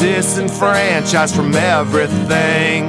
Disenfranchised 0.00 1.36
from 1.36 1.54
everything. 1.54 2.84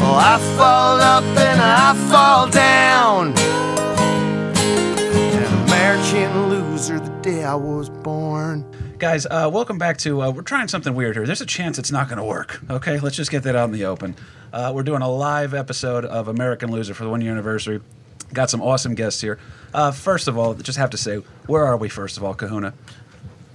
Well, 0.00 0.16
I 0.16 0.38
fall 0.56 1.00
up 1.00 1.22
and 1.22 1.60
I 1.60 1.94
fall 2.10 2.50
down. 2.50 3.34
An 5.32 5.44
American 5.64 6.48
loser 6.48 6.98
the 6.98 7.10
day 7.22 7.44
I 7.44 7.54
was 7.54 7.88
born. 7.88 8.66
Guys, 8.98 9.26
uh, 9.26 9.48
welcome 9.52 9.78
back 9.78 9.96
to. 9.98 10.20
Uh, 10.20 10.32
we're 10.32 10.42
trying 10.42 10.66
something 10.66 10.96
weird 10.96 11.14
here. 11.14 11.24
There's 11.24 11.40
a 11.40 11.46
chance 11.46 11.78
it's 11.78 11.92
not 11.92 12.08
going 12.08 12.18
to 12.18 12.24
work. 12.24 12.60
Okay, 12.68 12.98
let's 12.98 13.14
just 13.14 13.30
get 13.30 13.44
that 13.44 13.54
out 13.54 13.66
in 13.66 13.72
the 13.72 13.84
open. 13.84 14.16
Uh, 14.52 14.72
we're 14.74 14.82
doing 14.82 15.02
a 15.02 15.08
live 15.08 15.54
episode 15.54 16.04
of 16.04 16.26
American 16.26 16.72
Loser 16.72 16.94
for 16.94 17.04
the 17.04 17.10
one 17.10 17.20
year 17.20 17.30
anniversary. 17.30 17.80
Got 18.32 18.50
some 18.50 18.60
awesome 18.60 18.96
guests 18.96 19.20
here. 19.20 19.38
Uh, 19.72 19.92
first 19.92 20.26
of 20.26 20.36
all, 20.36 20.54
just 20.54 20.78
have 20.78 20.90
to 20.90 20.96
say, 20.96 21.18
where 21.46 21.64
are 21.64 21.76
we? 21.76 21.88
First 21.88 22.16
of 22.16 22.24
all, 22.24 22.34
Kahuna. 22.34 22.74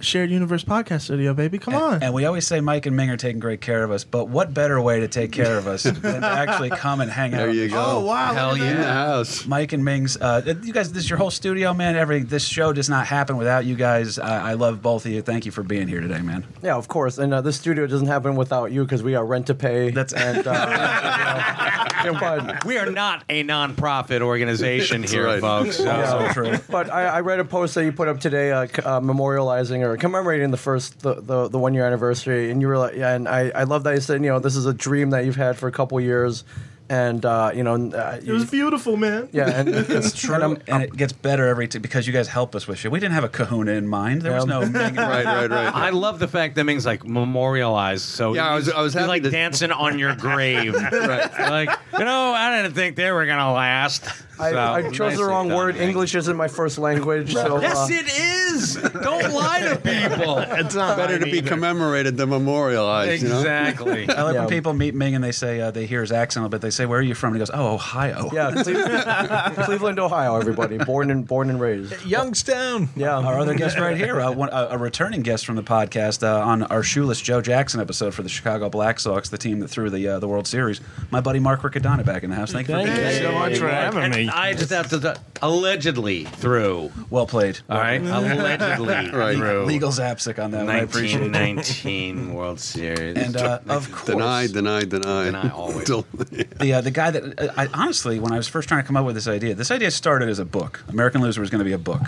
Shared 0.02 0.31
Universe 0.31 0.63
Podcast 0.63 1.02
Studio, 1.02 1.34
baby. 1.34 1.58
Come 1.59 1.76
on. 1.76 2.02
And 2.03 2.13
we 2.13 2.26
always 2.26 2.45
say 2.48 2.62
Mike 2.62 2.86
and 2.86 2.95
Ming 2.95 3.09
are 3.09 3.17
taking 3.17 3.39
great 3.39 3.61
care 3.61 3.83
of 3.83 3.92
us, 3.92 4.03
but 4.03 4.30
what 4.30 4.53
better 4.53 4.80
way 4.81 5.00
to 5.02 5.08
take 5.08 5.31
care 5.31 5.58
of 5.58 5.67
us 5.67 5.83
than 5.83 6.22
to 6.22 6.28
actually 6.28 6.69
come 6.69 7.02
and 7.02 7.11
hang 7.11 7.33
out? 7.33 7.38
There 7.38 7.52
you 7.52 7.69
go. 7.69 7.83
oh 7.83 8.00
wow! 8.06 8.33
Hell 8.33 8.58
yeah! 8.58 8.72
In 8.72 8.78
the 8.78 8.83
house. 8.88 9.45
Mike 9.45 9.73
and 9.73 9.83
Ming's. 9.83 10.17
Uh, 10.17 10.56
you 10.64 10.73
guys, 10.73 10.91
this 10.94 11.03
is 11.03 11.09
your 11.09 11.17
whole 11.19 11.31
studio, 11.31 11.73
man. 11.73 11.95
Everything. 11.95 12.28
This 12.28 12.45
show 12.45 12.72
does 12.73 12.89
not 12.89 13.08
happen 13.08 13.38
without 13.38 13.66
you 13.66 13.75
guys. 13.75 14.17
I, 14.19 14.52
I 14.52 14.53
love 14.53 14.81
both 14.81 15.06
of 15.06 15.11
you. 15.11 15.22
Thank 15.22 15.45
you 15.45 15.52
for 15.52 15.64
being 15.64 15.88
here 15.88 16.02
today, 16.02 16.22
man. 16.22 16.45
Yeah, 16.63 16.75
of 16.75 16.88
course. 16.88 17.17
And 17.17 17.34
uh, 17.34 17.41
this 17.41 17.58
studio 17.58 17.86
doesn't 17.88 18.08
happen 18.08 18.36
without 18.36 18.72
you 18.72 18.84
because 18.84 19.03
we 19.03 19.16
are 19.16 19.25
rent 19.25 19.47
to 19.47 19.56
pay. 19.56 19.91
That's- 19.91 20.13
and 20.13 20.45
uh, 20.47 21.89
you 22.06 22.11
know, 22.13 22.58
We 22.66 22.78
are 22.78 22.89
not 22.91 23.23
a 23.30 23.44
non-profit 23.44 24.22
organization 24.22 25.03
here, 25.03 25.25
right. 25.25 25.41
folks. 25.41 25.78
So- 25.78 25.89
So 26.09 26.28
true. 26.34 26.58
but 26.69 26.89
I, 26.91 27.06
I 27.06 27.19
read 27.22 27.39
a 27.39 27.45
post 27.45 27.75
that 27.75 27.84
you 27.86 27.91
put 27.91 28.08
up 28.08 28.19
today, 28.19 28.52
uh, 28.52 28.61
uh, 28.63 28.67
memorializing 29.02 29.84
or 29.86 29.88
commemorating 29.97 30.51
the 30.51 30.57
first 30.57 30.99
the, 31.01 31.15
the, 31.15 31.47
the 31.49 31.59
one 31.59 31.73
year 31.73 31.85
anniversary, 31.85 32.51
and 32.51 32.61
you 32.61 32.67
were 32.67 32.77
like, 32.77 32.95
yeah, 32.95 33.13
and 33.13 33.27
I, 33.27 33.49
I 33.55 33.63
love 33.63 33.83
that 33.83 33.95
you 33.95 34.01
said, 34.01 34.23
you 34.23 34.29
know, 34.29 34.39
this 34.39 34.55
is 34.55 34.65
a 34.65 34.73
dream 34.73 35.09
that 35.11 35.25
you've 35.25 35.35
had 35.35 35.57
for 35.57 35.67
a 35.67 35.71
couple 35.71 35.99
years, 36.01 36.43
and 36.89 37.23
uh, 37.25 37.51
you 37.53 37.63
know, 37.63 37.75
uh, 37.91 38.19
It 38.25 38.31
was 38.31 38.49
beautiful, 38.49 38.97
man. 38.97 39.29
yeah, 39.31 39.49
and 39.59 39.69
it's 39.69 40.19
True, 40.19 40.35
And 40.35 40.43
I'm, 40.43 40.57
and 40.67 40.83
it 40.83 40.95
gets 40.95 41.13
better 41.13 41.47
every 41.47 41.67
time 41.67 41.81
because 41.83 42.07
you 42.07 42.13
guys 42.13 42.27
help 42.27 42.55
us 42.55 42.67
with 42.67 42.79
shit. 42.79 42.91
We 42.91 42.99
didn't 42.99 43.13
have 43.13 43.23
a 43.23 43.29
Kahuna 43.29 43.73
in 43.73 43.87
mind. 43.87 44.23
There 44.23 44.33
was 44.33 44.45
no. 44.47 44.61
Ming- 44.65 44.73
Right, 44.73 45.25
right, 45.25 45.49
right. 45.49 45.73
I 45.73 45.91
love 45.91 46.17
the 46.19 46.27
fact 46.27 46.55
that 46.55 46.63
Ming's 46.63 46.85
like 46.85 47.05
memorialized. 47.05 48.05
So 48.05 48.33
Yeah, 48.33 48.47
I 48.49 48.55
was- 48.55 48.69
I 48.69 48.81
was 48.81 48.93
he's 48.93 49.05
like 49.07 49.23
to- 49.23 49.29
dancing 49.29 49.71
on 49.71 49.99
your 49.99 50.15
grave. 50.27 50.73
right. 50.73 51.31
Like 51.39 51.69
you 51.93 52.05
know, 52.05 52.33
I 52.33 52.61
didn't 52.61 52.75
think 52.75 52.95
they 52.95 53.11
were 53.11 53.25
gonna 53.25 53.51
last. 53.53 54.05
I, 54.39 54.51
So, 54.51 54.57
I 54.59 54.81
chose 54.83 54.97
the 54.97 55.03
nicely 55.09 55.23
wrong 55.25 55.47
done, 55.49 55.57
word. 55.57 55.75
Ming. 55.75 55.89
English 55.89 56.15
isn't 56.15 56.35
my 56.37 56.47
first 56.47 56.77
language, 56.77 57.33
so 57.33 57.59
Yes, 57.61 57.75
uh, 57.77 57.87
it 57.91 58.07
is. 58.07 58.75
Don't 58.75 59.33
lie 59.33 59.59
to 59.61 59.75
people. 59.77 60.39
It's 60.59 60.75
not 60.75 60.97
Better 60.97 61.19
to 61.19 61.25
be 61.25 61.41
commemorated 61.41 62.17
than 62.17 62.29
memorialized. 62.29 63.23
You 63.23 63.29
know? 63.29 63.37
Exactly. 63.39 64.09
I 64.09 64.23
like 64.23 64.33
Yeah. 64.33 64.41
when 64.41 64.49
people 64.49 64.73
meet 64.73 64.93
Ming 64.95 65.15
and 65.15 65.23
they 65.23 65.31
say 65.31 65.61
uh, 65.61 65.71
they 65.71 65.85
hear 65.85 66.01
his 66.01 66.11
accent, 66.11 66.49
but 66.51 66.61
they 66.61 66.69
say, 66.69 66.85
"Where 66.85 66.99
are 66.99 67.01
you 67.01 67.16
from?" 67.16 67.29
And 67.33 67.35
he 67.38 67.39
goes, 67.39 67.51
"Oh, 67.53 67.73
Ohio." 67.75 68.29
yeah, 68.33 68.51
Cle- 68.63 69.63
Cleveland, 69.66 69.99
Ohio. 69.99 70.35
Everybody, 70.38 70.78
born 70.78 71.11
and 71.11 71.25
born 71.28 71.49
and 71.49 71.59
raised. 71.59 72.05
Youngstown. 72.05 72.89
Yeah, 72.95 73.17
Our 73.17 73.39
other 73.39 73.53
guest 73.55 73.78
right 73.78 73.95
here, 73.97 74.19
uh, 74.19 74.31
one, 74.31 74.49
uh, 74.49 74.67
a 74.72 74.78
returning 74.78 75.22
guest 75.22 75.45
from 75.45 75.55
the 75.55 75.63
podcast 75.63 76.23
uh, 76.23 76.39
on 76.45 76.63
our 76.63 76.83
shoeless 76.83 77.19
Joe 77.22 77.41
Jackson 77.41 77.79
episode 77.79 78.13
for 78.13 78.23
the 78.23 78.29
Chicago 78.29 78.69
Black 78.69 78.99
Sox, 78.99 79.29
the 79.29 79.38
team 79.38 79.59
that 79.59 79.69
threw 79.69 79.89
the 79.89 80.07
uh, 80.07 80.19
the 80.19 80.28
World 80.28 80.47
Series. 80.47 80.81
My 81.11 81.22
buddy 81.22 81.39
Mark 81.39 81.61
Riccadonna 81.61 82.05
back 82.05 82.23
in 82.23 82.29
the 82.29 82.35
house. 82.35 82.51
Thank 82.51 82.67
you 82.67 82.75
for 82.75 82.81
Thank 82.83 82.95
being 82.95 83.07
you 83.07 83.13
here. 83.13 83.22
so 83.23 83.31
much 83.31 83.57
for 83.57 83.67
having 83.69 84.28
And. 84.29 84.40
I 84.40 84.53
just 84.53 84.69
have 84.72 84.90
to 84.90 85.19
allegedly 85.41 86.25
through. 86.25 86.91
Well 87.09 87.25
played. 87.28 87.59
All 87.69 87.78
right, 87.78 88.01
allegedly 88.01 89.09
Right. 89.13 89.38
through. 89.38 89.66
Legal 89.66 89.90
Zapcic 89.91 90.44
on 90.44 90.51
that. 90.51 90.66
one. 90.66 90.69
I 90.75 90.79
appreciate 90.79 91.22
it. 91.22 91.31
1919 91.31 92.34
World 92.35 92.59
Series. 92.59 93.17
And 93.17 93.35
uh, 93.38 93.59
of 93.67 93.91
course, 93.91 94.06
Denied, 94.06 94.53
denied, 94.53 94.90
denied. 94.90 95.25
Deny 95.25 95.50
always. 95.50 95.85
Till- 95.85 96.06
the 96.13 96.73
uh, 96.73 96.81
the 96.81 96.91
guy 96.91 97.12
that 97.12 97.40
uh, 97.40 97.53
I 97.57 97.67
honestly, 97.73 98.19
when 98.19 98.31
I 98.31 98.38
was 98.38 98.47
first 98.47 98.67
trying 98.67 98.81
to 98.81 98.88
come 98.88 98.97
up 98.97 99.06
with 99.06 99.16
this 99.16 99.28
idea, 99.28 99.56
this 99.56 99.72
idea 99.72 99.91
started 99.91 100.29
as 100.29 100.40
a 100.40 100.46
book. 100.46 100.84
American 100.90 101.22
Loser 101.22 101.41
was 101.41 101.50
going 101.50 101.59
to 101.59 101.66
be 101.66 101.73
a 101.73 101.78
book, 101.78 102.01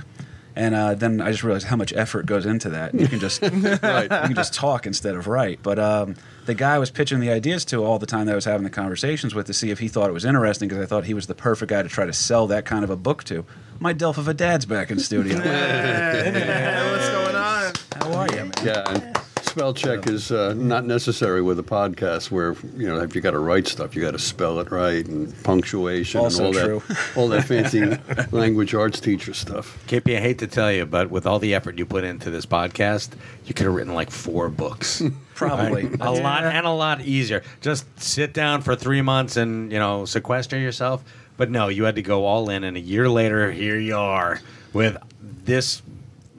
and 0.56 0.76
uh, 0.76 0.94
then 0.94 1.22
I 1.22 1.32
just 1.32 1.44
realized 1.44 1.68
how 1.68 1.76
much 1.76 1.94
effort 1.94 2.26
goes 2.26 2.46
into 2.46 2.70
that. 2.70 2.94
You 2.94 3.08
can 3.08 3.20
just 3.20 3.42
right. 3.84 4.04
you 4.04 4.08
can 4.08 4.36
just 4.36 4.54
talk 4.54 4.86
instead 4.86 5.16
of 5.16 5.28
write. 5.28 5.60
But 5.64 5.80
um, 5.80 6.16
the 6.46 6.54
guy 6.54 6.76
I 6.76 6.80
was 6.80 6.92
pitching 6.92 7.20
the 7.20 7.30
ideas 7.30 7.66
to 7.66 7.84
all 7.84 8.00
the 8.00 8.06
time 8.06 8.26
that 8.26 8.34
I 8.34 8.36
was 8.36 8.46
having 8.46 8.64
the 8.64 8.70
conversations 8.70 9.34
with 9.36 9.48
to 9.48 9.54
see 9.54 9.72
if 9.72 9.80
he 9.80 9.88
thought 9.88 10.10
it 10.10 10.14
was 10.14 10.26
interesting 10.26 10.68
because 10.70 10.84
I 10.84 10.86
thought 10.88 11.06
he 11.06 11.14
was 11.14 11.28
the 11.28 11.36
perfect 11.36 11.70
guy 11.70 11.82
to 11.82 11.90
try 11.90 12.06
to 12.06 12.14
sell 12.14 12.48
that 12.48 12.66
kind 12.66 12.84
of 12.84 12.90
a 12.90 12.98
book 12.98 13.24
to. 13.26 13.46
My 13.80 13.94
Delph 13.94 14.18
of 14.18 14.28
a 14.28 14.34
dad's 14.34 14.66
back 14.66 14.92
in 14.92 15.00
studio. 15.00 15.40
Hey, 15.42 16.92
what's 16.92 17.10
going 17.10 17.36
on? 17.36 17.74
How 17.96 18.14
are 18.14 18.28
you, 18.28 18.46
man? 18.46 18.52
Yeah. 18.64 19.11
And 19.52 19.60
spell 19.60 19.74
check 19.74 20.08
is 20.08 20.32
uh, 20.32 20.54
not 20.54 20.86
necessary 20.86 21.42
with 21.42 21.60
a 21.60 21.64
podcast 21.64 22.32
where, 22.32 22.56
you 22.78 22.88
know, 22.88 23.02
if 23.02 23.16
you 23.16 23.20
got 23.20 23.32
to 23.32 23.40
write 23.40 23.68
stuff, 23.68 23.98
you 23.98 24.02
got 24.02 24.12
to 24.12 24.20
spell 24.20 24.60
it 24.62 24.72
right 24.72 25.06
and 25.06 25.44
punctuation 25.44 26.22
Also 26.22 26.48
and 26.48 26.56
all 26.56 26.64
true. 26.64 26.84
that, 26.88 27.10
all 27.18 27.28
that 27.28 27.44
fancy 27.44 27.98
language 28.32 28.74
arts 28.74 29.02
teacher 29.02 29.34
stuff. 29.34 29.84
KP, 29.88 30.16
I 30.16 30.22
hate 30.22 30.40
to 30.40 30.48
tell 30.48 30.72
you, 30.72 30.86
but 30.86 31.12
with 31.12 31.26
all 31.26 31.38
the 31.38 31.54
effort 31.54 31.78
you 31.78 31.86
put 31.86 32.06
into 32.06 32.30
this 32.30 32.46
podcast, 32.46 33.10
you 33.46 33.54
could 33.54 33.66
have 33.66 33.76
written 33.76 33.94
like 33.94 34.10
four 34.10 34.48
books. 34.48 35.04
Probably. 35.36 35.90
a 36.00 36.12
lot 36.12 36.46
and 36.46 36.66
a 36.66 36.72
lot 36.72 37.02
easier. 37.02 37.44
Just 37.60 38.00
sit 38.00 38.34
down 38.34 38.62
for 38.62 38.76
three 38.76 39.02
months 39.02 39.36
and 39.36 39.72
you 39.72 39.80
know 39.80 40.06
sequester 40.06 40.58
yourself. 40.58 41.04
But 41.36 41.50
no, 41.50 41.68
you 41.68 41.84
had 41.86 41.96
to 41.96 42.04
go 42.04 42.26
all 42.26 42.50
in, 42.50 42.64
and 42.64 42.78
a 42.78 42.80
year 42.80 43.10
later, 43.10 43.52
here 43.52 43.80
you 43.80 43.98
are 43.98 44.40
with 44.72 44.98
this 45.20 45.82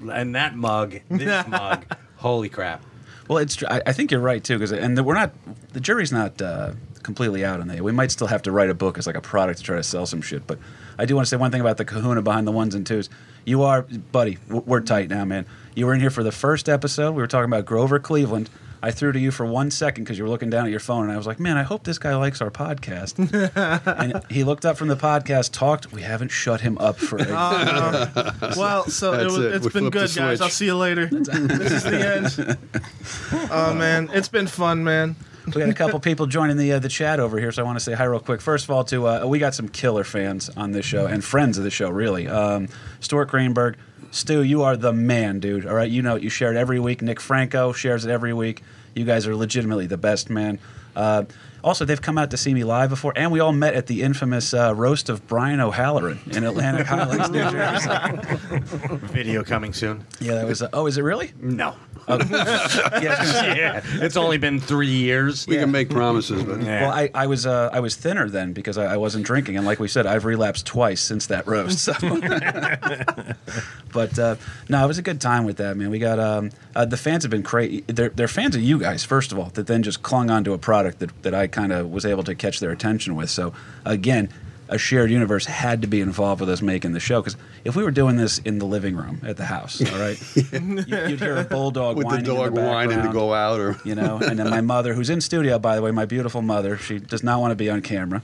and 0.00 0.36
that 0.36 0.54
mug, 0.56 1.00
this 1.10 1.46
mug. 1.48 1.84
Holy 2.16 2.48
crap! 2.48 2.84
Well, 3.32 3.42
it's. 3.42 3.62
I, 3.64 3.80
I 3.86 3.92
think 3.92 4.10
you're 4.10 4.20
right 4.20 4.44
too, 4.44 4.58
because 4.58 4.72
and 4.72 4.96
the, 4.96 5.02
we're 5.02 5.14
not. 5.14 5.32
The 5.72 5.80
jury's 5.80 6.12
not 6.12 6.40
uh, 6.42 6.72
completely 7.02 7.44
out 7.44 7.60
on 7.60 7.68
that. 7.68 7.80
We 7.80 7.92
might 7.92 8.10
still 8.10 8.26
have 8.26 8.42
to 8.42 8.52
write 8.52 8.68
a 8.68 8.74
book 8.74 8.98
as 8.98 9.06
like 9.06 9.16
a 9.16 9.22
product 9.22 9.58
to 9.60 9.64
try 9.64 9.76
to 9.76 9.82
sell 9.82 10.04
some 10.04 10.20
shit. 10.20 10.46
But 10.46 10.58
I 10.98 11.06
do 11.06 11.14
want 11.14 11.26
to 11.26 11.30
say 11.30 11.38
one 11.38 11.50
thing 11.50 11.62
about 11.62 11.78
the 11.78 11.86
Kahuna 11.86 12.20
behind 12.20 12.46
the 12.46 12.52
ones 12.52 12.74
and 12.74 12.86
twos. 12.86 13.08
You 13.46 13.62
are, 13.62 13.82
buddy. 13.82 14.36
We're 14.48 14.80
tight 14.80 15.08
now, 15.08 15.24
man. 15.24 15.46
You 15.74 15.86
were 15.86 15.94
in 15.94 16.00
here 16.00 16.10
for 16.10 16.22
the 16.22 16.30
first 16.30 16.68
episode. 16.68 17.12
We 17.12 17.22
were 17.22 17.26
talking 17.26 17.50
about 17.50 17.64
Grover 17.64 17.98
Cleveland. 17.98 18.50
I 18.84 18.90
threw 18.90 19.12
to 19.12 19.18
you 19.18 19.30
for 19.30 19.46
one 19.46 19.70
second 19.70 20.02
because 20.04 20.18
you 20.18 20.24
were 20.24 20.30
looking 20.30 20.50
down 20.50 20.64
at 20.64 20.70
your 20.72 20.80
phone, 20.80 21.04
and 21.04 21.12
I 21.12 21.16
was 21.16 21.26
like, 21.26 21.38
"Man, 21.38 21.56
I 21.56 21.62
hope 21.62 21.84
this 21.84 21.98
guy 21.98 22.16
likes 22.16 22.40
our 22.40 22.50
podcast." 22.50 23.18
and 23.86 24.22
he 24.28 24.42
looked 24.42 24.64
up 24.66 24.76
from 24.76 24.88
the 24.88 24.96
podcast, 24.96 25.52
talked. 25.52 25.92
We 25.92 26.02
haven't 26.02 26.30
shut 26.30 26.60
him 26.62 26.76
up 26.78 26.96
for. 26.96 27.18
A, 27.18 27.24
Well, 28.56 28.84
so 28.88 29.12
it 29.12 29.18
That's 29.18 29.32
was, 29.36 29.44
it. 29.44 29.54
it's 29.54 29.64
We 29.66 29.70
been 29.80 29.90
good, 29.90 30.12
guys. 30.14 30.40
I'll 30.40 30.48
see 30.48 30.66
you 30.66 30.76
later. 30.76 31.06
this 31.06 31.72
is 31.72 31.84
the 31.84 32.56
end. 33.36 33.48
Oh 33.50 33.72
man, 33.74 34.10
it's 34.12 34.28
been 34.28 34.46
fun, 34.46 34.82
man. 34.84 35.16
we 35.46 35.52
got 35.52 35.68
a 35.68 35.74
couple 35.74 35.98
people 36.00 36.26
joining 36.26 36.56
the 36.56 36.72
uh, 36.72 36.78
the 36.78 36.88
chat 36.88 37.20
over 37.20 37.38
here, 37.38 37.52
so 37.52 37.62
I 37.62 37.64
want 37.64 37.76
to 37.78 37.84
say 37.84 37.92
hi 37.94 38.04
real 38.04 38.20
quick. 38.20 38.40
First 38.40 38.64
of 38.64 38.70
all, 38.70 38.84
to 38.84 39.06
uh, 39.06 39.26
we 39.26 39.38
got 39.38 39.54
some 39.54 39.68
killer 39.68 40.04
fans 40.04 40.48
on 40.50 40.72
this 40.72 40.84
show 40.86 41.06
and 41.06 41.22
friends 41.24 41.58
of 41.58 41.64
the 41.64 41.70
show, 41.70 41.88
really. 41.90 42.28
Um, 42.28 42.68
Stuart 43.00 43.26
Greenberg, 43.26 43.76
Stu, 44.12 44.42
you 44.42 44.62
are 44.62 44.76
the 44.76 44.92
man, 44.92 45.40
dude. 45.40 45.66
All 45.66 45.74
right, 45.74 45.90
you 45.90 46.02
know. 46.02 46.16
You 46.16 46.28
share 46.28 46.52
it 46.52 46.56
every 46.58 46.78
week. 46.78 47.00
Nick 47.00 47.18
Franco 47.18 47.72
shares 47.72 48.04
it 48.04 48.10
every 48.10 48.34
week. 48.34 48.62
You 48.94 49.06
guys 49.06 49.26
are 49.26 49.34
legitimately 49.34 49.86
the 49.86 49.96
best, 49.96 50.28
man. 50.28 50.58
Uh, 50.94 51.24
also, 51.62 51.84
they've 51.84 52.02
come 52.02 52.18
out 52.18 52.30
to 52.32 52.36
see 52.36 52.52
me 52.54 52.64
live 52.64 52.90
before, 52.90 53.12
and 53.16 53.30
we 53.30 53.40
all 53.40 53.52
met 53.52 53.74
at 53.74 53.86
the 53.86 54.02
infamous 54.02 54.52
uh, 54.52 54.74
roast 54.74 55.08
of 55.08 55.26
Brian 55.28 55.60
O'Halloran 55.60 56.18
in 56.30 56.44
Atlantic 56.44 56.86
Highlands, 56.86 57.30
New 57.30 57.48
Jersey. 57.50 57.90
Video 59.12 59.44
coming 59.44 59.72
soon. 59.72 60.04
Yeah, 60.20 60.34
that 60.34 60.46
was. 60.46 60.62
Uh, 60.62 60.68
oh, 60.72 60.86
is 60.86 60.98
it 60.98 61.02
really? 61.02 61.32
No. 61.40 61.76
Yeah, 62.08 62.14
I 62.14 62.16
was 62.16 62.28
gonna 62.28 63.26
say- 63.26 63.56
yeah, 63.58 63.80
it's 63.84 64.16
only 64.16 64.36
been 64.36 64.58
three 64.58 64.90
years. 64.90 65.46
We 65.46 65.56
can 65.56 65.70
make 65.70 65.88
promises, 65.88 66.42
but 66.42 66.60
Yeah. 66.60 66.82
Well, 66.82 66.90
I, 66.90 67.10
I 67.14 67.26
was 67.28 67.46
uh, 67.46 67.70
I 67.72 67.78
was 67.78 67.94
thinner 67.94 68.28
then 68.28 68.52
because 68.52 68.76
I, 68.76 68.94
I 68.94 68.96
wasn't 68.96 69.24
drinking, 69.24 69.56
and 69.56 69.64
like 69.64 69.78
we 69.78 69.86
said, 69.86 70.04
I've 70.04 70.24
relapsed 70.24 70.66
twice 70.66 71.00
since 71.00 71.28
that 71.28 71.46
roast. 71.46 71.78
So. 71.78 71.92
but 73.92 74.18
uh, 74.18 74.34
no, 74.68 74.84
it 74.84 74.88
was 74.88 74.98
a 74.98 75.02
good 75.02 75.20
time 75.20 75.44
with 75.44 75.58
that 75.58 75.76
man. 75.76 75.90
We 75.90 76.00
got 76.00 76.18
um, 76.18 76.50
uh, 76.74 76.84
the 76.84 76.96
fans 76.96 77.22
have 77.22 77.30
been 77.30 77.42
crazy. 77.44 77.84
They're, 77.86 78.08
they're 78.08 78.26
fans 78.28 78.56
of 78.56 78.62
you 78.62 78.78
guys 78.78 79.04
first 79.04 79.30
of 79.32 79.38
all, 79.38 79.50
that 79.50 79.66
then 79.68 79.82
just 79.84 80.02
clung 80.02 80.28
onto 80.30 80.52
a 80.52 80.58
product 80.58 80.98
that, 81.00 81.22
that 81.22 81.34
I 81.34 81.46
kind 81.52 81.72
of 81.72 81.90
was 81.90 82.04
able 82.04 82.24
to 82.24 82.34
catch 82.34 82.60
their 82.60 82.70
attention 82.70 83.14
with. 83.14 83.30
So 83.30 83.52
again. 83.84 84.28
a 84.68 84.78
shared 84.78 85.10
universe 85.10 85.44
had 85.44 85.82
to 85.82 85.86
be 85.86 86.00
involved 86.00 86.40
with 86.40 86.48
us 86.48 86.62
making 86.62 86.92
the 86.92 87.00
show. 87.00 87.20
Because 87.20 87.36
if 87.62 87.76
we 87.76 87.82
were 87.82 87.90
doing 87.90 88.16
this 88.16 88.38
in 88.38 88.58
the 88.58 88.64
living 88.64 88.96
room 88.96 89.20
at 89.22 89.36
the 89.36 89.44
house, 89.44 89.82
all 89.92 89.98
right, 89.98 90.18
you, 90.34 91.08
you'd 91.08 91.20
hear 91.20 91.36
a 91.36 91.44
bulldog 91.44 91.96
With 91.98 92.06
the 92.06 92.14
whining 92.14 92.30
in 92.30 92.36
dog 92.36 92.54
the 92.54 92.60
whining 92.62 93.02
to 93.02 93.12
go 93.12 93.34
out, 93.34 93.60
or 93.60 93.76
you 93.84 93.94
know, 93.94 94.16
and 94.16 94.38
then 94.38 94.48
my 94.48 94.60
mother, 94.74 94.94
who's 94.94 95.10
in 95.10 95.20
studio, 95.20 95.58
by 95.58 95.76
the 95.76 95.82
way, 95.82 95.90
my 95.90 96.06
beautiful 96.06 96.40
mother, 96.40 96.78
she 96.78 96.98
does 96.98 97.22
not 97.22 97.38
want 97.38 97.50
to 97.50 97.54
be 97.56 97.68
on 97.68 97.82
camera. 97.82 98.22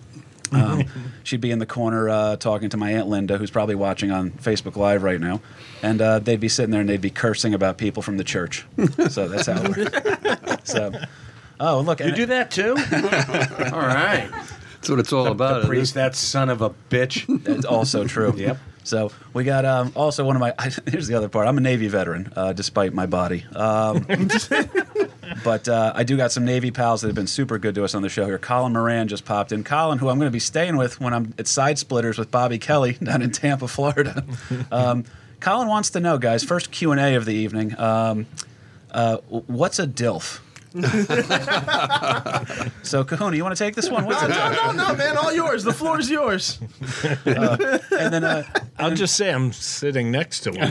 Um, 0.50 0.84
she'd 1.22 1.42
be 1.42 1.50
in 1.50 1.58
the 1.58 1.66
corner 1.66 2.08
uh, 2.08 2.36
talking 2.36 2.70
to 2.70 2.78
my 2.78 2.92
aunt 2.92 3.08
Linda, 3.08 3.36
who's 3.36 3.50
probably 3.50 3.74
watching 3.74 4.10
on 4.10 4.30
Facebook 4.30 4.76
Live 4.76 5.02
right 5.02 5.20
now, 5.20 5.42
and 5.82 6.00
uh, 6.00 6.18
they'd 6.18 6.40
be 6.40 6.48
sitting 6.48 6.70
there 6.70 6.80
and 6.80 6.88
they'd 6.88 7.02
be 7.02 7.10
cursing 7.10 7.52
about 7.52 7.76
people 7.76 8.02
from 8.02 8.16
the 8.16 8.24
church. 8.24 8.64
so 9.10 9.28
that's 9.28 9.46
how 9.48 9.60
it 9.62 9.76
works. 9.76 10.70
So, 10.72 10.92
oh 11.60 11.80
look, 11.80 12.00
at 12.00 12.04
that. 12.04 12.10
You 12.10 12.16
do 12.16 12.26
that 12.26 12.50
too? 12.50 12.70
All 13.74 13.80
right. 13.80 14.28
that's 14.74 14.88
what 14.88 14.98
it's 14.98 15.12
all 15.12 15.26
about. 15.26 15.48
the 15.48 15.58
isn't 15.58 15.68
priest, 15.68 15.94
that 15.94 16.14
son 16.14 16.48
of 16.48 16.62
a 16.62 16.70
bitch. 16.90 17.26
That's 17.44 17.64
also 17.64 18.06
true. 18.06 18.34
Yep. 18.36 18.58
So 18.88 19.12
we 19.34 19.44
got 19.44 19.64
um, 19.66 19.92
also 19.94 20.24
one 20.24 20.34
of 20.34 20.40
my. 20.40 20.54
here's 20.90 21.06
the 21.06 21.14
other 21.14 21.28
part. 21.28 21.46
I'm 21.46 21.58
a 21.58 21.60
Navy 21.60 21.88
veteran, 21.88 22.32
uh, 22.34 22.54
despite 22.54 22.94
my 22.94 23.04
body. 23.06 23.44
Um, 23.54 24.06
but 25.44 25.68
uh, 25.68 25.92
I 25.94 26.04
do 26.04 26.16
got 26.16 26.32
some 26.32 26.44
Navy 26.46 26.70
pals 26.70 27.02
that 27.02 27.08
have 27.08 27.14
been 27.14 27.26
super 27.26 27.58
good 27.58 27.74
to 27.74 27.84
us 27.84 27.94
on 27.94 28.02
the 28.02 28.08
show 28.08 28.24
here. 28.24 28.38
Colin 28.38 28.72
Moran 28.72 29.08
just 29.08 29.26
popped 29.26 29.52
in. 29.52 29.62
Colin, 29.62 29.98
who 29.98 30.08
I'm 30.08 30.18
going 30.18 30.28
to 30.28 30.32
be 30.32 30.40
staying 30.40 30.78
with 30.78 31.00
when 31.00 31.12
I'm 31.12 31.34
at 31.38 31.46
Side 31.46 31.78
Splitters 31.78 32.16
with 32.16 32.30
Bobby 32.30 32.58
Kelly 32.58 32.94
down 32.94 33.20
in 33.20 33.30
Tampa, 33.30 33.68
Florida. 33.68 34.24
Um, 34.72 35.04
Colin 35.40 35.68
wants 35.68 35.90
to 35.90 36.00
know, 36.00 36.18
guys. 36.18 36.42
First 36.42 36.70
Q 36.70 36.92
and 36.92 37.00
A 37.00 37.14
of 37.14 37.26
the 37.26 37.34
evening. 37.34 37.78
Um, 37.78 38.26
uh, 38.90 39.18
what's 39.28 39.78
a 39.78 39.86
dilf? 39.86 40.40
so 42.82 43.02
Kahuna, 43.04 43.36
you 43.36 43.42
want 43.42 43.56
to 43.56 43.64
take 43.64 43.74
this 43.74 43.90
one? 43.90 44.04
What's 44.04 44.20
No, 44.22 44.28
a 44.28 44.30
no, 44.30 44.72
no, 44.72 44.88
no, 44.88 44.94
man. 44.96 45.16
All 45.16 45.32
yours. 45.32 45.64
The 45.64 45.72
floor 45.72 45.98
is 45.98 46.10
yours. 46.10 46.58
And 47.98 48.12
then 48.14 48.24
uh, 48.24 48.44
I'll 48.78 48.94
just 48.94 49.16
say 49.16 49.32
I'm 49.32 49.52
sitting 49.52 50.10
next 50.10 50.40
to 50.40 50.50
one. 50.52 50.70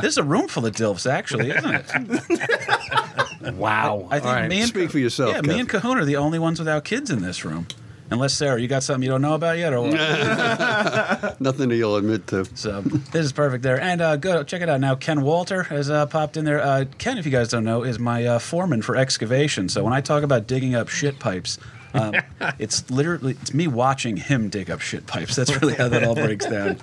This 0.00 0.12
is 0.12 0.18
a 0.18 0.22
room 0.22 0.48
full 0.48 0.66
of 0.66 0.74
dilfs, 0.74 1.10
actually, 1.10 1.50
isn't 1.50 1.74
it? 1.74 3.54
Wow. 3.54 4.06
I 4.10 4.18
think 4.20 4.26
All 4.26 4.34
right. 4.34 4.48
me 4.48 4.60
and 4.60 4.68
Speak 4.68 4.90
for 4.90 4.98
yourself, 4.98 5.34
Yeah, 5.34 5.40
me 5.42 5.60
and 5.60 5.68
Kahuna 5.68 6.02
are 6.02 6.04
the 6.04 6.16
only 6.16 6.38
ones 6.38 6.58
without 6.58 6.84
kids 6.84 7.10
in 7.10 7.22
this 7.22 7.44
room. 7.44 7.66
Unless 8.12 8.34
Sarah, 8.34 8.60
you 8.60 8.68
got 8.68 8.82
something 8.82 9.02
you 9.02 9.08
don't 9.08 9.22
know 9.22 9.34
about 9.34 9.58
yet, 9.58 9.72
or 9.72 9.80
what? 9.82 9.92
Nothing 11.40 11.68
that 11.70 11.76
you'll 11.76 11.96
admit 11.96 12.26
to. 12.28 12.44
so 12.56 12.80
this 12.82 13.24
is 13.24 13.32
perfect 13.32 13.62
there. 13.62 13.80
And 13.80 14.00
uh, 14.00 14.16
go 14.16 14.42
check 14.42 14.62
it 14.62 14.68
out 14.68 14.80
now. 14.80 14.94
Ken 14.94 15.22
Walter 15.22 15.64
has 15.64 15.90
uh, 15.90 16.06
popped 16.06 16.36
in 16.36 16.44
there. 16.44 16.60
Uh, 16.60 16.84
Ken, 16.98 17.18
if 17.18 17.26
you 17.26 17.32
guys 17.32 17.48
don't 17.48 17.64
know, 17.64 17.82
is 17.82 17.98
my 17.98 18.26
uh, 18.26 18.38
foreman 18.38 18.82
for 18.82 18.96
excavation. 18.96 19.68
So 19.68 19.82
when 19.82 19.92
I 19.92 20.00
talk 20.00 20.22
about 20.22 20.46
digging 20.46 20.74
up 20.74 20.88
shit 20.88 21.18
pipes. 21.18 21.58
Um, 21.94 22.14
it's 22.58 22.90
literally 22.90 23.36
it's 23.42 23.52
me 23.52 23.66
watching 23.66 24.16
him 24.16 24.48
dig 24.48 24.70
up 24.70 24.80
shit 24.80 25.06
pipes. 25.06 25.36
That's 25.36 25.60
really 25.60 25.74
how 25.74 25.88
that 25.88 26.04
all 26.04 26.14
breaks 26.14 26.46
down. 26.46 26.78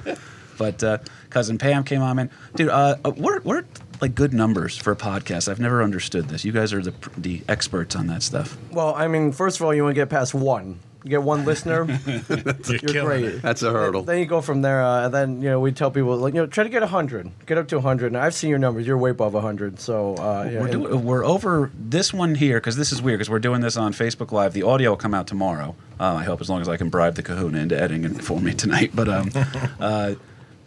But 0.59 0.83
uh, 0.83 0.97
cousin 1.29 1.57
Pam 1.57 1.83
came 1.83 2.01
on, 2.01 2.17
man, 2.17 2.29
dude. 2.55 2.69
Uh, 2.69 2.97
uh, 3.03 3.11
what 3.11 3.43
what 3.45 3.55
are 3.55 3.65
like 4.01 4.13
good 4.13 4.33
numbers 4.33 4.77
for 4.77 4.91
a 4.91 4.95
podcast? 4.95 5.49
I've 5.49 5.59
never 5.59 5.81
understood 5.81 6.27
this. 6.27 6.43
You 6.43 6.51
guys 6.51 6.73
are 6.73 6.81
the 6.81 6.93
the 7.17 7.41
experts 7.47 7.95
on 7.95 8.07
that 8.07 8.21
stuff. 8.23 8.57
Well, 8.71 8.93
I 8.93 9.07
mean, 9.07 9.31
first 9.31 9.59
of 9.59 9.65
all, 9.65 9.73
you 9.73 9.83
want 9.83 9.95
to 9.95 10.01
get 10.01 10.09
past 10.09 10.33
one. 10.33 10.79
You 11.04 11.12
get 11.12 11.24
one 11.24 11.46
listener, 11.46 11.86
You're 12.06 12.80
you're 12.94 13.06
great. 13.06 13.24
it. 13.24 13.42
That's 13.42 13.63
a 13.63 13.72
hurdle. 13.72 14.04
Then 14.04 14.19
you 14.19 14.25
go 14.25 14.42
from 14.42 14.62
there, 14.62 14.84
uh, 14.84 15.06
and 15.06 15.13
then 15.13 15.42
you 15.42 15.50
know 15.50 15.60
we 15.62 15.72
tell 15.72 15.92
people 15.92 16.18
like 16.18 16.34
you 16.34 16.42
know 16.42 16.46
try 16.48 16.66
to 16.66 16.69
get 16.69 16.84
hundred, 16.84 17.31
get 17.46 17.57
up 17.57 17.69
to 17.69 17.80
hundred. 17.80 18.07
And 18.07 18.18
I've 18.18 18.34
seen 18.34 18.50
your 18.50 18.60
numbers; 18.60 18.86
you're 18.86 18.98
way 18.98 19.12
above 19.12 19.34
hundred. 19.34 19.80
So 19.80 20.16
uh, 20.16 20.50
yeah, 20.51 20.60
We're, 20.60 20.68
and- 20.68 20.72
do- 20.84 20.98
we're 20.98 21.24
over 21.24 21.72
this 21.74 22.13
one 22.13 22.36
here 22.36 22.57
because 22.60 22.75
this 22.75 22.92
is 22.92 23.01
weird 23.01 23.19
because 23.19 23.30
we're 23.30 23.40
doing 23.40 23.62
this 23.62 23.78
on 23.78 23.94
Facebook 23.94 24.34
Live. 24.34 24.51
The 24.54 24.63
audio 24.63 24.90
will 24.90 24.98
come 24.98 25.13
out 25.13 25.25
tomorrow. 25.28 25.74
Uh, 26.01 26.16
I 26.16 26.24
hope 26.25 26.42
as 26.42 26.50
long 26.50 26.60
as 26.62 26.68
I 26.68 26.75
can 26.75 26.90
bribe 26.90 27.16
the 27.16 27.24
Kahuna 27.24 27.60
into 27.60 27.80
editing 27.81 28.04
it 28.04 28.22
for 28.22 28.42
me 28.42 28.54
tonight. 28.54 28.92
But 28.94 29.07
um, 29.07 29.30
uh, 29.80 30.16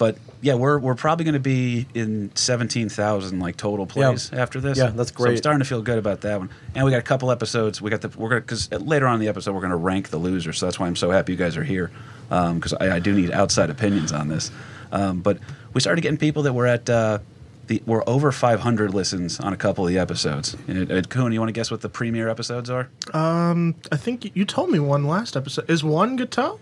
but 0.02 0.16
yeah, 0.40 0.54
we're 0.54 0.80
we're 0.80 0.96
probably 0.96 1.22
going 1.24 1.34
to 1.34 1.38
be 1.38 1.86
in 1.94 2.34
seventeen 2.34 2.88
thousand 2.88 3.38
like 3.38 3.56
total 3.56 3.86
plays 3.86 4.32
after 4.32 4.60
this. 4.60 4.76
Yeah, 4.76 4.88
that's 4.88 5.10
So 5.10 5.16
I'm 5.18 5.22
great. 5.26 5.38
starting 5.38 5.60
to 5.60 5.64
feel 5.64 5.80
good 5.80 5.98
about 5.98 6.22
that 6.22 6.40
one. 6.40 6.50
And 6.74 6.84
we 6.84 6.90
got 6.90 6.98
a 6.98 7.02
couple 7.12 7.30
episodes. 7.30 7.80
We 7.80 7.88
got 7.88 8.00
the 8.00 8.08
we're 8.18 8.28
gonna 8.30 8.40
because 8.40 8.68
later 8.72 9.06
on 9.06 9.14
in 9.14 9.20
the 9.20 9.28
episode 9.28 9.52
we're 9.54 9.60
going 9.60 9.70
to 9.70 9.76
rank 9.76 10.08
the 10.08 10.16
losers. 10.18 10.58
So 10.58 10.66
that's 10.66 10.80
why 10.80 10.88
I'm 10.88 10.96
so 10.96 11.12
happy 11.12 11.30
you 11.34 11.38
guys 11.38 11.56
are 11.56 11.62
here 11.62 11.92
because 12.28 12.74
I, 12.74 12.96
I 12.96 12.98
do 12.98 13.12
need 13.14 13.30
outside 13.30 13.70
opinions 13.70 14.10
on 14.10 14.26
this. 14.26 14.50
Um, 14.90 15.20
but 15.20 15.38
we 15.72 15.80
started 15.80 16.00
getting 16.00 16.18
people 16.18 16.42
that 16.42 16.52
were 16.52 16.66
at. 16.66 16.90
Uh, 16.90 17.20
the, 17.68 17.80
we're 17.86 18.02
over 18.08 18.32
500 18.32 18.92
listens 18.92 19.38
on 19.38 19.52
a 19.52 19.56
couple 19.56 19.84
of 19.86 19.88
the 19.92 19.96
episodes. 20.00 20.56
And, 20.66 20.90
uh, 20.90 21.00
Kuhn, 21.02 21.30
you 21.32 21.38
want 21.38 21.48
to 21.48 21.52
guess 21.52 21.70
what 21.70 21.80
the 21.80 21.88
premiere 21.88 22.28
episodes 22.28 22.68
are? 22.68 22.88
Um, 23.14 23.76
I 23.92 23.96
think 23.96 24.24
you- 24.24 24.32
you 24.34 24.44
told 24.44 24.68
me 24.70 24.80
one 24.80 25.04
last 25.04 25.36
episode. 25.36 25.70
Is 25.70 25.84
one 25.84 26.16
Guiteau? 26.16 26.58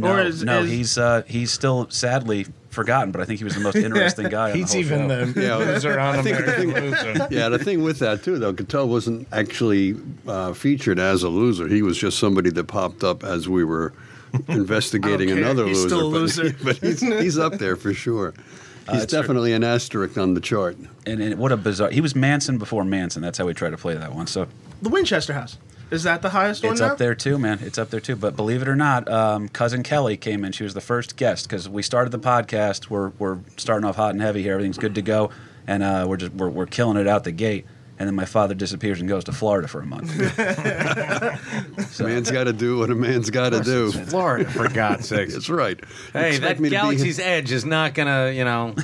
No, 0.00 0.12
Or 0.14 0.20
is- 0.20 0.42
no, 0.44 0.62
is- 0.62 0.70
he's 0.70 0.98
uh, 0.98 1.22
he's 1.26 1.50
still 1.50 1.88
sadly 1.90 2.46
forgotten, 2.70 3.10
but 3.10 3.20
I 3.20 3.24
think 3.24 3.38
he 3.38 3.44
was 3.44 3.54
the 3.54 3.60
most 3.60 3.76
interesting 3.88 4.28
guy. 4.28 4.50
on 4.52 4.56
He's 4.56 4.72
the 4.72 4.78
even 4.78 5.08
show. 5.08 5.24
the 5.26 5.42
Yeah, 5.42 5.56
loser 5.56 5.98
on 5.98 6.16
I 6.18 6.22
think- 6.22 6.36
I 6.36 6.40
American 6.42 6.72
think- 6.72 7.18
Loser. 7.18 7.28
Yeah, 7.30 7.48
the 7.48 7.58
thing 7.58 7.82
with 7.82 7.98
that 8.00 8.22
too, 8.22 8.38
though, 8.38 8.52
Guiteau 8.52 8.86
wasn't 8.86 9.26
actually 9.32 9.96
uh, 10.26 10.52
featured 10.52 10.98
as 10.98 11.22
a 11.22 11.28
loser. 11.28 11.66
He 11.68 11.82
was 11.82 11.98
just 11.98 12.18
somebody 12.18 12.50
that 12.50 12.64
popped 12.64 13.02
up 13.04 13.24
as 13.24 13.48
we 13.48 13.64
were 13.64 13.92
investigating 14.48 15.30
I 15.30 15.34
don't 15.34 15.42
another 15.44 15.66
He's 15.66 15.78
loser. 15.84 15.88
still 15.88 16.08
a 16.08 16.10
but- 16.10 16.18
loser. 16.18 16.56
But, 16.62 16.76
he's, 16.78 17.00
he's 17.00 17.38
up 17.38 17.54
there 17.54 17.76
for 17.76 17.92
sure. 17.94 18.34
He's 18.90 19.02
it's 19.02 19.12
true. 19.12 19.20
definitely 19.20 19.52
an 19.52 19.64
asterisk 19.64 20.16
on 20.16 20.34
the 20.34 20.40
chart. 20.40 20.76
and, 21.06 21.20
and 21.20 21.38
what 21.38 21.52
a 21.52 21.56
bizarre. 21.56 21.90
He 21.90 22.00
was 22.00 22.14
Manson 22.14 22.56
before 22.58 22.84
Manson. 22.84 23.20
That's 23.22 23.36
how 23.38 23.44
we 23.46 23.52
try 23.54 23.68
to 23.70 23.76
play 23.76 23.94
that 23.94 24.14
one. 24.14 24.26
So 24.26 24.46
The 24.82 24.88
Winchester 24.88 25.32
House. 25.34 25.58
Is 25.90 26.02
that 26.02 26.20
the 26.22 26.30
highest 26.30 26.62
one 26.62 26.72
it's 26.72 26.80
up 26.80 26.98
there 26.98 27.14
too, 27.14 27.38
man. 27.38 27.60
It's 27.62 27.78
up 27.78 27.90
there 27.90 28.00
too. 28.00 28.14
But 28.16 28.36
believe 28.36 28.60
it 28.62 28.68
or 28.68 28.76
not, 28.76 29.08
um, 29.10 29.48
cousin 29.48 29.82
Kelly 29.82 30.16
came 30.16 30.44
in. 30.44 30.52
She 30.52 30.64
was 30.64 30.74
the 30.74 30.80
first 30.80 31.16
guest 31.16 31.48
because 31.48 31.68
we 31.68 31.82
started 31.82 32.10
the 32.10 32.18
podcast. 32.18 32.90
We're 32.90 33.08
we're 33.18 33.38
starting 33.56 33.88
off 33.88 33.96
hot 33.96 34.10
and 34.12 34.20
heavy 34.20 34.42
here. 34.42 34.52
Everything's 34.52 34.78
good 34.78 34.94
to 34.96 35.02
go, 35.02 35.30
and 35.66 35.82
uh, 35.82 36.04
we're 36.08 36.18
just 36.18 36.32
we're, 36.32 36.50
we're 36.50 36.66
killing 36.66 36.98
it 36.98 37.06
out 37.06 37.24
the 37.24 37.32
gate. 37.32 37.66
And 38.00 38.06
then 38.06 38.14
my 38.14 38.26
father 38.26 38.54
disappears 38.54 39.00
and 39.00 39.08
goes 39.08 39.24
to 39.24 39.32
Florida 39.32 39.66
for 39.66 39.80
a 39.80 39.86
month. 39.86 40.16
man's 42.00 42.30
got 42.30 42.44
to 42.44 42.52
do 42.52 42.78
what 42.78 42.90
a 42.90 42.94
man's 42.94 43.28
got 43.30 43.50
to 43.50 43.60
do. 43.60 43.90
Florida, 43.90 44.48
for 44.48 44.68
God's 44.68 45.08
sake. 45.08 45.30
That's 45.30 45.48
right. 45.48 45.80
Hey, 46.12 46.28
Expect 46.36 46.58
that 46.58 46.62
me 46.62 46.68
be- 46.68 46.76
Galaxy's 46.76 47.18
Edge 47.18 47.50
is 47.50 47.64
not 47.64 47.94
gonna, 47.94 48.30
you 48.30 48.44
know, 48.44 48.76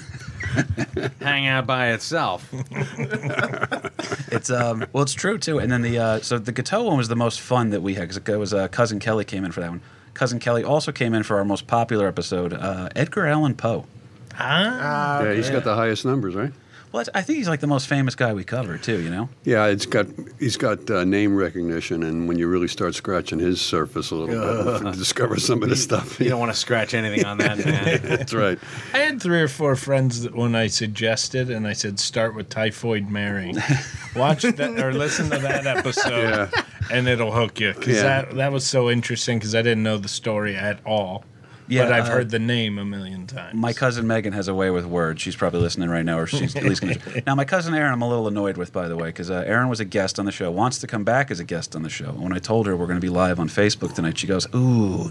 hang 1.20 1.46
out 1.46 1.66
by 1.66 1.92
itself. 1.92 2.48
It's 4.30 4.50
um 4.50 4.84
well, 4.92 5.02
it's 5.02 5.14
true 5.14 5.38
too. 5.38 5.58
And 5.58 5.70
then 5.70 5.82
the 5.82 5.98
uh, 5.98 6.20
so 6.20 6.38
the 6.38 6.52
Guiteau 6.52 6.84
one 6.84 6.96
was 6.96 7.08
the 7.08 7.16
most 7.16 7.40
fun 7.40 7.70
that 7.70 7.82
we 7.82 7.94
had 7.94 8.08
because 8.08 8.16
it 8.16 8.38
was 8.38 8.52
uh, 8.54 8.68
cousin 8.68 8.98
Kelly 8.98 9.24
came 9.24 9.44
in 9.44 9.52
for 9.52 9.60
that 9.60 9.70
one. 9.70 9.80
Cousin 10.14 10.38
Kelly 10.38 10.62
also 10.62 10.92
came 10.92 11.12
in 11.14 11.22
for 11.22 11.38
our 11.38 11.44
most 11.44 11.66
popular 11.66 12.06
episode, 12.06 12.52
uh, 12.52 12.88
Edgar 12.94 13.26
Allan 13.26 13.54
Poe. 13.54 13.84
Huh? 14.32 15.20
Yeah, 15.24 15.32
he's 15.34 15.50
got 15.50 15.64
the 15.64 15.74
highest 15.74 16.04
numbers, 16.04 16.34
right? 16.34 16.52
Well, 16.94 17.04
I 17.12 17.22
think 17.22 17.38
he's 17.38 17.48
like 17.48 17.58
the 17.58 17.66
most 17.66 17.88
famous 17.88 18.14
guy 18.14 18.32
we 18.34 18.44
cover 18.44 18.78
too. 18.78 19.00
You 19.00 19.10
know, 19.10 19.28
Yeah, 19.42 19.66
it's 19.66 19.84
got 19.84 20.06
he's 20.38 20.56
got 20.56 20.88
uh, 20.88 21.02
name 21.02 21.34
recognition, 21.34 22.04
and 22.04 22.28
when 22.28 22.38
you 22.38 22.46
really 22.46 22.68
start 22.68 22.94
scratching 22.94 23.40
his 23.40 23.60
surface 23.60 24.12
a 24.12 24.14
little 24.14 24.28
bit, 24.74 24.82
you 24.84 24.92
discover 24.96 25.40
some 25.40 25.64
of 25.64 25.70
the 25.70 25.74
stuff. 25.74 26.20
You 26.20 26.28
don't 26.28 26.38
want 26.38 26.52
to 26.52 26.56
scratch 26.58 26.94
anything 26.94 27.24
on 27.24 27.38
that, 27.38 27.58
man. 27.58 28.00
That's 28.04 28.32
right. 28.32 28.60
I 28.92 28.98
had 28.98 29.20
three 29.20 29.40
or 29.42 29.48
four 29.48 29.74
friends 29.74 30.22
that 30.22 30.36
when 30.36 30.54
I 30.54 30.68
suggested, 30.68 31.50
and 31.50 31.66
I 31.66 31.72
said, 31.72 31.98
start 31.98 32.36
with 32.36 32.48
Typhoid 32.48 33.10
Mary. 33.10 33.52
Watch 34.14 34.42
that 34.42 34.60
or 34.78 34.92
listen 34.92 35.28
to 35.30 35.38
that 35.38 35.66
episode, 35.66 36.50
Yeah. 36.54 36.62
and 36.92 37.08
it'll 37.08 37.32
hook 37.32 37.58
you. 37.58 37.72
Because 37.72 37.96
Yeah. 37.96 38.02
that, 38.22 38.36
that 38.36 38.52
was 38.52 38.64
so 38.64 38.88
interesting 38.88 39.40
because 39.40 39.56
I 39.56 39.62
didn't 39.62 39.82
know 39.82 39.98
the 39.98 40.06
story 40.06 40.54
at 40.54 40.78
all. 40.86 41.24
Yeah, 41.66 41.84
but 41.84 41.92
I've 41.92 42.04
uh, 42.06 42.10
heard 42.12 42.30
the 42.30 42.38
name 42.38 42.78
a 42.78 42.84
million 42.84 43.26
times. 43.26 43.54
my 43.54 43.72
cousin 43.72 44.06
Megan 44.06 44.32
has 44.34 44.48
a 44.48 44.54
way 44.54 44.70
with 44.70 44.84
words. 44.84 45.22
She's 45.22 45.34
probably 45.36 45.60
listening 45.60 45.88
right 45.88 46.04
now, 46.04 46.18
or 46.18 46.26
she's 46.26 46.54
at 46.56 46.62
least 46.64 46.82
going 46.82 46.94
to. 46.98 47.22
Now, 47.26 47.34
my 47.34 47.44
cousin 47.46 47.74
Aaron, 47.74 47.92
I'm 47.92 48.02
a 48.02 48.08
little 48.08 48.28
annoyed 48.28 48.56
with, 48.56 48.72
by 48.72 48.86
the 48.88 48.96
way, 48.96 49.08
because 49.08 49.30
uh, 49.30 49.42
Aaron 49.46 49.68
was 49.68 49.80
a 49.80 49.84
guest 49.84 50.18
on 50.18 50.26
the 50.26 50.32
show, 50.32 50.50
wants 50.50 50.78
to 50.78 50.86
come 50.86 51.04
back 51.04 51.30
as 51.30 51.40
a 51.40 51.44
guest 51.44 51.74
on 51.74 51.82
the 51.82 51.88
show. 51.90 52.10
And 52.10 52.22
when 52.22 52.32
I 52.34 52.38
told 52.38 52.66
her 52.66 52.76
we're 52.76 52.86
going 52.86 53.00
to 53.00 53.04
be 53.04 53.08
live 53.08 53.40
on 53.40 53.48
Facebook 53.48 53.94
tonight, 53.94 54.18
she 54.18 54.26
goes, 54.26 54.46
"Ooh." 54.54 55.10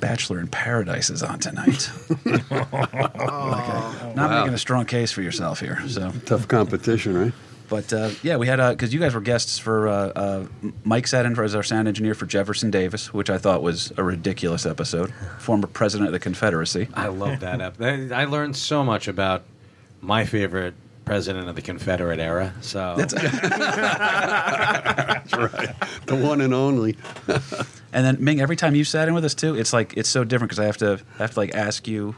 Bachelor 0.00 0.38
in 0.40 0.48
Paradise 0.48 1.08
is 1.08 1.22
on 1.22 1.38
tonight. 1.38 1.88
Okay. 2.26 4.14
Not 4.14 4.30
Wow. 4.30 4.40
making 4.40 4.54
a 4.54 4.58
strong 4.58 4.84
case 4.84 5.12
for 5.12 5.22
yourself 5.22 5.60
here. 5.60 5.80
So, 5.88 6.12
Tough 6.26 6.46
competition, 6.48 7.16
right? 7.18 7.32
But 7.68 7.92
uh, 7.92 8.10
yeah, 8.22 8.36
we 8.36 8.46
had 8.46 8.56
because 8.70 8.92
you 8.94 9.00
guys 9.00 9.14
were 9.14 9.20
guests 9.20 9.58
for 9.58 9.88
uh, 9.88 9.92
uh, 10.08 10.46
Mike 10.84 11.06
sat 11.06 11.26
in 11.26 11.34
for, 11.34 11.42
as 11.44 11.54
our 11.54 11.62
sound 11.62 11.88
engineer 11.88 12.14
for 12.14 12.26
Jefferson 12.26 12.70
Davis, 12.70 13.12
which 13.14 13.30
I 13.30 13.38
thought 13.38 13.62
was 13.62 13.92
a 13.96 14.02
ridiculous 14.02 14.66
episode. 14.66 15.12
Former 15.38 15.66
president 15.66 16.08
of 16.08 16.12
the 16.12 16.20
Confederacy. 16.20 16.88
I 16.94 17.08
love 17.08 17.40
that. 17.40 17.60
episode. 17.60 18.12
I 18.12 18.24
learned 18.24 18.56
so 18.56 18.84
much 18.84 19.08
about 19.08 19.42
my 20.00 20.24
favorite 20.24 20.74
president 21.04 21.48
of 21.48 21.54
the 21.54 21.62
Confederate 21.62 22.18
era. 22.18 22.54
So 22.62 22.94
that's, 22.96 23.12
that's 23.14 23.32
right, 25.34 25.74
The 26.06 26.16
one 26.16 26.40
and 26.40 26.54
only. 26.54 26.96
And 27.92 28.04
then 28.06 28.16
Ming, 28.20 28.40
every 28.40 28.56
time 28.56 28.74
you 28.74 28.84
sat 28.84 29.06
in 29.08 29.14
with 29.14 29.24
us 29.24 29.34
too, 29.34 29.54
it's 29.56 29.72
like 29.72 29.96
it's 29.96 30.08
so 30.08 30.24
different 30.24 30.50
because 30.50 30.58
I 30.60 30.64
have 30.66 30.78
to 30.78 31.00
I 31.18 31.22
have 31.22 31.32
to 31.34 31.40
like 31.40 31.54
ask 31.54 31.86
you 31.86 32.14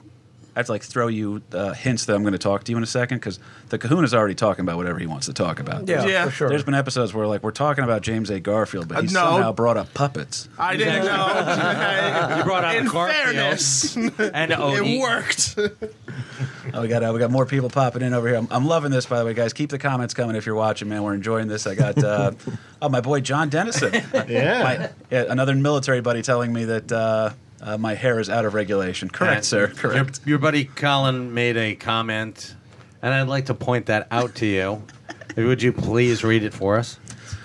I 0.56 0.60
have 0.60 0.66
to 0.66 0.72
like 0.72 0.82
throw 0.82 1.08
you 1.08 1.42
uh, 1.52 1.74
hints 1.74 2.06
that 2.06 2.16
I'm 2.16 2.22
going 2.22 2.32
to 2.32 2.38
talk 2.38 2.64
to 2.64 2.72
you 2.72 2.78
in 2.78 2.82
a 2.82 2.86
second 2.86 3.18
because 3.18 3.38
the 3.68 3.78
Kahuna's 3.78 4.14
already 4.14 4.34
talking 4.34 4.64
about 4.64 4.78
whatever 4.78 4.98
he 4.98 5.06
wants 5.06 5.26
to 5.26 5.34
talk 5.34 5.60
about. 5.60 5.86
Yeah, 5.86 6.06
Yeah. 6.06 6.24
for 6.24 6.30
sure. 6.30 6.48
There's 6.48 6.64
been 6.64 6.72
episodes 6.74 7.12
where 7.12 7.26
like 7.26 7.42
we're 7.42 7.50
talking 7.50 7.84
about 7.84 8.00
James 8.00 8.30
A. 8.30 8.40
Garfield, 8.40 8.88
but 8.88 8.96
Uh, 8.96 9.00
he 9.02 9.06
no. 9.08 9.12
somehow 9.12 9.52
brought 9.52 9.76
up 9.76 9.92
puppets. 9.92 10.48
I 10.58 10.76
didn't 10.76 11.04
know. 11.04 11.26
You 12.38 12.42
brought 12.44 12.64
out 12.64 12.76
In 12.76 12.86
Garfield 12.86 13.34
fairness, 13.34 13.96
and 14.18 14.50
it 14.50 14.98
worked. 15.00 15.58
Oh, 16.74 16.82
we 16.82 16.88
got 16.88 17.02
uh, 17.04 17.12
we 17.14 17.20
got 17.20 17.30
more 17.30 17.46
people 17.46 17.70
popping 17.70 18.02
in 18.02 18.12
over 18.12 18.26
here. 18.28 18.36
I'm, 18.36 18.48
I'm 18.50 18.66
loving 18.66 18.90
this, 18.90 19.06
by 19.06 19.20
the 19.20 19.24
way, 19.24 19.34
guys. 19.34 19.52
Keep 19.52 19.70
the 19.70 19.78
comments 19.78 20.12
coming 20.14 20.34
if 20.36 20.44
you're 20.46 20.56
watching, 20.56 20.88
man. 20.88 21.02
We're 21.04 21.14
enjoying 21.14 21.46
this. 21.46 21.66
I 21.66 21.74
got 21.76 22.02
uh, 22.02 22.32
oh 22.82 22.88
my 22.88 23.00
boy 23.00 23.20
John 23.20 23.48
Dennison, 23.48 23.92
Yeah. 24.28 24.62
my, 24.62 24.90
yeah, 25.10 25.24
another 25.28 25.54
military 25.54 26.00
buddy 26.00 26.22
telling 26.22 26.52
me 26.52 26.64
that 26.64 26.90
uh, 26.92 27.30
uh, 27.60 27.78
my 27.78 27.94
hair 27.94 28.18
is 28.20 28.28
out 28.30 28.44
of 28.44 28.54
regulation. 28.54 29.08
Correct, 29.10 29.36
And 29.36 29.44
sir. 29.44 29.68
Correct. 29.68 30.20
your 30.24 30.38
buddy 30.38 30.64
Colin 30.64 31.32
made 31.34 31.56
a 31.56 31.74
comment, 31.74 32.54
and 33.02 33.12
I'd 33.14 33.28
like 33.28 33.46
to 33.46 33.54
point 33.54 33.86
that 33.86 34.06
out 34.10 34.34
to 34.36 34.46
you. 34.46 34.82
Would 35.36 35.62
you 35.62 35.72
please 35.72 36.24
read 36.24 36.42
it 36.42 36.54
for 36.54 36.78
us? 36.78 36.98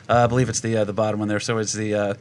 Uh, 0.09 0.23
I 0.25 0.27
believe 0.27 0.49
it's 0.49 0.59
the 0.59 0.77
uh, 0.77 0.83
the 0.83 0.93
bottom 0.93 1.19
one 1.19 1.29
there. 1.29 1.39
So 1.39 1.57
it's 1.57 1.71
the 1.73 1.95
uh, 1.95 2.13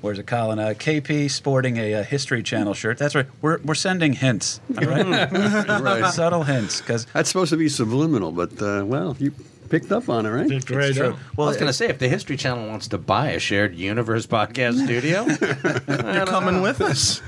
where's 0.00 0.18
it, 0.18 0.26
Colin? 0.26 0.58
Uh, 0.58 0.68
KP 0.68 1.30
sporting 1.30 1.76
a, 1.76 1.94
uh 1.96 2.02
History 2.04 2.42
Channel 2.42 2.72
shirt. 2.74 2.96
That's 2.96 3.14
right. 3.14 3.26
We're 3.42 3.58
we're 3.62 3.74
sending 3.74 4.14
hints. 4.14 4.60
All 4.78 4.84
right, 4.84 5.30
right. 5.80 6.12
subtle 6.12 6.44
hints 6.44 6.80
because 6.80 7.04
That's 7.12 7.28
supposed 7.28 7.50
to 7.50 7.56
be 7.58 7.68
subliminal, 7.68 8.32
but 8.32 8.60
uh, 8.62 8.84
well, 8.86 9.14
you 9.18 9.32
picked 9.68 9.92
up 9.92 10.08
on 10.08 10.26
it, 10.26 10.30
right? 10.30 10.48
Picked 10.48 10.70
right 10.70 10.96
up. 10.98 11.18
Well, 11.36 11.46
I 11.46 11.50
was 11.50 11.56
going 11.56 11.68
to 11.68 11.72
say, 11.72 11.88
if 11.88 11.98
the 11.98 12.08
History 12.08 12.36
Channel 12.36 12.68
wants 12.68 12.88
to 12.88 12.98
buy 12.98 13.30
a 13.30 13.38
shared 13.38 13.74
universe 13.74 14.26
podcast 14.26 14.84
studio, 14.84 15.24
You're 16.14 16.26
coming 16.26 16.62
with 16.62 16.80
us. 16.80 17.20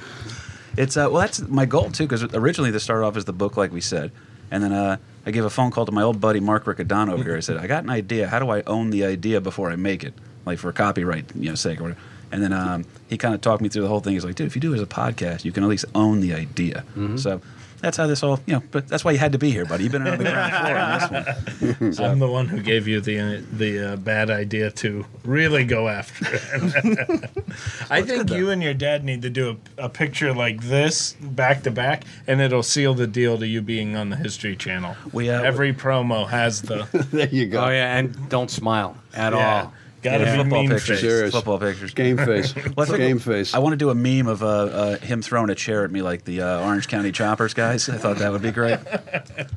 It's 0.76 0.96
uh, 0.96 1.08
well, 1.10 1.20
that's 1.20 1.40
my 1.40 1.64
goal 1.66 1.90
too. 1.90 2.04
Because 2.04 2.22
originally 2.34 2.70
this 2.70 2.82
started 2.84 3.06
off 3.06 3.16
as 3.16 3.24
the 3.24 3.32
book, 3.32 3.56
like 3.56 3.72
we 3.72 3.80
said, 3.80 4.12
and 4.50 4.62
then 4.62 4.72
uh, 4.72 4.98
I 5.24 5.30
gave 5.30 5.44
a 5.44 5.50
phone 5.50 5.70
call 5.70 5.86
to 5.86 5.92
my 5.92 6.02
old 6.02 6.20
buddy 6.20 6.40
Mark 6.40 6.64
Riccadano 6.64 7.12
over 7.12 7.22
here. 7.24 7.36
I 7.36 7.40
said, 7.40 7.56
I 7.56 7.66
got 7.66 7.84
an 7.84 7.90
idea. 7.90 8.28
How 8.28 8.38
do 8.38 8.50
I 8.50 8.62
own 8.62 8.90
the 8.90 9.04
idea 9.04 9.40
before 9.40 9.70
I 9.70 9.76
make 9.76 10.04
it, 10.04 10.14
like 10.44 10.58
for 10.58 10.70
copyright, 10.72 11.34
you 11.34 11.48
know, 11.48 11.54
sake 11.54 11.80
or 11.80 11.84
whatever. 11.84 12.00
And 12.32 12.42
then 12.42 12.52
um, 12.52 12.84
he 13.08 13.16
kind 13.16 13.34
of 13.34 13.40
talked 13.40 13.62
me 13.62 13.68
through 13.68 13.82
the 13.82 13.88
whole 13.88 14.00
thing. 14.00 14.14
He's 14.14 14.24
like, 14.24 14.34
dude, 14.34 14.48
if 14.48 14.54
you 14.56 14.60
do 14.60 14.72
it 14.72 14.76
as 14.76 14.82
a 14.82 14.86
podcast, 14.86 15.44
you 15.44 15.52
can 15.52 15.62
at 15.62 15.68
least 15.68 15.84
own 15.94 16.20
the 16.20 16.34
idea. 16.34 16.84
So 17.16 17.40
that's 17.86 17.96
how 17.96 18.08
this 18.08 18.24
all, 18.24 18.40
you 18.46 18.54
know. 18.54 18.62
But 18.72 18.88
that's 18.88 19.04
why 19.04 19.12
you 19.12 19.18
had 19.18 19.30
to 19.30 19.38
be 19.38 19.52
here, 19.52 19.64
buddy. 19.64 19.84
You've 19.84 19.92
been 19.92 20.04
on 20.06 20.18
the 20.18 20.24
ground 20.24 20.52
floor 21.08 21.68
on 21.70 21.76
this 21.78 22.00
one. 22.00 22.10
I'm 22.10 22.18
the 22.18 22.26
one 22.26 22.46
who 22.48 22.60
gave 22.60 22.88
you 22.88 23.00
the 23.00 23.44
the 23.52 23.92
uh, 23.92 23.96
bad 23.96 24.28
idea 24.28 24.72
to 24.72 25.06
really 25.24 25.64
go 25.64 25.86
after 25.88 26.26
it. 26.28 27.30
I 27.90 28.02
think 28.02 28.30
you 28.30 28.50
and 28.50 28.60
your 28.60 28.74
dad 28.74 29.04
need 29.04 29.22
to 29.22 29.30
do 29.30 29.56
a, 29.78 29.84
a 29.84 29.88
picture 29.88 30.34
like 30.34 30.62
this 30.64 31.12
back 31.20 31.62
to 31.62 31.70
back, 31.70 32.02
and 32.26 32.40
it'll 32.40 32.64
seal 32.64 32.92
the 32.94 33.06
deal 33.06 33.38
to 33.38 33.46
you 33.46 33.62
being 33.62 33.94
on 33.94 34.10
the 34.10 34.16
History 34.16 34.56
Channel. 34.56 34.96
We, 35.12 35.30
uh, 35.30 35.42
Every 35.42 35.72
promo 35.72 36.28
has 36.28 36.62
the 36.62 36.88
there 37.12 37.28
you 37.28 37.46
go. 37.46 37.66
oh 37.66 37.68
yeah, 37.68 37.96
and 37.98 38.28
don't 38.28 38.50
smile 38.50 38.96
at 39.14 39.32
Yeah. 39.32 39.62
all. 39.62 39.72
Gotta 40.10 40.24
Yeah, 40.24 40.36
be 40.36 40.42
football 40.42 40.60
mean 40.60 40.70
pictures. 40.70 41.00
face. 41.00 41.10
Serious. 41.10 41.34
Football 41.34 41.58
pictures. 41.58 41.94
Game 41.94 42.16
face. 42.16 42.54
Well, 42.54 42.64
I 42.78 42.84
think- 42.86 42.98
Game 42.98 43.18
face. 43.18 43.54
I 43.54 43.58
want 43.58 43.72
to 43.74 43.76
do 43.76 43.90
a 43.90 43.94
meme 43.94 44.26
of 44.26 44.42
uh, 44.42 44.46
uh, 44.46 44.96
him 44.98 45.22
throwing 45.22 45.50
a 45.50 45.54
chair 45.54 45.84
at 45.84 45.90
me 45.90 46.02
like 46.02 46.24
the 46.24 46.40
uh, 46.42 46.64
Orange 46.66 46.88
County 46.88 47.12
Choppers 47.12 47.54
guys. 47.54 47.88
I 47.88 47.96
thought 47.98 48.18
that 48.18 48.32
would 48.32 48.42
be 48.42 48.52
great. 48.52 48.78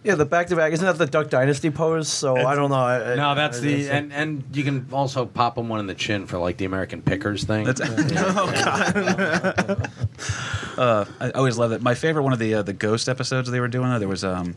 Yeah, 0.03 0.15
the 0.15 0.25
back 0.25 0.47
to 0.47 0.55
back 0.55 0.71
isn't 0.73 0.85
that 0.85 0.97
the 0.97 1.05
Duck 1.05 1.29
Dynasty 1.29 1.69
pose? 1.69 2.07
So 2.07 2.35
I 2.37 2.55
don't 2.55 2.69
know. 2.69 2.75
I, 2.77 3.13
I- 3.13 3.15
No, 3.15 3.35
that's 3.35 3.57
I- 3.57 3.61
the 3.61 3.73
it's- 3.73 3.89
and 3.89 4.13
and 4.13 4.43
you 4.53 4.63
can 4.63 4.87
also 4.91 5.25
pop 5.25 5.57
him 5.57 5.69
one 5.69 5.79
in 5.79 5.87
the 5.87 5.93
chin 5.93 6.25
for 6.25 6.37
like 6.37 6.57
the 6.57 6.65
American 6.65 7.01
Pickers 7.01 7.43
thing. 7.43 7.65
That's, 7.65 7.81
uh, 10.77 11.05
I 11.19 11.31
always 11.31 11.57
love 11.57 11.71
that. 11.71 11.81
My 11.81 11.95
favorite 11.95 12.23
one 12.23 12.33
of 12.33 12.39
the 12.39 12.55
uh, 12.55 12.61
the 12.63 12.73
ghost 12.73 13.09
episodes 13.09 13.49
they 13.51 13.59
were 13.59 13.67
doing. 13.67 13.97
There 13.99 14.07
was 14.07 14.23
um, 14.23 14.55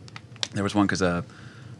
there 0.52 0.62
was 0.64 0.74
one 0.74 0.86
because 0.86 1.02
uh, 1.02 1.22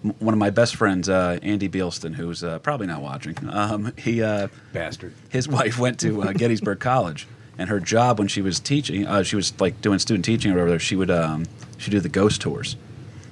m- 0.05 0.15
one 0.19 0.35
of 0.35 0.39
my 0.39 0.51
best 0.51 0.77
friends, 0.77 1.09
uh, 1.09 1.39
Andy 1.43 1.69
Beelston, 1.69 2.15
who's 2.15 2.43
uh, 2.45 2.59
probably 2.61 2.87
not 2.87 3.03
watching. 3.03 3.37
Um, 3.49 3.93
he 3.97 4.23
uh, 4.23 4.49
Bastard. 4.73 5.15
his 5.29 5.49
wife 5.49 5.79
went 5.79 5.99
to 6.01 6.23
uh, 6.23 6.33
Gettysburg 6.33 6.81
College, 6.93 7.27
and 7.59 7.69
her 7.69 7.81
job 7.81 8.19
when 8.19 8.29
she 8.29 8.43
was 8.43 8.61
teaching, 8.61 9.07
uh, 9.07 9.23
she 9.23 9.37
was 9.37 9.59
like 9.61 9.81
doing 9.81 9.99
student 9.99 10.25
teaching 10.25 10.53
or 10.53 10.57
whatever. 10.57 10.79
She 10.79 10.97
would 10.97 11.11
um, 11.11 11.47
she 11.79 11.91
do 11.91 12.01
the 12.01 12.09
ghost 12.09 12.41
tours, 12.41 12.77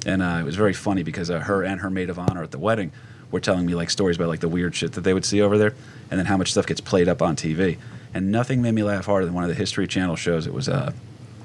and 0.07 0.23
uh, 0.23 0.39
it 0.41 0.45
was 0.45 0.57
very 0.57 0.73
funny 0.75 1.03
because 1.03 1.31
uh, 1.31 1.41
her 1.41 1.63
and 1.65 1.81
her 1.81 1.91
maid 1.91 2.11
of 2.11 2.19
honor 2.19 2.43
at 2.43 2.51
the 2.51 2.59
wedding 2.59 2.93
were 3.31 3.41
telling 3.41 3.65
me 3.67 3.75
like 3.75 3.91
stories 3.91 4.17
about 4.17 4.29
like 4.29 4.41
the 4.41 4.49
weird 4.49 4.75
shit 4.75 4.93
that 4.93 5.03
they 5.03 5.15
would 5.15 5.25
see 5.25 5.41
over 5.41 5.57
there, 5.59 5.75
and 6.11 6.19
then 6.19 6.27
how 6.27 6.37
much 6.37 6.51
stuff 6.53 6.67
gets 6.67 6.81
played 6.81 7.09
up 7.09 7.23
on 7.23 7.37
TV. 7.37 7.79
And 8.13 8.33
nothing 8.33 8.61
made 8.61 8.73
me 8.73 8.83
laugh 8.83 9.07
harder 9.07 9.25
than 9.25 9.35
one 9.35 9.45
of 9.45 9.49
the 9.51 9.55
History 9.55 9.87
Channel 9.87 10.17
shows. 10.17 10.45
It 10.47 10.53
was 10.53 10.69
uh, 10.69 10.93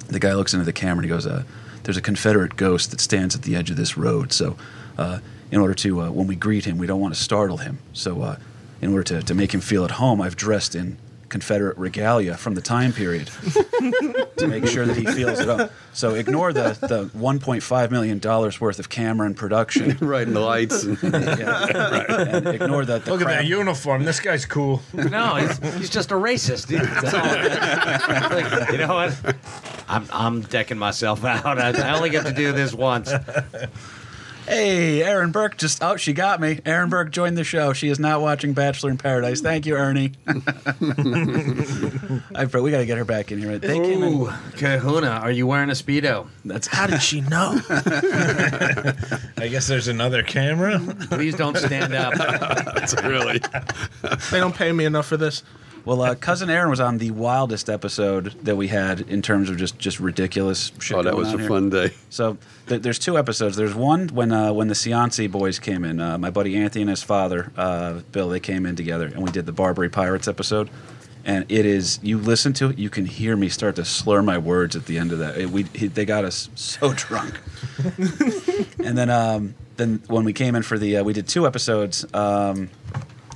the 0.07 0.19
guy 0.19 0.33
looks 0.33 0.53
into 0.53 0.65
the 0.65 0.73
camera 0.73 0.97
and 0.97 1.05
he 1.05 1.09
goes, 1.09 1.27
uh, 1.27 1.43
"There's 1.83 1.97
a 1.97 2.01
Confederate 2.01 2.55
ghost 2.55 2.89
that 2.89 2.99
stands 2.99 3.35
at 3.35 3.43
the 3.43 3.55
edge 3.55 3.69
of 3.69 3.77
this 3.77 3.95
road. 3.97 4.33
So, 4.33 4.57
uh, 4.97 5.19
in 5.51 5.59
order 5.59 5.73
to 5.73 6.01
uh, 6.01 6.09
when 6.11 6.27
we 6.27 6.35
greet 6.35 6.65
him, 6.65 6.77
we 6.77 6.87
don't 6.87 6.99
want 6.99 7.13
to 7.13 7.19
startle 7.19 7.57
him. 7.57 7.79
So, 7.93 8.21
uh, 8.21 8.37
in 8.81 8.91
order 8.91 9.03
to, 9.03 9.23
to 9.23 9.33
make 9.33 9.53
him 9.53 9.61
feel 9.61 9.85
at 9.85 9.91
home, 9.91 10.21
I've 10.21 10.35
dressed 10.35 10.75
in 10.75 10.97
Confederate 11.29 11.77
regalia 11.77 12.37
from 12.37 12.55
the 12.55 12.61
time 12.61 12.93
period 12.93 13.27
to 14.37 14.47
make 14.47 14.67
sure 14.67 14.85
that 14.85 14.95
he 14.95 15.05
feels 15.05 15.39
at 15.39 15.47
home. 15.47 15.69
So, 15.93 16.13
ignore 16.15 16.53
the 16.53 16.77
the 16.81 17.05
1.5 17.17 17.91
million 17.91 18.19
dollars 18.19 18.61
worth 18.61 18.79
of 18.79 18.89
camera 18.89 19.27
and 19.27 19.35
production. 19.35 19.97
right, 20.01 20.27
and 20.27 20.35
the 20.35 20.39
lights. 20.41 20.83
And 20.83 20.97
Yeah, 21.03 22.35
and 22.35 22.47
ignore 22.47 22.85
the, 22.85 22.99
the 22.99 23.11
Look 23.11 23.21
at 23.21 23.27
that 23.27 23.45
uniform. 23.45 24.03
This 24.03 24.19
guy's 24.19 24.45
cool. 24.45 24.81
No, 24.93 25.35
he's, 25.35 25.57
he's 25.77 25.89
just 25.89 26.11
a 26.11 26.15
racist. 26.15 26.67
That's 26.67 27.13
all. 27.13 27.23
Like, 28.35 28.71
you 28.71 28.77
know 28.77 28.93
what? 28.93 29.35
I'm 29.87 30.07
I'm 30.11 30.41
decking 30.41 30.77
myself 30.77 31.23
out. 31.23 31.59
I, 31.59 31.69
I 31.69 31.95
only 31.95 32.09
get 32.09 32.25
to 32.25 32.33
do 32.33 32.51
this 32.51 32.73
once. 32.73 33.11
Hey, 34.47 35.01
Aaron 35.01 35.31
Burke 35.31 35.57
just 35.57 35.83
oh 35.83 35.97
she 35.97 36.13
got 36.13 36.39
me. 36.39 36.59
Aaron 36.65 36.89
Burke 36.89 37.11
joined 37.11 37.35
the 37.35 37.43
show. 37.43 37.73
She 37.73 37.89
is 37.89 37.97
not 37.97 38.21
watching 38.21 38.53
Bachelor 38.53 38.91
in 38.91 38.97
Paradise. 38.97 39.41
Thank 39.41 39.65
you, 39.65 39.75
Ernie. 39.75 40.11
I, 40.27 40.35
we 42.45 42.69
got 42.69 42.77
to 42.77 42.85
get 42.85 42.99
her 42.99 43.05
back 43.05 43.31
in 43.31 43.39
here. 43.39 43.57
They 43.57 43.79
came 43.79 44.03
in. 44.03 44.13
Ooh, 44.13 44.29
Kahuna, 44.55 45.09
are 45.09 45.31
you 45.31 45.47
wearing 45.47 45.69
a 45.69 45.73
speedo? 45.73 46.27
That's 46.43 46.67
How 46.67 46.85
did 46.85 47.01
she 47.01 47.21
know? 47.21 47.59
I 47.69 49.47
guess 49.49 49.67
there's 49.67 49.87
another 49.87 50.21
camera. 50.21 50.79
Please 51.09 51.35
don't 51.35 51.57
stand 51.57 51.95
up. 51.95 52.13
That's 52.15 52.93
really. 53.03 53.39
they 54.31 54.39
don't 54.39 54.55
pay 54.55 54.71
me 54.71 54.85
enough 54.85 55.07
for 55.07 55.17
this. 55.17 55.41
Well. 55.85 56.01
Uh, 56.01 56.15
Cousin 56.15 56.49
Aaron 56.49 56.69
was 56.69 56.79
on 56.79 56.97
the 56.97 57.11
wildest 57.11 57.69
episode 57.69 58.33
that 58.43 58.55
we 58.57 58.67
had 58.67 59.01
in 59.01 59.21
terms 59.21 59.49
of 59.49 59.57
just 59.57 59.77
just 59.79 59.99
ridiculous 59.99 60.71
shit. 60.79 60.97
Oh, 60.97 61.03
that 61.03 61.11
going 61.11 61.23
was 61.23 61.33
on 61.33 61.35
a 61.35 61.39
here. 61.39 61.47
fun 61.49 61.69
day. 61.69 61.91
So 62.09 62.37
th- 62.67 62.81
there's 62.81 62.99
two 62.99 63.17
episodes. 63.17 63.55
There's 63.55 63.75
one 63.75 64.09
when 64.09 64.31
uh, 64.31 64.51
when 64.53 64.67
the 64.67 64.73
Cianci 64.73 65.29
boys 65.31 65.59
came 65.59 65.83
in. 65.85 65.99
Uh, 65.99 66.17
my 66.17 66.29
buddy 66.29 66.55
Anthony 66.57 66.81
and 66.83 66.89
his 66.89 67.03
father, 67.03 67.51
uh, 67.55 68.01
Bill, 68.11 68.29
they 68.29 68.39
came 68.39 68.65
in 68.65 68.75
together, 68.75 69.05
and 69.05 69.23
we 69.23 69.31
did 69.31 69.45
the 69.45 69.53
Barbary 69.53 69.89
Pirates 69.89 70.27
episode. 70.27 70.69
And 71.27 71.43
it 71.49 71.65
is 71.65 71.99
you 72.03 72.19
listen 72.19 72.53
to 72.53 72.69
it, 72.69 72.77
you 72.77 72.91
can 72.91 73.05
hear 73.07 73.35
me 73.35 73.49
start 73.49 73.77
to 73.77 73.85
slur 73.85 74.21
my 74.21 74.37
words 74.37 74.75
at 74.75 74.85
the 74.85 74.99
end 74.99 75.11
of 75.11 75.19
that. 75.19 75.37
It, 75.37 75.49
we 75.49 75.63
he, 75.73 75.87
they 75.87 76.05
got 76.05 76.23
us 76.23 76.49
so 76.53 76.93
drunk. 76.95 77.39
and 78.83 78.97
then 78.97 79.09
um, 79.09 79.55
then 79.77 80.01
when 80.07 80.23
we 80.23 80.33
came 80.33 80.55
in 80.55 80.61
for 80.61 80.77
the 80.77 80.97
uh, 80.97 81.03
we 81.03 81.13
did 81.13 81.27
two 81.27 81.47
episodes. 81.47 82.05
Um, 82.13 82.69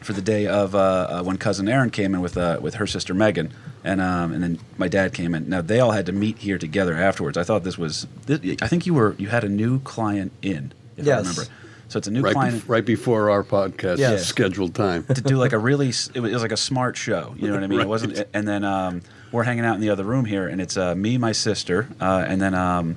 for 0.01 0.13
the 0.13 0.22
day 0.22 0.48
of 0.48 0.74
uh, 0.75 0.79
uh, 1.20 1.24
when 1.24 1.38
cousin 1.38 1.68
Erin 1.68 1.89
came 1.89 2.13
in 2.15 2.22
with 2.22 2.38
uh, 2.38 2.58
with 2.62 2.75
her 2.75 2.88
sister 2.88 3.13
Megan, 3.13 3.53
and 3.84 4.01
um, 4.01 4.32
and 4.34 4.41
then 4.44 4.60
my 4.77 4.88
dad 4.88 5.13
came 5.13 5.34
in. 5.36 5.50
Now 5.50 5.62
they 5.62 5.79
all 5.79 5.91
had 5.91 6.06
to 6.08 6.12
meet 6.12 6.38
here 6.39 6.58
together 6.58 6.94
afterwards. 6.96 7.38
I 7.38 7.44
thought 7.44 7.63
this 7.63 7.77
was. 7.77 8.08
This, 8.25 8.39
I 8.62 8.68
think 8.68 8.86
you 8.86 8.94
were 8.94 9.15
you 9.18 9.27
had 9.29 9.44
a 9.44 9.50
new 9.50 9.79
client 9.82 10.32
in, 10.41 10.74
if 10.98 11.06
I 11.06 11.08
Yes. 11.08 11.20
remember. 11.20 11.44
So 11.89 11.98
it's 11.98 12.08
a 12.08 12.12
new 12.12 12.22
Right, 12.22 12.34
client 12.34 12.56
bef- 12.58 12.70
right 12.70 12.86
before 12.86 13.32
our 13.32 13.44
podcast 13.44 13.98
Yes. 13.98 14.25
scheduled 14.27 14.75
time. 14.75 15.06
to 15.06 15.22
do 15.22 15.38
like 15.38 15.53
a 15.53 15.58
really. 15.58 15.88
It 16.13 16.20
was, 16.20 16.32
it 16.32 16.34
was 16.34 16.41
like 16.44 16.51
a 16.51 16.58
smart 16.58 16.96
show. 16.98 17.34
You 17.38 17.48
know 17.48 17.56
what 17.56 17.63
I 17.63 17.68
mean? 17.68 17.79
It 17.82 17.88
wasn't. 17.88 18.25
And 18.34 18.48
then 18.48 18.63
um, 18.63 19.01
we're 19.32 19.44
hanging 19.44 19.65
out 19.65 19.74
in 19.75 19.82
the 19.82 19.89
other 19.89 20.03
room 20.03 20.25
here, 20.25 20.48
and 20.48 20.62
it's 20.62 20.77
uh, 20.77 20.94
me, 20.96 21.18
my 21.18 21.32
sister, 21.32 21.88
uh, 22.00 22.25
and 22.27 22.41
then. 22.41 22.53
Um, 22.53 22.96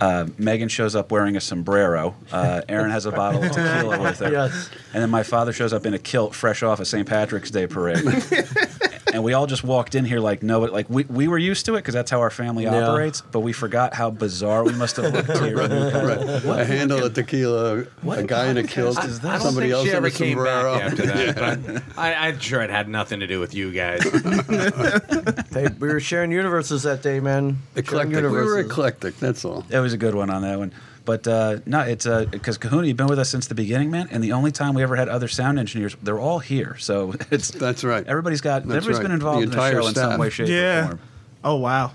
uh, 0.00 0.26
Megan 0.38 0.68
shows 0.68 0.94
up 0.96 1.10
wearing 1.12 1.36
a 1.36 1.40
sombrero. 1.40 2.14
Uh, 2.32 2.62
Aaron 2.68 2.90
has 2.90 3.06
a 3.06 3.10
bottle 3.12 3.42
of 3.42 3.52
tequila 3.52 4.00
with 4.00 4.18
her. 4.20 4.30
Yes. 4.40 4.70
And 4.94 5.02
then 5.02 5.10
my 5.10 5.22
father 5.22 5.52
shows 5.52 5.72
up 5.72 5.86
in 5.86 5.94
a 5.94 5.98
kilt, 5.98 6.34
fresh 6.34 6.62
off 6.62 6.80
a 6.80 6.84
St. 6.84 7.06
Patrick's 7.06 7.50
Day 7.50 7.66
parade. 7.66 8.04
and 9.12 9.22
we 9.24 9.32
all 9.32 9.46
just 9.46 9.64
walked 9.64 9.94
in 9.94 10.04
here 10.04 10.20
like 10.20 10.42
no, 10.42 10.60
like 10.60 10.88
we, 10.90 11.04
we 11.04 11.28
were 11.28 11.38
used 11.38 11.66
to 11.66 11.74
it 11.74 11.78
because 11.78 11.94
that's 11.94 12.10
how 12.10 12.20
our 12.20 12.30
family 12.30 12.64
Yeah. 12.64 12.88
operates. 12.88 13.20
But 13.20 13.40
we 13.40 13.52
forgot 13.52 13.94
how 13.94 14.10
bizarre 14.10 14.64
we 14.64 14.72
must 14.72 14.96
have 14.96 15.12
looked 15.12 15.28
to 15.36 15.48
your 15.48 15.68
newcomers. 15.68 16.44
Right. 16.44 16.60
A 16.60 16.64
handle 16.64 17.04
of 17.04 17.14
tequila, 17.14 17.82
what 18.02 18.18
a 18.18 18.24
guy 18.24 18.48
in 18.48 18.56
a 18.58 18.62
podcast 18.62 18.68
kilt, 18.68 19.04
is 19.04 19.24
I 19.24 19.32
don't 19.32 19.40
somebody 19.40 19.66
think 19.68 19.74
else 19.74 19.84
she 19.84 19.90
in 19.90 19.96
ever 19.96 20.06
a 20.06 20.10
came 20.10 20.36
sombrero. 20.36 20.74
back 20.78 20.82
after 20.92 21.06
that. 21.06 21.36
But 21.94 21.98
I, 21.98 22.28
I'm 22.28 22.38
sure 22.38 22.60
it 22.62 22.70
had 22.70 22.88
nothing 22.88 23.20
to 23.20 23.26
do 23.26 23.40
with 23.40 23.54
you 23.54 23.72
guys. 23.72 24.00
Hey, 25.52 25.66
we 25.78 25.88
were 25.88 26.00
sharing 26.00 26.30
universes 26.30 26.84
that 26.84 27.02
day, 27.02 27.18
man. 27.20 27.58
Sharing 27.74 28.12
Eclectic. 28.12 28.22
We 28.22 28.28
were 28.30 28.58
eclectic. 28.60 29.16
That's 29.18 29.44
all. 29.44 29.64
It 29.68 29.80
was 29.80 29.92
a 29.92 29.98
good 29.98 30.14
one 30.14 30.30
on 30.30 30.42
that 30.42 30.58
one. 30.58 30.72
But 31.10 31.26
uh, 31.26 31.58
no, 31.66 31.80
it's 31.80 32.06
because 32.06 32.56
Kahuna, 32.56 32.86
you've 32.86 32.96
been 32.96 33.08
with 33.08 33.18
us 33.18 33.28
since 33.28 33.48
the 33.48 33.54
beginning, 33.56 33.90
man. 33.90 34.06
And 34.12 34.22
the 34.22 34.30
only 34.30 34.52
time 34.52 34.74
we 34.74 34.82
ever 34.84 34.94
had 34.94 35.08
other 35.08 35.26
sound 35.26 35.58
engineers, 35.58 35.96
they're 36.04 36.20
all 36.20 36.38
here. 36.38 36.76
So 36.78 37.14
it's 37.32 37.50
That's 37.50 37.82
right. 37.82 38.06
everybody's 38.06 38.40
got 38.40 38.62
That's 38.62 38.76
everybody's 38.76 38.98
right. 38.98 39.02
been 39.02 39.10
involved 39.12 39.38
The 39.40 39.42
in 39.44 39.50
the 39.50 39.56
entire 39.56 39.72
show 39.82 39.88
in 39.88 39.94
some 39.94 40.10
staff. 40.10 40.18
way, 40.20 40.30
shape, 40.30 40.48
or 40.48 40.52
Yeah. 40.52 40.86
form. 40.86 41.00
Oh 41.42 41.56
wow, 41.56 41.92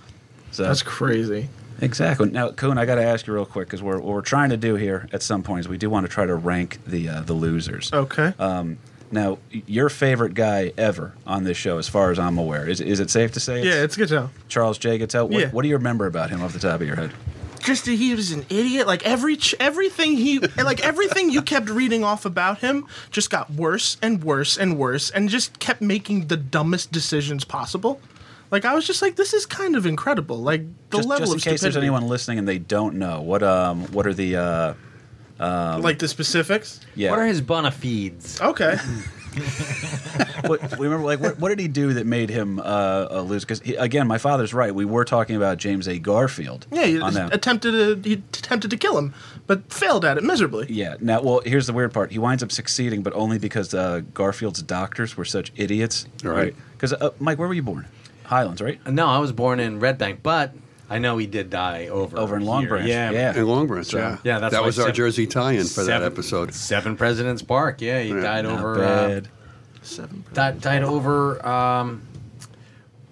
So 0.52 0.64
that's 0.64 0.84
crazy. 0.84 1.48
Exactly. 1.80 2.30
Now, 2.30 2.52
Coon, 2.52 2.78
I 2.78 2.86
got 2.86 2.96
to 2.96 3.04
ask 3.04 3.26
you 3.28 3.34
real 3.34 3.46
quick 3.46 3.68
because 3.68 3.82
we're, 3.82 4.00
what 4.00 4.14
we're 4.16 4.22
trying 4.22 4.50
to 4.50 4.58
do 4.58 4.76
here 4.76 5.08
at 5.14 5.22
some 5.22 5.44
point 5.44 5.62
is 5.62 5.68
we 5.70 5.78
do 5.78 5.90
want 5.90 6.06
to 6.06 6.12
try 6.12 6.26
to 6.26 6.36
rank 6.36 6.80
the 6.86 7.08
uh, 7.10 7.22
the 7.22 7.34
losers. 7.34 7.92
Okay. 7.94 8.34
Um, 8.38 8.78
now, 9.12 9.38
your 9.52 9.88
favorite 9.90 10.34
guy 10.34 10.74
ever 10.78 11.14
on 11.26 11.44
this 11.46 11.56
show, 11.58 11.78
as 11.78 11.88
far 11.88 12.12
as 12.12 12.20
I'm 12.20 12.38
aware, 12.38 12.68
is 12.68 12.82
is 12.82 13.00
it 13.00 13.10
safe 13.10 13.32
to 13.34 13.40
say? 13.40 13.64
yeah, 13.64 13.84
it's 13.84 13.96
good 13.96 14.10
to 14.10 14.16
know. 14.16 14.30
Charles 14.50 14.78
J. 14.78 14.98
Guiteau. 14.98 15.26
What, 15.26 15.40
Yeah. 15.40 15.50
what 15.52 15.62
do 15.62 15.70
you 15.70 15.76
remember 15.78 16.06
about 16.06 16.30
him 16.32 16.42
off 16.42 16.52
the 16.54 16.60
top 16.60 16.82
of 16.82 16.88
your 16.88 16.98
head? 16.98 17.12
Just 17.66 17.86
that 17.86 17.94
he 17.94 18.14
was 18.14 18.32
an 18.32 18.46
idiot. 18.50 18.88
Like 18.88 19.04
every 19.06 19.36
ch- 19.38 19.56
everything 19.60 20.18
he 20.18 20.40
like 20.40 20.82
everything 20.86 21.30
you 21.32 21.42
kept 21.42 21.70
reading 21.70 22.04
off 22.04 22.26
about 22.26 22.60
him 22.60 22.86
just 23.12 23.30
got 23.30 23.50
worse 23.52 23.98
and 24.02 24.24
worse 24.24 24.58
and 24.58 24.78
worse, 24.78 25.10
and 25.10 25.28
just 25.30 25.60
kept 25.60 25.82
making 25.82 26.28
the 26.28 26.38
dumbest 26.38 26.92
decisions 26.92 27.44
possible. 27.44 28.00
Like 28.52 28.64
I 28.66 28.76
was 28.76 28.86
just 28.86 29.02
like, 29.02 29.16
this 29.16 29.34
is 29.34 29.46
kind 29.46 29.76
of 29.76 29.86
incredible. 29.86 30.38
Like 30.38 30.62
the 30.92 30.98
just, 30.98 31.10
level 31.10 31.26
just 31.26 31.34
in 31.34 31.38
of 31.38 31.44
case 31.44 31.62
there's 31.62 31.78
anyone 31.78 32.08
listening 32.08 32.38
and 32.40 32.48
they 32.48 32.60
don't 32.60 32.96
know 32.96 33.22
what 33.22 33.42
um 33.44 33.84
what 33.92 34.06
are 34.06 34.14
the 34.14 34.36
uh, 34.38 34.74
um, 35.40 35.82
like 35.82 36.00
the 36.00 36.08
specifics. 36.08 36.80
yeah 36.96 37.10
What 37.10 37.20
are 37.20 37.26
his 37.26 37.42
bona 37.42 37.72
fides? 37.72 38.40
Okay. 38.40 38.78
what, 40.46 40.80
we 40.80 40.88
remember 40.88 41.06
like 41.06 41.20
what, 41.20 41.40
what 41.40 41.50
did 41.50 41.60
he 41.60 41.68
do 41.68 41.94
that 41.94 42.06
made 42.06 42.30
him 42.30 42.60
uh, 42.60 43.24
lose? 43.26 43.44
Because 43.44 43.62
again, 43.78 44.08
my 44.08 44.18
father's 44.18 44.54
right. 44.54 44.74
We 44.74 44.86
were 44.86 45.06
talking 45.06 45.36
about 45.36 45.58
James 45.58 45.88
A. 45.88 46.00
Garfield. 46.00 46.68
Yeah, 46.72 46.86
he 46.86 47.02
on 47.02 47.14
that. 47.14 47.34
attempted 47.34 47.72
to 47.72 48.10
he 48.10 48.16
attempted 48.16 48.72
to 48.72 48.78
kill 48.78 48.98
him, 48.98 49.14
but 49.48 49.72
failed 49.72 50.06
at 50.06 50.18
it 50.18 50.24
miserably. 50.24 50.68
Yeah. 50.70 50.96
Now, 51.00 51.22
well, 51.22 51.42
here's 51.46 51.68
the 51.68 51.74
weird 51.74 51.94
part. 51.94 52.12
He 52.12 52.20
winds 52.20 52.44
up 52.44 52.52
succeeding, 52.52 53.04
but 53.04 53.14
only 53.14 53.38
because 53.38 53.74
uh, 53.74 54.02
Garfield's 54.14 54.62
doctors 54.62 55.18
were 55.18 55.26
such 55.26 55.52
idiots. 55.56 56.08
Right. 56.24 56.56
Because 56.74 56.94
uh, 56.94 57.12
Mike, 57.20 57.38
where 57.38 57.48
were 57.48 57.54
you 57.54 57.64
born? 57.64 57.88
Highlands, 58.24 58.62
right? 58.62 58.86
No, 58.88 59.08
I 59.08 59.20
was 59.20 59.32
born 59.32 59.60
in 59.60 59.80
Red 59.80 59.98
Bank, 59.98 60.22
but 60.24 60.54
I 60.90 61.00
know 61.00 61.18
he 61.18 61.26
did 61.28 61.50
die 61.50 61.88
over 61.88 62.18
Over 62.18 62.38
in 62.38 62.46
Long. 62.46 62.68
Branch. 62.68 62.88
Yeah, 62.88 63.10
Yeah. 63.12 63.36
In 63.36 63.48
Long 63.48 63.66
Branch, 63.68 63.86
So- 63.88 63.98
yeah. 63.98 64.18
Yeah, 64.24 64.40
that's 64.40 64.52
that 64.54 64.62
why 64.62 64.68
was 64.68 64.78
our 64.80 64.84
seven- 64.84 64.96
Jersey 64.96 65.26
tie-in 65.28 65.66
for 65.66 65.84
that 65.84 66.04
episode. 66.04 66.54
Seven 66.54 66.96
Presidents 66.96 67.42
Park. 67.42 67.82
Yeah, 67.82 68.02
he 68.02 68.10
Yeah, 68.10 68.20
died 68.22 68.46
Not 68.46 68.60
over. 68.60 68.76
Uh, 68.76 69.08
bad. 69.08 69.28
Seven. 69.82 70.24
died, 70.34 70.62
died 70.62 70.84
over. 70.84 71.46
Um, 71.48 72.02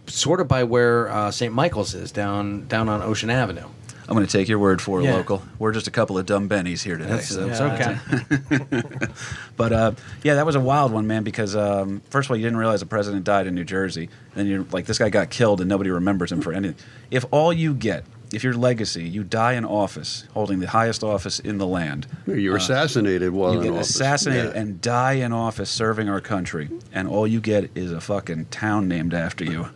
sort 0.07 0.39
of 0.41 0.47
by 0.47 0.63
where 0.63 1.09
uh, 1.09 1.31
St. 1.31 1.53
Michael's 1.53 1.93
is 1.95 2.11
down 2.11 2.67
down 2.67 2.89
on 2.89 3.01
Ocean 3.01 3.29
Avenue. 3.29 3.67
I'm 4.07 4.15
going 4.15 4.25
to 4.25 4.31
take 4.31 4.47
your 4.49 4.59
word 4.59 4.81
for 4.81 4.99
it, 4.99 5.05
Yeah. 5.05 5.15
local. 5.15 5.41
We're 5.59 5.71
just 5.71 5.87
a 5.87 5.91
couple 5.91 6.17
of 6.17 6.25
dumb 6.25 6.49
bennies 6.49 6.81
here 6.83 6.97
today. 6.97 7.09
That's, 7.11 7.29
so 7.29 7.47
that's 7.47 7.61
okay. 7.61 9.07
But 9.55 9.71
uh, 9.71 9.91
yeah, 10.23 10.35
that 10.35 10.45
was 10.45 10.55
a 10.55 10.59
wild 10.59 10.91
one, 10.91 11.07
man. 11.07 11.23
Because 11.23 11.55
um, 11.55 12.01
first 12.09 12.27
of 12.27 12.31
all, 12.31 12.37
you 12.37 12.43
didn't 12.43 12.57
realize 12.57 12.79
the 12.79 12.85
president 12.85 13.23
died 13.23 13.47
in 13.47 13.55
New 13.55 13.63
Jersey, 13.63 14.03
and 14.03 14.35
then 14.35 14.47
you're 14.47 14.65
like, 14.71 14.85
this 14.85 14.97
guy 14.97 15.09
got 15.09 15.29
killed, 15.29 15.61
and 15.61 15.69
nobody 15.69 15.89
remembers 15.89 16.31
him 16.31 16.41
for 16.41 16.51
anything. 16.53 16.75
If 17.11 17.25
all 17.31 17.53
you 17.53 17.73
get, 17.75 18.03
if 18.33 18.43
your 18.43 18.53
legacy, 18.55 19.03
you 19.07 19.23
die 19.23 19.53
in 19.53 19.63
office, 19.63 20.25
holding 20.33 20.59
the 20.59 20.67
highest 20.67 21.03
office 21.03 21.39
in 21.39 21.59
the 21.59 21.67
land, 21.67 22.07
You 22.25 22.51
were 22.51 22.57
assassinated 22.57 23.31
while 23.31 23.51
Uh, 23.51 23.53
you 23.53 23.59
in 23.59 23.63
get 23.65 23.73
office. 23.73 23.89
assassinated 23.91 24.53
Yeah. 24.55 24.61
and 24.61 24.81
die 24.81 25.13
in 25.13 25.31
office 25.31 25.69
serving 25.69 26.09
our 26.09 26.19
country, 26.21 26.69
and 26.91 27.07
all 27.07 27.27
you 27.27 27.39
get 27.39 27.69
is 27.75 27.91
a 27.91 28.01
fucking 28.01 28.45
town 28.45 28.87
named 28.87 29.13
after 29.13 29.43
you, 29.45 29.67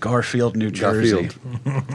Garfield, 0.00 0.56
New 0.56 0.70
Jersey. 0.70 1.28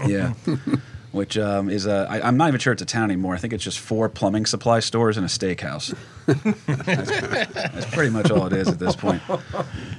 yeah. 0.07 0.33
Which 1.15 1.37
um, 1.37 1.69
is 1.69 1.85
a, 1.85 2.05
I, 2.09 2.27
I'm 2.27 2.35
not 2.35 2.49
even 2.49 2.59
sure 2.59 2.73
it's 2.73 2.81
a 2.81 2.85
town 2.85 3.05
anymore. 3.05 3.35
I 3.35 3.37
think 3.37 3.53
it's 3.53 3.63
just 3.63 3.79
four 3.79 4.09
plumbing 4.09 4.45
supply 4.45 4.81
stores 4.81 5.15
and 5.15 5.25
a 5.25 5.29
steakhouse. 5.29 5.95
that's, 6.25 7.09
that's 7.53 7.95
pretty 7.95 8.09
much 8.09 8.29
all 8.31 8.45
it 8.47 8.51
is 8.51 8.67
at 8.67 8.79
this 8.79 8.97
point. 8.97 9.21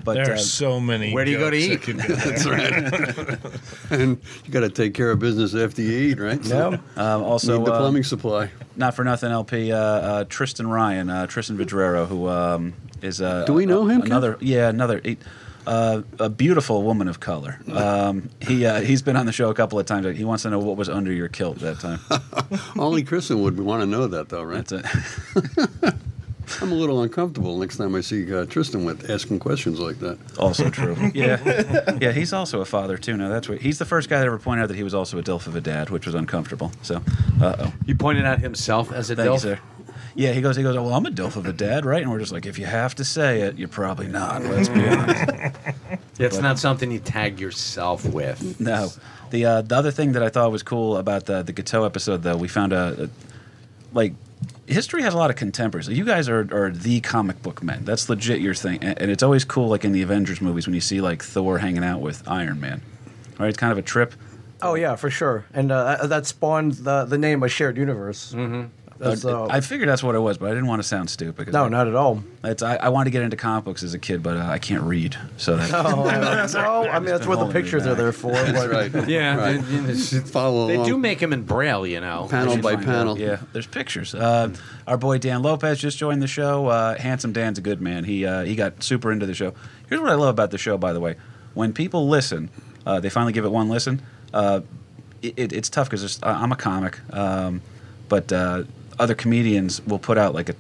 But 0.05 0.13
There 0.15 0.33
uh, 0.33 0.35
are 0.35 0.37
so 0.37 0.79
many. 0.79 1.15
Where 1.15 1.25
do 1.25 1.31
you 1.31 1.39
go 1.39 1.49
to 1.49 1.57
eat? 1.57 1.69
that 1.69 1.83
could 1.83 1.97
be 1.97 2.03
there. 2.07 2.17
That's 2.17 2.47
right. 2.47 3.91
and 3.99 4.19
you 4.45 4.51
got 4.51 4.61
to 4.61 4.69
take 4.69 4.93
care 4.93 5.11
of 5.11 5.19
business 5.19 5.55
after 5.55 5.81
you 5.81 6.11
eat, 6.11 6.21
right? 6.21 6.45
Yeah. 6.45 6.77
um, 6.97 7.23
also, 7.23 7.57
Need 7.57 7.67
the 7.67 7.73
uh, 7.73 7.79
plumbing 7.79 8.05
supply. 8.05 8.51
not 8.77 8.95
for 8.95 9.03
nothing, 9.03 9.33
LP 9.33 9.73
uh, 9.73 9.79
uh, 9.79 10.25
Tristan 10.29 10.67
Ryan, 10.67 11.09
uh, 11.09 11.27
Tristan 11.27 11.57
Vidrero, 11.57 12.07
who 12.07 12.29
um, 12.29 12.75
is 13.01 13.23
uh, 13.23 13.47
Do 13.47 13.55
we 13.55 13.65
know 13.65 13.87
him, 13.87 14.03
Ken? 14.03 14.13
Another, 14.13 14.37
yeah, 14.41 14.69
another. 14.69 15.01
He, 15.03 15.17
uh, 15.67 16.03
a 16.19 16.29
beautiful 16.29 16.83
woman 16.83 17.09
of 17.09 17.21
color. 17.21 17.59
Um, 17.73 18.31
he 18.41 18.65
uh, 18.67 18.81
he's 18.81 19.03
been 19.03 19.17
on 19.17 19.27
the 19.27 19.33
show 19.33 19.51
a 19.51 19.55
couple 19.55 19.79
of 19.79 19.87
times. 19.87 20.17
He 20.17 20.25
wants 20.25 20.45
to 20.45 20.51
know 20.51 20.59
what 20.59 20.77
was 20.77 20.89
under 20.89 21.13
your 21.13 21.29
kilt 21.29 21.59
that 21.59 21.81
time. 21.81 22.01
Only 22.79 23.03
Kristen 23.03 23.43
would 23.43 23.59
want 23.59 23.83
to 23.83 23.87
know 23.87 24.07
that, 24.07 24.29
though, 24.29 24.43
right? 24.43 24.65
That's 24.67 24.73
it. 24.73 25.95
I'm 26.61 26.71
a 26.71 26.75
little 26.77 27.03
uncomfortable 27.03 27.59
next 27.59 27.77
time 27.77 27.95
I 27.95 28.01
see 28.01 28.33
uh, 28.33 28.47
Tristan 28.47 28.85
with 28.85 29.11
asking 29.11 29.41
questions 29.41 29.81
like 29.81 29.99
that. 29.99 30.19
Also 30.39 30.71
true. 30.71 30.97
Yeah, 31.15 31.97
yeah. 32.01 32.13
He's 32.13 32.33
also 32.33 32.61
a 32.61 32.65
father 32.65 32.97
too. 32.99 33.17
Now 33.17 33.29
that's 33.29 33.49
what 33.49 33.61
he's 33.61 33.79
the 33.79 33.85
first 33.85 34.09
guy 34.09 34.19
that 34.19 34.27
ever 34.27 34.39
pointed 34.39 34.63
out 34.63 34.69
that 34.69 34.77
he 34.77 34.83
was 34.83 34.95
also 34.95 35.19
a 35.19 35.23
dilf 35.23 35.47
of 35.47 35.57
a 35.57 35.61
dad, 35.61 35.91
which 35.91 36.07
was 36.07 36.15
uncomfortable. 36.15 36.73
So, 36.83 37.03
uh 37.41 37.57
oh. 37.59 37.73
He 37.87 37.95
pointed 37.95 38.27
out 38.27 38.41
himself 38.41 38.93
as 38.93 39.11
a 39.11 39.17
Thank 39.17 39.31
you, 39.31 39.39
sir. 39.39 39.61
Yeah, 40.17 40.33
he 40.33 40.41
goes. 40.41 40.57
He 40.57 40.63
goes. 40.63 40.75
Well, 40.75 40.93
I'm 40.95 41.05
a 41.07 41.11
dilf 41.11 41.37
of 41.37 41.47
a 41.47 41.53
dad, 41.53 41.85
right? 41.85 42.01
And 42.03 42.11
we're 42.11 42.19
just 42.19 42.33
like, 42.33 42.47
if 42.47 42.59
you 42.59 42.65
have 42.67 42.95
to 42.97 43.05
say 43.05 43.43
it, 43.43 43.57
you're 43.59 43.69
probably 43.69 44.09
not. 44.09 44.43
Let's 44.43 44.69
be 44.69 44.87
honest. 44.89 45.57
It's 46.19 46.39
not 46.39 46.59
something 46.59 46.91
you 46.91 46.99
tag 46.99 47.39
yourself 47.41 48.07
with. 48.07 48.59
No. 48.59 48.89
The 49.31 49.45
uh, 49.45 49.61
the 49.63 49.77
other 49.77 49.91
thing 49.91 50.13
that 50.13 50.23
I 50.23 50.31
thought 50.31 50.51
was 50.51 50.63
cool 50.63 50.97
about 50.97 51.27
the 51.27 51.43
the 51.43 51.53
Guiteau 51.53 51.85
episode, 51.85 52.23
though, 52.23 52.39
we 52.39 52.49
found 52.49 52.73
a, 52.73 53.05
a 53.05 53.09
like 53.93 54.15
history 54.67 55.03
has 55.03 55.13
a 55.13 55.19
lot 55.19 55.29
of 55.29 55.37
contemporaries. 55.37 55.89
You 55.89 56.07
guys 56.07 56.31
are, 56.31 56.49
are 56.53 56.71
the 56.71 57.01
comic 57.03 57.43
book 57.43 57.63
men. 57.63 57.85
That's 57.85 58.09
legit 58.09 58.41
your 58.41 58.55
thing, 58.55 58.79
and, 58.83 58.99
and 58.99 59.11
it's 59.11 59.23
always 59.23 59.45
cool, 59.45 59.69
like 59.69 59.85
in 59.85 59.93
the 59.93 60.01
Avengers 60.01 60.41
movies, 60.41 60.67
when 60.67 60.75
you 60.75 60.81
see 60.81 61.03
like 61.03 61.23
Thor 61.23 61.59
hanging 61.59 61.85
out 61.85 62.01
with 62.01 62.27
Iron 62.27 62.61
Man. 62.61 62.81
Right? 63.39 63.51
It's 63.51 63.59
kind 63.59 63.73
of 63.73 63.77
a 63.77 63.83
trip. 63.83 64.15
Oh 64.63 64.73
yeah, 64.75 64.97
for 64.97 65.11
sure. 65.11 65.45
And 65.53 65.71
uh, 65.71 65.97
that- 66.01 66.09
that 66.09 66.27
spawned 66.27 66.73
the 66.73 67.05
the 67.05 67.19
name 67.19 67.43
a 67.43 67.49
shared 67.51 67.77
universe. 67.77 68.33
Mm-hmm. 68.33 68.69
Uh, 69.01 69.47
I 69.51 69.61
figured 69.61 69.89
that's 69.89 70.03
what 70.03 70.15
it 70.15 70.21
was, 70.21 70.39
but 70.39 70.47
I 70.47 70.51
didn't 70.51 70.67
want 70.69 70.81
to 70.83 70.89
sound 70.89 71.11
stupid. 71.11 71.53
no, 71.53 71.65
I, 71.65 71.69
not 71.69 71.87
at 71.87 71.95
all. 71.95 72.23
It's, 72.43 72.63
I, 72.63 72.77
I 72.77 72.89
wanted 72.89 73.05
to 73.07 73.11
get 73.11 73.23
into 73.23 73.37
comic 73.37 73.65
books 73.65 73.83
as 73.83 73.93
a 73.95 73.99
kid, 73.99 74.23
but 74.23 74.37
uh, 74.37 74.47
I 74.47 74.59
can't 74.59 74.83
read, 74.85 75.17
so 75.37 75.57
that 75.57 75.73
Oh, 75.75 76.05
no, 76.85 76.91
I 76.91 76.99
mean 76.99 77.07
that's 77.11 77.27
what 77.27 77.39
the 77.39 77.53
pictures 77.53 77.87
are 77.87 77.95
there 77.95 78.13
for. 78.13 78.33
That's 78.33 78.53
but- 78.67 78.71
right. 78.95 79.09
Yeah, 79.09 79.37
Right. 79.37 79.61
they- 79.63 79.77
they- 79.93 79.95
Follow 80.21 80.67
they 80.69 80.77
along. 80.77 80.87
do 80.89 80.97
make 80.99 81.19
them 81.19 81.33
in 81.33 81.43
braille, 81.43 81.87
you 81.87 82.01
know. 82.01 82.27
Panel 82.31 82.59
by 82.59 82.77
panel. 82.77 83.13
out. 83.13 83.19
Yeah, 83.19 83.39
there's 83.53 83.67
pictures. 83.67 84.15
Uh, 84.15 84.55
our 84.87 84.97
boy 84.97 85.19
Dan 85.19 85.43
Lopez 85.43 85.79
just 85.79 85.99
joined 85.99 86.23
the 86.23 86.27
show. 86.27 86.67
Uh, 86.69 86.97
Handsome 86.99 87.33
Dan's 87.33 87.59
a 87.59 87.63
good 87.63 87.81
man. 87.83 88.05
He 88.05 88.25
uh, 88.25 88.45
he 88.45 88.55
got 88.57 88.83
super 88.83 89.13
into 89.13 89.27
the 89.27 89.35
show. 89.35 89.53
Here's 89.89 90.01
what 90.01 90.11
I 90.11 90.15
love 90.15 90.31
about 90.31 90.51
the 90.51 90.59
show, 90.59 90.79
by 90.79 90.93
the 90.93 91.01
way. 91.01 91.17
When 91.55 91.73
people 91.73 92.09
listen, 92.09 92.51
uh, 92.87 93.01
they 93.01 93.11
finally 93.11 93.33
give 93.33 93.45
it 93.45 93.51
one 93.53 93.69
listen. 93.69 94.03
Uh, 94.33 94.61
it, 95.23 95.35
it, 95.39 95.53
it's 95.53 95.69
tough 95.71 95.89
because 95.91 96.19
I'm 96.23 96.53
a 96.53 96.57
comic, 96.57 96.99
um, 97.15 97.63
but 98.09 98.31
uh, 98.33 98.65
other 98.99 99.15
comedians 99.15 99.85
will 99.87 99.99
put 99.99 100.19
out 100.19 100.35
like 100.35 100.49
a, 100.49 100.55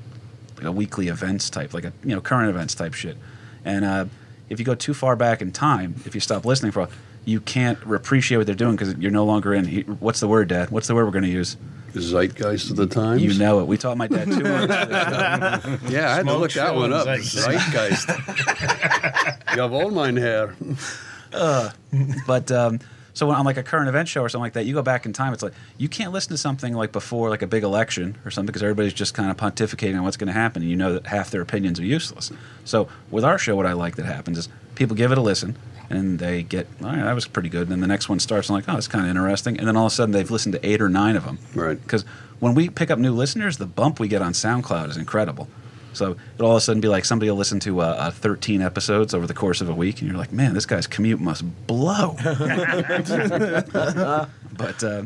like 0.57 0.67
a 0.67 0.73
weekly 0.73 1.09
events 1.09 1.51
type, 1.51 1.75
like 1.75 1.85
a 1.85 1.93
you 2.05 2.15
know 2.15 2.21
current 2.21 2.51
events 2.51 2.75
type 2.75 2.95
shit. 2.95 3.17
And 3.65 3.85
uh, 3.85 4.07
if 4.49 4.59
you 4.59 4.65
go 4.65 4.75
too 4.75 4.95
far 4.95 5.17
back 5.17 5.43
in 5.43 5.53
time, 5.53 5.97
if 6.05 6.15
you 6.15 6.21
stop 6.21 6.45
listening 6.45 6.73
for, 6.73 6.81
a 6.81 6.85
while, 6.85 6.93
you 7.25 7.41
can't 7.41 7.79
appreciate 7.93 8.39
what 8.39 8.47
they're 8.47 8.55
doing 8.55 8.77
because 8.77 8.95
you're 8.97 9.11
no 9.11 9.25
longer 9.25 9.53
in. 9.53 9.65
He, 9.65 9.81
what's 9.83 10.21
the 10.21 10.29
word, 10.29 10.49
Dad? 10.49 10.71
What's 10.71 10.87
the 10.87 10.95
word 10.95 11.05
we're 11.05 11.11
going 11.11 11.25
to 11.25 11.31
use? 11.31 11.57
Zeitgeist 11.95 12.71
of 12.71 12.77
the 12.77 12.87
times. 12.87 13.23
You 13.23 13.35
know 13.35 13.61
it. 13.61 13.67
We 13.67 13.79
taught 13.79 13.97
my 13.97 14.07
dad 14.07 14.27
too 14.27 14.43
words. 14.43 14.43
for 14.43 14.67
this 14.67 15.65
show. 15.65 15.79
Yeah, 15.89 16.11
I 16.11 16.17
had 16.17 16.27
to 16.27 16.37
look 16.37 16.53
that 16.53 16.75
one 16.75 16.93
up. 16.93 17.07
Zeitgeist. 17.07 17.47
Zeitgeist. 17.47 18.09
you 19.57 19.63
have 19.63 19.73
all 19.73 19.91
mine 19.91 20.17
hair. 20.17 20.55
But 22.27 22.53
um, 22.53 22.81
so 23.17 23.31
on 23.31 23.47
like 23.47 23.57
a 23.57 23.63
current 23.63 23.89
event 23.89 24.09
show 24.09 24.21
or 24.21 24.29
something 24.29 24.43
like 24.43 24.53
that, 24.53 24.67
you 24.67 24.75
go 24.75 24.83
back 24.83 25.07
in 25.07 25.15
time. 25.15 25.33
It's 25.33 25.43
like 25.43 25.55
you 25.79 25.89
can't 25.89 26.13
listen 26.13 26.31
to 26.33 26.37
something 26.37 26.75
like 26.75 26.93
before, 26.93 27.31
like 27.31 27.41
a 27.41 27.47
big 27.47 27.63
election 27.63 28.19
or 28.27 28.31
something, 28.31 28.49
because 28.49 28.63
everybody's 28.63 28.93
just 28.93 29.15
kind 29.15 29.31
of 29.31 29.39
pontificating 29.39 29.97
on 29.97 30.05
what's 30.05 30.19
going 30.19 30.29
to 30.29 30.35
happen, 30.35 30.61
and 30.61 30.71
you 30.71 30.77
know 30.77 30.93
that 30.93 31.07
half 31.07 31.31
their 31.31 31.41
opinions 31.41 31.81
are 31.81 31.85
useless. 31.85 32.31
So 32.67 32.89
with 33.11 33.25
our 33.25 33.39
show, 33.39 33.57
what 33.57 33.65
I 33.65 33.73
like 33.73 33.97
that 33.97 34.05
happens 34.05 34.37
is 34.37 34.51
people 34.75 34.95
give 34.95 35.13
it 35.13 35.19
a 35.19 35.23
listen. 35.23 35.57
And 35.89 36.19
they 36.19 36.43
get, 36.43 36.67
oh, 36.83 36.87
all 36.87 36.93
right, 36.93 37.05
that 37.05 37.15
was 37.15 37.29
pretty 37.29 37.49
good. 37.49 37.63
And 37.63 37.71
then 37.71 37.79
the 37.79 37.87
next 37.87 38.09
one 38.09 38.19
starts, 38.19 38.49
and 38.49 38.57
like, 38.57 38.69
oh, 38.69 38.77
it's 38.77 38.89
kind 38.89 39.05
of 39.05 39.11
interesting. 39.11 39.57
And 39.57 39.69
then 39.69 39.77
all 39.77 39.87
of 39.87 39.93
a 39.93 39.95
sudden, 39.95 40.11
they've 40.11 40.29
listened 40.29 40.55
to 40.55 40.67
eight 40.69 40.83
or 40.83 40.89
nine 40.89 41.15
of 41.15 41.25
them. 41.25 41.39
Right. 41.55 41.81
Because 41.81 42.05
when 42.41 42.57
we 42.57 42.69
pick 42.69 42.91
up 42.91 42.99
new 42.99 43.13
listeners, 43.13 43.59
the 43.59 43.67
bump 43.67 44.01
we 44.01 44.09
get 44.09 44.21
on 44.21 44.33
SoundCloud 44.33 44.91
is 44.91 44.97
incredible. 44.97 45.47
So 45.97 46.17
it'll 46.35 46.47
all 46.47 46.53
of 46.53 46.59
a 46.59 46.61
sudden 46.61 46.81
be 46.81 46.89
like 46.89 47.05
somebody 47.05 47.31
will 47.31 47.39
listen 47.39 47.61
to 47.61 47.81
uh, 47.81 47.85
uh, 47.85 48.11
13 48.11 48.63
episodes 48.63 49.15
over 49.15 49.27
the 49.27 49.35
course 49.35 49.61
of 49.61 49.69
a 49.69 49.75
week, 49.75 50.01
and 50.01 50.09
you're 50.09 50.19
like, 50.19 50.33
man, 50.33 50.55
this 50.55 50.67
guy's 50.67 50.87
commute 50.87 51.21
must 51.21 51.45
blow. 51.67 52.17
but 52.23 52.41
uh, 54.85 55.03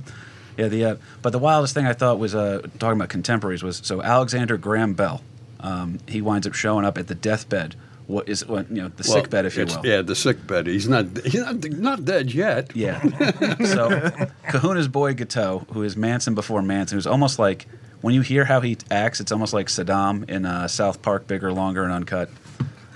yeah, 0.57 0.69
the 0.69 0.85
uh, 0.85 0.97
but 1.23 1.31
the 1.31 1.39
wildest 1.39 1.75
thing 1.75 1.87
I 1.87 1.93
thought 1.93 2.19
was 2.19 2.35
uh, 2.35 2.63
talking 2.79 2.99
about 2.99 3.09
contemporaries 3.09 3.63
was 3.63 3.81
so 3.85 4.03
Alexander 4.03 4.57
Graham 4.57 4.95
Bell. 4.95 5.23
Um, 5.61 6.01
he 6.09 6.21
winds 6.21 6.47
up 6.47 6.55
showing 6.55 6.85
up 6.85 6.99
at 6.99 7.07
the 7.07 7.15
deathbed. 7.15 7.77
What 8.07 8.29
is 8.29 8.45
what 8.47 8.69
you 8.71 8.83
know 8.83 8.89
the 8.89 9.05
Well, 9.09 9.23
sick 9.23 9.31
bed, 9.31 9.47
if 9.47 9.57
you 9.57 9.67
will. 9.67 9.87
Yeah, 9.87 10.03
the 10.03 10.17
sick 10.17 10.45
bed. 10.45 10.67
He's 10.67 10.89
not. 10.89 11.07
He's 11.25 11.45
not, 11.45 11.65
not 11.71 12.05
dead 12.05 12.35
yet. 12.35 12.75
Yeah. 12.75 13.01
so 13.01 13.89
Kahuna's 14.49 14.89
boy 14.89 15.15
Guiteau, 15.15 15.65
who 15.73 15.85
is 15.85 15.97
Manson 15.97 16.35
before 16.35 16.61
Manson, 16.61 16.97
who's 16.97 17.07
almost 17.07 17.39
like 17.39 17.69
when 18.01 18.15
you 18.15 18.21
hear 18.23 18.45
how 18.45 18.61
he 18.61 18.77
acts, 18.91 19.21
it's 19.21 19.33
almost 19.33 19.53
like 19.53 19.67
Saddam 19.69 20.29
in 20.29 20.45
uh, 20.47 20.69
South 20.69 21.03
Park, 21.03 21.27
bigger, 21.27 21.53
longer, 21.53 21.83
and 21.85 21.93
uncut. 21.93 22.31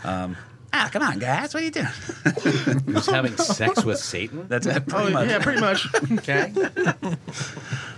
Um, 0.04 0.36
Ah, 0.76 0.88
come 0.92 1.02
on, 1.04 1.20
guys, 1.20 1.54
what 1.54 1.62
are 1.62 1.66
you 1.66 1.70
doing? 1.70 1.86
Who's 2.86 3.06
having 3.06 3.36
sex 3.36 3.84
with 3.84 3.96
Satan? 4.00 4.48
That's 4.48 4.66
it, 4.66 4.84
pretty 4.88 5.06
Oh, 5.06 5.10
much. 5.10 5.28
yeah, 5.28 5.38
pretty 5.38 5.60
much. 5.60 5.86
Okay. 6.14 6.52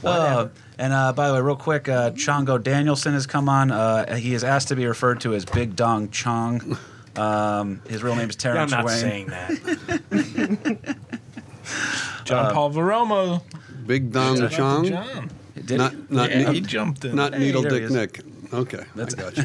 Uh, 0.05 0.49
and 0.79 0.93
uh, 0.93 1.13
by 1.15 1.29
the 1.29 1.35
way, 1.35 1.41
real 1.41 1.57
quick, 1.57 1.89
uh, 1.89 2.11
Chongo 2.11 2.63
Danielson 2.63 3.15
has 3.15 3.27
come 3.27 3.49
on. 3.49 3.71
Uh, 3.73 4.17
he 4.17 4.35
is 4.35 4.45
asked 4.45 4.69
to 4.69 4.77
be 4.77 4.85
referred 4.87 5.23
to 5.23 5.35
as 5.35 5.47
Big 5.47 5.75
Dong 5.75 6.11
Chong. 6.11 6.77
Um, 7.17 7.81
his 7.89 8.03
real 8.03 8.15
name 8.15 8.29
is 8.29 8.37
I'm 8.37 8.41
Terrence 8.41 8.71
not 8.73 8.85
Wayne. 8.85 8.99
saying 8.99 9.27
that. 9.29 10.97
John 12.25 12.53
Paul 12.53 12.71
Veromo. 12.73 13.43
Big 13.87 14.13
Dong 14.13 14.49
Chong, 14.51 14.85
John. 14.87 15.31
Did 15.65 15.79
not 15.79 16.11
not 16.11 16.31
Yeah, 16.31 16.43
ne- 16.51 16.55
he 16.55 16.61
jumped 16.61 17.05
in. 17.05 17.15
not 17.17 17.33
Hey, 17.35 17.41
Needle 17.41 17.63
Dick. 17.63 17.91
Nick. 17.91 18.21
Okay, 18.53 18.85
That's- 18.95 19.15
I 19.19 19.23
got 19.23 19.37
you. 19.37 19.45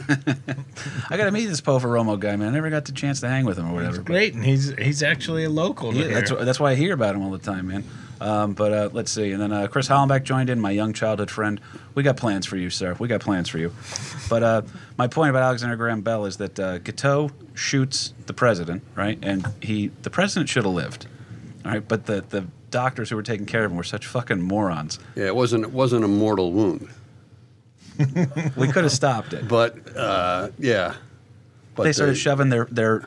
I 1.10 1.18
got 1.18 1.26
to 1.26 1.32
meet 1.32 1.46
this 1.48 1.60
Povo 1.62 1.82
Romo 1.86 2.20
guy, 2.20 2.36
man. 2.36 2.50
I 2.50 2.52
never 2.52 2.70
got 2.70 2.86
the 2.86 2.92
chance 2.92 3.20
to 3.22 3.28
hang 3.30 3.46
with 3.46 3.58
him 3.58 3.70
or 3.72 3.74
whatever. 3.74 3.98
but- 3.98 4.06
Great, 4.06 4.34
and 4.36 4.44
he's 4.46 4.74
he's 4.78 5.02
actually 5.02 5.44
a 5.44 5.50
local. 5.50 5.94
Yeah, 5.94 6.04
here. 6.06 6.14
that's 6.14 6.32
that's 6.32 6.60
why 6.60 6.72
I 6.72 6.76
hear 6.76 6.94
about 6.94 7.16
him 7.16 7.24
all 7.24 7.32
the 7.32 7.40
time, 7.40 7.68
man. 7.68 7.84
Um, 8.20 8.54
but 8.54 8.72
uh, 8.72 8.90
let's 8.94 9.12
see, 9.12 9.32
and 9.32 9.42
then 9.42 9.52
uh, 9.52 9.66
Chris 9.66 9.88
Hollenbeck 9.88 10.24
joined 10.24 10.52
in, 10.52 10.60
my 10.60 10.70
young 10.70 10.94
childhood 10.94 11.32
friend. 11.32 11.60
We 11.96 12.04
got 12.04 12.18
plans 12.18 12.46
for 12.46 12.56
you, 12.56 12.70
sir. 12.70 12.96
We 13.00 13.08
got 13.08 13.22
plans 13.22 13.50
for 13.50 13.58
you. 13.58 13.74
But 14.30 14.44
uh, 14.44 14.62
my 14.96 15.08
point 15.08 15.32
about 15.32 15.42
Alexander 15.42 15.76
Graham 15.76 16.02
Bell 16.02 16.26
is 16.28 16.38
that 16.38 16.60
uh, 16.60 16.78
Guiteau 16.78 17.32
shoots 17.56 18.14
the 18.28 18.34
president, 18.34 18.84
right? 18.96 19.18
And 19.24 19.48
he, 19.60 19.88
the 20.04 20.12
president 20.12 20.50
should 20.50 20.66
have 20.66 20.74
lived, 20.74 21.08
all 21.66 21.72
right. 21.72 21.88
But 21.88 22.06
the 22.06 22.22
the 22.30 22.46
doctors 22.72 23.10
who 23.10 23.16
were 23.16 23.24
taking 23.24 23.46
care 23.46 23.64
of 23.66 23.72
him 23.72 23.78
were 23.78 23.84
such 23.84 24.08
fucking 24.08 24.42
morons. 24.42 24.98
Yeah, 25.16 25.26
it 25.26 25.36
wasn't 25.36 25.64
it 25.66 25.72
wasn't 25.72 26.04
a 26.04 26.08
mortal 26.08 26.52
wound, 26.52 26.90
We 28.58 28.68
could 28.68 28.84
have 28.84 28.92
stopped 28.92 29.34
it. 29.34 29.48
but 29.48 29.96
uh, 29.96 30.50
yeah. 30.58 30.96
But 31.74 31.84
they 31.84 31.94
started 31.94 32.16
shoving 32.16 32.50
their 32.50 32.66
their 32.66 33.00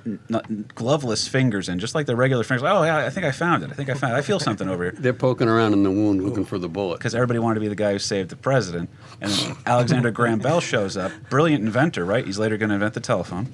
gloveless 0.74 1.28
fingers 1.28 1.68
in, 1.68 1.78
just 1.78 1.94
like 1.94 2.06
their 2.06 2.16
regular 2.16 2.44
fingers. 2.44 2.62
Oh 2.62 2.82
yeah, 2.82 2.96
I 2.96 3.10
think 3.10 3.26
I 3.26 3.30
found 3.30 3.62
it. 3.62 3.70
I 3.70 3.74
think 3.74 3.90
I 3.90 3.94
found. 3.94 4.14
It. 4.14 4.16
I 4.16 4.22
feel 4.22 4.40
something 4.40 4.68
over 4.70 4.84
here. 4.84 4.94
They're 4.96 5.12
poking 5.12 5.48
around 5.48 5.74
in 5.74 5.82
the 5.82 5.90
wound 5.90 6.24
looking 6.24 6.46
for 6.46 6.58
the 6.58 6.68
bullet. 6.68 6.98
because 6.98 7.14
everybody 7.14 7.38
wanted 7.38 7.56
to 7.56 7.60
be 7.60 7.68
the 7.68 7.74
guy 7.74 7.92
who 7.92 7.98
saved 7.98 8.30
the 8.30 8.36
president. 8.36 8.88
And 9.20 9.56
Alexander 9.66 10.10
Graham 10.10 10.38
Bell 10.38 10.60
shows 10.62 10.96
up, 10.96 11.12
brilliant 11.28 11.62
inventor, 11.62 12.06
right? 12.06 12.24
He's 12.24 12.38
later 12.38 12.56
going 12.56 12.70
to 12.70 12.74
invent 12.76 12.94
the 12.94 13.00
telephone. 13.00 13.48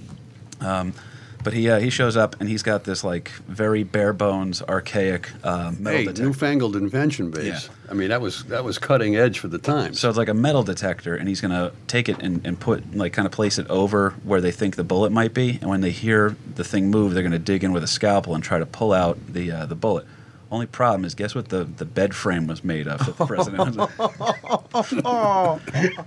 Um, 0.60 0.94
but 1.42 1.52
he 1.52 1.68
uh, 1.70 1.78
he 1.80 1.90
shows 1.90 2.16
up 2.16 2.36
and 2.40 2.48
he's 2.48 2.62
got 2.62 2.84
this 2.84 3.02
like 3.04 3.30
very 3.48 3.82
bare 3.82 4.12
bones, 4.12 4.62
archaic 4.62 5.30
uh, 5.44 5.72
metal 5.78 5.98
Hey, 5.98 6.04
detector. 6.04 6.22
newfangled 6.22 6.76
invention 6.76 7.30
base. 7.30 7.44
Yeah. 7.68 7.74
I 7.90 7.94
mean, 7.94 8.08
that 8.10 8.20
was 8.20 8.44
that 8.44 8.64
was 8.64 8.78
cutting 8.78 9.16
edge 9.16 9.38
for 9.38 9.48
the 9.48 9.58
time. 9.58 9.94
so 9.94 10.08
it's 10.08 10.18
like 10.18 10.28
a 10.28 10.34
metal 10.34 10.62
detector, 10.62 11.14
and 11.16 11.28
he's 11.28 11.40
going 11.40 11.50
to 11.52 11.72
take 11.86 12.08
it 12.08 12.18
and, 12.20 12.46
and 12.46 12.58
put 12.58 12.94
like 12.94 13.12
kind 13.12 13.26
of 13.26 13.32
place 13.32 13.58
it 13.58 13.66
over 13.68 14.10
where 14.22 14.40
they 14.40 14.52
think 14.52 14.76
the 14.76 14.84
bullet 14.84 15.10
might 15.12 15.34
be. 15.34 15.58
And 15.60 15.68
when 15.70 15.80
they 15.80 15.90
hear 15.90 16.36
the 16.54 16.64
thing 16.64 16.90
move, 16.90 17.14
they're 17.14 17.22
going 17.22 17.32
to 17.32 17.38
dig 17.38 17.64
in 17.64 17.72
with 17.72 17.82
a 17.82 17.88
scalpel 17.88 18.34
and 18.34 18.44
try 18.44 18.58
to 18.58 18.66
pull 18.66 18.92
out 18.92 19.18
the 19.32 19.50
uh, 19.50 19.66
the 19.66 19.74
bullet. 19.74 20.06
Only 20.52 20.66
problem 20.66 21.04
is, 21.04 21.14
guess 21.14 21.32
what 21.32 21.48
the, 21.48 21.62
the 21.62 21.84
bed 21.84 22.12
frame 22.12 22.48
was 22.48 22.64
made 22.64 22.88
of 22.88 22.98
that 23.06 23.16
the 23.16 23.24
president 23.24 23.76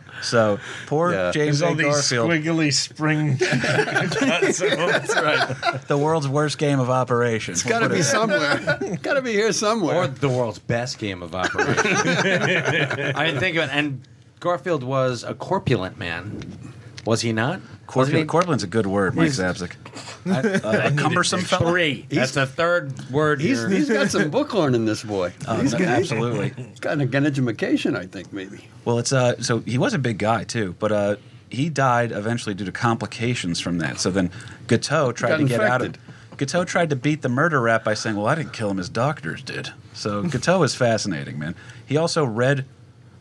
So 0.21 0.59
poor 0.87 1.13
Yeah. 1.13 1.31
James 1.31 1.59
There's 1.59 1.69
all 1.69 1.75
these 1.75 2.09
Garfield, 2.11 2.29
squiggly 2.29 2.73
spring. 2.73 3.37
That's 3.39 4.61
right. 4.61 5.87
the 5.87 5.97
world's 5.97 6.27
worst 6.27 6.57
game 6.57 6.81
of 6.81 6.89
operations. 6.89 7.61
it's 7.61 7.69
got 7.69 7.79
to 7.79 7.89
be 7.89 8.01
somewhere. 8.01 8.59
got 9.01 9.13
to 9.13 9.21
be 9.21 9.31
here 9.31 9.53
somewhere. 9.53 9.95
or 9.95 10.07
the 10.07 10.27
world's 10.29 10.59
best 10.59 10.99
game 10.99 11.23
of 11.23 11.33
operation. 11.33 11.79
I 11.87 13.25
didn't 13.25 13.39
think 13.39 13.55
of 13.55 13.63
it. 13.63 13.69
And 13.71 14.01
Garfield 14.41 14.83
was 14.83 15.23
a 15.23 15.33
corpulent 15.33 15.97
man. 15.97 16.73
Was 17.05 17.21
he 17.21 17.31
not? 17.31 17.61
Wasn't 17.95 18.15
he? 18.17 18.23
Corpulent, 18.25 18.29
corpulent's 18.29 18.63
a 18.63 18.67
good 18.67 18.85
word, 18.87 19.15
Mike 19.15 19.31
He's- 19.31 19.39
Zapcic. 19.39 19.75
Uh, 20.25 20.81
a 20.85 20.91
cumbersome 20.95 21.41
fellow. 21.41 21.69
Three. 21.69 22.05
That's 22.07 22.31
the 22.31 22.45
third 22.45 23.09
word 23.09 23.41
he's, 23.41 23.59
here. 23.59 23.67
he's 23.69 23.89
got 23.89 24.09
some 24.09 24.29
book 24.31 24.53
learning, 24.53 24.85
this 24.85 25.03
boy. 25.03 25.33
Oh, 25.45 25.57
he's 25.61 25.73
no, 25.73 25.79
got, 25.79 25.87
absolutely. 25.89 26.53
He's 26.55 26.79
got 26.79 26.97
an 26.97 27.25
education, 27.25 27.97
I 27.97 28.05
think, 28.05 28.31
maybe. 28.31 28.69
Well, 28.85 28.99
it's 28.99 29.11
uh, 29.11 29.41
so 29.41 29.59
he 29.59 29.77
was 29.77 29.93
a 29.93 29.99
big 29.99 30.19
guy 30.19 30.45
too, 30.45 30.77
but 30.79 30.93
uh, 30.93 31.15
he 31.49 31.69
died 31.69 32.13
eventually 32.13 32.55
due 32.55 32.63
to 32.63 32.71
complications 32.71 33.59
from 33.59 33.79
that. 33.79 33.99
So 33.99 34.11
then 34.11 34.31
Guiteau 34.67 35.11
tried 35.11 35.29
got 35.29 35.37
to 35.37 35.43
get 35.45 35.59
out 35.59 35.81
of. 35.81 35.87
infected. 35.87 36.37
Guiteau 36.37 36.63
tried 36.63 36.89
to 36.89 36.95
beat 36.95 37.21
the 37.21 37.29
murder 37.29 37.59
rap 37.59 37.83
by 37.83 37.93
saying, 37.93 38.15
"Well, 38.15 38.27
I 38.27 38.35
didn't 38.35 38.53
kill 38.53 38.69
him; 38.71 38.77
his 38.77 38.89
doctors 38.89 39.43
did." 39.43 39.71
So 39.93 40.23
Guiteau 40.29 40.63
is 40.63 40.73
fascinating, 40.73 41.37
man. 41.37 41.53
He 41.85 41.97
also 41.97 42.23
read, 42.25 42.65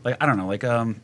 like 0.05 0.17
I 0.21 0.27
don't 0.27 0.37
know, 0.37 0.47
like 0.47 0.63
um, 0.65 1.01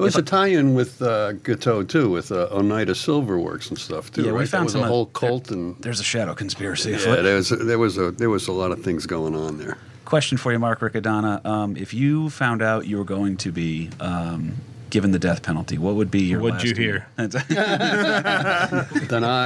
It 0.00 0.04
was 0.04 0.16
a 0.16 0.22
tie-in 0.22 0.74
with 0.74 1.02
uh, 1.02 1.32
Guiteau 1.32 1.82
too, 1.82 2.08
with 2.10 2.32
uh, 2.32 2.48
Oneida 2.50 2.94
Silverworks 2.94 3.68
and 3.68 3.78
stuff 3.78 4.10
too. 4.10 4.22
Yeah, 4.24 4.32
we 4.32 4.46
found 4.46 4.50
there 4.50 4.62
was 4.64 4.72
some 4.72 4.80
a 4.80 4.84
of- 4.84 4.90
whole 4.90 5.06
cult 5.06 5.50
and 5.50 5.76
there's 5.82 6.00
a 6.00 6.04
shadow 6.04 6.34
conspiracy. 6.34 6.90
yeah, 6.92 6.96
afoot. 6.96 7.22
there 7.28 7.36
was 7.36 7.50
there 7.50 7.78
was 7.78 7.98
a 7.98 8.10
there 8.12 8.30
was 8.30 8.48
a 8.48 8.52
lot 8.52 8.70
of 8.72 8.82
things 8.82 9.04
going 9.06 9.36
on 9.36 9.58
there. 9.58 9.76
Question 10.06 10.38
for 10.38 10.50
you, 10.52 10.58
Mark 10.58 10.80
Riccadonna. 10.80 11.44
Um, 11.46 11.76
if 11.76 11.92
you 11.94 12.30
found 12.30 12.62
out 12.62 12.86
you 12.86 12.96
were 12.98 13.04
going 13.04 13.36
to 13.36 13.52
be 13.52 13.90
um, 14.00 14.56
given 14.88 15.12
the 15.12 15.18
death 15.20 15.42
penalty, 15.42 15.76
what 15.78 15.94
would 15.94 16.10
be 16.10 16.22
your 16.22 16.40
What'd 16.40 16.64
you 16.64 16.74
hear? 16.74 17.06
Deny, 17.16 17.28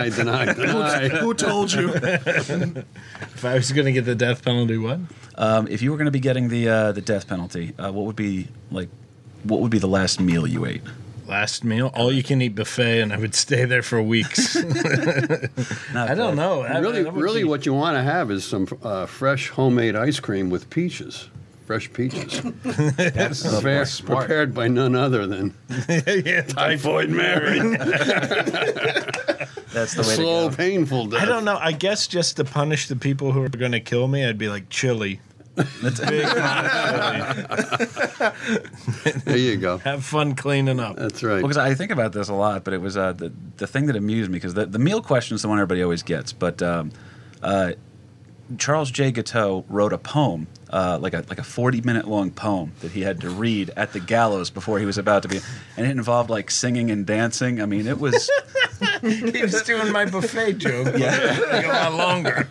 deny, 0.09 0.55
deny. 0.55 1.09
Who 1.09 1.35
told 1.35 1.73
you? 1.73 1.93
If 1.95 3.45
I 3.45 3.55
was 3.55 3.73
going 3.73 3.85
to 3.87 3.93
get 3.93 4.05
the 4.07 4.15
death 4.15 4.45
penalty, 4.45 4.79
what? 4.79 5.01
um, 5.37 5.67
if 5.69 5.83
you 5.83 5.91
were 5.91 5.97
going 5.97 6.07
to 6.07 6.11
be 6.13 6.21
getting 6.21 6.49
the 6.49 6.69
uh, 6.69 6.93
the 6.93 7.03
death 7.03 7.27
penalty, 7.29 7.75
uh, 7.79 7.91
what 7.93 8.07
would 8.07 8.17
be 8.17 8.49
like? 8.71 8.89
What 9.45 9.61
would 9.61 9.71
be 9.71 9.79
the 9.79 9.87
last 9.89 10.21
meal 10.21 10.47
you 10.47 10.67
ate? 10.67 10.83
Last 11.27 11.65
meal, 11.65 11.91
all 11.95 12.13
you 12.13 12.23
can 12.23 12.43
eat 12.43 12.55
buffet, 12.55 13.01
and 13.01 13.11
I 13.13 13.17
would 13.17 13.35
stay 13.35 13.65
there 13.65 13.83
for 13.83 14.03
weeks. 14.03 14.57
I 15.95 16.15
don't 16.15 16.37
know. 16.37 16.63
I- 16.63 16.79
really, 16.81 17.01
I 17.01 17.03
would 17.11 17.15
really, 17.23 17.43
be- 17.43 17.49
what 17.49 17.65
you 17.65 17.73
want 17.73 17.97
to 17.97 18.03
have 18.03 18.31
is 18.31 18.45
some 18.45 18.69
uh, 18.83 19.07
fresh 19.07 19.49
homemade 19.49 19.97
ice 19.97 20.21
cream 20.21 20.51
with 20.51 20.69
peaches, 20.69 21.29
fresh 21.67 21.91
peaches, 21.95 22.43
That's 22.63 23.43
Prepare- 23.43 23.87
smart. 23.87 24.21
prepared 24.27 24.55
by 24.55 24.69
none 24.69 24.95
other 24.95 25.27
than 25.27 25.55
yeah, 25.89 26.43
Typhoid 26.43 27.09
Mary. 27.09 27.59
That's 29.73 29.95
the 29.95 30.03
way 30.07 30.15
Slow, 30.15 30.45
to 30.45 30.51
go. 30.51 30.57
painful 30.57 31.07
death. 31.07 31.23
I 31.23 31.25
don't 31.25 31.45
know. 31.45 31.57
I 31.57 31.73
guess 31.73 32.07
just 32.07 32.37
to 32.37 32.45
punish 32.45 32.89
the 32.89 32.97
people 32.97 33.33
who 33.33 33.43
are 33.43 33.49
going 33.49 33.73
to 33.73 33.81
kill 33.81 34.09
me, 34.09 34.25
I'd 34.27 34.39
be 34.39 34.49
like 34.49 34.69
chili. 34.69 35.21
That's, 35.55 36.01
Big 36.01 36.25
amount. 36.25 37.49
There 39.25 39.37
you 39.37 39.57
go. 39.57 39.79
Have 39.79 40.05
fun 40.05 40.35
cleaning 40.35 40.81
up. 40.81 40.97
That's 40.97 41.23
right. 41.23 41.41
Because 41.41 41.57
I 41.57 41.75
think 41.75 41.93
about 41.93 42.13
this 42.13 42.29
a 42.29 42.35
lot, 42.35 42.65
but 42.65 42.75
it 42.75 42.81
was 42.81 42.97
uh, 42.97 43.13
the 43.13 43.33
the 43.57 43.67
thing 43.67 43.87
that 43.87 43.97
amused 43.97 44.31
me 44.31 44.37
because 44.37 44.55
the, 44.55 44.67
the 44.67 44.79
meal 44.81 45.01
question 45.01 45.37
is 45.37 45.43
the 45.43 45.49
one 45.49 45.59
everybody 45.59 45.83
always 45.83 46.03
gets. 46.03 46.33
But 46.33 46.61
um, 46.61 46.91
uh, 47.43 47.73
Charles 48.59 48.91
J. 48.91 49.13
Guiteau 49.13 49.65
wrote 49.69 49.93
a 49.93 49.99
poem, 49.99 50.49
uh, 50.71 50.99
like 51.01 51.15
a 51.15 51.25
like 51.29 51.39
a 51.39 51.45
forty 51.45 51.81
minute 51.81 52.09
long 52.09 52.31
poem 52.31 52.73
that 52.81 52.91
he 52.91 53.03
had 53.03 53.21
to 53.21 53.31
read 53.31 53.71
at 53.77 53.93
the 53.93 54.01
gallows 54.01 54.51
before 54.51 54.81
he 54.81 54.87
was 54.87 54.99
about 54.99 55.23
to 55.23 55.29
be, 55.29 55.41
and 55.77 55.87
it 55.87 55.91
involved 55.91 56.31
like 56.31 56.51
singing 56.51 56.91
and 56.91 57.07
dancing. 57.07 57.63
I 57.63 57.67
mean, 57.67 57.87
it 57.87 58.01
was 58.01 58.29
he 59.03 59.43
was 59.43 59.63
doing 59.63 59.93
my 59.93 60.05
buffet 60.05 60.55
joke. 60.55 60.99
Yeah, 60.99 61.39
a 61.65 61.91
lot 61.91 61.95
longer. 61.95 62.49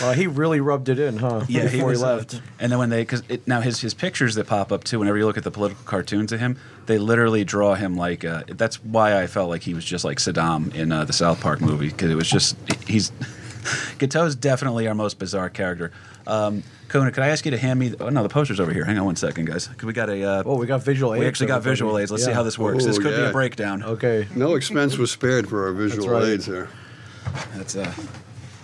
Uh, 0.00 0.12
he 0.12 0.26
really 0.26 0.58
rubbed 0.60 0.88
it 0.88 0.98
in, 0.98 1.18
huh? 1.18 1.44
yeah 1.48 1.62
Before 1.64 1.78
he, 1.78 1.82
was, 1.84 2.02
uh, 2.02 2.16
left. 2.16 2.40
and 2.58 2.72
then 2.72 2.78
when 2.78 2.90
they 2.90 3.02
because 3.02 3.22
now 3.46 3.60
his 3.60 3.80
his 3.80 3.94
pictures 3.94 4.34
that 4.34 4.46
pop 4.46 4.72
up 4.72 4.82
too. 4.84 4.98
Whenever 4.98 5.16
you 5.18 5.24
look 5.26 5.36
at 5.36 5.44
the 5.44 5.50
political 5.52 5.84
cartoons 5.84 6.32
of 6.32 6.40
him, 6.40 6.58
they 6.86 6.98
literally 6.98 7.44
draw 7.44 7.74
him 7.74 7.96
like. 7.96 8.24
Uh, 8.24 8.42
that's 8.48 8.82
why 8.82 9.20
I 9.20 9.26
felt 9.28 9.48
like 9.50 9.62
he 9.62 9.72
was 9.74 9.84
just 9.84 10.04
like 10.04 10.18
Saddam 10.18 10.74
in 10.74 10.90
uh, 10.92 11.04
the 11.04 11.12
South 11.12 11.40
Park 11.40 11.60
movie 11.60 11.88
because 11.90 12.10
it 12.10 12.16
was 12.16 12.28
just 12.28 12.56
he's. 12.86 13.12
Guiteau's 13.98 14.34
definitely 14.34 14.86
our 14.88 14.94
most 14.94 15.18
bizarre 15.18 15.48
character. 15.48 15.90
Um, 16.26 16.62
Kona, 16.88 17.10
could 17.10 17.22
I 17.22 17.28
ask 17.28 17.44
you 17.46 17.50
to 17.52 17.56
hand 17.58 17.78
me? 17.80 17.88
The, 17.88 18.04
oh 18.04 18.08
no, 18.10 18.22
the 18.22 18.28
poster's 18.28 18.60
over 18.60 18.72
here. 18.72 18.84
Hang 18.84 18.98
on 18.98 19.06
one 19.06 19.16
second, 19.16 19.46
guys. 19.46 19.68
'Cause 19.68 19.84
we 19.84 19.92
got 19.94 20.10
a. 20.10 20.22
Uh, 20.22 20.42
Oh, 20.44 20.56
we 20.58 20.66
got 20.66 20.82
visual 20.82 21.14
aids. 21.14 21.20
we 21.20 21.26
actually 21.26 21.46
got 21.46 21.62
visual 21.62 21.96
aids. 21.98 22.10
Let's 22.10 22.24
see 22.24 22.32
how 22.32 22.42
this 22.42 22.58
works. 22.58 22.84
this 22.84 22.98
Oh, 22.98 23.02
could 23.02 23.16
be 23.16 23.22
a 23.22 23.32
breakdown. 23.32 23.82
Okay. 23.82 24.26
No 24.34 24.54
expense 24.56 24.98
was 24.98 25.10
spared 25.10 25.48
for 25.48 25.66
our 25.66 25.72
visual 25.72 26.08
right. 26.08 26.24
aids 26.24 26.44
here. 26.46 26.68
That's 27.56 27.74
uh, 27.76 27.90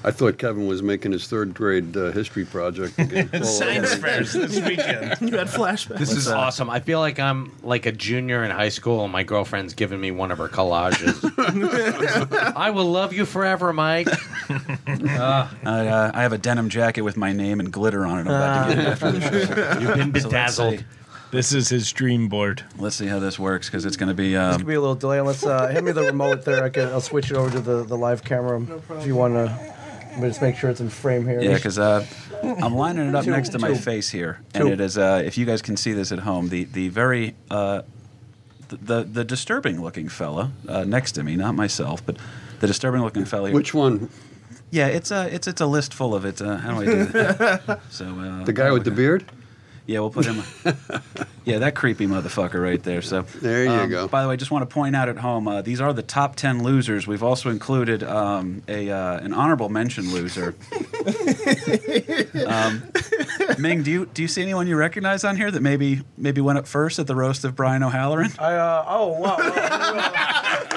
I 0.02 0.10
thought 0.10 0.38
Kevin 0.38 0.66
was 0.66 0.82
making 0.82 1.12
his 1.12 1.26
third 1.28 1.52
grade 1.52 1.94
uh, 1.96 2.10
history 2.12 2.44
project. 2.46 2.98
again. 2.98 3.28
Science 3.44 3.94
fairs 3.94 4.32
this 4.32 4.58
weekend. 4.66 5.16
You 5.20 5.36
had 5.36 5.48
flashbacks. 5.48 5.98
This 5.98 6.12
is 6.12 6.26
uh, 6.28 6.38
awesome. 6.38 6.70
I 6.70 6.80
feel 6.80 7.00
like 7.00 7.18
I'm 7.18 7.52
like 7.62 7.84
a 7.86 7.92
junior 7.92 8.42
in 8.44 8.50
high 8.50 8.70
school, 8.70 9.02
and 9.04 9.12
my 9.12 9.22
girlfriend's 9.24 9.74
giving 9.74 10.00
me 10.00 10.10
one 10.10 10.30
of 10.30 10.38
her 10.38 10.48
collages. 10.48 11.20
I 12.56 12.70
will 12.70 12.86
love 12.90 13.12
you 13.12 13.26
forever, 13.26 13.72
Mike. 13.74 14.08
I, 14.48 15.48
uh, 15.64 16.10
I 16.14 16.22
have 16.22 16.32
a 16.32 16.38
denim 16.38 16.68
jacket 16.70 17.02
with 17.02 17.16
my 17.16 17.32
name 17.32 17.60
and 17.60 17.72
glitter 17.72 18.06
on 18.06 18.18
it. 18.18 18.20
I'm 18.22 18.26
about 18.28 18.68
to 18.68 18.74
get 18.74 18.84
it 18.84 18.88
after 18.88 19.12
the 19.12 19.20
show. 19.20 19.80
You've 19.80 19.96
been 19.96 20.10
bedazzled. 20.12 20.78
see, 20.78 20.84
This 21.30 21.52
is 21.52 21.68
his 21.68 21.92
dream 21.92 22.28
board. 22.28 22.64
let's 22.78 22.96
see 22.96 23.06
how 23.06 23.18
this 23.18 23.38
works 23.38 23.68
because 23.68 23.84
it's 23.84 23.96
going 23.96 24.08
to 24.08 24.14
be. 24.14 24.32
This 24.32 24.40
Um, 24.54 24.56
could 24.58 24.66
be 24.66 24.74
a 24.74 24.80
little 24.80 24.94
delay. 24.94 25.20
Let's 25.20 25.44
uh, 25.44 25.68
hand 25.68 25.84
me 25.86 25.92
the 25.92 26.02
remote 26.04 26.44
there. 26.44 26.64
I 26.64 26.70
can, 26.70 26.88
I'll 26.88 27.00
switch 27.00 27.30
it 27.30 27.36
over 27.36 27.50
to 27.50 27.60
the, 27.60 27.84
the 27.84 27.96
live 27.96 28.24
camera 28.24 28.60
if 28.98 29.06
you 29.06 29.14
want 29.14 29.34
to. 29.34 29.74
Just 30.20 30.42
make 30.42 30.56
sure 30.56 30.70
it's 30.70 30.80
in 30.80 30.88
frame 30.90 31.26
here. 31.26 31.40
Yeah, 31.40 31.54
because 31.54 31.78
uh, 31.78 32.04
I'm 32.42 32.74
lining 32.74 33.08
it 33.08 33.14
up 33.14 33.24
Two, 33.24 33.30
next 33.30 33.50
to 33.50 33.58
my 33.58 33.68
two. 33.68 33.74
face 33.76 34.10
here, 34.10 34.40
and 34.54 34.66
Two. 34.66 34.72
it 34.72 34.80
is. 34.80 34.98
Uh, 34.98 35.22
if 35.24 35.38
you 35.38 35.46
guys 35.46 35.62
can 35.62 35.76
see 35.76 35.92
this 35.92 36.10
at 36.12 36.20
home, 36.20 36.48
the 36.48 36.64
the 36.64 36.88
very 36.88 37.34
uh, 37.50 37.82
the, 38.68 38.76
the 38.76 39.04
the 39.04 39.24
disturbing 39.24 39.82
looking 39.82 40.08
fella 40.08 40.50
uh, 40.68 40.84
next 40.84 41.12
to 41.12 41.22
me, 41.22 41.36
not 41.36 41.54
myself, 41.54 42.04
but 42.04 42.16
the 42.60 42.66
disturbing 42.66 43.02
looking 43.02 43.24
fella. 43.24 43.48
here. 43.48 43.54
Which 43.56 43.72
one? 43.74 44.08
Yeah, 44.70 44.86
it's 44.88 45.10
a 45.10 45.32
it's 45.34 45.46
it's 45.46 45.60
a 45.60 45.66
list 45.66 45.94
full 45.94 46.14
of 46.14 46.24
it. 46.24 46.40
Uh, 46.42 46.56
how 46.56 46.74
do 46.74 46.80
I 46.82 46.84
do 46.84 47.04
that? 47.06 47.80
so 47.90 48.04
uh, 48.06 48.44
The 48.44 48.52
guy 48.52 48.70
with 48.72 48.84
the 48.84 48.90
beard? 48.90 49.24
Yeah, 49.86 50.00
we'll 50.00 50.10
put 50.10 50.26
him. 50.26 50.42
yeah, 51.44 51.58
that 51.58 51.74
creepy 51.74 52.06
motherfucker 52.06 52.62
right 52.62 52.82
there. 52.82 53.02
So 53.02 53.22
There 53.22 53.64
you 53.64 53.70
um, 53.70 53.90
go. 53.90 54.08
By 54.08 54.22
the 54.22 54.28
way, 54.28 54.36
just 54.36 54.50
want 54.50 54.68
to 54.68 54.72
point 54.72 54.94
out 54.94 55.08
at 55.08 55.18
home, 55.18 55.48
uh, 55.48 55.62
these 55.62 55.80
are 55.80 55.92
the 55.92 56.02
top 56.02 56.36
ten 56.36 56.62
losers. 56.62 57.06
We've 57.06 57.22
also 57.22 57.50
included 57.50 58.02
um, 58.02 58.62
a 58.68 58.90
uh, 58.90 59.18
an 59.18 59.32
honorable 59.32 59.68
mention 59.68 60.12
loser. 60.12 60.54
um, 62.46 62.82
Ming, 63.58 63.82
do 63.82 63.90
you 63.90 64.06
do 64.06 64.22
you 64.22 64.28
see 64.28 64.42
anyone 64.42 64.66
you 64.66 64.76
recognize 64.76 65.24
on 65.24 65.36
here 65.36 65.50
that 65.50 65.60
maybe 65.60 66.02
maybe 66.16 66.40
went 66.40 66.58
up 66.58 66.66
first 66.66 66.98
at 66.98 67.06
the 67.06 67.14
roast 67.14 67.44
of 67.44 67.56
Brian 67.56 67.82
O'Halloran? 67.82 68.32
I 68.38 68.54
uh, 68.54 68.84
oh 68.86 69.18
wow. 69.18 70.76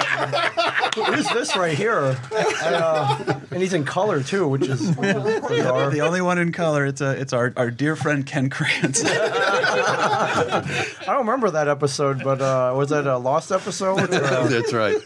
What 0.96 1.18
is 1.18 1.28
this 1.30 1.56
right 1.56 1.76
here? 1.76 2.16
I, 2.32 2.74
uh, 2.74 3.40
and 3.50 3.60
he's 3.60 3.72
in 3.74 3.84
color 3.84 4.22
too, 4.22 4.46
which 4.46 4.68
is 4.68 4.90
bizarre. 4.94 5.90
The 5.90 6.00
only 6.02 6.20
one 6.20 6.38
in 6.38 6.52
color. 6.52 6.86
It's 6.86 7.00
a 7.00 7.10
it's 7.20 7.32
our, 7.32 7.52
our 7.56 7.70
dear 7.70 7.96
friend 7.96 8.24
Ken 8.24 8.48
Krantz. 8.50 9.02
I 9.06 11.02
don't 11.06 11.18
remember 11.18 11.50
that 11.50 11.68
episode, 11.68 12.22
but 12.22 12.40
uh, 12.40 12.74
was 12.76 12.90
that 12.90 13.06
a 13.06 13.18
lost 13.18 13.50
episode? 13.52 14.10
or, 14.12 14.24
uh, 14.24 14.46
That's 14.48 14.72
right. 14.72 15.00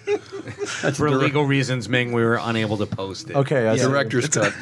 For 0.95 1.11
legal 1.11 1.45
reasons, 1.45 1.89
Ming, 1.89 2.13
we 2.13 2.23
were 2.23 2.39
unable 2.41 2.77
to 2.79 2.87
post 2.87 3.31
it. 3.31 3.37
okay, 3.37 3.67
I 3.69 3.77
see. 3.77 3.83
Director's 3.85 4.29
cut. 4.29 4.53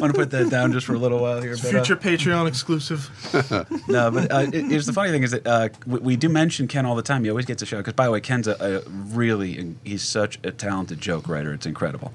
Want 0.00 0.14
to 0.14 0.18
put 0.18 0.30
that 0.30 0.50
down 0.50 0.72
just 0.72 0.86
for 0.86 0.94
a 0.94 0.98
little 0.98 1.20
while 1.20 1.40
here. 1.40 1.56
But, 1.56 1.66
uh, 1.66 1.70
Future 1.70 1.96
Patreon 1.96 2.48
exclusive. 2.48 3.10
No, 3.88 4.10
but 4.10 4.30
uh, 4.30 4.46
it, 4.52 4.72
it's 4.72 4.86
the 4.86 4.92
funny 4.92 5.10
thing 5.10 5.22
is 5.24 5.32
that 5.32 5.46
uh, 5.46 5.68
we, 5.86 5.98
we 5.98 6.16
do 6.16 6.28
mention 6.28 6.68
Ken 6.68 6.86
all 6.86 6.94
the 6.94 7.02
time. 7.02 7.24
He 7.24 7.30
always 7.30 7.46
gets 7.46 7.60
a 7.62 7.66
show 7.66 7.78
because, 7.78 7.94
by 7.94 8.04
the 8.04 8.12
way, 8.12 8.20
Ken's 8.20 8.46
a, 8.46 8.84
a 8.86 8.88
really 8.88 9.74
he's 9.82 10.02
such 10.02 10.38
a 10.44 10.52
talented 10.52 11.00
joke 11.00 11.28
writer. 11.28 11.52
It's 11.52 11.66
incredible, 11.66 12.12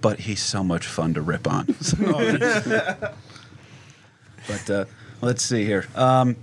but 0.00 0.20
he's 0.20 0.42
so 0.42 0.64
much 0.64 0.86
fun 0.86 1.14
to 1.14 1.22
rip 1.22 1.46
on. 1.46 1.66
but 4.48 4.70
uh, 4.70 4.84
let's 5.20 5.42
see 5.42 5.64
here. 5.64 5.86
Um, 5.94 6.36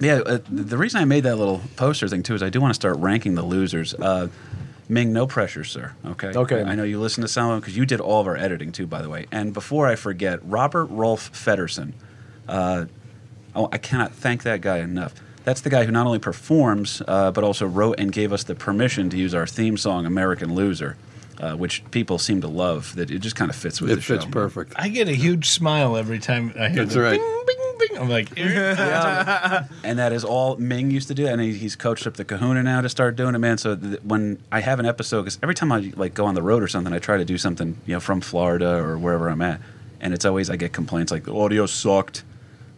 yeah, 0.00 0.16
uh, 0.26 0.38
the 0.48 0.76
reason 0.76 1.00
I 1.00 1.04
made 1.04 1.24
that 1.24 1.36
little 1.36 1.62
poster 1.76 2.08
thing 2.08 2.22
too 2.22 2.34
is 2.34 2.42
I 2.42 2.50
do 2.50 2.60
want 2.60 2.70
to 2.70 2.74
start 2.76 2.96
ranking 2.98 3.34
the 3.34 3.42
losers. 3.42 3.94
Ming, 4.90 5.12
no 5.12 5.26
pressure, 5.26 5.62
sir. 5.62 5.94
Okay. 6.04 6.32
Okay. 6.34 6.62
I 6.64 6.74
know 6.74 6.82
you 6.82 6.98
listen 6.98 7.22
to 7.22 7.28
some 7.28 7.50
of 7.50 7.60
because 7.60 7.76
you 7.76 7.86
did 7.86 8.00
all 8.00 8.20
of 8.20 8.26
our 8.26 8.36
editing 8.36 8.72
too, 8.72 8.88
by 8.88 9.02
the 9.02 9.08
way. 9.08 9.26
And 9.30 9.54
before 9.54 9.86
I 9.86 9.94
forget, 9.94 10.40
Robert 10.42 10.86
Rolfe 10.86 11.32
Feddersen. 11.32 11.92
Uh, 12.48 12.86
oh, 13.54 13.68
I 13.70 13.78
cannot 13.78 14.12
thank 14.12 14.42
that 14.42 14.60
guy 14.60 14.78
enough. 14.78 15.14
That's 15.44 15.60
the 15.60 15.70
guy 15.70 15.84
who 15.84 15.92
not 15.92 16.06
only 16.06 16.18
performs, 16.18 17.02
uh, 17.06 17.30
but 17.30 17.44
also 17.44 17.66
wrote 17.66 18.00
and 18.00 18.10
gave 18.10 18.32
us 18.32 18.42
the 18.42 18.56
permission 18.56 19.08
to 19.10 19.16
use 19.16 19.32
our 19.32 19.46
theme 19.46 19.76
song, 19.76 20.06
American 20.06 20.54
Loser, 20.54 20.96
uh, 21.40 21.56
which 21.56 21.82
people 21.90 22.18
seem 22.18 22.40
to 22.42 22.48
love. 22.48 22.94
That 22.96 23.10
it 23.10 23.18
just 23.20 23.34
kind 23.36 23.50
of 23.50 23.56
fits 23.56 23.80
with 23.80 23.90
It 23.90 23.94
the 23.96 24.00
show. 24.02 24.14
It 24.14 24.20
fits 24.22 24.30
perfect. 24.30 24.74
I 24.76 24.88
get 24.88 25.08
a 25.08 25.12
huge 25.14 25.48
smile 25.48 25.96
every 25.96 26.18
time 26.18 26.52
I 26.58 26.68
hear 26.68 26.84
That's 26.84 26.94
the 26.94 27.00
right. 27.00 27.18
bing, 27.18 27.44
bing, 27.46 27.88
bing. 27.88 27.98
I'm 27.98 28.08
like, 28.08 28.38
And 29.84 29.98
that 29.98 30.12
is 30.12 30.24
all 30.24 30.56
Ming 30.56 30.90
used 30.90 31.08
to 31.08 31.14
do, 31.14 31.26
and 31.26 31.40
he, 31.40 31.54
he's 31.54 31.76
coached 31.76 32.06
up 32.06 32.14
the 32.14 32.24
Kahuna 32.24 32.62
now 32.62 32.80
to 32.80 32.88
start 32.88 33.16
doing 33.16 33.34
it, 33.34 33.38
man. 33.38 33.58
So 33.58 33.74
th- 33.76 34.00
when 34.02 34.38
I 34.52 34.60
have 34.60 34.78
an 34.80 34.86
episode, 34.86 35.22
because 35.22 35.38
every 35.42 35.54
time 35.54 35.72
I 35.72 35.92
like 35.96 36.14
go 36.14 36.26
on 36.26 36.34
the 36.34 36.42
road 36.42 36.62
or 36.62 36.68
something, 36.68 36.92
I 36.92 36.98
try 36.98 37.16
to 37.16 37.24
do 37.24 37.38
something, 37.38 37.76
you 37.86 37.94
know, 37.94 38.00
from 38.00 38.20
Florida 38.20 38.76
or 38.76 38.98
wherever 38.98 39.28
I'm 39.28 39.42
at, 39.42 39.60
and 40.00 40.12
it's 40.14 40.24
always 40.24 40.50
I 40.50 40.56
get 40.56 40.72
complaints 40.72 41.10
like 41.10 41.24
the 41.24 41.34
audio 41.34 41.66
sucked. 41.66 42.22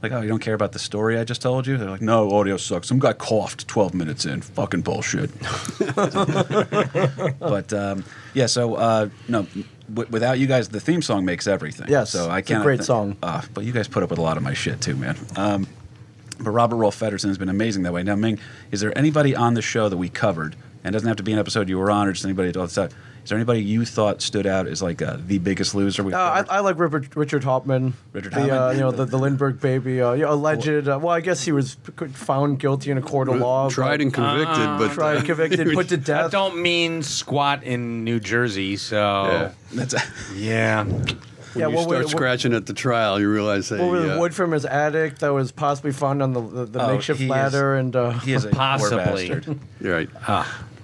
Like, 0.03 0.13
oh, 0.13 0.21
you 0.21 0.29
don't 0.29 0.41
care 0.41 0.55
about 0.55 0.73
the 0.73 0.81
story 0.81 1.17
I 1.17 1.25
just 1.25 1.41
told 1.43 1.67
you? 1.67 1.77
They're 1.79 1.89
like, 1.89 2.03
no, 2.03 2.31
audio 2.33 2.57
sucks. 2.57 2.89
Some 2.89 2.99
guy 2.99 3.13
coughed 3.13 3.69
12 3.69 3.95
minutes 3.95 4.25
in. 4.27 4.41
Fucking 4.43 4.81
bullshit. 4.83 5.31
but 7.39 7.73
um, 7.73 8.05
yeah, 8.35 8.47
so 8.47 8.75
uh, 8.75 9.09
no, 9.29 9.47
w- 9.93 10.11
without 10.11 10.39
you 10.39 10.47
guys, 10.47 10.69
the 10.69 10.81
theme 10.81 11.03
song 11.03 11.25
makes 11.25 11.47
everything. 11.47 11.87
Yes, 11.89 12.11
so 12.11 12.29
I 12.29 12.43
can't. 12.43 12.63
great 12.63 12.83
song. 12.83 13.17
Uh, 13.23 13.43
but 13.55 13.65
you 13.65 13.73
guys 13.73 13.89
put 13.89 14.03
up 14.03 14.11
with 14.11 14.19
a 14.19 14.23
lot 14.23 14.37
of 14.37 14.43
my 14.43 14.55
shit 14.55 14.81
too, 14.81 14.97
man. 14.97 15.17
Um, 15.37 15.67
but 16.41 16.51
Robert 16.51 16.77
Rolfe 16.77 16.99
Feddersen 16.99 17.29
has 17.29 17.39
been 17.39 17.49
amazing 17.49 17.85
that 17.85 17.93
way. 17.93 18.03
Now, 18.03 18.17
Ming, 18.17 18.39
is 18.73 18.81
there 18.81 18.97
anybody 18.99 19.37
on 19.37 19.55
the 19.55 19.63
show 19.63 19.89
that 19.89 19.97
we 19.97 20.09
covered, 20.09 20.57
and 20.83 20.93
it 20.93 20.97
doesn't 20.97 21.07
have 21.07 21.19
to 21.19 21.23
be 21.23 21.33
an 21.33 21.39
episode 21.39 21.69
you 21.69 21.79
were 21.79 21.91
on 21.91 22.09
or 22.09 22.13
just 22.13 22.25
anybody 22.25 22.49
at 22.49 22.57
all 22.57 22.67
the 22.67 22.75
time? 22.75 22.91
Is 23.25 23.29
there 23.29 23.39
anybody 23.39 23.63
you 23.63 23.85
thought 23.85 24.21
stood 24.21 24.47
out 24.47 24.67
as 24.67 24.83
like 24.83 25.01
uh, 25.01 25.17
the 25.27 25.39
biggest 25.39 25.75
loser 25.77 26.03
we 26.03 26.13
Uh, 26.13 26.19
I, 26.19 26.37
covered? 26.43 26.51
I 26.51 26.59
like 26.61 26.79
Richard, 26.79 27.17
Richard 27.17 27.45
Hauptmann. 27.45 27.95
Richard 28.13 28.33
the, 28.33 28.41
Uh, 28.41 28.49
Hauptmann. 28.49 28.75
you 28.77 28.81
know, 28.83 28.91
the, 28.91 29.05
the 29.05 29.17
Lindbergh 29.19 29.61
baby. 29.61 30.03
Uh, 30.03 30.13
you 30.13 30.23
know, 30.23 30.33
alleged. 30.33 30.89
Uh, 30.89 30.99
well, 31.01 31.11
I 31.15 31.21
guess 31.21 31.45
he 31.45 31.53
was 31.53 31.77
found 32.15 32.59
guilty 32.59 32.91
in 32.91 32.99
a 32.99 33.03
court 33.03 33.29
of 33.29 33.37
law. 33.37 33.69
Tried 33.71 34.01
and 34.01 34.13
convicted, 34.13 34.57
but 34.79 34.93
tried, 34.93 35.19
and 35.19 35.27
convicted, 35.27 35.69
put 35.75 35.89
to 35.91 35.95
I 35.95 35.99
death. 35.99 36.31
don't 36.33 36.61
mean 36.61 37.03
squat 37.03 37.63
in 37.63 38.03
New 38.05 38.19
Jersey, 38.19 38.77
so 38.77 38.97
Yeah. 39.27 39.51
That's 39.73 39.95
yeah. 40.35 40.85
yeah, 41.55 41.67
when 41.67 41.71
you 41.71 41.77
what, 41.77 41.83
start 41.85 42.05
what, 42.05 42.09
scratching 42.11 42.55
at 42.55 42.67
the 42.67 42.73
trial, 42.75 43.21
you 43.21 43.31
realize 43.31 43.69
that 43.69 43.79
what 43.79 43.91
was 43.91 44.05
uh, 44.11 44.17
wood 44.19 44.35
from 44.35 44.51
his 44.53 44.65
attic 44.65 45.19
that 45.21 45.29
was 45.29 45.53
possibly 45.53 45.93
found 45.93 46.23
on 46.23 46.33
the, 46.33 46.41
the, 46.41 46.65
the 46.65 46.83
Oh, 46.83 46.95
makeshift 46.95 47.19
he 47.21 47.27
is- 47.27 47.31
ladder 47.31 47.77
and 47.77 47.95
uh, 47.95 48.11
he 48.19 48.33
is 48.33 48.45
a 48.45 48.49
poor 48.49 48.57
Possibly. 48.59 49.29
bastard. 49.29 49.59
you're 49.81 49.95
right. 49.95 50.11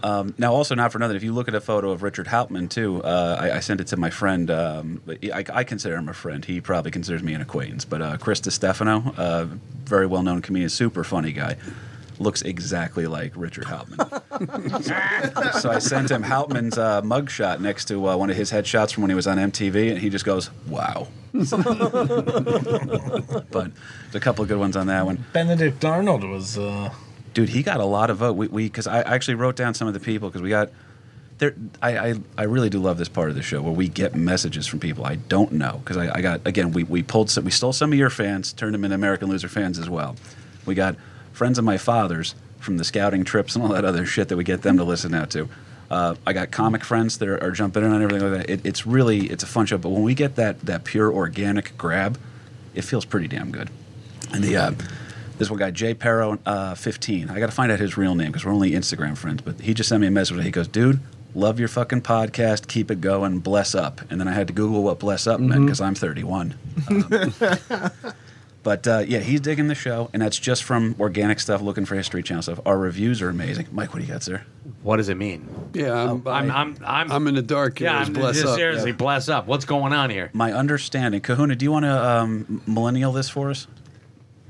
Um, 0.03 0.35
now, 0.39 0.53
also 0.53 0.75
not 0.75 0.93
for 0.93 0.99
nothing, 0.99 1.17
if 1.17 1.23
you 1.23 1.33
look 1.33 1.49
at 1.49 1.55
a 1.55 1.61
photo 1.61 1.91
of 1.91 2.03
Richard 2.03 2.27
Hauptmann 2.29 2.69
too, 2.69 3.03
uh, 3.03 3.37
I, 3.41 3.57
I 3.57 3.61
sent 3.61 3.81
it 3.81 3.87
to 3.89 3.97
my 3.97 4.11
friend. 4.11 4.51
Um, 4.51 5.03
I, 5.09 5.45
I 5.53 5.65
consider 5.65 5.97
him 5.97 6.09
a 6.09 6.15
friend. 6.15 6.45
He 6.45 6.61
probably 6.61 6.91
considers 6.91 7.23
me 7.23 7.35
an 7.35 7.41
acquaintance. 7.41 7.85
But 7.85 8.03
uh, 8.03 8.17
Chris 8.19 8.41
Stefano, 8.43 9.13
uh, 9.17 9.47
very 9.85 10.07
well 10.07 10.23
known 10.23 10.43
comedian, 10.43 10.69
super 10.71 11.05
funny 11.05 11.33
guy, 11.33 11.57
looks 12.19 12.43
exactly 12.43 13.07
like 13.07 13.33
Richard 13.35 13.65
Hauptmann. 13.65 14.09
so, 14.83 15.51
so 15.61 15.71
I 15.71 15.79
sent 15.79 16.11
him 16.11 16.23
Hauptmann's 16.23 16.79
uh, 16.79 17.03
mugshot 17.03 17.61
next 17.61 17.87
to 17.87 18.09
uh, 18.09 18.17
one 18.17 18.31
of 18.31 18.37
his 18.37 18.51
headshots 18.53 18.93
from 18.93 19.03
when 19.03 19.11
he 19.11 19.17
was 19.17 19.27
on 19.27 19.39
MTV, 19.39 19.91
and 19.91 19.99
he 19.99 20.11
just 20.11 20.25
goes, 20.25 20.51
"Wow." 20.67 21.09
but 21.33 21.53
there's 23.53 24.15
a 24.15 24.21
couple 24.21 24.43
of 24.43 24.49
good 24.49 24.59
ones 24.59 24.77
on 24.77 24.87
that 24.89 25.05
one. 25.05 25.25
Benedict 25.33 25.85
Arnold 25.85 26.25
was. 26.25 26.59
Dude, 27.39 27.51
he 27.51 27.63
got 27.63 27.79
a 27.79 27.85
lot 27.85 28.11
of 28.11 28.17
vote. 28.17 28.33
We 28.33 28.65
because 28.65 28.89
I 28.89 29.01
actually 29.03 29.37
wrote 29.37 29.55
down 29.55 29.73
some 29.73 29.87
of 29.87 29.95
the 29.95 30.01
people 30.01 30.29
because 30.29 30.43
we 30.43 30.49
got 30.49 30.71
there. 31.39 31.55
I, 31.81 31.97
I 31.97 32.15
I 32.37 32.43
really 32.43 32.69
do 32.69 32.81
love 32.81 32.99
this 32.99 33.09
part 33.09 33.31
of 33.31 33.37
the 33.37 33.43
show 33.43 33.63
where 33.63 33.73
we 33.73 33.87
get 33.87 34.17
messages 34.17 34.67
from 34.67 34.81
people 34.81 35.05
I 35.05 35.15
don't 35.15 35.53
know 35.53 35.81
because 35.85 35.97
I, 35.97 36.17
I 36.17 36.21
got 36.21 36.45
again 36.45 36.73
we 36.73 36.83
we 36.83 37.05
pulled 37.05 37.31
some 37.31 37.45
we 37.45 37.53
stole 37.53 37.73
some 37.73 37.93
of 37.93 37.99
your 38.01 38.11
fans 38.11 38.53
turned 38.53 38.75
them 38.75 38.85
into 38.85 38.97
American 38.97 39.29
Loser 39.29 39.47
fans 39.47 39.79
as 39.79 39.89
well. 39.89 40.17
We 40.67 40.75
got 40.75 40.97
friends 41.33 41.61
of 41.61 41.65
my 41.65 41.79
father's 41.79 42.35
from 42.59 42.77
the 42.77 42.83
scouting 42.83 43.23
trips 43.23 43.55
and 43.55 43.65
all 43.65 43.71
that 43.71 43.85
other 43.85 44.05
shit 44.05 44.27
that 44.31 44.37
we 44.37 44.43
get 44.43 44.63
them 44.63 44.77
to 44.77 44.83
listen 44.83 45.15
out 45.15 45.31
to. 45.31 45.49
Uh, 45.93 46.17
I 46.27 46.33
got 46.33 46.51
comic 46.51 46.83
friends 46.83 47.19
that 47.19 47.29
are, 47.29 47.41
are 47.41 47.53
jumping 47.53 47.85
in 47.85 47.93
on 47.93 48.03
everything 48.03 48.33
like 48.33 48.49
that. 48.49 48.51
It, 48.51 48.67
it's 48.67 48.85
really 48.85 49.29
it's 49.29 49.45
a 49.45 49.47
fun 49.47 49.67
show. 49.67 49.79
But 49.79 49.91
when 49.91 50.03
we 50.03 50.17
get 50.17 50.35
that 50.35 50.59
that 50.63 50.83
pure 50.83 51.09
organic 51.13 51.79
grab, 51.79 52.19
it 52.75 52.83
feels 52.83 53.05
pretty 53.05 53.29
damn 53.29 53.53
good. 53.53 53.71
And 54.33 54.43
the 54.43 54.57
uh, 54.57 54.73
this 55.39 55.51
one 55.51 55.59
guy 55.59 55.71
Jay 55.71 55.95
Perro, 55.95 56.39
uh, 56.45 56.75
15. 56.75 57.31
I 57.31 57.39
got 57.39 57.47
to 57.47 57.53
find 57.53 57.71
out 57.73 57.79
his 57.79 57.97
real 57.97 58.15
name 58.15 58.29
because 58.29 58.45
we're 58.45 58.53
only 58.53 58.73
Instagram 58.73 59.17
friends. 59.17 59.43
But 59.43 59.61
he 59.61 59.75
just 59.75 59.89
sent 59.89 60.01
me 60.01 60.07
a 60.07 60.11
message. 60.11 60.43
He 60.43 60.51
goes, 60.51 60.69
"Dude, 60.69 61.01
love 61.35 61.59
your 61.59 61.69
fucking 61.69 62.03
podcast. 62.03 62.67
Keep 62.69 62.91
it 62.91 63.01
going. 63.01 63.39
Bless 63.39 63.75
up." 63.75 64.01
And 64.11 64.21
then 64.21 64.29
I 64.29 64.33
had 64.33 64.47
to 64.49 64.53
Google 64.53 64.83
what 64.83 64.99
bless 64.99 65.27
up 65.27 65.41
meant 65.41 65.67
because 65.67 65.81
I'm 65.81 65.95
31. 65.95 66.55
Um, 66.91 67.33
but 68.63 68.87
uh, 68.87 69.05
yeah, 69.07 69.21
he's 69.21 69.41
digging 69.41 69.69
the 69.69 69.75
show, 69.75 70.11
and 70.13 70.21
that's 70.21 70.39
just 70.39 70.65
from 70.65 70.95
organic 70.99 71.41
stuff, 71.41 71.63
looking 71.63 71.85
for 71.85 71.95
History 71.95 72.23
Channel 72.23 72.43
stuff. 72.43 72.61
Our 72.67 72.77
reviews 72.79 73.23
are 73.23 73.29
amazing. 73.29 73.69
Mike, 73.73 73.93
what 73.95 74.01
do 74.01 74.07
you 74.07 74.13
got, 74.13 74.23
sir? 74.23 74.43
What 74.83 74.99
does 74.99 75.09
it 75.09 75.17
mean? 75.17 75.49
Yeah, 75.73 75.93
I'm, 75.93 76.27
I'm 76.27 76.51
I'm 76.51 76.77
I'm, 76.85 77.13
I'm 77.13 77.27
in 77.27 77.35
the 77.35 77.43
dark 77.43 77.79
here. 77.79 77.89
yeah. 77.89 77.99
I'm 77.99 78.13
bless 78.13 78.37
just 78.37 78.49
up. 78.49 78.57
seriously 78.57 78.93
bless 78.93 79.29
up. 79.29 79.47
What's 79.47 79.65
going 79.65 79.93
on 79.93 80.11
here? 80.11 80.31
My 80.33 80.53
understanding, 80.53 81.21
Kahuna, 81.21 81.57
do 81.57 81.65
you 81.65 81.73
want 81.73 81.85
to 81.85 82.09
um, 82.09 82.63
millennial 82.67 83.13
this 83.13 83.29
for 83.29 83.51
us? 83.51 83.67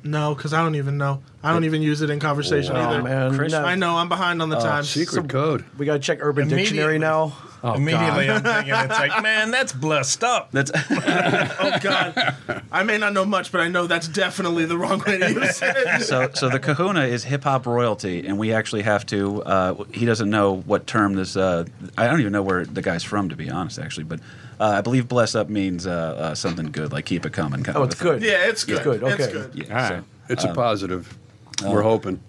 No, 0.04 0.34
because 0.34 0.52
I 0.52 0.62
don't 0.62 0.74
even 0.74 0.96
know. 0.98 1.22
I 1.42 1.52
don't 1.52 1.64
even 1.64 1.82
use 1.82 2.02
it 2.02 2.11
in 2.11 2.20
conversation 2.20 2.76
oh 2.76 2.80
either. 2.80 3.02
man, 3.02 3.37
Chris, 3.37 3.52
no, 3.52 3.62
I 3.62 3.74
know 3.74 3.96
I'm 3.96 4.08
behind 4.08 4.42
on 4.42 4.48
the 4.48 4.56
uh, 4.56 4.62
time. 4.62 4.84
Secret 4.84 5.28
code. 5.28 5.64
we 5.76 5.87
gotta 5.87 5.98
check 5.98 6.18
Urban 6.20 6.44
Immediately. 6.44 6.64
Dictionary 6.64 6.98
now. 6.98 7.37
Oh, 7.64 7.74
immediately, 7.74 8.30
I'm 8.30 8.42
thinking 8.42 8.72
it's 8.74 8.98
like, 8.98 9.22
man, 9.22 9.50
that's 9.50 9.72
blessed 9.72 10.22
up. 10.22 10.50
That's 10.52 10.70
Oh 10.90 11.78
God, 11.80 12.36
I 12.70 12.82
may 12.84 12.98
not 12.98 13.12
know 13.12 13.24
much, 13.24 13.50
but 13.50 13.60
I 13.60 13.68
know 13.68 13.86
that's 13.86 14.06
definitely 14.08 14.64
the 14.64 14.78
wrong 14.78 15.00
way 15.06 15.18
to 15.18 15.32
use 15.32 15.60
it. 15.62 16.02
so 16.02 16.30
so 16.34 16.48
the 16.48 16.60
kahuna 16.60 17.04
is 17.06 17.24
hip 17.24 17.44
hop 17.44 17.66
royalty 17.66 18.26
and 18.26 18.38
we 18.38 18.52
actually 18.52 18.82
have 18.82 19.04
to 19.06 19.42
uh, 19.42 19.84
he 19.92 20.04
doesn't 20.06 20.30
know 20.30 20.56
what 20.66 20.86
term 20.86 21.14
this 21.14 21.36
uh, 21.36 21.64
i 21.96 22.06
don't 22.06 22.20
even 22.20 22.32
know 22.32 22.42
where 22.42 22.64
the 22.64 22.82
guy's 22.82 23.02
from 23.02 23.28
to 23.28 23.36
be 23.36 23.50
honest 23.50 23.78
actually 23.78 24.04
but 24.04 24.20
uh, 24.60 24.74
i 24.78 24.80
believe 24.80 25.08
bless 25.08 25.34
up 25.34 25.48
means 25.48 25.86
uh, 25.86 25.90
uh, 25.90 26.34
something 26.34 26.70
good 26.70 26.92
like 26.92 27.06
keep 27.06 27.26
it 27.26 27.32
coming 27.32 27.62
kind 27.62 27.76
Oh, 27.76 27.82
it's 27.82 27.94
a 27.94 27.98
thing. 27.98 28.12
good. 28.12 28.22
Yeah, 28.22 28.46
it's 28.48 28.64
good. 28.64 28.76
It's 28.76 28.84
good, 28.84 29.02
It's 29.02 29.22
okay. 29.24 29.32
good. 29.32 29.54
yeah, 29.68 29.82
All 29.82 29.88
so. 29.88 30.04
It's 30.28 30.44
a 30.44 30.52
positive. 30.54 31.16
oh. 31.64 31.72
We're 31.72 31.82
hoping. 31.82 32.20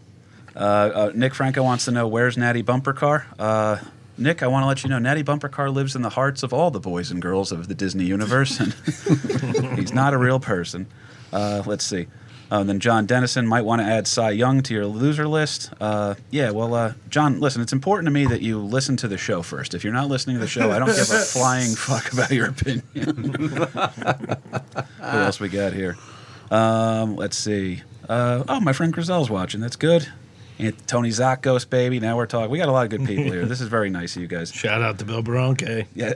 uh, 0.55 0.59
uh, 0.59 1.11
nick 1.13 1.35
franco 1.35 1.61
wants 1.63 1.85
to 1.85 1.91
know 1.91 2.07
where's 2.07 2.35
natty 2.37 2.61
bumper 2.63 2.93
car 2.93 3.27
uh, 3.37 3.77
Nick, 4.19 4.43
I 4.43 4.47
want 4.47 4.63
to 4.63 4.67
let 4.67 4.83
you 4.83 4.89
know 4.89 4.99
Natty 4.99 5.23
Bumper 5.23 5.49
Car 5.49 5.69
lives 5.69 5.95
in 5.95 6.01
the 6.01 6.09
hearts 6.09 6.43
of 6.43 6.53
all 6.53 6.71
the 6.71 6.79
boys 6.79 7.09
and 7.09 7.21
girls 7.21 7.51
of 7.51 7.67
the 7.67 7.73
Disney 7.73 8.03
universe, 8.03 8.59
and 8.59 8.73
he's 9.79 9.93
not 9.93 10.13
a 10.13 10.17
real 10.17 10.39
person. 10.39 10.87
Uh, 11.31 11.63
let's 11.65 11.85
see. 11.85 12.07
Uh, 12.51 12.63
then 12.63 12.79
John 12.79 13.05
Dennison 13.05 13.47
might 13.47 13.61
want 13.61 13.81
to 13.81 13.85
add 13.85 14.07
Cy 14.07 14.31
Young 14.31 14.61
to 14.63 14.73
your 14.73 14.85
loser 14.85 15.27
list. 15.27 15.71
Uh, 15.79 16.15
yeah, 16.31 16.49
well, 16.49 16.73
uh, 16.73 16.93
John, 17.09 17.39
listen, 17.39 17.61
it's 17.61 17.73
important 17.73 18.07
to 18.07 18.11
me 18.11 18.25
that 18.25 18.41
you 18.41 18.59
listen 18.59 18.97
to 18.97 19.07
the 19.07 19.17
show 19.17 19.43
first. 19.43 19.75
If 19.75 19.83
you're 19.83 19.93
not 19.93 20.07
listening 20.07 20.37
to 20.37 20.39
the 20.39 20.47
show, 20.47 20.71
I 20.71 20.79
don't 20.79 20.87
give 20.87 20.97
a 20.97 21.03
flying 21.19 21.75
fuck 21.75 22.11
about 22.11 22.31
your 22.31 22.47
opinion. 22.47 22.83
Who 22.95 23.67
else 25.01 25.39
we 25.39 25.49
got 25.49 25.73
here? 25.73 25.95
Um, 26.49 27.15
let's 27.15 27.37
see. 27.37 27.83
Uh, 28.07 28.43
oh, 28.49 28.59
my 28.59 28.73
friend 28.73 28.91
Grizel's 28.91 29.29
watching. 29.29 29.61
That's 29.61 29.75
good. 29.75 30.07
And 30.59 30.87
Tony 30.87 31.09
Zakos, 31.09 31.69
baby. 31.69 31.99
Now 32.01 32.17
we're 32.17 32.25
talking. 32.25 32.51
We 32.51 32.57
got 32.57 32.67
a 32.67 32.71
lot 32.73 32.83
of 32.83 32.89
good 32.89 33.05
people 33.05 33.23
here. 33.31 33.45
This 33.45 33.61
is 33.61 33.69
very 33.69 33.89
nice 33.89 34.15
of 34.17 34.21
you 34.21 34.27
guys. 34.27 34.51
Shout 34.53 34.81
out 34.81 34.99
to 34.99 35.05
Bill 35.05 35.23
Bronke. 35.23 35.85
Yeah. 35.95 36.13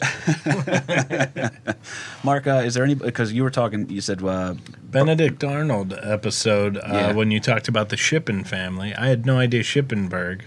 Mark, 2.23 2.47
uh, 2.47 2.61
is 2.65 2.73
there 2.73 2.83
any? 2.83 2.95
Because 2.95 3.31
you 3.33 3.43
were 3.43 3.49
talking, 3.49 3.89
you 3.89 4.01
said 4.01 4.21
uh, 4.23 4.55
Benedict 4.83 5.43
Arnold 5.43 5.93
episode 6.01 6.77
uh, 6.77 6.81
Yeah. 6.91 7.13
when 7.13 7.31
you 7.31 7.39
talked 7.39 7.67
about 7.67 7.89
the 7.89 7.97
Shippen 7.97 8.43
family. 8.43 8.93
I 8.93 9.07
had 9.07 9.25
no 9.25 9.39
idea 9.39 9.63
Shippensburg, 9.63 10.41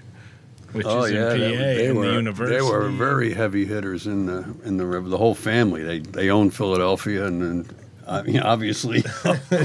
which 0.73 0.87
Oh 0.87 1.05
is 1.05 1.13
yeah, 1.13 1.33
in 1.33 1.41
PA 1.41 1.59
that- 1.59 1.59
they 1.77 1.87
in 1.87 1.97
were 1.97 2.07
the 2.09 2.13
university. 2.13 2.57
they 2.57 2.63
were 2.63 2.89
very 2.89 3.33
heavy 3.35 3.65
hitters 3.65 4.07
in 4.07 4.27
the 4.27 4.55
in 4.65 4.77
the 4.77 4.87
river. 4.87 5.09
The 5.09 5.19
whole 5.19 5.35
family 5.35 5.83
they 5.83 5.99
they 6.01 6.29
owned 6.31 6.55
Philadelphia 6.55 7.25
and, 7.27 7.43
and 7.43 7.75
I 8.09 8.23
mean, 8.23 8.41
obviously 8.41 8.99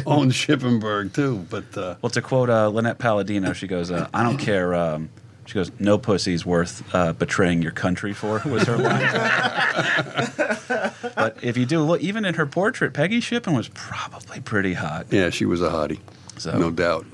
owned 0.06 0.32
Shippensburg 0.32 1.14
too. 1.14 1.46
But 1.50 1.78
uh, 1.78 1.96
Well, 2.02 2.10
to 2.10 2.22
quote 2.22 2.50
uh, 2.50 2.68
Lynette 2.70 2.98
Palladino, 2.98 3.54
she 3.54 3.68
goes, 3.68 3.92
uh, 3.92 4.08
"I 4.14 4.24
don't 4.24 4.38
care." 4.38 4.74
Um, 4.74 5.10
she 5.46 5.56
goes, 5.56 5.72
"No 5.80 5.98
pussy's 5.98 6.46
worth 6.46 6.84
uh, 6.96 7.14
betraying 7.14 7.62
your 7.62 7.72
country 7.72 8.14
for." 8.14 8.42
Was 8.46 8.64
her 8.64 8.78
line. 8.78 9.02
but 11.16 11.38
if 11.44 11.58
you 11.58 11.66
do 11.66 11.82
look, 11.82 12.02
even 12.02 12.26
in 12.26 12.34
her 12.36 12.46
portrait, 12.46 12.94
Peggy 12.94 13.20
Shippen 13.20 13.54
was 13.54 13.68
probably 13.70 14.40
pretty 14.40 14.74
hot. 14.74 15.08
yeah, 15.12 15.30
she 15.30 15.46
was 15.46 15.62
a 15.62 15.70
hottie, 15.70 16.00
So 16.38 16.58
no 16.58 16.72
doubt. 16.72 17.06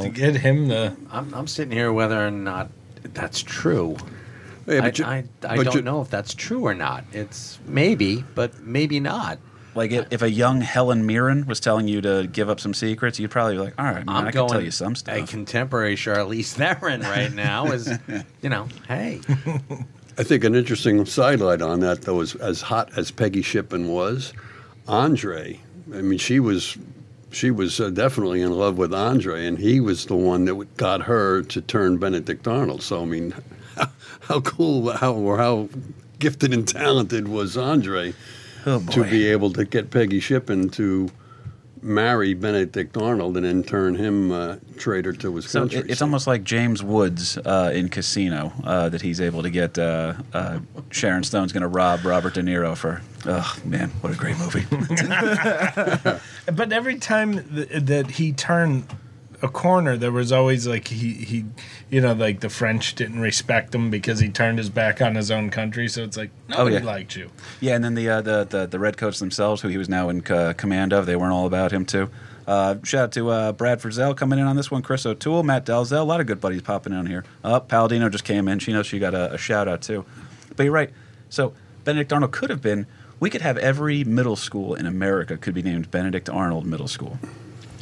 to 0.00 0.08
get 0.08 0.36
him 0.36 0.68
the 0.68 0.96
I'm, 1.10 1.32
I'm 1.34 1.46
sitting 1.46 1.72
here 1.72 1.92
whether 1.92 2.24
or 2.26 2.30
not 2.30 2.70
that's 3.14 3.42
true. 3.42 3.96
Yeah, 4.66 4.84
I, 4.84 4.92
you- 4.94 5.04
I, 5.04 5.24
I 5.48 5.56
but 5.56 5.64
don't 5.64 5.74
you- 5.76 5.82
know 5.82 6.00
if 6.00 6.10
that's 6.10 6.34
true 6.34 6.66
or 6.66 6.74
not. 6.74 7.04
It's 7.12 7.58
maybe, 7.66 8.24
but 8.34 8.60
maybe 8.60 9.00
not. 9.00 9.38
Like 9.74 9.90
if, 9.90 10.06
if 10.10 10.22
a 10.22 10.30
young 10.30 10.60
Helen 10.60 11.06
Mirren 11.06 11.46
was 11.46 11.58
telling 11.58 11.88
you 11.88 12.00
to 12.02 12.28
give 12.30 12.50
up 12.50 12.60
some 12.60 12.74
secrets, 12.74 13.18
you'd 13.18 13.30
probably 13.30 13.54
be 13.54 13.60
like, 13.60 13.74
"All 13.78 13.86
right, 13.86 14.04
man, 14.04 14.16
I'm 14.16 14.26
I 14.26 14.30
going 14.30 14.48
can 14.48 14.56
tell 14.56 14.64
you 14.64 14.70
some 14.70 14.94
stuff." 14.94 15.16
a 15.16 15.26
contemporary 15.26 15.96
Charlize 15.96 16.52
Theron 16.54 17.00
right 17.00 17.32
now 17.32 17.66
is, 17.66 17.90
you 18.42 18.48
know, 18.50 18.68
hey, 18.86 19.20
I 20.18 20.24
think 20.24 20.44
an 20.44 20.54
interesting 20.54 21.04
sidelight 21.06 21.62
on 21.62 21.80
that, 21.80 22.02
though, 22.02 22.20
is 22.20 22.34
as 22.36 22.60
hot 22.60 22.90
as 22.96 23.10
Peggy 23.10 23.40
Shippen 23.40 23.88
was, 23.88 24.34
Andre. 24.86 25.58
I 25.94 26.02
mean, 26.02 26.18
she 26.18 26.38
was 26.38 26.76
she 27.30 27.50
was 27.50 27.80
uh, 27.80 27.88
definitely 27.88 28.42
in 28.42 28.52
love 28.52 28.76
with 28.76 28.92
Andre, 28.92 29.46
and 29.46 29.58
he 29.58 29.80
was 29.80 30.04
the 30.06 30.16
one 30.16 30.44
that 30.44 30.76
got 30.76 31.02
her 31.02 31.42
to 31.42 31.60
turn 31.62 31.96
Benedict 31.96 32.46
Arnold. 32.46 32.82
So 32.82 33.02
I 33.02 33.04
mean, 33.06 33.34
how, 33.76 33.90
how 34.20 34.40
cool, 34.40 34.92
how 34.92 35.14
or 35.14 35.38
how 35.38 35.70
gifted 36.18 36.52
and 36.52 36.68
talented 36.68 37.26
was 37.26 37.56
Andre 37.56 38.12
Oh, 38.66 38.80
to 38.92 39.04
be 39.04 39.26
able 39.28 39.52
to 39.54 39.64
get 39.64 39.90
Peggy 39.90 40.20
Shippen 40.20 40.68
to 40.70 41.10
marry 41.84 42.32
Benedict 42.32 42.96
Arnold 42.96 43.36
and 43.36 43.44
then 43.44 43.64
turn 43.64 43.96
him 43.96 44.30
uh, 44.30 44.56
traitor 44.78 45.12
to 45.14 45.34
his 45.34 45.50
So 45.50 45.62
country. 45.62 45.80
it, 45.80 45.90
it's 45.90 46.00
almost 46.02 46.28
like 46.28 46.44
James 46.44 46.80
Woods 46.80 47.36
uh, 47.38 47.72
in 47.74 47.88
Casino 47.88 48.52
uh, 48.62 48.88
that 48.88 49.02
he's 49.02 49.20
able 49.20 49.42
to 49.42 49.50
get. 49.50 49.76
Uh, 49.76 50.14
uh, 50.32 50.60
Sharon 50.90 51.24
Stone's 51.24 51.52
going 51.52 51.62
to 51.62 51.66
rob 51.68 52.04
Robert 52.04 52.34
De 52.34 52.42
Niro 52.42 52.76
for. 52.76 53.02
Oh 53.26 53.56
man, 53.64 53.88
what 54.00 54.12
a 54.12 54.16
great 54.16 54.36
movie! 54.38 54.64
But 56.52 56.72
every 56.72 56.98
time 56.98 57.42
th- 57.54 57.68
that 57.86 58.10
he 58.12 58.32
turned 58.32 58.84
a 59.42 59.48
corner, 59.48 59.96
there 59.96 60.12
was 60.12 60.30
always 60.32 60.66
like 60.66 60.88
he, 60.88 61.12
he, 61.12 61.44
you 61.90 62.00
know, 62.00 62.12
like 62.12 62.40
the 62.40 62.48
French 62.48 62.94
didn't 62.94 63.20
respect 63.20 63.74
him 63.74 63.90
because 63.90 64.20
he 64.20 64.28
turned 64.28 64.58
his 64.58 64.70
back 64.70 65.02
on 65.02 65.14
his 65.16 65.30
own 65.30 65.50
country. 65.50 65.88
So 65.88 66.02
it's 66.04 66.16
like 66.16 66.30
nobody 66.48 66.76
Oh, 66.76 66.78
yeah. 66.78 66.84
liked 66.84 67.16
you. 67.16 67.30
yeah, 67.60 67.74
and 67.74 67.84
then 67.84 67.94
the, 67.94 68.08
uh, 68.08 68.20
the 68.22 68.44
the 68.44 68.66
the 68.66 68.78
redcoats 68.78 69.18
themselves, 69.18 69.60
who 69.62 69.68
he 69.68 69.76
was 69.78 69.88
now 69.88 70.08
in 70.08 70.24
uh, 70.30 70.52
command 70.56 70.92
of, 70.92 71.06
they 71.06 71.16
weren't 71.16 71.32
all 71.32 71.46
about 71.46 71.72
him 71.72 71.84
too. 71.84 72.08
Uh, 72.46 72.76
shout 72.82 73.04
out 73.04 73.12
to 73.12 73.30
uh, 73.30 73.52
Brad 73.52 73.80
Frizzell 73.80 74.16
coming 74.16 74.38
in 74.38 74.46
on 74.46 74.56
this 74.56 74.68
one, 74.70 74.82
Chris 74.82 75.06
O'Toole, 75.06 75.44
Matt 75.44 75.64
Dalzell, 75.64 76.00
a 76.00 76.04
lot 76.04 76.20
of 76.20 76.26
good 76.26 76.40
buddies 76.40 76.62
popping 76.62 76.92
in 76.92 77.06
here. 77.06 77.24
Uh, 77.44 77.60
Palladino 77.60 78.08
just 78.08 78.24
came 78.24 78.48
in; 78.48 78.58
she 78.58 78.72
knows 78.72 78.86
she 78.86 78.98
got 78.98 79.14
a, 79.14 79.34
a 79.34 79.38
shout 79.38 79.68
out 79.68 79.80
too. 79.82 80.04
But 80.56 80.64
you're 80.64 80.72
right. 80.72 80.90
So 81.30 81.54
Benedict 81.84 82.12
Arnold 82.12 82.32
could 82.32 82.50
have 82.50 82.60
been. 82.62 82.86
We 83.20 83.30
could 83.30 83.42
have 83.42 83.56
every 83.58 84.02
middle 84.02 84.34
school 84.34 84.74
in 84.74 84.86
America 84.86 85.36
could 85.36 85.54
be 85.54 85.62
named 85.62 85.90
Benedict 85.92 86.28
Arnold 86.28 86.66
Middle 86.66 86.88
School. 86.88 87.18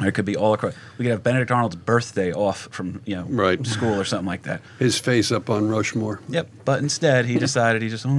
Or 0.01 0.07
it 0.09 0.13
could 0.13 0.25
be 0.25 0.37
all 0.37 0.55
across. 0.55 0.75
We 0.99 1.05
could 1.05 1.11
have 1.13 1.23
Benedict 1.23 1.51
Arnold's 1.51 1.77
birthday 1.77 2.33
off 2.33 2.69
from 2.71 3.03
you 3.05 3.17
know 3.17 3.25
Right. 3.29 3.65
school 3.67 4.01
or 4.01 4.05
something 4.05 4.27
like 4.27 4.43
that. 4.45 4.63
his 4.79 4.99
face 4.99 5.31
up 5.31 5.51
on 5.51 5.69
Rushmore. 5.69 6.21
Yep. 6.29 6.49
But 6.65 6.79
instead, 6.81 7.27
he 7.27 7.39
decided 7.39 7.83
he 7.83 7.89
just, 7.89 8.07
oh, 8.07 8.11
I 8.11 8.15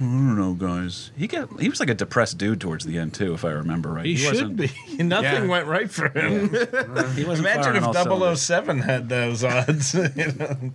don't 0.00 0.36
know, 0.36 0.52
guys. 0.54 1.10
He 1.16 1.26
got 1.26 1.60
he 1.60 1.68
was 1.68 1.80
like 1.80 1.90
a 1.90 1.94
depressed 1.94 2.38
dude 2.38 2.60
towards 2.60 2.84
the 2.84 2.98
end 2.98 3.14
too, 3.14 3.34
if 3.34 3.44
I 3.44 3.50
remember 3.50 3.90
right. 3.90 4.06
He, 4.06 4.16
should 4.16 4.32
wasn't- 4.32 4.56
be. 4.56 4.70
Nothing 5.02 5.44
Yeah. 5.44 5.46
went 5.46 5.66
right 5.66 5.90
for 5.90 6.08
him. 6.08 6.48
He 7.14 7.24
wasn't 7.24 7.48
Imagine 7.48 7.76
if 7.76 7.84
all 7.84 7.94
cylinders. 7.94 8.40
007 8.42 8.78
had 8.80 9.08
those 9.08 9.42
odds. 9.44 9.94
you 10.16 10.32
know? 10.38 10.72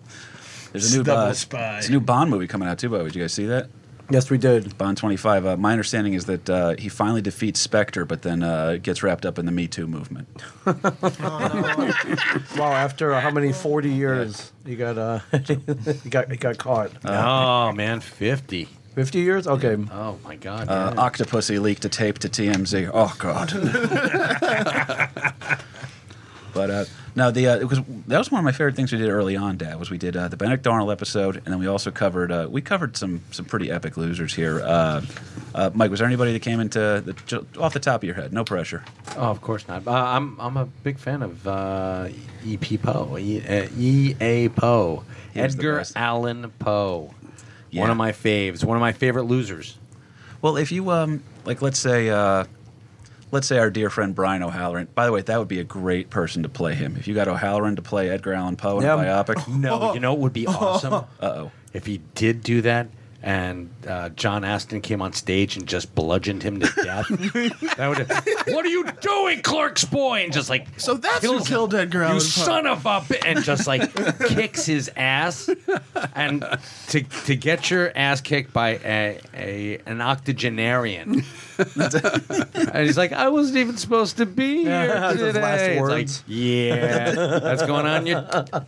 There's 0.71 0.93
a 0.93 1.03
new 1.03 1.11
uh, 1.11 1.33
spy. 1.33 1.77
It's 1.79 1.87
a 1.87 1.91
new 1.91 1.99
Bond 1.99 2.29
movie 2.29 2.47
coming 2.47 2.67
out 2.67 2.77
too. 2.79 2.89
But 2.89 3.03
did 3.03 3.15
you 3.15 3.21
guys 3.21 3.33
see 3.33 3.45
that? 3.47 3.69
Yes, 4.11 4.31
we 4.31 4.39
did. 4.39 4.75
Bond 4.77 4.97
25. 4.97 5.45
Uh, 5.45 5.57
my 5.57 5.71
understanding 5.71 6.13
is 6.15 6.25
that 6.25 6.49
uh, 6.49 6.75
he 6.77 6.89
finally 6.89 7.21
defeats 7.21 7.59
Spectre, 7.59 8.05
but 8.05 8.23
then 8.23 8.41
uh, 8.41 8.77
gets 8.81 9.03
wrapped 9.03 9.23
up 9.25 9.37
in 9.37 9.45
the 9.45 9.51
Me 9.51 9.67
Too 9.67 9.87
movement. 9.87 10.27
Wow, 12.57 12.73
after 12.73 13.13
uh, 13.13 13.21
how 13.21 13.31
many 13.31 13.53
forty 13.53 13.89
years 13.89 14.51
you 14.65 14.75
got? 14.75 14.97
Uh, 14.97 15.19
you 15.47 15.55
got 16.09 16.29
you 16.29 16.35
got 16.35 16.57
caught. 16.57 16.91
oh 17.05 17.71
man, 17.71 17.99
fifty. 17.99 18.67
Fifty 18.95 19.19
years? 19.19 19.47
Okay. 19.47 19.77
Oh 19.91 20.17
my 20.23 20.35
God. 20.35 20.67
Uh, 20.67 20.93
yeah. 20.95 21.09
Octopussy 21.09 21.61
leaked 21.61 21.85
a 21.85 21.89
tape 21.89 22.19
to 22.19 22.29
TMZ. 22.29 22.89
Oh 22.93 23.15
God. 23.17 23.51
but 26.53 26.69
uh, 26.69 26.85
no, 27.15 27.31
the 27.31 27.47
uh, 27.47 27.59
because 27.59 27.79
that 28.07 28.17
was 28.17 28.31
one 28.31 28.39
of 28.39 28.45
my 28.45 28.51
favorite 28.51 28.75
things 28.75 28.91
we 28.91 28.97
did 28.97 29.09
early 29.09 29.35
on, 29.35 29.57
Dad. 29.57 29.79
Was 29.79 29.89
we 29.89 29.97
did 29.97 30.15
uh, 30.15 30.27
the 30.27 30.37
Benedict 30.37 30.65
Arnold 30.67 30.91
episode, 30.91 31.37
and 31.37 31.45
then 31.45 31.59
we 31.59 31.67
also 31.67 31.91
covered 31.91 32.31
uh, 32.31 32.47
we 32.49 32.61
covered 32.61 32.95
some 32.97 33.21
some 33.31 33.45
pretty 33.45 33.71
epic 33.71 33.97
losers 33.97 34.33
here. 34.33 34.61
Uh, 34.61 35.01
uh, 35.55 35.69
Mike, 35.73 35.89
was 35.91 35.99
there 35.99 36.07
anybody 36.07 36.33
that 36.33 36.41
came 36.41 36.59
into 36.59 36.79
the, 36.79 37.45
off 37.59 37.73
the 37.73 37.79
top 37.79 38.01
of 38.01 38.03
your 38.05 38.15
head? 38.15 38.31
No 38.31 38.43
pressure. 38.43 38.83
Oh, 39.17 39.23
of 39.31 39.41
course 39.41 39.67
not. 39.67 39.87
Uh, 39.87 39.91
I'm 39.91 40.39
I'm 40.39 40.57
a 40.57 40.65
big 40.65 40.99
fan 40.99 41.21
of 41.23 41.47
uh, 41.47 42.09
E.P. 42.45 42.77
Poe, 42.77 43.17
E. 43.17 44.15
A. 44.21 44.49
Poe, 44.49 45.03
He 45.33 45.41
was 45.41 45.55
the 45.55 45.61
Edgar. 45.61 45.83
Allan 45.95 46.51
Poe. 46.59 47.13
Yeah. 47.71 47.81
One 47.81 47.89
of 47.91 47.97
my 47.97 48.11
faves. 48.11 48.63
One 48.63 48.77
of 48.77 48.81
my 48.81 48.93
favorite 48.93 49.23
losers. 49.25 49.77
Well, 50.41 50.57
if 50.57 50.71
you 50.71 50.89
um 50.91 51.23
like, 51.45 51.61
let's 51.61 51.79
say. 51.79 52.09
Let's 53.31 53.47
say 53.47 53.59
our 53.59 53.69
dear 53.69 53.89
friend 53.89 54.15
Brian 54.15 54.41
O'Halloran. 54.43 54.87
By 54.95 55.05
the 55.05 55.11
way, 55.11 55.21
that 55.21 55.37
would 55.37 55.47
be 55.47 55.59
a 55.59 55.63
great 55.63 56.09
person 56.09 56.43
to 56.43 56.49
play 56.49 56.73
him. 56.73 56.95
If 56.97 57.07
you 57.07 57.13
got 57.13 57.27
O'Halloran 57.27 57.75
to 57.75 57.81
play 57.81 58.09
Edgar 58.09 58.33
Allan 58.33 58.55
Poe 58.55 58.79
in 58.79 58.85
Yeah. 58.85 58.95
a 58.99 59.23
biopic, 59.23 59.47
No, 59.59 59.93
you 59.93 59.99
know 59.99 60.13
it 60.13 60.19
would 60.19 60.33
be 60.33 60.47
awesome 60.47 60.93
uh 60.93 61.03
oh. 61.21 61.51
if 61.73 61.85
he 61.85 62.01
did 62.15 62.41
do 62.41 62.61
that. 62.61 62.87
And 63.21 63.69
uh, 63.85 64.07
John 64.09 64.45
Aston 64.45 64.79
came 64.79 65.01
on 65.01 65.11
stage 65.11 65.57
and 65.57 65.67
just 65.67 65.93
bludgeoned 65.93 66.41
him 66.41 66.61
to 66.61 66.71
death. 66.83 67.05
that 67.75 67.87
would. 67.89 68.53
What 68.55 68.65
are 68.65 68.69
you 68.69 68.85
doing, 69.01 69.41
Clerk's 69.41 69.83
boy? 69.83 70.19
And 70.23 70.31
just 70.31 70.49
like 70.49 70.79
So 70.79 70.93
that's 70.93 71.21
who 71.25 71.31
kills 71.31 71.41
him. 71.41 71.45
killed 71.47 71.75
Edgar 71.75 72.03
Allan 72.03 72.15
You 72.15 72.21
Poe. 72.21 72.27
son 72.27 72.65
of 72.65 72.79
a 72.85 73.01
bi-" 73.01 73.19
and 73.25 73.43
just 73.43 73.67
like 73.67 73.93
kicks 74.29 74.65
his 74.65 74.89
ass, 74.95 75.49
and 76.15 76.45
to 76.87 77.03
to 77.03 77.35
get 77.35 77.69
your 77.69 77.91
ass 77.93 78.21
kicked 78.21 78.53
by 78.53 78.79
a, 78.85 79.19
a 79.33 79.79
an 79.85 79.99
octogenarian, 79.99 81.25
and 82.73 82.85
he's 82.85 82.97
like, 82.97 83.11
I 83.11 83.29
wasn't 83.29 83.57
even 83.57 83.77
supposed 83.77 84.17
to 84.17 84.25
be 84.25 84.63
here 84.63 84.87
today. 85.11 85.41
last 85.41 85.61
It's 85.61 85.79
like, 85.79 85.81
words. 85.81 86.23
yeah, 86.27 87.11
that's 87.39 87.63
going 87.65 87.85
on 87.85 88.05
your, 88.05 88.21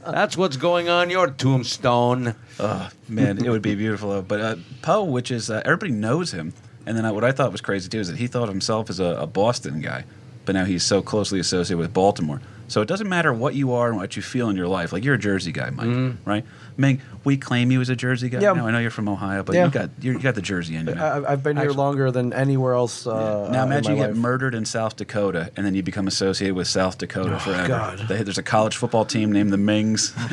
that's 0.05 0.35
what's 0.37 0.57
going 0.57 0.89
on 0.89 1.09
your 1.09 1.27
tombstone. 1.27 2.35
Oh 2.59 2.89
man, 3.07 3.43
it 3.43 3.49
would 3.49 3.61
be 3.61 3.75
beautiful. 3.75 4.09
Though. 4.09 4.21
But 4.21 4.41
uh, 4.41 4.55
Poe, 4.81 5.03
which 5.03 5.31
is 5.31 5.49
uh, 5.49 5.61
everybody 5.65 5.91
knows 5.91 6.31
him, 6.31 6.53
and 6.85 6.97
then 6.97 7.05
uh, 7.05 7.13
what 7.13 7.23
I 7.23 7.31
thought 7.31 7.51
was 7.51 7.61
crazy 7.61 7.89
too 7.89 7.99
is 7.99 8.07
that 8.09 8.17
he 8.17 8.27
thought 8.27 8.43
of 8.43 8.49
himself 8.49 8.89
as 8.89 8.99
a, 8.99 9.05
a 9.21 9.27
Boston 9.27 9.81
guy, 9.81 10.03
but 10.45 10.53
now 10.53 10.65
he's 10.65 10.83
so 10.83 11.01
closely 11.01 11.39
associated 11.39 11.77
with 11.79 11.93
Baltimore. 11.93 12.41
So 12.67 12.81
it 12.81 12.87
doesn't 12.87 13.09
matter 13.09 13.33
what 13.33 13.53
you 13.53 13.73
are 13.73 13.89
and 13.89 13.97
what 13.97 14.15
you 14.15 14.21
feel 14.21 14.49
in 14.49 14.55
your 14.55 14.67
life. 14.67 14.93
Like 14.93 15.03
you're 15.03 15.15
a 15.15 15.19
Jersey 15.19 15.51
guy, 15.51 15.69
Mike, 15.71 16.15
right? 16.23 16.45
Ming, 16.81 17.01
we 17.23 17.37
claim 17.37 17.71
you 17.71 17.79
as 17.79 17.89
a 17.89 17.95
Jersey 17.95 18.27
guy. 18.29 18.39
Yeah. 18.41 18.53
Now 18.53 18.67
I 18.67 18.71
know 18.71 18.79
you're 18.79 18.91
from 18.91 19.07
Ohio, 19.07 19.43
but 19.43 19.55
Yeah. 19.55 19.65
you 19.65 19.71
got 19.71 19.89
you 20.01 20.19
got 20.19 20.35
the 20.35 20.41
Jersey 20.41 20.75
in 20.75 20.87
you. 20.87 20.93
I, 20.93 21.31
I've 21.31 21.43
been 21.43 21.55
here 21.55 21.65
Actually- 21.67 21.77
longer 21.77 22.11
than 22.11 22.33
anywhere 22.33 22.73
else. 22.73 23.05
Uh, 23.07 23.47
now 23.51 23.61
in 23.63 23.71
imagine 23.71 23.95
you 23.95 24.03
get 24.03 24.15
murdered 24.15 24.53
in 24.55 24.65
South 24.65 24.95
Dakota, 24.97 25.51
and 25.55 25.65
then 25.65 25.75
you 25.75 25.83
become 25.83 26.07
associated 26.07 26.55
with 26.55 26.67
South 26.67 26.97
Dakota 26.97 27.39
forever. 27.39 27.67
God. 27.67 27.99
They- 28.09 28.23
there's 28.23 28.37
a 28.39 28.43
college 28.43 28.75
football 28.75 29.05
team 29.05 29.31
named 29.31 29.51
the 29.53 29.57
Mings. 29.57 30.13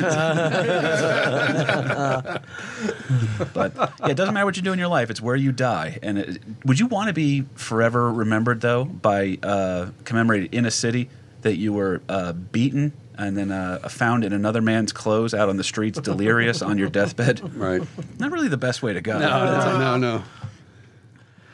but 3.53 3.73
yeah, 3.75 4.07
it 4.09 4.15
doesn't 4.17 4.33
matter 4.33 4.45
what 4.45 4.55
you 4.57 4.61
do 4.63 4.73
in 4.73 4.79
your 4.79 4.87
life; 4.87 5.09
it's 5.09 5.21
where 5.21 5.35
you 5.35 5.51
die. 5.51 5.99
And 6.01 6.17
it, 6.17 6.41
would 6.65 6.79
you 6.79 6.87
want 6.87 7.07
to 7.07 7.13
be 7.13 7.45
forever 7.55 8.11
remembered 8.11 8.61
though 8.61 8.85
by 8.85 9.37
uh, 9.43 9.87
commemorated 10.03 10.53
in 10.53 10.65
a 10.65 10.71
city 10.71 11.09
that 11.41 11.55
you 11.57 11.71
were 11.73 12.01
uh, 12.09 12.33
beaten 12.33 12.93
and 13.19 13.37
then 13.37 13.51
uh, 13.51 13.79
found 13.89 14.23
in 14.23 14.31
another 14.31 14.61
man's 14.61 14.93
clothes 14.93 15.33
out 15.33 15.49
on 15.49 15.57
the 15.57 15.63
streets, 15.63 15.99
delirious 15.99 16.61
on 16.61 16.77
your 16.77 16.89
deathbed. 16.89 17.41
Right. 17.59 17.81
Not 18.19 18.31
really 18.31 18.47
the 18.47 18.57
best 18.57 18.81
way 18.81 18.93
to 18.93 19.01
go. 19.01 19.19
No, 19.19 19.79
no, 19.79 19.97
no. 19.97 20.23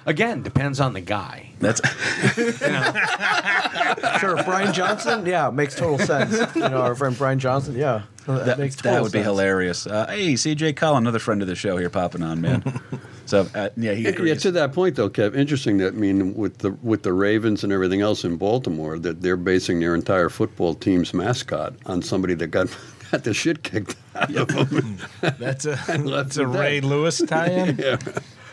Again, 0.05 0.43
depends 0.43 0.79
on 0.79 0.93
the 0.93 1.01
guy. 1.01 1.49
That's 1.59 1.81
Sure, 4.19 4.35
Brian 4.43 4.71
Johnson. 4.71 5.25
Yeah, 5.25 5.49
makes 5.49 5.75
total 5.75 5.97
sense. 5.97 6.55
You 6.55 6.61
know, 6.61 6.81
our 6.81 6.93
friend 6.93 7.17
Brian 7.17 7.39
Johnson. 7.39 7.75
Yeah, 7.75 8.03
that, 8.27 8.45
that, 8.45 8.59
makes 8.59 8.75
total 8.75 8.91
that 8.91 9.03
would 9.03 9.11
be 9.11 9.23
hilarious. 9.23 9.87
Uh, 9.87 10.05
hey, 10.07 10.33
CJ 10.33 10.75
Cullen, 10.75 11.03
another 11.03 11.19
friend 11.19 11.41
of 11.41 11.47
the 11.47 11.55
show 11.55 11.77
here, 11.77 11.89
popping 11.89 12.21
on, 12.21 12.41
man. 12.41 12.63
so 13.25 13.47
uh, 13.55 13.69
yeah, 13.77 13.93
he 13.93 14.05
agrees. 14.05 14.29
Yeah, 14.29 14.35
to 14.35 14.51
that 14.51 14.73
point 14.73 14.95
though, 14.95 15.09
Kev. 15.09 15.35
Interesting 15.35 15.77
that 15.77 15.93
I 15.93 15.97
mean 15.97 16.35
with 16.35 16.59
the 16.59 16.71
with 16.81 17.03
the 17.03 17.13
Ravens 17.13 17.63
and 17.63 17.71
everything 17.73 18.01
else 18.01 18.23
in 18.23 18.37
Baltimore, 18.37 18.97
that 18.99 19.21
they're 19.21 19.37
basing 19.37 19.79
their 19.79 19.95
entire 19.95 20.29
football 20.29 20.73
team's 20.75 21.13
mascot 21.13 21.73
on 21.85 22.01
somebody 22.01 22.33
that 22.35 22.47
got 22.47 22.67
got 23.11 23.23
the 23.23 23.33
shit 23.33 23.63
kicked 23.63 23.95
out 24.15 24.31
of 24.35 24.69
them. 24.69 24.97
That's 25.39 25.65
a 25.65 25.75
that's 25.87 26.37
a 26.37 26.47
Ray 26.47 26.79
dead. 26.79 26.89
Lewis 26.89 27.17
tie-in. 27.25 27.77
yeah. 27.77 27.97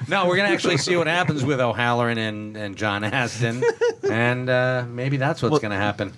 No, 0.09 0.27
we're 0.27 0.37
gonna 0.37 0.49
actually 0.49 0.79
see 0.79 0.97
what 0.97 1.07
happens 1.07 1.45
with 1.45 1.61
O'Halloran 1.61 2.19
and, 2.19 2.57
and 2.57 2.77
John 2.77 3.05
Aston, 3.05 3.63
and 4.11 4.51
uh, 4.51 4.85
maybe 4.89 5.17
that's 5.17 5.41
what's 5.43 5.53
Well- 5.53 5.61
gonna 5.61 5.77
happen. 5.77 6.13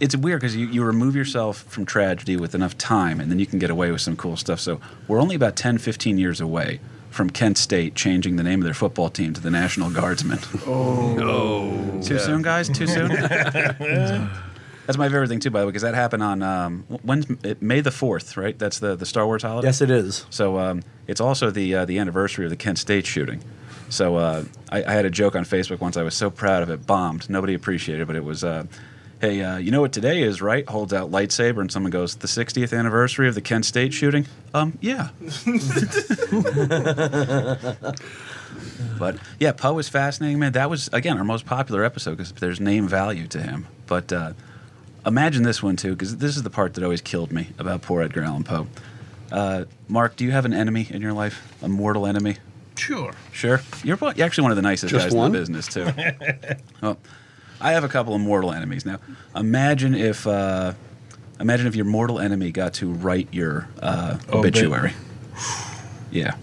it's 0.00 0.16
weird 0.16 0.40
because 0.40 0.56
you, 0.56 0.66
you 0.66 0.82
remove 0.82 1.14
yourself 1.14 1.58
from 1.68 1.86
tragedy 1.86 2.36
with 2.36 2.56
enough 2.56 2.76
time 2.76 3.20
and 3.20 3.30
then 3.30 3.38
you 3.38 3.46
can 3.46 3.60
get 3.60 3.70
away 3.70 3.92
with 3.92 4.00
some 4.00 4.16
cool 4.16 4.36
stuff 4.36 4.58
so 4.58 4.80
we're 5.06 5.20
only 5.20 5.36
about 5.36 5.54
10 5.54 5.78
15 5.78 6.18
years 6.18 6.40
away 6.40 6.80
from 7.14 7.30
kent 7.30 7.56
state 7.56 7.94
changing 7.94 8.36
the 8.36 8.42
name 8.42 8.60
of 8.60 8.64
their 8.64 8.74
football 8.74 9.08
team 9.08 9.32
to 9.32 9.40
the 9.40 9.50
national 9.50 9.88
guardsmen 9.90 10.38
oh 10.66 12.00
too 12.02 12.18
soon 12.18 12.42
guys 12.42 12.68
too 12.68 12.86
soon 12.86 13.08
that's 14.86 14.98
my 14.98 15.08
favorite 15.08 15.28
thing 15.28 15.40
too 15.40 15.50
by 15.50 15.60
the 15.60 15.66
way 15.66 15.70
because 15.70 15.82
that 15.82 15.94
happened 15.94 16.22
on 16.22 16.42
um, 16.42 16.84
when's 17.02 17.26
it, 17.42 17.62
may 17.62 17.80
the 17.80 17.90
4th 17.90 18.36
right 18.36 18.58
that's 18.58 18.78
the, 18.80 18.96
the 18.96 19.06
star 19.06 19.26
wars 19.26 19.42
holiday 19.42 19.68
Yes, 19.68 19.80
it 19.80 19.90
is. 19.90 20.26
so 20.30 20.58
um, 20.58 20.82
it's 21.06 21.20
also 21.20 21.50
the 21.50 21.74
uh, 21.74 21.84
the 21.84 21.98
anniversary 21.98 22.44
of 22.46 22.50
the 22.50 22.56
Kent 22.56 22.78
State 22.78 23.06
shooting. 23.06 23.42
So 23.90 24.16
uh, 24.16 24.44
I, 24.72 24.82
I 24.82 24.92
had 24.92 25.04
a 25.04 25.10
joke 25.10 25.36
on 25.36 25.44
Facebook 25.44 25.80
once. 25.80 25.96
I 25.98 26.02
was 26.02 26.14
so 26.14 26.30
proud 26.30 26.62
of 26.62 26.70
it. 26.70 26.86
Bombed. 26.86 27.28
Nobody 27.28 27.52
appreciated 27.54 28.02
it, 28.02 28.06
but 28.06 28.16
it 28.16 28.24
was, 28.24 28.42
uh, 28.42 28.64
hey, 29.24 29.42
uh, 29.42 29.56
you 29.56 29.70
know 29.70 29.80
what 29.80 29.92
today 29.92 30.22
is, 30.22 30.42
right? 30.42 30.68
Holds 30.68 30.92
out 30.92 31.10
lightsaber, 31.10 31.60
and 31.60 31.72
someone 31.72 31.90
goes, 31.90 32.16
the 32.16 32.26
60th 32.26 32.78
anniversary 32.78 33.26
of 33.26 33.34
the 33.34 33.40
Kent 33.40 33.64
State 33.64 33.94
shooting. 33.94 34.26
Um, 34.52 34.76
yeah. 34.82 35.08
but 38.98 39.16
yeah, 39.40 39.52
Poe 39.52 39.72
was 39.72 39.88
fascinating, 39.88 40.38
man. 40.38 40.52
That 40.52 40.68
was 40.68 40.88
again 40.92 41.16
our 41.16 41.24
most 41.24 41.46
popular 41.46 41.84
episode 41.84 42.18
because 42.18 42.32
there's 42.32 42.60
name 42.60 42.86
value 42.86 43.26
to 43.28 43.40
him. 43.40 43.66
But 43.86 44.12
uh, 44.12 44.34
imagine 45.06 45.42
this 45.42 45.62
one 45.62 45.76
too, 45.76 45.92
because 45.92 46.18
this 46.18 46.36
is 46.36 46.42
the 46.42 46.50
part 46.50 46.74
that 46.74 46.84
always 46.84 47.00
killed 47.00 47.32
me 47.32 47.48
about 47.58 47.80
poor 47.80 48.02
Edgar 48.02 48.24
Allan 48.24 48.44
Poe. 48.44 48.66
Uh, 49.32 49.64
Mark, 49.88 50.16
do 50.16 50.24
you 50.24 50.32
have 50.32 50.44
an 50.44 50.52
enemy 50.52 50.86
in 50.90 51.00
your 51.00 51.14
life? 51.14 51.50
A 51.62 51.68
mortal 51.68 52.06
enemy? 52.06 52.36
Sure. 52.76 53.14
Sure. 53.32 53.62
You're 53.82 53.96
you're 54.16 54.26
actually 54.26 54.42
one 54.42 54.52
of 54.52 54.56
the 54.56 54.62
nicest 54.62 54.92
Just 54.92 55.06
guys 55.06 55.14
one? 55.14 55.26
in 55.26 55.32
the 55.32 55.38
business 55.38 55.66
too. 55.68 55.86
well, 56.82 56.98
I 57.60 57.72
have 57.72 57.84
a 57.84 57.88
couple 57.88 58.14
of 58.14 58.20
mortal 58.20 58.52
enemies 58.52 58.84
now. 58.84 58.98
Imagine 59.34 59.94
if 59.94 60.26
uh, 60.26 60.74
imagine 61.40 61.66
if 61.66 61.74
your 61.76 61.84
mortal 61.86 62.18
enemy 62.20 62.50
got 62.52 62.74
to 62.74 62.92
write 62.92 63.28
your 63.32 63.68
uh, 63.80 64.18
Obit. 64.32 64.56
obituary. 64.56 64.92
yeah. 66.10 66.34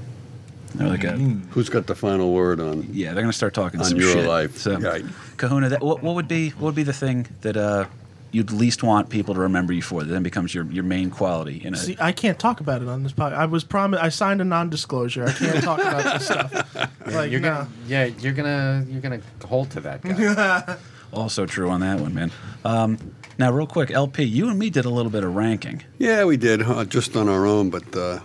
They're 0.76 0.88
like 0.88 1.04
a, 1.04 1.12
Who's 1.12 1.68
got 1.70 1.88
the 1.88 1.96
final 1.96 2.32
word 2.32 2.62
on? 2.62 2.88
yeah, 2.94 3.14
they're 3.14 3.24
gonna 3.24 3.34
start 3.34 3.54
talking 3.54 3.82
On 3.82 3.86
some 3.86 4.00
your 4.00 4.14
shit. 4.14 4.26
life, 4.26 4.58
So, 4.58 4.78
right. 4.80 5.04
Kahuna, 5.36 5.68
that, 5.70 5.82
what, 5.84 6.02
what 6.02 6.16
would 6.16 6.30
be 6.30 6.52
what 6.52 6.62
would 6.68 6.76
be 6.76 6.84
the 6.84 6.94
thing 6.94 7.28
that 7.42 7.58
uh, 7.58 7.86
you'd 8.32 8.52
least 8.52 8.82
want 8.82 9.10
people 9.10 9.34
to 9.34 9.42
remember 9.42 9.74
you 9.74 9.82
for? 9.82 10.02
That 10.04 10.10
then 10.14 10.24
becomes 10.24 10.56
your, 10.56 10.64
your 10.72 10.86
main 10.86 11.10
quality 11.10 11.62
in 11.66 11.74
a 11.74 11.78
See, 11.78 11.98
I 12.00 12.14
can't 12.14 12.40
talk 12.40 12.62
about 12.62 12.82
it 12.82 12.88
on 12.88 13.04
this 13.04 13.12
podcast. 13.12 13.34
I 13.34 13.46
was 13.48 13.66
promised. 13.66 14.02
I 14.02 14.08
signed 14.08 14.40
a 14.40 14.46
non-disclosure. 14.46 15.26
I 15.28 15.34
can't 15.34 15.62
talk 15.62 15.80
about 15.80 16.20
this 16.20 16.26
stuff. 16.26 16.90
Like, 17.12 17.30
You're 17.32 17.42
no. 17.42 17.50
gonna, 17.50 17.70
yeah, 17.88 18.06
you're 18.06 18.32
gonna, 18.32 18.86
you're 18.88 19.02
gonna 19.02 19.20
hold 19.44 19.72
to 19.72 19.82
that 19.82 20.02
guy. 20.02 20.78
Also 21.14 21.46
true 21.46 21.70
on 21.70 21.82
that 21.82 22.00
one, 22.00 22.14
man. 22.14 22.32
Um, 22.64 22.98
now, 23.38 23.52
real 23.52 23.68
quick, 23.68 23.92
LP, 23.92 24.24
you 24.24 24.50
and 24.50 24.58
me 24.60 24.70
did 24.70 24.86
a 24.86 24.90
little 24.90 25.12
bit 25.12 25.24
of 25.24 25.36
ranking. 25.36 25.84
Yeah, 25.98 26.26
we 26.26 26.38
did 26.38 26.62
uh, 26.62 26.86
just 26.86 27.16
on 27.16 27.28
our 27.28 27.46
own, 27.46 27.70
but 27.70 27.96
uh, 27.96 28.20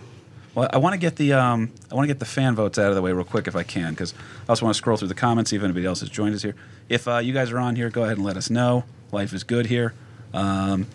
Well, 0.55 0.69
I 0.73 0.79
want 0.79 0.93
to 0.95 0.99
get 0.99 1.17
the 1.17 1.33
um, 1.33 1.71
I 1.91 1.95
want 1.95 2.05
to 2.05 2.09
get 2.09 2.19
the 2.19 2.27
fan 2.27 2.55
votes 2.55 2.79
out 2.79 2.89
of 2.91 2.95
the 2.95 3.03
way 3.03 3.13
real 3.13 3.25
quick 3.25 3.47
if 3.49 3.57
I 3.57 3.63
can, 3.63 3.93
because 3.93 4.13
I 4.47 4.51
also 4.51 4.65
want 4.67 4.75
to 4.75 4.79
scroll 4.79 4.97
through 4.97 5.09
the 5.09 5.15
comments, 5.15 5.51
see 5.51 5.57
if 5.57 5.63
anybody 5.63 5.87
else 5.87 6.01
has 6.01 6.09
joined 6.11 6.35
us 6.35 6.43
here. 6.43 6.55
If 6.89 7.09
uh, 7.09 7.19
you 7.19 7.33
guys 7.33 7.51
are 7.51 7.59
on 7.59 7.77
here, 7.77 7.89
go 7.91 8.05
ahead 8.05 8.17
and 8.19 8.27
let 8.27 8.37
us 8.37 8.51
know. 8.51 8.85
Life 9.13 9.33
is 9.33 9.43
good 9.45 9.67
here. 9.67 9.95
Um, 10.35 10.87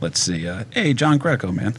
let's 0.00 0.20
see. 0.20 0.46
Uh, 0.46 0.64
hey, 0.72 0.92
John 0.92 1.18
Greco, 1.18 1.50
man. 1.50 1.74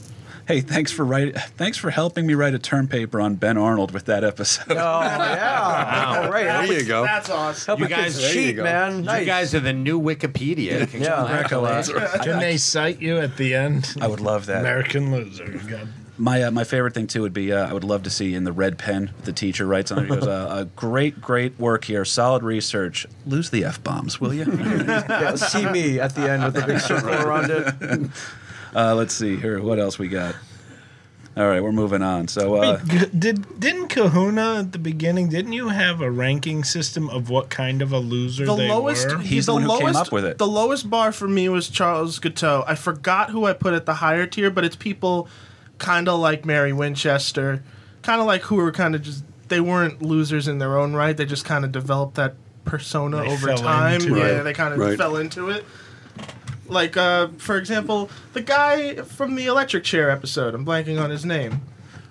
Hey, 0.47 0.61
thanks 0.61 0.91
for 0.91 1.03
write, 1.03 1.35
Thanks 1.35 1.77
for 1.77 1.89
helping 1.89 2.27
me 2.27 2.35
write 2.35 2.53
a 2.53 2.59
term 2.59 2.87
paper 2.87 3.19
on 3.19 3.35
Ben 3.35 3.57
Arnold 3.57 3.91
with 3.91 4.05
that 4.05 4.23
episode. 4.23 4.65
Oh 4.71 4.73
yeah. 4.75 6.21
All 6.23 6.29
right. 6.31 6.67
there 6.67 6.79
you 6.79 6.85
go. 6.85 7.03
That's 7.03 7.29
awesome. 7.29 7.65
Help 7.65 7.79
You 7.79 7.87
guys- 7.95 8.17
there 8.17 8.27
you 8.27 8.33
cheat, 8.33 8.55
go. 8.57 8.63
man. 8.63 9.03
Nice. 9.03 9.21
You 9.21 9.25
guys 9.25 9.55
are 9.55 9.59
the 9.59 9.73
new 9.73 9.99
Wikipedia. 9.99 10.91
Yeah. 10.93 11.25
Greco, 11.27 11.65
uh, 11.65 11.83
Can 12.23 12.39
they 12.39 12.57
cite 12.57 13.01
you 13.01 13.17
at 13.17 13.37
the 13.37 13.55
end? 13.55 13.95
I 13.99 14.07
would 14.07 14.19
love 14.21 14.45
that. 14.45 14.59
American 14.59 15.11
loser. 15.11 15.59
God. 15.67 15.87
My 16.17 16.43
uh, 16.43 16.51
my 16.51 16.63
favorite 16.63 16.93
thing 16.93 17.07
too 17.07 17.23
would 17.23 17.33
be 17.33 17.51
uh, 17.51 17.67
I 17.67 17.73
would 17.73 17.83
love 17.83 18.03
to 18.03 18.09
see 18.09 18.35
in 18.35 18.45
the 18.45 18.53
red 18.53 18.77
pen 18.77 19.11
the 19.25 19.33
teacher 19.33 19.65
writes 19.65 19.91
on 19.91 19.97
it. 19.99 20.01
He 20.03 20.07
goes, 20.15 20.25
uh, 20.25 20.29
uh, 20.31 20.63
"Great, 20.75 21.19
great 21.19 21.59
work 21.59 21.83
here. 21.83 22.05
Solid 22.05 22.41
research. 22.41 23.05
Lose 23.25 23.49
the 23.49 23.65
f 23.65 23.83
bombs, 23.83 24.21
will 24.21 24.33
you?" 24.33 24.45
Yeah, 24.47 25.35
see 25.35 25.65
me 25.65 25.99
at 25.99 26.15
the 26.15 26.29
end 26.29 26.43
with 26.45 26.55
a 26.63 26.65
big 26.65 26.79
circle 26.79 27.09
around 27.09 27.49
it. 27.51 28.09
uh, 28.75 28.93
let's 28.95 29.13
see 29.13 29.37
here. 29.37 29.61
What 29.61 29.79
else 29.79 29.97
we 29.97 30.07
got? 30.07 30.35
All 31.37 31.45
right, 31.45 31.61
we're 31.61 31.73
moving 31.73 32.01
on. 32.01 32.29
So 32.29 32.55
uh, 32.55 32.79
Wait, 32.89 33.19
did 33.19 33.59
didn't 33.59 33.89
Kahuna 33.89 34.59
at 34.59 34.71
the 34.71 34.79
beginning? 34.79 35.27
Didn't 35.27 35.51
you 35.51 35.67
have 35.67 35.99
a 35.99 36.09
ranking 36.09 36.63
system 36.63 37.09
of 37.09 37.29
what 37.29 37.49
kind 37.49 37.81
of 37.81 37.91
a 37.91 37.99
loser 37.99 38.45
the 38.45 38.55
they 38.55 38.69
lowest 38.69 39.09
were? 39.09 39.17
He's 39.17 39.45
the 39.47 39.53
one 39.53 39.63
who 39.63 39.77
came 39.79 39.95
up 39.97 40.13
with 40.13 40.23
it. 40.23 40.37
The 40.37 40.47
lowest 40.47 40.89
bar 40.89 41.11
for 41.11 41.27
me 41.27 41.49
was 41.49 41.67
Charles 41.67 42.19
Guiteau. 42.19 42.63
I 42.65 42.75
forgot 42.75 43.31
who 43.31 43.45
I 43.45 43.51
put 43.51 43.73
at 43.73 43.85
the 43.85 43.95
higher 43.95 44.25
tier, 44.25 44.49
but 44.49 44.63
it's 44.63 44.77
people 44.77 45.27
kind 45.77 46.07
of 46.07 46.21
like 46.21 46.45
Mary 46.45 46.71
Winchester, 46.71 47.61
kind 48.01 48.21
of 48.21 48.27
like 48.27 48.43
who 48.43 48.55
were 48.55 48.71
kind 48.71 48.95
of 48.95 49.01
just 49.01 49.25
they 49.49 49.59
weren't 49.59 50.01
losers 50.01 50.47
in 50.47 50.57
their 50.59 50.77
own 50.77 50.93
right. 50.93 51.17
They 51.17 51.25
just 51.25 51.43
kind 51.43 51.65
of 51.65 51.73
developed 51.73 52.15
that 52.15 52.35
persona 52.63 53.17
They 53.23 53.27
over 53.31 53.53
time. 53.55 54.01
into 54.01 54.15
Yeah, 54.17 54.39
it. 54.39 54.43
they 54.43 54.53
kind 54.53 54.73
of 54.73 54.79
Right. 54.79 54.97
fell 54.97 55.17
into 55.17 55.49
it. 55.49 55.65
Like, 56.67 56.97
uh, 56.97 57.27
for 57.37 57.57
example, 57.57 58.09
the 58.33 58.41
guy 58.41 58.95
from 58.95 59.35
the 59.35 59.45
electric 59.45 59.83
chair 59.83 60.09
episode. 60.09 60.55
I'm 60.55 60.65
blanking 60.65 61.01
on 61.01 61.09
his 61.11 61.23
name. 61.25 61.61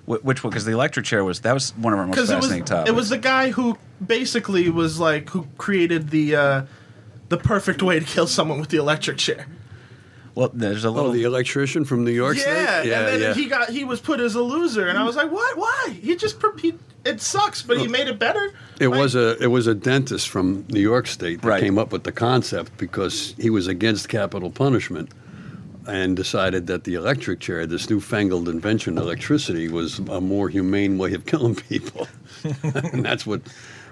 wh- 0.06 0.24
which 0.24 0.44
one? 0.44 0.50
Because 0.50 0.64
the 0.64 0.72
electric 0.72 1.04
chair 1.06 1.24
was 1.24 1.40
that 1.40 1.52
was 1.52 1.70
one 1.76 1.92
of 1.92 1.98
our 1.98 2.06
most 2.06 2.14
because 2.16 2.30
it 2.30 2.36
was 2.36 2.44
fascinating 2.46 2.64
topics. 2.66 2.90
it 2.90 2.94
was 2.94 3.08
the 3.08 3.18
guy 3.18 3.50
who 3.50 3.76
basically 4.04 4.70
was 4.70 5.00
like 5.00 5.30
who 5.30 5.46
created 5.58 6.10
the 6.10 6.36
uh, 6.36 6.62
the 7.30 7.36
perfect 7.36 7.82
way 7.82 7.98
to 7.98 8.04
kill 8.06 8.26
someone 8.26 8.60
with 8.60 8.68
the 8.68 8.76
electric 8.76 9.18
chair. 9.18 9.46
well, 10.36 10.50
there's 10.54 10.84
a 10.84 10.90
little. 10.90 11.10
oh, 11.10 11.12
the 11.14 11.24
electrician 11.24 11.84
from 11.84 12.04
New 12.04 12.10
York 12.12 12.36
Yeah, 12.36 12.80
State. 12.80 12.92
and 12.92 13.22
then 13.22 13.34
he 13.34 13.46
got 13.46 13.70
he 13.70 13.84
was 13.84 14.00
put 14.00 14.20
as 14.20 14.34
a 14.36 14.42
loser, 14.42 14.86
and 14.86 14.96
I 14.98 15.02
was 15.04 15.16
like, 15.16 15.32
what? 15.32 15.56
Why? 15.56 15.98
He 16.00 16.14
just 16.16 16.36
he, 16.60 16.74
it 17.04 17.20
sucks, 17.20 17.62
but 17.62 17.78
he 17.78 17.86
made 17.88 18.08
it 18.08 18.18
better. 18.18 18.52
It 18.80 18.88
Like, 18.88 18.98
was 19.00 19.14
a 19.14 19.36
it 19.42 19.48
was 19.48 19.66
a 19.66 19.74
dentist 19.74 20.28
from 20.28 20.64
New 20.68 20.80
York 20.80 21.06
State 21.06 21.42
that 21.42 21.48
Right. 21.48 21.62
came 21.62 21.78
up 21.78 21.92
with 21.92 22.04
the 22.04 22.12
concept 22.12 22.76
because 22.78 23.34
he 23.38 23.50
was 23.50 23.66
against 23.66 24.08
capital 24.08 24.50
punishment 24.50 25.10
and 25.86 26.16
decided 26.16 26.66
that 26.66 26.84
the 26.84 26.94
electric 26.94 27.40
chair, 27.40 27.66
this 27.66 27.90
newfangled 27.90 28.48
invention, 28.48 28.96
electricity, 28.96 29.68
was 29.68 29.98
a 30.08 30.20
more 30.20 30.48
humane 30.48 30.96
way 30.98 31.12
of 31.12 31.26
killing 31.26 31.54
people, 31.54 32.08
and 32.64 33.04
that's 33.04 33.26
what 33.26 33.42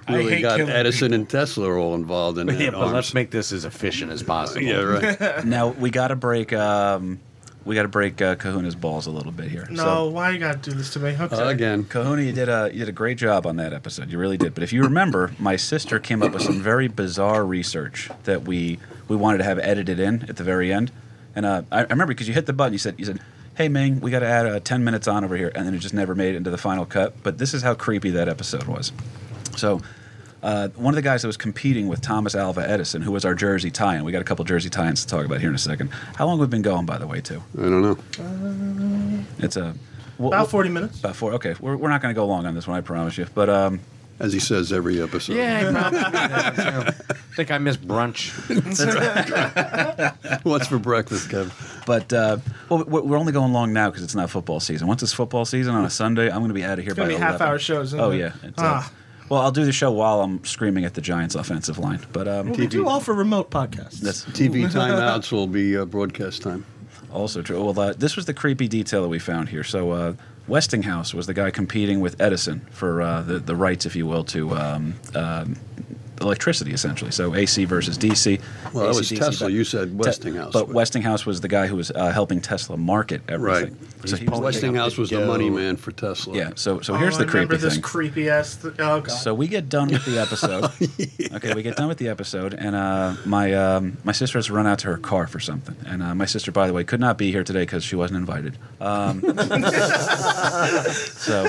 really 0.09 0.41
got 0.41 0.57
killing 0.57 0.73
Edison 0.73 1.13
and 1.13 1.29
Tesla 1.29 1.71
all 1.75 1.95
involved 1.95 2.39
in 2.39 2.47
that. 2.47 2.59
Yeah, 2.59 2.71
but 2.71 2.81
arms- 2.81 2.93
let's 2.95 3.15
make 3.15 3.31
this 3.31 3.53
as 3.53 3.65
efficient 3.67 4.11
as 4.11 4.23
possible. 4.23 4.63
yeah, 4.63 4.81
right. 4.81 5.45
now 5.59 5.69
we 5.69 5.91
got 5.91 6.09
to 6.09 6.17
break. 6.17 6.53
Um, 6.55 7.21
we 7.65 7.75
got 7.75 7.83
to 7.83 7.89
break 7.89 8.21
uh, 8.21 8.35
Kahuna's 8.37 8.75
balls 8.75 9.07
a 9.07 9.11
little 9.11 9.33
bit 9.33 9.49
here. 9.51 9.67
no, 9.71 9.85
So, 9.85 10.09
why 10.09 10.31
you 10.31 10.39
gotta 10.39 10.59
do 10.59 10.73
this 10.73 10.93
to 10.95 10.99
me? 11.01 11.17
Okay. 11.19 11.37
Uh, 11.37 11.49
again, 11.49 11.85
Kahuna, 11.85 12.23
you 12.23 12.33
did 12.33 12.49
a 12.49 12.71
you 12.73 12.81
did 12.81 12.89
a 12.89 12.93
great 12.93 13.19
job 13.19 13.47
on 13.47 13.57
that 13.57 13.73
episode. 13.73 14.11
You 14.11 14.19
really 14.19 14.37
did. 14.37 14.55
But 14.55 14.63
if 14.63 14.73
you 14.73 14.83
remember, 14.83 15.33
my 15.39 15.57
sister 15.57 15.99
came 15.99 16.23
up 16.23 16.33
with 16.33 16.43
some 16.43 16.61
very 16.61 16.89
bizarre 16.89 17.45
research 17.45 18.11
that 18.25 18.43
we 18.43 18.79
we 19.09 19.17
wanted 19.17 19.39
to 19.39 19.45
have 19.45 19.59
edited 19.59 20.01
in 20.01 20.25
at 20.29 20.37
the 20.37 20.45
very 20.45 20.73
end. 20.73 20.91
And 21.35 21.47
uh, 21.47 21.63
I, 21.71 21.81
I 21.81 21.83
remember 21.83 22.07
because 22.07 22.29
you 22.29 22.35
hit 22.35 22.47
the 22.47 22.53
button. 22.53 22.73
You 22.73 22.79
said 22.79 22.97
you 22.99 23.05
said, 23.05 23.21
"Hey 23.57 23.69
Ming, 23.69 24.01
we 24.01 24.11
got 24.11 24.21
to 24.21 24.27
add 24.27 24.47
uh, 24.47 24.61
ten 24.61 24.83
minutes 24.85 25.07
on 25.09 25.25
over 25.25 25.37
here," 25.37 25.53
and 25.55 25.67
then 25.67 25.75
it 25.75 25.79
just 25.79 25.95
never 25.95 26.15
made 26.15 26.35
it 26.35 26.39
into 26.39 26.51
the 26.51 26.59
final 26.59 26.85
cut. 26.85 27.23
But 27.23 27.39
this 27.39 27.55
is 27.55 27.63
how 27.63 27.75
creepy 27.75 28.11
that 28.11 28.29
episode 28.29 28.65
was. 28.65 28.93
So. 29.57 29.81
Uh, 30.43 30.69
one 30.71 30.93
of 30.93 30.97
the 30.97 31.03
guys 31.03 31.23
that 31.23 31.29
was 31.29 31.37
competing 31.37 31.87
with 31.89 32.01
Thomas 32.01 32.35
Alva 32.35 32.69
Edison, 32.69 33.01
who 33.03 33.13
was 33.13 33.25
our 33.25 33.35
Jersey 33.35 33.71
tie-in. 33.71 34.05
We 34.05 34.11
got 34.13 34.21
a 34.23 34.25
couple 34.25 34.45
Jersey 34.45 34.71
tie-ins 34.71 35.03
to 35.05 35.09
talk 35.09 35.25
about 35.25 35.41
here 35.41 35.49
in 35.51 35.55
a 35.55 35.59
second. 35.59 35.89
How 36.17 36.27
long 36.27 36.39
have 36.39 36.49
we 36.49 36.51
been 36.51 36.63
going, 36.63 36.85
by 36.85 36.99
the 36.99 37.07
way, 37.07 37.21
too? 37.21 37.43
I 37.57 37.63
don't 37.63 37.83
know. 37.83 39.25
It's 39.39 39.57
a 39.57 39.75
well, 40.19 40.29
About 40.29 40.51
forty 40.51 40.69
minutes. 40.69 40.99
about 41.01 41.17
four. 41.17 41.33
Okay, 41.35 41.55
we're, 41.61 41.77
we're 41.77 41.89
not 41.89 42.03
going 42.03 42.15
to 42.15 42.19
go 42.19 42.27
long 42.27 42.45
on 42.47 42.55
this 42.55 42.67
one, 42.67 42.77
I 42.77 42.81
promise 42.81 43.17
you. 43.19 43.27
But 43.35 43.49
um, 43.49 43.81
as 44.21 44.33
he 44.33 44.39
says 44.41 44.73
every 44.73 45.01
episode. 45.03 45.35
Yeah, 45.37 45.69
I 45.69 45.73
probably 45.73 45.99
I 47.11 47.35
think 47.37 47.51
I 47.51 47.59
missed 47.59 47.87
brunch. 47.87 48.31
What's 50.45 50.67
for 50.67 50.79
breakfast, 50.79 51.31
Kevin? 51.31 51.51
But 51.87 52.13
uh, 52.13 52.39
well, 52.69 52.85
we- 52.85 53.01
we're 53.01 53.17
only 53.17 53.33
going 53.33 53.53
long 53.53 53.73
now 53.73 53.91
because 53.91 54.03
it's 54.05 54.15
not 54.15 54.31
football 54.31 54.61
season. 54.61 54.87
Once 54.87 55.03
it's 55.03 55.13
football 55.13 55.45
season 55.45 55.75
on 55.75 55.85
a 55.85 55.91
Sunday, 55.91 56.29
I'm 56.31 56.39
going 56.39 56.49
to 56.49 56.55
be 56.55 56.65
out 56.65 56.79
of 56.79 56.85
here 56.85 56.93
It's 56.93 56.99
by 57.01 57.07
be 57.09 57.15
11. 57.15 57.27
half-hour 57.33 57.59
shows, 57.59 57.89
isn't 57.89 58.01
Oh 58.01 58.11
it? 58.11 58.19
yeah. 58.19 58.85
It's, 59.33 59.39
well, 59.39 59.43
I'll 59.43 59.51
do 59.51 59.65
the 59.65 59.73
show 59.73 59.91
while 59.91 60.21
I'm 60.21 60.45
screaming 60.45 60.85
at 60.85 60.93
the 60.95 61.01
Giants' 61.01 61.35
offensive 61.35 61.79
line. 61.79 62.01
But 62.13 62.29
um, 62.29 62.51
We 62.53 62.67
do 62.67 62.87
all 62.87 63.01
for 63.01 63.15
remote 63.15 63.51
podcasts. 63.51 64.01
that's 64.01 64.25
TV 64.27 64.69
timeouts 64.71 65.33
will 65.33 65.47
be 65.47 65.77
uh, 65.77 65.87
broadcast 65.87 66.43
time. 66.43 66.67
also 67.11 67.41
true. 67.43 67.65
Well, 67.65 67.79
uh, 67.79 67.93
this 67.95 68.15
was 68.15 68.27
the 68.27 68.35
creepy 68.35 68.69
detail 68.69 69.03
that 69.03 69.09
we 69.09 69.19
found 69.19 69.49
here. 69.49 69.65
So 69.65 69.91
uh, 69.93 70.15
Westinghouse 70.49 71.15
was 71.15 71.27
the 71.27 71.35
guy 71.35 71.51
competing 71.51 72.01
with 72.01 72.21
Edison 72.21 72.61
for 72.71 73.01
uh, 73.01 73.23
the 73.23 73.39
the 73.39 73.57
rights, 73.57 73.87
if 73.87 73.97
you 73.97 74.07
will, 74.07 74.25
to 74.25 74.55
um, 74.55 74.95
um, 75.15 75.57
electricity, 76.23 76.73
essentially. 76.73 77.11
So 77.11 77.35
AC 77.35 77.65
versus 77.67 77.99
DC. 77.99 78.41
Well, 78.73 78.85
that 78.85 78.91
AC, 78.91 78.99
was 78.99 79.11
DC, 79.11 79.19
Tesla. 79.19 79.47
but- 79.49 79.53
You 79.53 79.65
said 79.65 79.89
Te- 79.91 79.95
Westinghouse. 79.97 80.53
but 80.53 80.69
Westinghouse 80.69 81.27
was 81.27 81.41
the 81.41 81.49
guy 81.49 81.67
who 81.67 81.77
was 81.77 81.91
uh, 81.91 82.11
helping 82.13 82.41
Tesla 82.41 82.77
market 82.77 83.23
everything. 83.29 83.73
Right. 84.01 84.09
So 84.09 84.17
he 84.17 84.25
was 84.27 84.41
Westinghouse 84.41 84.97
was 84.97 85.11
the 85.11 85.25
money 85.27 85.51
man 85.51 85.77
for 85.77 85.93
Tesla. 85.93 86.37
Yeah. 86.37 86.51
So 86.57 86.81
so 86.81 86.95
Oh, 86.95 86.97
here's 86.97 87.19
the 87.19 87.25
I 87.25 87.27
remember 87.29 87.49
creepy 87.55 87.63
this 87.63 87.75
thing. 87.75 87.83
creepy 87.83 88.31
ass. 88.31 88.57
Th- 88.57 88.75
oh 88.81 89.01
god. 89.03 89.09
So 89.13 89.33
we 89.35 89.47
get 89.49 89.69
done 89.69 89.89
with 89.89 90.05
the 90.05 90.19
episode. 90.21 90.71
Okay, 91.35 91.55
we 91.55 91.63
get 91.63 91.77
done 91.77 91.89
with 91.89 91.99
the 91.99 92.09
episode, 92.09 92.53
and 92.53 92.77
uh, 92.77 93.15
my 93.25 93.55
um, 93.55 93.97
my 94.05 94.13
sister 94.13 94.37
has 94.39 94.51
run 94.51 94.67
out 94.67 94.79
to 94.81 94.89
her 94.89 94.99
car 94.99 95.27
for 95.27 95.41
something. 95.41 95.75
And 95.87 96.03
uh, 96.03 96.15
my 96.15 96.27
sister, 96.27 96.53
by 96.53 96.67
the 96.67 96.73
way, 96.73 96.85
could 96.85 97.01
not 97.01 97.17
be 97.17 97.31
here 97.33 97.43
today 97.43 97.63
because 97.63 97.83
she 97.85 97.97
wasn't 97.97 98.19
invited. 98.19 98.59
Um, 98.81 99.21
so 100.93 101.47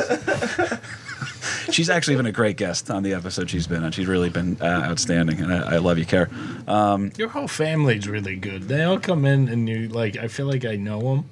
she's 1.72 1.90
actually 1.90 2.16
been 2.16 2.26
a 2.26 2.32
great 2.32 2.58
guest 2.58 2.90
on 2.90 3.04
the 3.04 3.14
episode 3.14 3.50
she's 3.50 3.68
been 3.68 3.84
on. 3.84 3.92
She's 3.92 4.08
really 4.08 4.30
been 4.30 4.58
uh, 4.62 4.88
outstanding, 4.90 5.40
and 5.42 5.54
I, 5.54 5.76
I 5.76 5.78
love 5.78 5.98
you, 5.98 6.06
Kara. 6.06 6.30
Um, 6.68 7.12
Your 7.18 7.30
whole 7.30 7.48
family's 7.48 8.08
really 8.08 8.36
good. 8.36 8.64
They 8.64 8.84
all 8.84 9.00
come 9.00 9.26
in 9.26 9.50
and 9.50 9.68
you 9.68 9.88
like. 9.90 10.18
I 10.18 10.28
feel 10.28 10.46
like 10.46 10.66
I 10.66 10.76
know 10.76 11.00
them. 11.00 11.26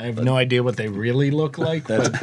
I 0.00 0.04
have 0.04 0.22
no 0.22 0.36
idea 0.36 0.62
what 0.62 0.76
they 0.76 0.86
really 0.86 1.32
look 1.32 1.58
like, 1.58 1.88
but 1.88 2.14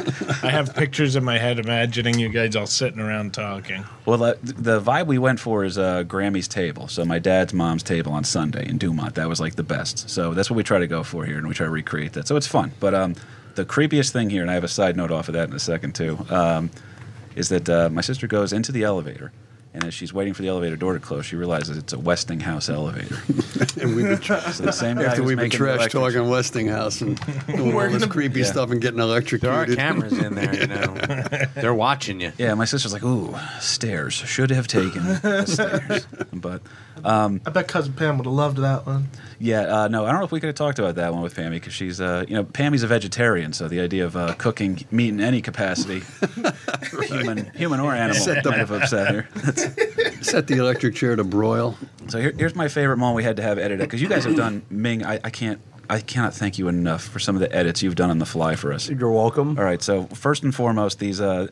I 0.42 0.48
have 0.50 0.74
pictures 0.74 1.14
in 1.14 1.24
my 1.24 1.36
head 1.36 1.58
imagining 1.58 2.18
you 2.18 2.30
guys 2.30 2.56
all 2.56 2.66
sitting 2.66 3.00
around 3.00 3.34
talking. 3.34 3.84
Well, 4.06 4.22
uh, 4.22 4.34
the 4.42 4.80
vibe 4.80 5.08
we 5.08 5.18
went 5.18 5.40
for 5.40 5.62
is 5.62 5.76
uh, 5.76 6.02
Grammy's 6.04 6.48
table. 6.48 6.88
So 6.88 7.04
my 7.04 7.18
dad's 7.18 7.52
mom's 7.52 7.82
table 7.82 8.12
on 8.12 8.24
Sunday 8.24 8.66
in 8.66 8.78
Dumont. 8.78 9.14
That 9.16 9.28
was 9.28 9.40
like 9.40 9.56
the 9.56 9.62
best. 9.62 10.08
So 10.08 10.32
that's 10.32 10.48
what 10.48 10.56
we 10.56 10.62
try 10.62 10.78
to 10.78 10.86
go 10.86 11.02
for 11.02 11.26
here, 11.26 11.36
and 11.36 11.46
we 11.46 11.52
try 11.52 11.66
to 11.66 11.70
recreate 11.70 12.14
that. 12.14 12.26
So 12.26 12.36
it's 12.36 12.46
fun. 12.46 12.72
But 12.80 12.94
um, 12.94 13.14
the 13.56 13.66
creepiest 13.66 14.10
thing 14.10 14.30
here, 14.30 14.40
and 14.40 14.50
I 14.50 14.54
have 14.54 14.64
a 14.64 14.68
side 14.68 14.96
note 14.96 15.10
off 15.10 15.28
of 15.28 15.34
that 15.34 15.50
in 15.50 15.54
a 15.54 15.58
second 15.58 15.94
too, 15.94 16.18
um, 16.30 16.70
is 17.36 17.48
that 17.50 17.68
uh, 17.68 17.88
my 17.90 18.00
sister 18.00 18.26
goes 18.26 18.52
into 18.52 18.72
the 18.72 18.82
elevator. 18.82 19.30
And 19.74 19.84
as 19.84 19.92
she's 19.92 20.10
waiting 20.10 20.32
for 20.32 20.40
the 20.40 20.48
elevator 20.48 20.74
door 20.74 20.94
to 20.94 20.98
close, 21.00 21.26
she 21.26 21.36
realizes 21.36 21.76
it's 21.76 21.92
a 21.92 21.98
Westinghouse 21.98 22.70
elevator. 22.70 23.18
And 23.78 23.94
we've 23.94 24.06
been 24.06 24.18
tra- 24.18 24.40
So 24.52 24.62
the 24.62 24.72
same 24.72 24.98
after 24.98 25.22
we've 25.22 25.36
been 25.36 25.50
trash 25.50 25.76
electric- 25.80 25.92
talking 26.14 26.30
Westinghouse 26.30 27.02
and 27.02 27.20
doing 27.46 27.74
all 27.74 27.90
this 27.90 28.06
creepy 28.06 28.40
Yeah. 28.40 28.46
stuff 28.46 28.70
and 28.70 28.80
getting 28.80 29.00
electrocuted. 29.00 29.42
There 29.42 29.52
are 29.52 29.66
cameras 29.76 30.16
in 30.16 30.34
there, 30.34 30.54
you 30.54 30.66
know. 30.74 30.94
They're 31.56 31.74
watching 31.74 32.20
you. 32.20 32.32
Yeah, 32.38 32.54
my 32.54 32.64
sister's 32.64 32.94
like, 32.94 33.02
"Ooh, 33.04 33.36
stairs. 33.60 34.14
Should 34.14 34.50
have 34.50 34.66
taken 34.66 35.04
the 35.04 35.44
stairs." 35.46 36.06
But 36.32 36.62
I 37.04 37.50
bet 37.52 37.68
cousin 37.68 37.92
Pam 37.92 38.18
would 38.18 38.26
have 38.26 38.34
loved 38.34 38.56
that 38.58 38.86
one. 38.86 39.08
Yeah, 39.38 39.60
uh, 39.82 39.88
no, 39.88 40.06
I 40.06 40.10
don't 40.12 40.20
know 40.20 40.24
if 40.24 40.32
we 40.32 40.40
could 40.40 40.46
have 40.46 40.54
talked 40.56 40.78
about 40.78 40.94
that 40.94 41.12
one 41.12 41.22
with 41.22 41.34
Pammy 41.34 41.50
because 41.52 41.74
she's, 41.74 42.00
uh, 42.00 42.24
you 42.26 42.34
know, 42.34 42.42
Pammy's 42.44 42.82
a 42.82 42.86
vegetarian, 42.86 43.52
so 43.52 43.68
the 43.68 43.80
idea 43.80 44.06
of 44.06 44.16
uh, 44.16 44.32
cooking 44.38 44.84
meat 44.90 45.10
in 45.10 45.20
any 45.20 45.42
capacity, 45.42 46.02
human, 47.02 47.50
human 47.54 47.80
or 47.80 47.92
animal, 47.92 48.14
Set 48.14 48.42
the- 48.42 48.50
might 48.50 48.58
have 48.58 48.70
upset 48.70 49.14
her. 49.14 49.28
Set 50.22 50.46
the 50.46 50.56
electric 50.56 50.94
chair 50.94 51.14
to 51.16 51.24
broil. 51.24 51.76
so 52.08 52.18
here, 52.18 52.32
here's 52.36 52.54
my 52.54 52.68
favorite 52.68 52.96
moment 52.96 53.16
we 53.16 53.24
had 53.24 53.36
to 53.36 53.42
have 53.42 53.58
edited 53.58 53.80
because 53.80 54.00
you 54.00 54.08
guys 54.08 54.24
have 54.24 54.36
done 54.36 54.62
Ming. 54.70 55.04
I, 55.04 55.20
I 55.22 55.30
can't, 55.30 55.60
I 55.90 56.00
cannot 56.00 56.34
thank 56.34 56.58
you 56.58 56.68
enough 56.68 57.04
for 57.04 57.18
some 57.18 57.36
of 57.36 57.40
the 57.40 57.54
edits 57.54 57.82
you've 57.82 57.94
done 57.94 58.10
on 58.10 58.18
the 58.18 58.26
fly 58.26 58.56
for 58.56 58.72
us. 58.72 58.88
You're 58.88 59.10
welcome. 59.12 59.58
All 59.58 59.64
right, 59.64 59.82
so 59.82 60.04
first 60.06 60.42
and 60.42 60.54
foremost, 60.54 60.98
these. 60.98 61.20
Uh, 61.20 61.48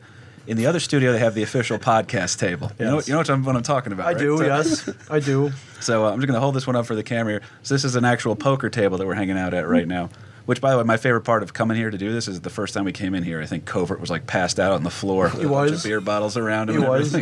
in 0.47 0.57
the 0.57 0.65
other 0.67 0.79
studio, 0.79 1.11
they 1.11 1.19
have 1.19 1.33
the 1.35 1.43
official 1.43 1.77
podcast 1.77 2.37
table. 2.39 2.71
You 2.79 2.85
know, 2.85 3.01
you 3.01 3.13
know 3.13 3.19
what 3.19 3.29
I'm, 3.29 3.43
what 3.43 3.55
I'm 3.55 3.63
talking 3.63 3.91
about. 3.93 4.07
I 4.07 4.11
right? 4.11 4.19
do, 4.19 4.37
So- 4.37 4.45
yes, 4.45 4.89
I 5.09 5.19
do. 5.19 5.51
So 5.79 6.05
uh, 6.05 6.11
I'm 6.11 6.17
just 6.19 6.27
going 6.27 6.35
to 6.35 6.39
hold 6.41 6.55
this 6.55 6.65
one 6.67 6.75
up 6.75 6.85
for 6.85 6.95
the 6.95 7.03
camera 7.03 7.33
here. 7.33 7.41
So 7.63 7.73
this 7.75 7.83
is 7.83 7.95
an 7.95 8.05
actual 8.05 8.35
poker 8.35 8.69
table 8.69 8.97
that 8.97 9.05
we're 9.07 9.13
hanging 9.15 9.37
out 9.37 9.53
at 9.53 9.67
right 9.67 9.87
now. 9.87 10.09
Which, 10.45 10.61
by 10.61 10.71
the 10.71 10.77
way, 10.77 10.83
my 10.83 10.97
favorite 10.97 11.21
part 11.23 11.41
of 11.41 11.53
coming 11.53 11.75
here 11.75 11.89
to 11.89 11.97
do 11.97 12.11
this 12.13 12.27
is 12.27 12.41
the 12.41 12.51
first 12.51 12.75
time 12.75 12.85
we 12.85 12.91
came 12.91 13.15
in 13.15 13.23
here. 13.23 13.41
I 13.41 13.47
think 13.47 13.65
Covert 13.65 13.99
was 13.99 14.11
like 14.11 14.27
passed 14.27 14.59
out 14.59 14.73
on 14.73 14.83
the 14.83 14.91
floor. 14.91 15.23
With 15.25 15.39
He 15.39 15.45
a 15.45 15.49
bunch 15.49 15.71
of 15.71 15.83
beer 15.83 15.99
bottles 16.01 16.37
around 16.37 16.69
him. 16.69 16.83
He 16.83 16.87
was. 16.87 17.15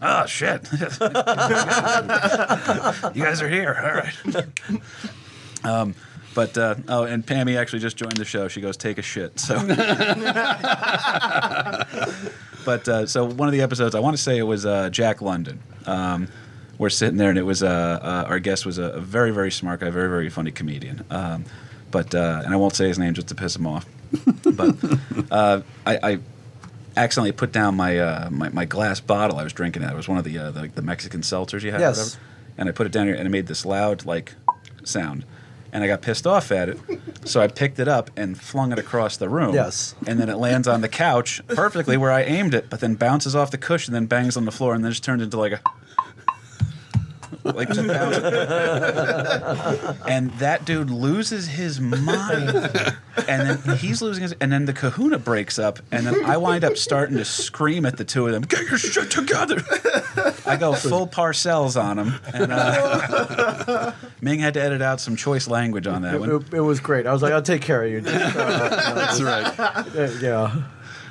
oh 0.00 0.24
shit! 0.26 0.66
you 3.12 3.22
guys 3.22 3.42
are 3.42 3.50
here. 3.50 3.76
All 4.34 4.34
right. 4.42 4.46
Um, 5.62 5.94
but 6.34 6.56
uh, 6.56 6.76
oh, 6.88 7.04
and 7.04 7.26
Pammy 7.26 7.58
actually 7.58 7.80
just 7.80 7.96
joined 7.96 8.16
the 8.16 8.24
show. 8.24 8.48
She 8.48 8.60
goes 8.60 8.76
take 8.76 8.98
a 8.98 9.02
shit. 9.02 9.38
So. 9.40 9.54
but 12.64 12.88
uh, 12.88 13.06
so 13.06 13.24
one 13.24 13.48
of 13.48 13.52
the 13.52 13.62
episodes, 13.62 13.94
I 13.94 14.00
want 14.00 14.16
to 14.16 14.22
say 14.22 14.38
it 14.38 14.42
was 14.42 14.64
uh, 14.64 14.90
Jack 14.90 15.22
London. 15.22 15.60
Um, 15.86 16.28
we're 16.78 16.90
sitting 16.90 17.16
there, 17.18 17.30
and 17.30 17.38
it 17.38 17.42
was 17.42 17.62
uh, 17.62 17.66
uh, 17.68 18.24
our 18.28 18.38
guest 18.38 18.64
was 18.64 18.78
a, 18.78 19.00
very 19.00 19.32
very 19.32 19.50
smart 19.50 19.80
guy, 19.80 19.90
very 19.90 20.08
very 20.08 20.30
funny 20.30 20.50
comedian. 20.50 21.04
Um, 21.10 21.44
but 21.90 22.14
uh, 22.14 22.42
and 22.44 22.54
I 22.54 22.56
won't 22.56 22.74
say 22.74 22.88
his 22.88 22.98
name 22.98 23.14
just 23.14 23.28
to 23.28 23.34
piss 23.34 23.56
him 23.56 23.66
off. 23.66 23.86
but 24.42 24.76
uh, 25.30 25.60
I, 25.84 25.98
I 26.02 26.18
accidentally 26.96 27.32
put 27.32 27.52
down 27.52 27.76
my, 27.76 27.98
uh, 27.98 28.30
my 28.30 28.48
my 28.48 28.64
glass 28.64 29.00
bottle 29.00 29.38
I 29.38 29.44
was 29.44 29.52
drinking 29.52 29.84
out. 29.84 29.92
It 29.92 29.96
was 29.96 30.08
one 30.08 30.18
of 30.18 30.24
the 30.24 30.38
uh, 30.38 30.50
the, 30.52 30.68
the 30.68 30.82
Mexican 30.82 31.20
seltzers 31.20 31.62
you 31.62 31.72
had. 31.72 31.80
Yes. 31.80 32.18
And 32.56 32.68
I 32.68 32.72
put 32.72 32.86
it 32.86 32.92
down 32.92 33.06
here, 33.06 33.14
and 33.14 33.26
it 33.26 33.30
made 33.30 33.46
this 33.46 33.66
loud 33.66 34.06
like 34.06 34.34
sound. 34.84 35.24
And 35.72 35.84
I 35.84 35.86
got 35.86 36.02
pissed 36.02 36.26
off 36.26 36.50
at 36.50 36.68
it, 36.68 36.78
so 37.24 37.40
I 37.40 37.46
picked 37.46 37.78
it 37.78 37.86
up 37.86 38.10
and 38.16 38.40
flung 38.40 38.72
it 38.72 38.78
across 38.78 39.16
the 39.16 39.28
room. 39.28 39.54
Yes. 39.54 39.94
And 40.06 40.18
then 40.18 40.28
it 40.28 40.36
lands 40.36 40.66
on 40.66 40.80
the 40.80 40.88
couch 40.88 41.40
perfectly 41.46 41.96
where 41.96 42.10
I 42.10 42.22
aimed 42.22 42.54
it, 42.54 42.68
but 42.68 42.80
then 42.80 42.96
bounces 42.96 43.36
off 43.36 43.52
the 43.52 43.58
cushion, 43.58 43.94
then 43.94 44.06
bangs 44.06 44.36
on 44.36 44.44
the 44.46 44.50
floor, 44.50 44.74
and 44.74 44.84
then 44.84 44.90
just 44.90 45.04
turns 45.04 45.22
into 45.22 45.38
like 45.38 45.52
a 45.52 45.60
like 47.56 47.68
just 47.68 47.86
bounces. 47.86 48.22
and 50.08 50.30
that 50.32 50.64
dude 50.64 50.90
loses 50.90 51.46
his 51.48 51.80
mind, 51.80 52.50
and 53.28 53.58
then 53.60 53.76
he's 53.78 54.00
losing 54.02 54.22
his, 54.22 54.32
and 54.40 54.52
then 54.52 54.64
the 54.66 54.72
Kahuna 54.72 55.18
breaks 55.18 55.58
up, 55.58 55.78
and 55.92 56.06
then 56.06 56.24
I 56.24 56.36
wind 56.36 56.64
up 56.64 56.76
starting 56.76 57.16
to 57.16 57.24
scream 57.24 57.84
at 57.86 57.96
the 57.96 58.04
two 58.04 58.26
of 58.26 58.32
them, 58.32 58.42
"Get 58.42 58.68
your 58.68 58.78
shit 58.78 59.10
together!" 59.10 59.62
I 60.46 60.56
go 60.56 60.74
full 60.74 61.06
Parcells 61.06 61.80
on 61.80 61.98
him, 61.98 62.14
and 62.34 62.52
uh, 62.52 63.92
Ming 64.20 64.40
had 64.40 64.54
to 64.54 64.62
edit 64.62 64.82
out 64.82 65.00
some 65.00 65.16
choice 65.16 65.46
language 65.48 65.86
on 65.86 66.02
that 66.02 66.14
It, 66.14 66.20
one. 66.20 66.30
it- 66.30 66.54
it 66.54 66.60
was 66.60 66.80
great. 66.80 67.06
I 67.06 67.12
was 67.12 67.22
like, 67.22 67.32
I'll 67.32 67.42
take 67.42 67.62
care 67.62 67.82
of 67.84 67.90
you. 67.90 68.00
Just, 68.00 68.36
uh, 68.36 68.94
That's 68.94 69.20
right. 69.22 69.58
uh, 69.60 69.84
yeah. 70.20 70.54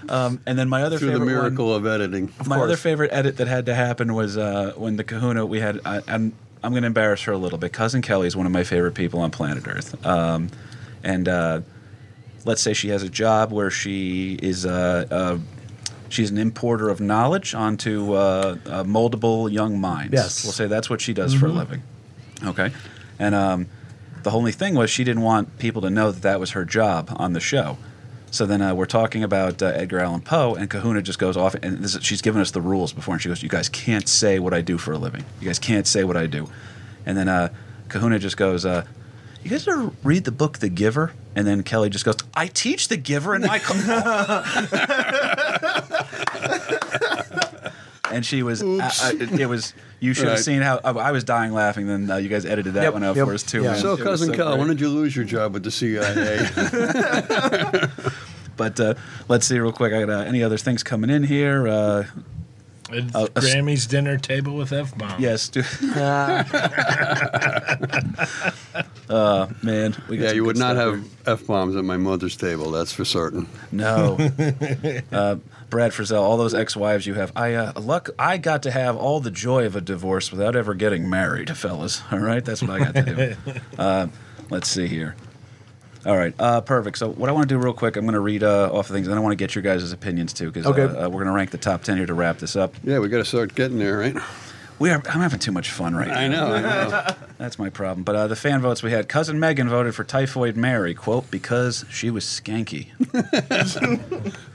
Um, 0.09 0.41
and 0.45 0.57
then 0.57 0.67
my 0.69 0.81
other 0.83 0.97
Through 0.97 1.07
the 1.07 1.13
favorite 1.19 1.25
one- 1.33 1.43
miracle 1.43 1.73
of 1.75 1.85
editing. 1.85 2.33
My 2.45 2.55
course. 2.57 2.65
other 2.65 2.77
favorite 2.77 3.11
edit 3.13 3.37
that 3.37 3.47
had 3.47 3.67
to 3.67 3.75
happen 3.75 4.13
was 4.15 4.37
uh, 4.37 4.73
when 4.75 4.95
the 4.95 5.03
Kahuna 5.03 5.45
we 5.45 5.59
had. 5.59 5.79
I, 5.85 6.01
I'm 6.07 6.33
I'm 6.61 6.71
going 6.73 6.83
to 6.83 6.87
embarrass 6.87 7.21
her 7.23 7.31
a 7.31 7.37
little 7.37 7.57
bit. 7.57 7.71
Cousin 7.71 8.01
Kelly 8.01 8.27
is 8.27 8.35
one 8.35 8.45
of 8.45 8.51
my 8.51 8.63
favorite 8.65 8.93
people 8.93 9.21
on 9.21 9.31
planet 9.31 9.65
Earth, 9.67 10.05
um, 10.05 10.49
and 11.03 11.27
uh, 11.29 11.61
let's 12.43 12.61
say 12.61 12.73
she 12.73 12.89
has 12.89 13.01
a 13.03 13.09
job 13.09 13.51
where 13.51 13.69
she 13.71 14.33
is. 14.41 14.65
Uh, 14.65 15.05
uh, 15.09 15.37
She's 16.11 16.31
an 16.31 16.39
importer 16.39 16.89
of 16.89 16.99
knowledge 16.99 17.53
onto 17.53 18.13
uh, 18.13 18.57
uh, 18.65 18.83
moldable 18.83 19.47
young 19.51 19.79
minds. 19.79 20.11
Yes. 20.11 20.43
We'll 20.43 20.53
say 20.53 20.65
that's 20.65 20.89
what 20.89 21.01
she 21.01 21.13
does 21.13 21.35
for 21.35 21.45
a 21.45 21.51
living. 21.51 21.83
Okay. 22.43 22.71
And 23.19 23.35
um, 23.35 23.67
the 24.23 24.31
only 24.31 24.51
thing 24.51 24.73
was 24.73 24.89
she 24.89 25.03
didn't 25.03 25.21
want 25.21 25.59
people 25.59 25.83
to 25.83 25.89
know 25.91 26.11
that 26.11 26.23
that 26.23 26.39
was 26.39 26.49
her 26.51 26.65
job 26.65 27.13
on 27.17 27.33
the 27.33 27.39
show. 27.39 27.77
So 28.31 28.45
then 28.45 28.61
uh, 28.61 28.75
we're 28.75 28.85
talking 28.85 29.23
about 29.23 29.61
uh, 29.61 29.67
Edgar 29.67 29.99
Allan 29.99 30.21
Poe, 30.21 30.55
and 30.55 30.69
Kahuna 30.69 31.01
just 31.01 31.19
goes 31.19 31.35
off, 31.35 31.55
and 31.55 31.79
this 31.79 31.95
is, 31.95 32.03
she's 32.03 32.21
given 32.21 32.41
us 32.41 32.51
the 32.51 32.61
rules 32.61 32.93
before, 32.93 33.15
and 33.15 33.21
she 33.21 33.29
goes, 33.29 33.41
"You 33.41 33.49
guys 33.49 33.69
can't 33.69 34.07
say 34.07 34.39
what 34.39 34.53
I 34.53 34.61
do 34.61 34.77
for 34.77 34.91
a 34.91 34.97
living. 34.97 35.25
You 35.41 35.47
guys 35.47 35.59
can't 35.59 35.87
say 35.87 36.03
what 36.03 36.15
I 36.15 36.27
do." 36.27 36.47
And 37.05 37.17
then 37.17 37.27
uh, 37.27 37.49
Kahuna 37.87 38.19
just 38.19 38.37
goes, 38.37 38.65
uh, 38.65 38.85
"You 39.43 39.49
guys 39.49 39.67
ever 39.67 39.91
read 40.03 40.25
the 40.25 40.31
book 40.31 40.59
The 40.59 40.69
Giver?" 40.69 41.13
And 41.35 41.47
then 41.47 41.63
Kelly 41.63 41.89
just 41.89 42.05
goes, 42.05 42.17
"I 42.35 42.47
teach 42.47 42.87
The 42.87 42.97
Giver 42.97 43.35
in 43.35 43.41
my 43.41 43.59
class." 43.59 44.71
and 48.11 48.25
she 48.25 48.43
was, 48.43 48.61
uh, 48.61 48.89
uh, 49.01 49.11
it 49.19 49.47
was. 49.47 49.73
You 50.01 50.13
should 50.13 50.25
have 50.27 50.35
Right. 50.37 50.45
seen 50.45 50.61
how 50.61 50.79
I, 50.83 50.91
I 50.91 51.11
was 51.11 51.23
dying 51.23 51.51
laughing. 51.53 51.87
Then 51.87 52.09
uh, 52.09 52.15
you 52.17 52.29
guys 52.29 52.45
edited 52.45 52.73
that 52.75 52.83
Yep, 52.83 52.93
one 52.93 53.03
out 53.03 53.15
yep. 53.17 53.27
for 53.27 53.33
us 53.33 53.43
too. 53.43 53.63
Yeah. 53.63 53.71
man. 53.71 53.81
So, 53.81 53.89
It 53.93 53.99
was 53.99 54.03
cousin 54.03 54.33
Kyle, 54.33 54.49
great. 54.51 54.59
when 54.59 54.67
did 54.69 54.79
you 54.79 54.89
lose 54.89 55.15
your 55.15 55.25
job 55.25 55.53
with 55.53 55.63
the 55.63 55.71
CIA? 55.71 56.47
But 58.57 58.77
uh, 58.77 58.95
let's 59.29 59.47
see 59.47 59.57
real 59.57 59.71
quick. 59.71 59.93
I 59.93 60.01
got 60.01 60.09
uh, 60.09 60.17
any 60.27 60.43
other 60.43 60.57
things 60.57 60.83
coming 60.83 61.09
in 61.09 61.23
here? 61.23 61.65
Uh, 61.65 62.03
It's 62.91 63.15
a 63.15 63.29
s- 63.37 63.53
Grammy's 63.53 63.87
dinner 63.87 64.17
table 64.17 64.57
with 64.57 64.73
f 64.73 64.97
bombs. 64.97 65.21
yes. 65.21 65.47
do- 65.47 65.61
uh, 69.09 69.47
man, 69.63 69.95
we 70.09 70.17
got 70.17 70.23
yeah, 70.23 70.27
some 70.29 70.35
you 70.35 70.41
good 70.41 70.47
would 70.47 70.57
not 70.57 70.75
stuff 70.75 70.95
have 71.27 71.41
f 71.41 71.47
bombs 71.47 71.75
at 71.75 71.83
my 71.85 71.97
mother's 71.97 72.35
table. 72.35 72.71
That's 72.71 72.91
for 72.91 73.05
certain. 73.05 73.47
no. 73.71 74.17
uh, 75.11 75.35
Brad 75.69 75.91
Frizzell, 75.91 76.21
all 76.21 76.37
those 76.37 76.53
ex-wives 76.53 77.05
you 77.05 77.13
have. 77.15 77.31
I 77.35 77.53
uh, 77.53 77.79
luck. 77.79 78.09
I 78.17 78.37
got 78.37 78.63
to 78.63 78.71
have 78.71 78.95
all 78.95 79.19
the 79.19 79.31
joy 79.31 79.65
of 79.65 79.75
a 79.75 79.81
divorce 79.81 80.31
without 80.31 80.55
ever 80.55 80.73
getting 80.73 81.09
married, 81.09 81.55
fellas. 81.55 82.01
All 82.11 82.19
right, 82.19 82.43
that's 82.43 82.61
what 82.61 82.71
I 82.71 82.79
got 82.79 82.95
to 82.95 83.35
do. 83.45 83.53
uh, 83.77 84.07
let's 84.49 84.67
see 84.67 84.87
here. 84.87 85.15
All 86.05 86.15
right, 86.17 86.33
uh, 86.39 86.61
perfect. 86.61 86.97
So 86.97 87.09
what 87.09 87.29
I 87.29 87.33
want 87.33 87.49
to 87.49 87.53
do 87.55 87.59
real 87.59 87.73
quick, 87.73 87.97
I'm 87.97 88.05
going 88.05 88.13
to 88.13 88.19
read 88.21 88.41
uh, 88.43 88.69
off 88.71 88.89
of 88.89 88.95
things, 88.95 89.07
and 89.07 89.15
I 89.15 89.19
want 89.19 89.33
to 89.33 89.35
get 89.35 89.53
your 89.53 89.61
guys' 89.61 89.91
opinions 89.91 90.31
too, 90.33 90.49
because 90.51 90.65
Okay. 90.65 90.83
uh, 90.83 91.05
uh, 91.05 91.09
we're 91.09 91.23
going 91.23 91.25
to 91.27 91.33
rank 91.33 91.51
the 91.51 91.57
top 91.57 91.83
ten 91.83 91.97
here 91.97 92.05
to 92.05 92.13
wrap 92.13 92.37
this 92.39 92.55
up. 92.55 92.73
Yeah, 92.83 92.99
we 92.99 93.09
got 93.09 93.17
to 93.17 93.25
start 93.25 93.53
getting 93.53 93.77
there, 93.79 93.97
right? 93.97 94.15
We 94.79 94.91
are. 94.91 95.01
I'm 95.09 95.19
having 95.19 95.39
too 95.39 95.51
much 95.51 95.71
fun 95.71 95.93
right 95.93 96.07
now. 96.07 96.19
I 96.19 96.27
know. 96.29 96.53
I 96.53 96.61
know. 96.61 97.15
That's 97.37 97.59
my 97.59 97.69
problem. 97.69 98.03
But 98.05 98.15
uh, 98.15 98.27
the 98.27 98.37
fan 98.37 98.61
votes 98.61 98.81
we 98.81 98.91
had, 98.91 99.09
cousin 99.09 99.37
Megan 99.39 99.67
voted 99.67 99.93
for 99.93 100.05
Typhoid 100.05 100.55
Mary, 100.55 100.93
quote, 100.93 101.29
because 101.29 101.83
she 101.89 102.09
was 102.09 102.23
skanky. 102.23 102.87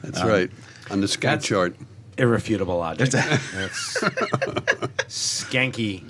That's 0.03 0.23
right. 0.25 0.51
On 0.91 1.01
the 1.01 1.09
scout 1.09 1.41
That's- 1.41 1.47
chart. 1.47 1.76
Irrefutable 2.16 2.78
logic. 2.78 3.11
That's 3.11 3.99
skanky. 5.09 6.09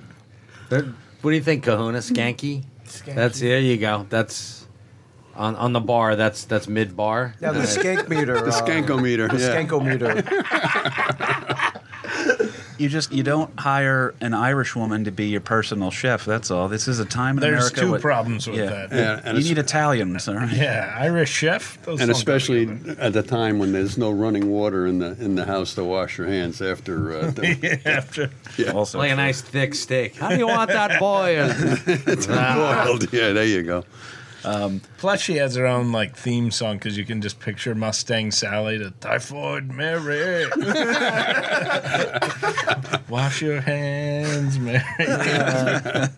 What 0.68 0.84
do 1.22 1.30
you 1.30 1.40
think, 1.40 1.64
Kahuna? 1.64 1.98
Skanky? 1.98 2.64
That's 3.06 3.40
there. 3.40 3.58
You 3.58 3.78
go. 3.78 4.06
That's 4.10 4.66
on 5.34 5.56
on 5.56 5.72
the 5.72 5.80
bar. 5.80 6.14
That's 6.16 6.44
that's 6.44 6.68
mid 6.68 6.94
bar. 6.94 7.34
Yeah, 7.40 7.52
the 7.52 7.60
skank 7.60 8.08
meter. 8.08 8.40
The 8.40 8.48
uh, 8.48 8.62
skankometer. 8.62 9.30
The 9.30 9.38
yeah. 9.38 9.64
skankometer. 9.64 11.30
You 12.78 12.88
just 12.88 13.12
you 13.12 13.22
don't 13.22 13.58
hire 13.58 14.14
an 14.20 14.34
Irish 14.34 14.74
woman 14.74 15.04
to 15.04 15.10
be 15.10 15.26
your 15.26 15.40
personal 15.40 15.90
chef. 15.90 16.24
That's 16.24 16.50
all. 16.50 16.68
This 16.68 16.88
is 16.88 16.98
a 16.98 17.04
time 17.04 17.36
in 17.36 17.40
There's 17.40 17.70
America. 17.70 17.80
two 17.80 17.92
with- 17.92 18.02
problems 18.02 18.46
with 18.46 18.58
yeah. 18.58 18.66
that. 18.66 18.92
Yeah, 18.92 19.20
and, 19.24 19.38
you 19.38 19.44
need 19.44 19.58
Italians, 19.58 20.28
all 20.28 20.34
right? 20.34 20.52
Yeah, 20.52 20.94
Irish 20.98 21.30
chef. 21.30 21.78
Those 21.84 22.00
and 22.00 22.10
especially 22.10 22.68
at 22.98 23.12
the 23.12 23.22
time 23.22 23.58
when 23.58 23.72
there's 23.72 23.96
no 23.96 24.10
running 24.10 24.50
water 24.50 24.86
in 24.86 24.98
the 24.98 25.16
in 25.20 25.34
the 25.34 25.44
house 25.44 25.74
to 25.74 25.84
wash 25.84 26.18
your 26.18 26.26
hands 26.26 26.60
after. 26.60 27.12
Uh, 27.12 27.30
the, 27.30 27.80
after 27.84 28.30
Also, 28.72 28.98
like 28.98 29.12
a 29.12 29.16
nice 29.16 29.40
thick 29.40 29.74
steak. 29.74 30.16
How 30.16 30.30
do 30.30 30.36
you 30.36 30.46
want 30.46 30.70
that 30.70 30.98
boiled? 30.98 31.54
boiled. 32.26 33.12
Yeah, 33.12 33.32
there 33.32 33.44
you 33.44 33.62
go. 33.62 33.84
Plus, 34.99 35.20
she 35.20 35.36
has 35.36 35.55
her 35.57 35.66
own 35.66 35.92
like 35.92 36.16
theme 36.16 36.51
song 36.51 36.76
because 36.76 36.97
you 36.99 37.05
can 37.05 37.20
just 37.22 37.40
picture 37.40 37.74
Mustang 37.74 38.30
Sally 38.30 38.78
to 38.78 38.90
Typhoid 39.01 39.70
Mary. 39.72 40.47
Wash 43.09 43.42
your 43.42 43.61
hands, 43.61 44.59
Mary. 44.59 44.82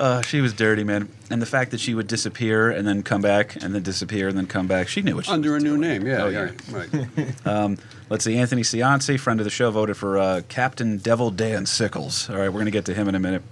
uh, 0.00 0.22
she 0.22 0.40
was 0.40 0.52
dirty, 0.52 0.84
man. 0.84 1.08
And 1.30 1.40
the 1.42 1.46
fact 1.46 1.70
that 1.72 1.80
she 1.80 1.94
would 1.94 2.06
disappear 2.06 2.70
and 2.70 2.86
then 2.86 3.02
come 3.02 3.20
back 3.22 3.56
and 3.62 3.74
then 3.74 3.82
disappear 3.82 4.28
and 4.28 4.36
then 4.36 4.46
come 4.46 4.66
back, 4.66 4.88
she 4.88 5.02
knew 5.02 5.16
what 5.16 5.26
she 5.26 5.32
Under 5.32 5.50
a 5.50 5.54
was 5.54 5.62
new 5.64 5.76
doing. 5.76 6.02
name. 6.02 6.06
Yeah, 6.06 6.22
Oh, 6.24 6.28
yeah. 6.28 6.50
yeah. 6.70 7.26
Right. 7.46 7.78
Let's 8.10 8.24
see. 8.24 8.36
Anthony 8.36 8.62
Cianci, 8.62 9.18
friend 9.18 9.40
of 9.40 9.44
the 9.44 9.50
show, 9.50 9.70
voted 9.70 9.96
for 9.96 10.18
uh, 10.18 10.42
Captain 10.48 10.98
Devil 10.98 11.30
Dan 11.30 11.64
Sickles. 11.64 12.28
All 12.28 12.36
right, 12.36 12.48
we're 12.48 12.52
going 12.60 12.66
to 12.66 12.70
get 12.70 12.84
to 12.86 12.94
him 12.94 13.08
in 13.08 13.14
a 13.14 13.20
minute. 13.20 13.42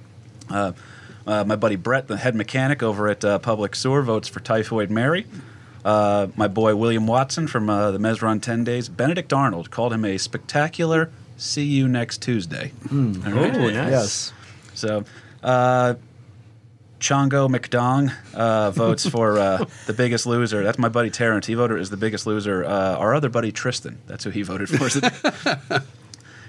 Uh, 0.51 0.73
uh, 1.27 1.45
my 1.45 1.57
buddy 1.57 1.77
Brett, 1.77 2.09
the 2.09 2.16
head 2.16 2.35
mechanic 2.35 2.83
over 2.83 3.09
at 3.09 3.25
uh, 3.25 3.39
Public 3.39 3.75
Sewer, 3.75 4.03
votes 4.03 4.29
for 4.29 4.41
Typhoid 4.41 4.91
Mary. 4.91 5.27
Uh, 5.85 6.29
my 6.37 6.49
boy 6.49 6.77
William 6.77 7.07
Watson 7.07 7.47
from 7.47 7.71
uh, 7.71 7.91
the 7.91 7.99
Mesron 7.99 8.43
10 8.43 8.64
Days. 8.64 8.89
Benedict 8.89 9.33
Arnold 9.33 9.71
called 9.71 9.93
him 9.93 10.05
a 10.05 10.18
spectacular 10.18 11.11
see 11.41 11.64
you 11.64 11.89
next 11.89 12.23
Tuesday. 12.23 12.73
All 12.93 12.99
right? 12.99 13.55
Oh, 13.57 13.71
nice. 13.71 13.91
Yes. 13.91 14.33
So, 14.75 15.05
uh, 15.43 15.95
Chongo 17.01 17.49
McDong 17.49 18.12
uh, 18.35 18.71
votes 18.73 19.09
for 19.09 19.39
uh, 19.39 19.64
the 19.87 19.95
biggest 19.95 20.27
loser. 20.27 20.62
That's 20.62 20.79
my 20.79 20.91
buddy 20.91 21.11
Terrence. 21.11 21.47
He 21.47 21.55
voted 21.55 21.81
as 21.81 21.89
the 21.89 21.97
biggest 21.97 22.27
loser. 22.27 22.64
Uh, 22.64 22.97
our 22.97 23.14
other 23.14 23.31
buddy 23.31 23.53
Tristan. 23.53 23.99
That's 24.07 24.25
who 24.25 24.31
he 24.31 24.43
voted 24.43 24.68
for. 24.68 24.85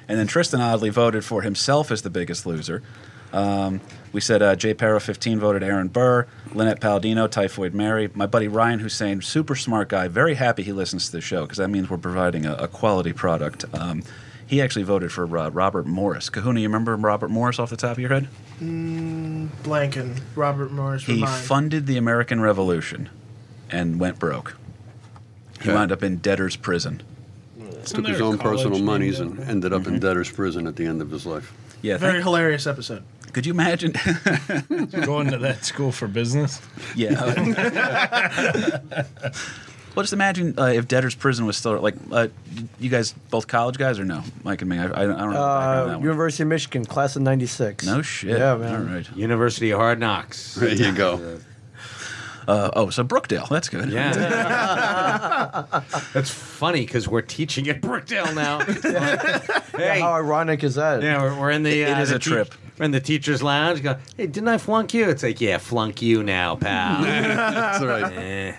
and 0.08 0.20
then 0.20 0.28
Tristan 0.28 0.60
oddly 0.60 0.90
voted 0.90 1.24
for 1.24 1.42
himself 1.42 1.90
as 1.90 2.02
the 2.02 2.10
biggest 2.10 2.46
loser. 2.46 2.84
Um, 3.34 3.82
we 4.14 4.20
said 4.22 4.42
uh, 4.42 4.56
Jay 4.56 4.74
Perro 4.74 5.00
15 5.00 5.40
voted 5.40 5.64
Aaron 5.64 5.88
Burr, 5.88 6.28
Lynette 6.54 6.82
Palladino, 6.82 7.28
Typhoid 7.28 7.74
Mary. 7.74 8.10
My 8.14 8.26
buddy 8.26 8.48
Ryan 8.48 8.80
Hussein, 8.80 9.22
super 9.22 9.56
smart 9.56 9.88
guy, 9.90 10.08
very 10.10 10.36
happy 10.36 10.64
he 10.64 10.74
listens 10.74 11.06
to 11.08 11.12
the 11.14 11.22
show 11.22 11.44
because 11.44 11.58
that 11.58 11.70
means 11.70 11.90
we're 11.90 11.98
providing 11.98 12.46
a, 12.46 12.54
a 12.56 12.68
quality 12.68 13.14
product. 13.14 13.64
Um, 13.74 14.04
he 14.46 14.62
actually 14.62 14.84
voted 14.84 15.14
for 15.14 15.38
uh, 15.38 15.50
Robert 15.50 15.86
Morris. 15.86 16.30
Kahuna, 16.30 16.60
you 16.60 16.68
remember 16.68 16.94
Robert 16.98 17.30
Morris 17.30 17.58
off 17.58 17.70
the 17.70 17.78
top 17.78 17.94
of 17.94 18.00
your 18.00 18.10
head? 18.10 18.28
Blanken, 18.60 20.20
Robert 20.36 20.72
Morris. 20.72 21.04
He 21.06 21.14
remind. 21.14 21.44
funded 21.46 21.86
the 21.88 21.96
American 21.98 22.42
Revolution 22.42 23.10
and 23.70 23.98
went 24.00 24.20
broke. 24.20 24.58
He 25.62 25.70
Okay. 25.70 25.74
wound 25.74 25.92
up 25.94 26.04
in 26.04 26.18
debtor's 26.18 26.58
prison. 26.58 27.02
Took 27.86 28.08
his 28.08 28.20
own 28.22 28.38
personal 28.38 28.74
named 28.74 28.86
monies 28.86 29.20
and 29.20 29.40
ended 29.40 29.72
up 29.74 29.88
in 29.88 30.00
debtor's 30.00 30.30
prison 30.30 30.68
at 30.68 30.76
the 30.76 30.86
end 30.86 31.02
of 31.02 31.10
his 31.12 31.26
life. 31.26 31.54
Yeah, 31.82 31.98
Very 31.98 32.14
thank- 32.14 32.24
hilarious 32.26 32.68
episode. 32.68 33.04
could 33.34 33.46
you 33.46 33.54
imagine? 33.54 33.92
Going 35.06 35.32
to 35.32 35.38
that 35.40 35.64
school 35.66 35.92
for 35.92 36.08
business. 36.08 36.62
yeah. 36.96 37.14
well, 39.96 40.04
just 40.04 40.14
imagine 40.14 40.54
uh, 40.58 40.66
if 40.66 40.88
debtor's 40.88 41.16
prison 41.16 41.46
was 41.46 41.58
still 41.58 41.80
like 41.80 41.96
uh, 42.12 42.28
you 42.80 42.90
guys, 42.90 43.14
both 43.30 43.48
college 43.48 43.78
guys 43.78 44.00
or 44.00 44.06
no? 44.06 44.24
Mike 44.44 44.62
and 44.62 44.70
me. 44.70 44.78
I, 44.78 44.84
I, 44.86 44.86
I 44.86 45.06
don't 45.06 45.10
know. 45.10 45.16
the 45.16 45.34
background 45.34 45.34
on 45.34 45.40
Uh, 45.40 45.86
that 45.88 45.94
one. 45.98 46.02
University 46.04 46.44
of 46.44 46.50
Michigan, 46.50 46.86
class 46.86 47.16
of 47.16 47.22
'96. 47.24 47.86
No 47.86 48.02
shit. 48.02 48.38
Yeah, 48.38 48.56
man. 48.56 48.76
All 48.76 48.94
right. 48.96 49.10
University 49.16 49.72
of 49.72 49.80
Hard 49.80 50.00
Knocks. 50.00 50.56
There 50.56 50.70
you 50.70 50.92
go. 50.94 51.40
Uh, 52.48 52.72
oh, 52.76 52.90
so 52.90 53.04
Brookdale. 53.04 53.48
That's 53.50 53.70
good. 53.70 53.90
Yeah. 53.90 54.12
That's 56.14 56.30
funny 56.30 56.82
because 56.86 57.08
we're 57.08 57.22
teaching 57.22 57.68
at 57.70 57.82
Brookdale 57.82 58.34
now. 58.36 58.60
hey, 59.78 60.00
How 60.00 60.14
ironic 60.14 60.64
is 60.64 60.76
that? 60.76 61.02
yeah, 61.04 61.22
we're, 61.22 61.40
we're 61.40 61.52
in 61.52 61.64
the. 61.64 61.82
It 61.84 61.98
uh, 61.98 62.02
is 62.02 62.10
the 62.10 62.16
a 62.16 62.20
trip. 62.20 62.54
We're 62.78 62.86
in 62.86 62.92
the 62.92 63.00
teacher's 63.00 63.44
lounge. 63.44 63.84
Go, 63.84 63.98
hey, 64.18 64.28
didn't 64.28 64.48
I 64.48 64.58
flunk 64.58 64.94
you? 64.94 65.10
It's 65.10 65.24
like, 65.24 65.42
yeah, 65.42 65.58
flunk 65.58 66.02
you 66.02 66.24
now, 66.24 66.56
pal. 66.56 67.02
That's 67.04 67.84
right. 67.84 68.14
eh. 68.14 68.56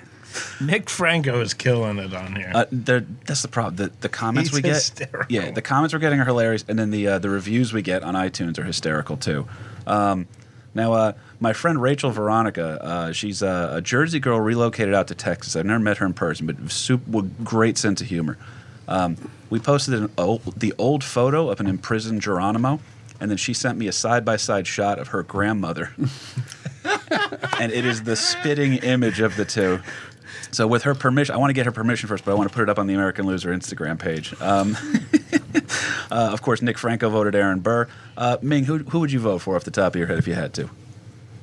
Nick 0.62 0.88
Franco 0.88 1.40
is 1.40 1.52
killing 1.52 1.98
it 1.98 2.14
on 2.14 2.34
here. 2.36 2.50
Uh, 2.54 2.64
that's 2.70 3.42
the 3.42 3.48
problem. 3.48 3.76
The, 3.76 3.92
the 4.00 4.08
comments 4.08 4.48
He's 4.48 4.56
we 4.56 4.62
get, 4.62 4.76
hysterical. 4.76 5.26
yeah, 5.28 5.50
the 5.50 5.60
comments 5.60 5.92
we're 5.92 6.00
getting 6.00 6.20
are 6.20 6.24
hilarious, 6.24 6.64
and 6.68 6.78
then 6.78 6.90
the 6.90 7.06
uh, 7.06 7.18
the 7.18 7.28
reviews 7.28 7.74
we 7.74 7.82
get 7.82 8.02
on 8.02 8.14
iTunes 8.14 8.58
are 8.58 8.64
hysterical 8.64 9.18
too. 9.18 9.46
Um, 9.86 10.26
now, 10.74 10.94
uh, 10.94 11.12
my 11.42 11.52
friend 11.52 11.82
Rachel 11.82 12.12
Veronica, 12.12 12.78
uh, 12.80 13.12
she's 13.12 13.42
a, 13.42 13.72
a 13.74 13.82
Jersey 13.82 14.20
girl 14.20 14.38
relocated 14.38 14.94
out 14.94 15.08
to 15.08 15.14
Texas. 15.16 15.56
I've 15.56 15.66
never 15.66 15.80
met 15.80 15.96
her 15.96 16.06
in 16.06 16.14
person, 16.14 16.46
but 16.46 16.70
super, 16.70 17.10
with 17.10 17.44
great 17.44 17.76
sense 17.76 18.00
of 18.00 18.06
humor. 18.06 18.38
Um, 18.86 19.16
we 19.50 19.58
posted 19.58 20.08
old, 20.16 20.42
the 20.56 20.72
old 20.78 21.02
photo 21.02 21.50
of 21.50 21.58
an 21.58 21.66
imprisoned 21.66 22.22
Geronimo, 22.22 22.78
and 23.20 23.28
then 23.28 23.38
she 23.38 23.54
sent 23.54 23.76
me 23.76 23.88
a 23.88 23.92
side 23.92 24.24
by 24.24 24.36
side 24.36 24.68
shot 24.68 25.00
of 25.00 25.08
her 25.08 25.24
grandmother, 25.24 25.92
and 27.58 27.72
it 27.72 27.84
is 27.84 28.04
the 28.04 28.14
spitting 28.14 28.74
image 28.74 29.18
of 29.18 29.34
the 29.34 29.44
two. 29.44 29.80
So, 30.52 30.68
with 30.68 30.84
her 30.84 30.94
permission, 30.94 31.34
I 31.34 31.38
want 31.38 31.50
to 31.50 31.54
get 31.54 31.66
her 31.66 31.72
permission 31.72 32.08
first, 32.08 32.24
but 32.24 32.30
I 32.30 32.34
want 32.34 32.50
to 32.50 32.54
put 32.54 32.62
it 32.62 32.68
up 32.68 32.78
on 32.78 32.86
the 32.86 32.94
American 32.94 33.26
Loser 33.26 33.52
Instagram 33.52 33.98
page. 33.98 34.32
Um, 34.40 34.76
uh, 36.10 36.30
of 36.32 36.40
course, 36.42 36.62
Nick 36.62 36.78
Franco 36.78 37.10
voted 37.10 37.34
Aaron 37.34 37.60
Burr. 37.60 37.88
Uh, 38.16 38.36
Ming, 38.42 38.64
who, 38.64 38.78
who 38.78 39.00
would 39.00 39.10
you 39.10 39.18
vote 39.18 39.38
for 39.38 39.56
off 39.56 39.64
the 39.64 39.70
top 39.72 39.94
of 39.94 39.98
your 39.98 40.08
head 40.08 40.18
if 40.18 40.28
you 40.28 40.34
had 40.34 40.52
to? 40.54 40.68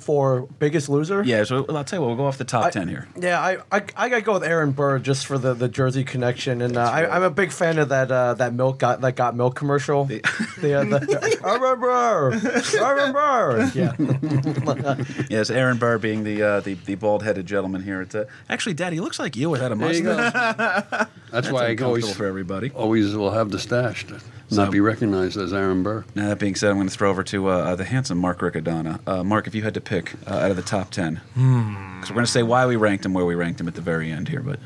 For 0.10 0.48
Biggest 0.58 0.90
Loser? 0.90 1.22
Yeah, 1.24 1.44
so 1.44 1.68
I'll 1.70 1.84
tell 1.84 2.00
you 2.00 2.02
what, 2.02 2.08
we'll 2.08 2.16
go 2.18 2.26
off 2.26 2.40
the 2.40 2.44
top 2.44 2.66
I- 2.66 2.70
10 2.72 2.88
here. 2.88 3.08
Yeah, 3.16 3.40
I, 3.40 3.58
I 3.72 3.84
I 3.96 4.10
gotta 4.10 4.22
go 4.24 4.34
with 4.34 4.44
Aaron 4.44 4.72
Burr 4.72 4.98
just 4.98 5.28
for 5.28 5.38
the, 5.38 5.54
the 5.54 5.68
Jersey 5.70 6.04
connection, 6.04 6.64
and 6.64 6.78
uh, 6.78 6.82
I, 6.82 7.16
I'm 7.16 7.22
a 7.22 7.30
big 7.30 7.52
fan 7.52 7.78
of 7.78 7.90
that 7.90 8.12
uh, 8.12 8.34
that 8.34 8.56
milk 8.56 8.80
got 8.80 9.02
that 9.02 9.16
got 9.16 9.36
milk 9.36 9.54
commercial. 9.54 10.06
The, 10.06 10.24
uh, 10.24 10.84
the, 10.84 11.40
Aaron 11.46 11.80
Burr, 11.80 12.34
Aaron 12.84 13.14
Burr. 13.14 13.72
Yeah, 13.76 15.26
Yes, 15.30 15.52
Aaron 15.52 15.78
Burr 15.78 16.00
being 16.00 16.24
the 16.24 16.42
uh, 16.42 16.60
the, 16.62 16.74
the 16.74 16.96
bald 16.96 17.22
headed 17.22 17.46
gentleman 17.46 17.84
here. 17.84 18.02
It's, 18.02 18.16
uh, 18.16 18.26
actually, 18.50 18.74
Daddy 18.74 18.96
he 18.96 19.02
looks 19.02 19.20
like 19.20 19.36
you 19.36 19.52
without 19.52 19.72
a 19.72 19.76
mustache. 19.76 20.02
go. 20.34 21.06
That's, 21.32 21.52
why 21.52 21.66
I 21.66 21.70
uncomfortable 21.70 21.86
always 21.86 22.16
for 22.16 22.26
everybody. 22.26 22.72
always 22.72 23.16
will 23.16 23.30
have 23.30 23.52
the 23.52 23.60
stash 23.60 24.08
to 24.08 24.20
So- 24.50 24.64
not 24.64 24.72
be 24.72 24.80
recognized 24.80 25.38
as 25.38 25.54
Aaron 25.54 25.84
Burr. 25.84 26.06
Now, 26.16 26.28
that 26.30 26.40
being 26.40 26.56
said, 26.56 26.72
I'm 26.72 26.78
going 26.78 26.88
to 26.88 26.94
throw 26.94 27.10
over 27.10 27.24
to 27.24 27.50
uh, 27.50 27.52
uh, 27.52 27.76
the 27.76 27.86
handsome 27.86 28.18
Mark 28.18 28.40
Riccadonna. 28.40 29.00
Uh, 29.08 29.24
Mark, 29.24 29.46
if 29.48 29.54
you 29.56 29.62
had 29.62 29.74
to 29.76 29.82
pick 29.82 30.14
uh, 30.28 30.34
out 30.36 30.50
of 30.52 30.58
the 30.58 30.64
top 30.64 30.90
10, 30.92 31.22
because 31.36 32.10
we're 32.10 32.16
going 32.16 32.26
to 32.26 32.32
say 32.32 32.44
why 32.44 32.66
we 32.66 32.76
ranked 32.76 33.06
him 33.06 33.14
where 33.14 33.26
we 33.26 33.36
ranked 33.36 33.60
him 33.62 33.68
at 33.68 33.76
the 33.76 33.82
very 33.82 34.12
end 34.12 34.28
here, 34.30 34.42
but 34.42 34.60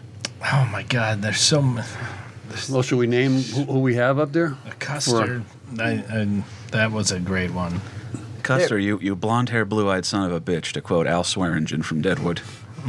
oh 0.51 0.69
my 0.71 0.83
God, 0.83 1.21
there's 1.21 1.39
so 1.39 1.61
much. 1.61 1.85
Well, 2.69 2.81
should 2.81 2.97
we 2.99 3.07
name 3.07 3.41
who, 3.41 3.63
who 3.63 3.79
we 3.79 3.95
have 3.95 4.19
up 4.19 4.31
there? 4.31 4.57
A 4.67 4.71
custard. 4.79 5.43
I, 5.79 5.89
and 6.09 6.43
that 6.71 6.91
was 6.91 7.11
a 7.11 7.19
great 7.19 7.51
one. 7.51 7.81
Custer, 8.43 8.77
you, 8.77 8.99
you 9.01 9.15
blonde 9.15 9.49
haired, 9.49 9.69
blue 9.69 9.89
eyed 9.89 10.05
son 10.05 10.29
of 10.29 10.35
a 10.35 10.41
bitch, 10.41 10.71
to 10.73 10.81
quote 10.81 11.07
Al 11.07 11.23
Swearingen 11.23 11.81
from 11.83 12.01
Deadwood. 12.01 12.41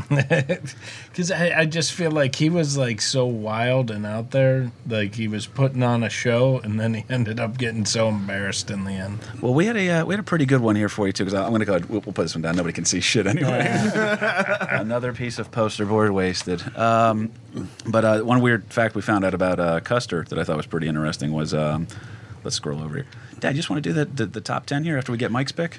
Because 1.09 1.31
I, 1.31 1.61
I 1.61 1.65
just 1.65 1.93
feel 1.93 2.11
like 2.11 2.35
he 2.35 2.49
was 2.49 2.77
like 2.77 3.01
so 3.01 3.25
wild 3.25 3.91
and 3.91 4.05
out 4.05 4.33
there, 4.33 4.73
like 4.89 5.15
he 5.15 5.29
was 5.29 5.47
putting 5.47 5.83
on 5.83 6.03
a 6.03 6.11
show, 6.11 6.59
and 6.59 6.81
then 6.81 6.95
he 6.95 7.05
ended 7.11 7.39
up 7.39 7.57
getting 7.57 7.85
so 7.85 8.09
embarrassed 8.09 8.71
in 8.71 8.85
the 8.85 8.93
end. 8.93 9.21
Well, 9.41 9.55
we 9.55 9.67
had 9.67 9.77
a 9.77 9.91
uh, 9.91 10.05
we 10.05 10.15
had 10.15 10.21
a 10.21 10.25
pretty 10.25 10.47
good 10.47 10.61
one 10.61 10.75
here 10.75 10.89
for 10.89 11.07
you 11.07 11.13
too. 11.13 11.25
Because 11.25 11.39
I'm 11.39 11.51
going 11.51 11.61
to 11.61 11.67
go. 11.67 11.79
We'll, 11.89 12.01
we'll 12.01 12.13
put 12.13 12.23
this 12.23 12.35
one 12.35 12.43
down. 12.43 12.57
Nobody 12.57 12.73
can 12.73 12.85
see 12.85 13.01
shit 13.01 13.27
anyway. 13.27 13.65
Another 14.71 15.13
piece 15.13 15.39
of 15.39 15.51
poster 15.53 15.87
board 15.87 16.11
wasted. 16.11 16.77
Um, 16.77 17.31
but 17.87 18.05
uh, 18.05 18.21
one 18.23 18.41
weird 18.41 18.65
fact 18.73 18.95
we 18.97 19.03
found 19.03 19.25
out 19.25 19.35
about 19.35 19.61
uh, 19.61 19.81
Custer 19.81 20.25
that 20.25 20.39
I 20.39 20.45
thought 20.45 20.57
was 20.57 20.67
pretty 20.67 20.89
interesting 20.89 21.33
was. 21.33 21.55
Um, 21.55 21.87
let's 22.43 22.57
scroll 22.57 22.83
over 22.83 22.97
here. 22.97 23.07
Dad, 23.41 23.51
you 23.51 23.57
just 23.57 23.71
want 23.71 23.83
to 23.83 23.89
do 23.89 23.95
the, 23.95 24.05
the, 24.05 24.27
the 24.27 24.41
top 24.41 24.67
ten 24.67 24.85
here 24.85 24.99
after 24.99 25.13
we 25.13 25.19
get 25.19 25.31
Mike's 25.31 25.53
pick? 25.53 25.79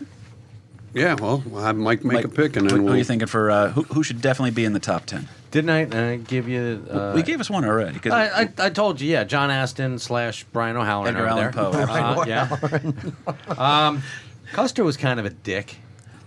Yeah, 0.95 1.15
well, 1.19 1.43
we'll 1.45 1.61
have 1.61 1.75
Mike 1.75 2.03
make 2.03 2.13
Mike, 2.15 2.25
a 2.25 2.29
pick, 2.29 2.55
and 2.55 2.63
who, 2.65 2.69
then 2.69 2.77
who 2.79 2.83
we'll. 2.85 2.93
are 2.93 2.97
you 2.97 3.03
thinking 3.03 3.27
for 3.27 3.51
uh, 3.51 3.69
who, 3.71 3.83
who 3.83 4.01
should 4.01 4.21
definitely 4.21 4.51
be 4.51 4.63
in 4.65 4.73
the 4.73 4.79
top 4.79 5.05
ten? 5.05 5.27
Didn't 5.51 5.69
I 5.69 5.83
uh, 5.83 6.17
give 6.25 6.47
you? 6.49 6.85
Uh, 6.89 7.11
we 7.15 7.21
gave 7.21 7.39
us 7.39 7.49
one 7.49 7.65
already. 7.65 7.99
'cause- 7.99 8.11
I, 8.13 8.43
I, 8.43 8.49
I 8.57 8.69
told 8.69 8.99
you, 9.01 9.09
yeah. 9.11 9.23
John 9.25 9.51
Aston 9.51 9.99
slash 9.99 10.45
Brian 10.51 10.75
O'Halloran 10.77 11.15
Edgar 11.15 11.27
Allan 11.27 11.43
there. 11.43 11.51
Poe. 11.51 11.71
Uh, 11.71 12.25
yeah. 12.27 13.87
um, 13.87 14.01
Custer 14.53 14.83
was 14.83 14.97
kind 14.97 15.19
of 15.19 15.25
a 15.25 15.29
dick. 15.29 15.77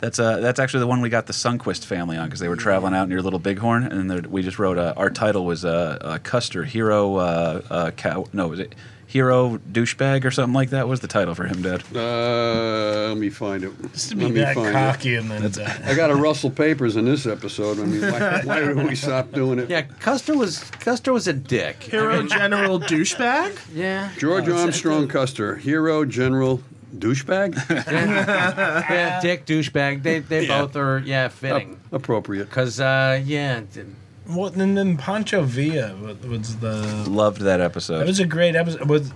That's 0.00 0.18
uh, 0.18 0.38
that's 0.38 0.60
actually 0.60 0.80
the 0.80 0.86
one 0.86 1.00
we 1.00 1.08
got 1.08 1.26
the 1.26 1.32
Sunquist 1.32 1.84
family 1.84 2.16
on 2.16 2.26
because 2.26 2.38
they 2.40 2.48
were 2.48 2.54
traveling 2.56 2.94
out 2.94 3.08
near 3.08 3.20
Little 3.20 3.40
Bighorn, 3.40 3.84
and 3.84 4.26
we 4.26 4.42
just 4.42 4.58
wrote 4.58 4.78
uh, 4.78 4.94
our 4.96 5.10
title 5.10 5.44
was 5.44 5.64
uh, 5.64 5.98
uh, 6.00 6.18
Custer 6.22 6.64
Hero 6.64 7.16
uh, 7.16 7.62
uh, 7.70 7.90
cow. 7.92 8.26
No, 8.32 8.48
was 8.48 8.60
it 8.60 8.74
Hero 9.08 9.56
douchebag 9.72 10.24
or 10.26 10.30
something 10.30 10.52
like 10.52 10.68
that? 10.70 10.84
What 10.86 10.90
was 10.90 11.00
the 11.00 11.08
title 11.08 11.34
for 11.34 11.44
him, 11.46 11.62
Dad? 11.62 11.82
Uh, 11.96 13.08
let 13.08 13.16
me 13.16 13.30
find 13.30 13.64
it. 13.64 13.72
Just 13.94 14.10
to 14.10 14.16
Let 14.16 14.26
be 14.28 14.32
me 14.34 14.40
that 14.40 14.54
find 14.54 14.68
it. 14.68 14.72
cocky 14.72 15.14
and 15.14 15.30
then 15.30 15.50
that. 15.50 15.82
I 15.86 15.94
got 15.94 16.08
to 16.08 16.14
rustle 16.14 16.50
papers 16.50 16.94
in 16.94 17.06
this 17.06 17.24
episode. 17.24 17.80
I 17.80 17.84
mean, 17.84 18.02
why, 18.02 18.42
why 18.44 18.60
did 18.60 18.76
we 18.76 18.94
stop 18.94 19.32
doing 19.32 19.58
it? 19.60 19.70
Yeah, 19.70 19.80
Custer 19.82 20.36
was 20.36 20.62
Custer 20.72 21.10
was 21.12 21.26
a 21.26 21.32
dick. 21.32 21.82
Hero 21.84 22.22
General 22.26 22.78
douchebag. 22.78 23.58
Yeah, 23.74 24.10
George 24.18 24.46
Armstrong 24.48 25.08
Custer, 25.08 25.56
hero, 25.56 26.04
general, 26.04 26.60
douchebag. 26.94 27.54
yeah, 27.88 29.20
dick 29.22 29.46
douchebag. 29.46 30.02
They 30.02 30.18
they 30.20 30.46
Yeah. 30.46 30.60
both 30.60 30.76
are 30.76 30.98
yeah 30.98 31.28
fitting. 31.28 31.80
Appropriate. 31.92 32.50
Cause 32.50 32.78
uh, 32.78 33.22
yeah, 33.24 33.60
d- 33.72 33.84
Well, 34.28 34.48
and 34.48 34.76
then 34.76 34.96
Pancho 34.96 35.42
Villa 35.42 35.94
was 36.28 36.56
the. 36.58 36.82
Loved 37.08 37.40
that 37.42 37.60
episode. 37.60 38.02
It 38.02 38.06
was 38.06 38.20
a 38.20 38.26
great 38.26 38.54
episode. 38.54 38.88
Was, 38.88 39.12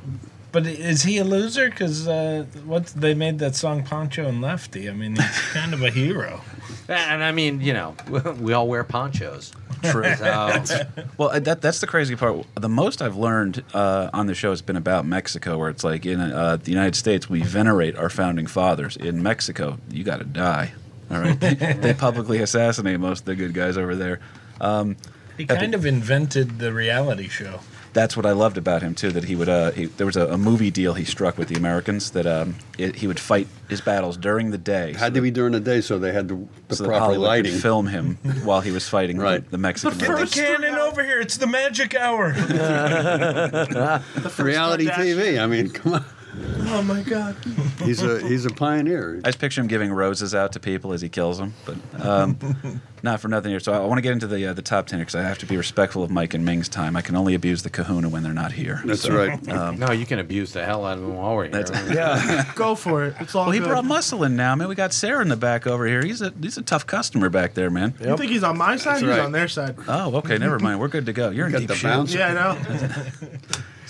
but 0.53 0.67
is 0.67 1.03
he 1.03 1.19
a 1.19 1.25
loser? 1.25 1.71
Because 1.71 2.07
uh, 2.07 2.45
what 2.65 2.87
they 2.89 3.15
made 3.15 3.39
that 3.41 3.55
song 3.55 3.83
Pancho 3.85 4.27
and 4.27 4.41
Lefty. 4.41 4.89
I 4.89 4.93
mean, 4.93 5.17
he's 5.17 5.39
kind 5.53 5.75
of 5.75 5.83
a 5.83 5.91
hero. 5.91 6.41
and 6.89 7.23
I 7.23 7.33
mean 7.33 7.61
you 7.61 7.73
know 7.73 7.95
we 8.41 8.53
all 8.53 8.69
wear 8.69 8.85
ponchos. 8.85 9.53
True. 9.83 10.15
So, 10.15 10.63
Well, 11.19 11.31
uh, 11.31 11.41
that 11.41 11.61
that's 11.61 11.81
the 11.81 11.87
crazy 11.87 12.15
part. 12.17 12.47
The 12.55 12.69
most 12.69 13.03
I've 13.03 13.17
learned 13.17 13.65
uh, 13.75 14.11
on 14.13 14.27
the 14.27 14.35
show 14.35 14.51
has 14.51 14.63
been 14.63 14.77
about 14.77 15.05
Mexico, 15.07 15.59
where 15.59 15.71
it's 15.71 15.83
like 15.85 16.07
in 16.07 16.21
uh, 16.21 16.57
the 16.57 16.71
United 16.71 16.95
States 16.95 17.29
we 17.29 17.43
venerate 17.43 17.97
our 17.97 18.09
founding 18.11 18.47
fathers. 18.47 18.97
In 18.97 19.23
Mexico, 19.23 19.79
you 19.91 20.05
got 20.05 20.19
to 20.19 20.25
die. 20.25 20.73
All 21.11 21.19
right, 21.19 21.39
they, 21.39 21.55
they 21.55 21.93
publicly 21.93 22.39
assassinate 22.39 22.99
most 22.99 23.21
of 23.21 23.27
the 23.27 23.35
good 23.35 23.53
guys 23.53 23.77
over 23.77 23.95
there. 23.95 24.21
Um, 24.61 24.97
He 25.37 25.45
Epic. 25.45 25.59
kind 25.59 25.75
of 25.75 25.87
invented 25.87 26.59
the 26.59 26.73
reality 26.73 27.29
show. 27.29 27.61
that's 27.95 28.17
what 28.17 28.25
I 28.25 28.33
loved 28.33 28.57
about 28.57 28.81
him 28.83 28.95
too. 28.95 29.11
That 29.13 29.25
he 29.25 29.37
would, 29.37 29.49
uh, 29.51 29.71
he, 29.73 29.85
there 29.87 30.07
was 30.07 30.17
a, 30.17 30.27
a 30.29 30.39
movie 30.39 30.71
deal 30.71 30.95
he 30.95 31.05
struck 31.05 31.37
with 31.37 31.49
the 31.49 31.57
Americans 31.57 32.13
that 32.13 32.27
um, 32.27 32.55
it, 32.79 32.97
he 32.97 33.07
would 33.07 33.21
fight 33.21 33.47
his 33.69 33.81
battles 33.83 34.17
during 34.17 34.51
the 34.51 34.57
day. 34.59 34.95
Had 34.95 35.13
to 35.15 35.21
be 35.21 35.31
during 35.31 35.53
the 35.53 35.61
day, 35.61 35.81
so 35.83 35.99
they 35.99 36.11
had 36.13 36.29
the, 36.29 36.37
the 36.69 36.77
so 36.77 36.85
that 36.85 36.89
proper 36.89 37.05
Hollywood 37.05 37.27
could 37.27 37.45
lighting. 37.47 37.61
film 37.61 37.87
him 37.89 38.17
while 38.45 38.61
he 38.63 38.71
was 38.71 38.89
fighting 38.89 39.19
Right. 39.19 39.45
the, 39.45 39.51
the 39.53 39.59
Mexican. 39.59 39.99
Get 39.99 40.09
rebels. 40.09 40.31
the 40.31 40.41
cannon 40.43 40.75
over 40.77 41.05
here. 41.05 41.21
It's 41.21 41.37
the 41.37 41.47
magic 41.47 41.95
hour. 41.95 42.33
Reality 44.39 44.87
TV. 44.87 45.39
I 45.43 45.47
mean, 45.47 45.69
come 45.71 45.95
on. 45.95 46.05
Oh 46.35 46.83
my 46.83 47.03
god. 47.03 47.37
He's 47.85 48.03
a 48.03 48.27
he's 48.27 48.47
a 48.47 48.51
pioneer. 48.51 49.19
I 49.23 49.29
just 49.29 49.39
picture 49.39 49.61
him 49.61 49.67
giving 49.67 49.93
roses 49.93 50.35
out 50.35 50.53
to 50.53 50.61
people 50.61 50.93
as 50.95 51.03
he 51.03 51.09
kills 51.11 51.37
them, 51.37 51.53
but 51.67 51.77
um, 52.05 52.81
not 53.03 53.21
for 53.21 53.29
nothing 53.29 53.51
here. 53.51 53.61
So 53.61 53.73
I, 53.73 53.81
want 53.85 53.99
to 53.99 54.03
get 54.03 54.13
into 54.13 54.27
the 54.27 54.47
uh, 54.47 54.53
the 54.55 54.63
top 54.63 54.87
ten 54.87 55.01
because 55.01 55.15
I 55.15 55.23
have 55.23 55.39
to 55.41 55.47
be 55.47 55.59
respectful 55.59 56.03
of 56.03 56.11
Mike 56.11 56.33
and 56.33 56.43
Ming's 56.45 56.71
time. 56.71 56.97
I 56.97 57.03
can 57.03 57.17
only 57.17 57.35
abuse 57.35 57.63
the 57.63 57.69
Kahuna 57.71 58.09
when 58.09 58.23
they're 58.23 58.33
not 58.33 58.53
here. 58.53 58.81
That's 58.87 59.03
So, 59.03 59.15
right. 59.15 59.49
Um, 59.51 59.79
no, 59.79 59.93
you 59.93 60.07
can 60.07 60.21
abuse 60.21 60.53
the 60.55 60.65
hell 60.65 60.87
out 60.87 60.97
of 60.97 61.03
them 61.05 61.17
while 61.17 61.35
we're 61.37 61.45
here. 61.49 61.63
That's- 61.63 61.91
Yeah. 61.95 62.51
Go 62.55 62.75
for 62.77 63.05
it. 63.05 63.15
It's 63.21 63.35
all 63.35 63.45
well, 63.45 63.51
he 63.53 63.59
good. 63.59 63.69
brought 63.69 63.85
muscle 63.85 64.25
in 64.25 64.35
now, 64.35 64.55
man. 64.55 64.69
We 64.69 64.75
got 64.75 64.95
Sarah 64.95 65.21
in 65.21 65.29
the 65.29 65.37
back 65.37 65.67
over 65.67 65.87
here. 65.87 66.03
He's 66.03 66.23
a 66.23 66.33
he's 66.41 66.57
a 66.57 66.63
tough 66.63 66.87
customer 66.87 67.29
back 67.29 67.53
there, 67.53 67.69
man. 67.71 67.95
You 68.01 68.17
think 68.17 68.31
he's 68.33 68.43
on 68.45 68.57
my 68.57 68.77
side? 68.77 69.01
He's 69.01 69.09
right. 69.09 69.21
on 69.21 69.33
their 69.33 69.49
side. 69.49 69.77
Oh, 69.87 70.17
okay, 70.17 70.39
never 70.39 70.59
mind. 70.59 70.81
We're 70.81 70.89
good 70.89 71.05
to 71.07 71.13
go. 71.13 71.29
You're 71.29 71.47
in 71.47 71.53
Got 71.53 71.59
deep 71.59 71.69
the 71.69 71.75
shit. 71.75 71.83
bounce. 71.91 72.15
Yeah, 72.15 72.29
I 72.29 72.33
know. 72.33 72.59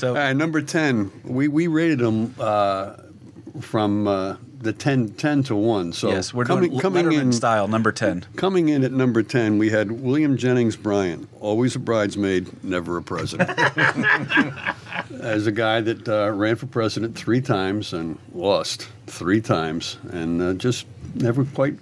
So 0.02 0.08
All 0.08 0.14
right, 0.14 0.32
number 0.34 0.60
10. 0.60 1.12
We, 1.22 1.46
we 1.46 1.68
rated 1.68 2.00
them 2.00 2.34
uh, 2.40 2.96
from 3.60 4.08
uh, 4.08 4.34
the 4.58 4.72
10, 4.72 5.10
10 5.10 5.44
to 5.44 5.54
1. 5.54 5.92
So 5.92 6.08
yes, 6.08 6.34
we're 6.34 6.44
coming, 6.44 6.70
doing 6.70 6.80
coming 6.80 7.06
Letterman 7.06 7.20
in 7.20 7.32
style, 7.32 7.68
number 7.68 7.92
ten. 7.92 8.26
Coming 8.34 8.68
in 8.68 8.82
at 8.82 8.90
number 8.90 9.22
10, 9.22 9.58
we 9.58 9.70
had 9.70 9.92
William 9.92 10.36
Jennings 10.36 10.74
Bryan, 10.74 11.28
always 11.38 11.76
a 11.76 11.78
bridesmaid, 11.78 12.64
never 12.64 12.96
a 12.96 13.02
president. 13.04 13.56
As 15.20 15.46
a 15.46 15.52
guy 15.52 15.80
that 15.82 16.08
uh, 16.08 16.32
ran 16.32 16.56
for 16.56 16.66
president 16.66 17.16
three 17.16 17.40
times 17.40 17.92
and 17.92 18.18
lost 18.34 18.88
three 19.06 19.40
times 19.40 19.98
and 20.10 20.42
uh, 20.42 20.54
just 20.54 20.84
never 21.14 21.44
quite 21.44 21.76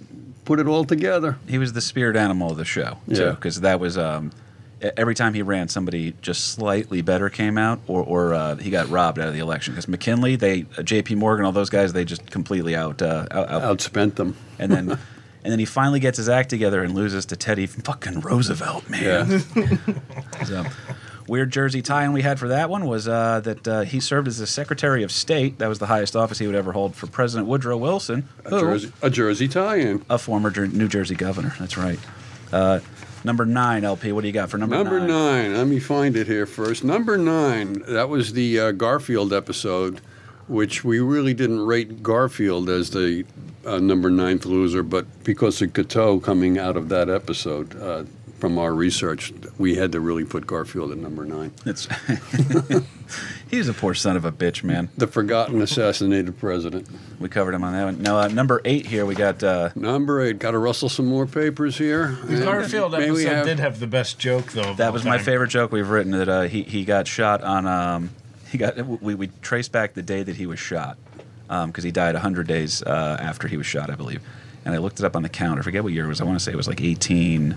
put 0.45 0.59
it 0.59 0.67
all 0.67 0.83
together. 0.85 1.39
He 1.49 1.57
was 1.57 1.73
the 1.73 1.81
spirit 1.81 2.15
animal 2.15 2.51
of 2.51 2.57
the 2.57 2.65
show 2.65 2.99
too, 3.09 3.15
Yeah. 3.15 3.31
because 3.31 3.61
that 3.61 3.79
was 3.79 3.97
um, 3.97 4.31
every 4.97 5.15
time 5.15 5.33
he 5.33 5.41
ran, 5.41 5.67
somebody 5.67 6.13
just 6.21 6.49
slightly 6.53 7.01
better 7.01 7.29
came 7.29 7.57
out, 7.57 7.79
or 7.87 8.03
or 8.03 8.33
uh, 8.33 8.55
he 8.55 8.69
got 8.69 8.89
robbed 8.89 9.19
out 9.19 9.27
of 9.27 9.33
the 9.33 9.39
election. 9.39 9.73
Because 9.73 9.87
McKinley, 9.87 10.35
they 10.35 10.65
uh, 10.77 10.83
J.P. 10.83 11.15
Morgan, 11.15 11.45
all 11.45 11.51
those 11.51 11.69
guys, 11.69 11.93
they 11.93 12.05
just 12.05 12.29
completely 12.31 12.75
out, 12.75 13.01
uh, 13.01 13.25
out, 13.31 13.49
out 13.49 13.77
Outspent 13.77 14.15
them. 14.15 14.35
and 14.59 14.71
then. 14.71 14.97
And 15.43 15.51
then 15.51 15.57
he 15.57 15.65
finally 15.65 15.99
gets 15.99 16.17
his 16.17 16.29
act 16.29 16.51
together 16.51 16.83
and 16.83 16.93
loses 16.93 17.25
to 17.25 17.35
Teddy 17.35 17.65
fucking 17.65 18.19
Roosevelt, 18.19 18.87
man. 18.87 19.41
Yeah. 19.55 19.77
So, 20.45 20.63
weird 21.27 21.51
Jersey 21.51 21.81
tie-in 21.81 22.13
we 22.13 22.21
had 22.21 22.37
for 22.37 22.49
that 22.49 22.69
one 22.69 22.85
was 22.85 23.07
uh, 23.07 23.39
that 23.39 23.67
uh, 23.67 23.81
he 23.81 23.99
served 23.99 24.27
as 24.27 24.37
the 24.37 24.45
Secretary 24.45 25.01
of 25.01 25.11
State. 25.11 25.57
That 25.57 25.67
was 25.67 25.79
the 25.79 25.87
highest 25.87 26.15
office 26.15 26.37
he 26.37 26.45
would 26.45 26.55
ever 26.55 26.71
hold 26.71 26.95
for 26.95 27.07
President 27.07 27.47
Woodrow 27.47 27.77
Wilson, 27.77 28.29
A 28.45 28.49
who- 28.51 28.59
Jersey, 28.61 28.91
a 29.01 29.09
Jersey 29.09 29.47
tie-in. 29.47 30.05
a 30.11 30.19
former 30.19 30.51
Jer- 30.51 30.67
New 30.67 30.87
Jersey 30.87 31.15
governor. 31.15 31.55
That's 31.59 31.75
right. 31.75 31.97
Uh, 32.53 32.79
number 33.23 33.45
nine, 33.45 33.83
LP. 33.83 34.11
What 34.11 34.21
do 34.21 34.27
you 34.27 34.33
got 34.33 34.49
for 34.49 34.57
number, 34.57 34.75
Number 34.75 34.99
nine? 34.99 35.07
nine. 35.51 35.53
Let 35.57 35.67
me 35.67 35.79
find 35.79 36.15
it 36.15 36.27
here 36.27 36.45
first. 36.45 36.83
Number 36.83 37.17
nine. 37.17 37.83
That 37.87 38.09
was 38.09 38.33
the 38.33 38.59
uh, 38.59 38.71
Garfield 38.71 39.31
episode, 39.33 40.01
which 40.47 40.83
we 40.83 40.99
really 40.99 41.33
didn't 41.33 41.61
rate 41.65 42.01
Garfield 42.03 42.69
as 42.69 42.89
the 42.91 43.25
uh, 43.65 43.79
number 43.79 44.09
ninth 44.09 44.45
loser, 44.45 44.83
but 44.83 45.05
because 45.23 45.61
of 45.61 45.73
Guiteau 45.73 46.19
coming 46.19 46.57
out 46.57 46.75
of 46.77 46.89
that 46.89 47.09
episode, 47.09 47.79
uh, 47.81 48.03
from 48.41 48.57
our 48.57 48.73
research, 48.73 49.31
we 49.59 49.75
had 49.75 49.91
to 49.91 49.99
really 49.99 50.25
put 50.25 50.47
Garfield 50.47 50.91
at 50.91 50.97
number 50.97 51.23
nine. 51.25 51.51
It's 51.63 51.87
he's 53.51 53.67
a 53.69 53.73
poor 53.73 53.93
son 53.93 54.17
of 54.17 54.25
a 54.25 54.31
bitch, 54.31 54.63
man. 54.63 54.89
The 54.97 55.05
forgotten 55.05 55.61
assassinated 55.61 56.39
president. 56.39 56.87
We 57.19 57.29
covered 57.29 57.53
him 57.53 57.63
on 57.63 57.73
that 57.73 57.85
one. 57.85 58.01
Now, 58.01 58.17
uh, 58.17 58.27
number 58.29 58.59
eight 58.65 58.87
here, 58.87 59.05
we 59.05 59.13
got 59.13 59.43
uh, 59.43 59.69
Number 59.75 60.21
eight. 60.21 60.39
Got 60.39 60.51
to 60.51 60.57
rustle 60.57 60.89
some 60.89 61.05
more 61.05 61.27
papers 61.27 61.77
here. 61.77 62.17
The 62.23 62.43
Garfield 62.43 62.93
May 62.93 63.11
we 63.11 63.21
episode 63.21 63.35
have- 63.35 63.45
did 63.45 63.59
have 63.59 63.79
the 63.79 63.87
best 63.87 64.17
joke 64.17 64.51
though. 64.53 64.73
that 64.73 64.91
was 64.91 65.05
my 65.05 65.19
favorite 65.19 65.49
joke 65.49 65.71
we've 65.71 65.89
written. 65.89 66.11
That 66.11 66.27
uh, 66.27 66.41
he 66.43 66.63
he 66.63 66.83
got 66.83 67.07
shot 67.07 67.43
on. 67.43 67.67
Um, 67.67 68.09
he 68.49 68.57
got 68.57 68.75
we 69.01 69.13
we 69.13 69.27
traced 69.43 69.71
back 69.71 69.93
the 69.93 70.01
day 70.01 70.23
that 70.23 70.35
he 70.35 70.47
was 70.47 70.59
shot 70.59 70.97
because 71.47 71.83
he 71.83 71.91
died 71.91 72.15
hundred 72.15 72.47
days 72.47 72.81
uh, 72.81 73.17
after 73.19 73.47
he 73.47 73.55
was 73.55 73.67
shot, 73.67 73.91
I 73.91 73.95
believe. 73.95 74.21
And 74.65 74.73
I 74.75 74.79
looked 74.79 74.99
it 74.99 75.05
up 75.05 75.15
on 75.15 75.21
the 75.23 75.29
calendar. 75.29 75.61
I 75.61 75.63
forget 75.63 75.83
what 75.83 75.93
year 75.93 76.05
it 76.05 76.09
was. 76.09 76.21
I 76.21 76.23
want 76.23 76.37
to 76.39 76.43
say 76.43 76.51
it 76.51 76.55
was 76.55 76.67
like 76.67 76.81
eighteen 76.81 77.55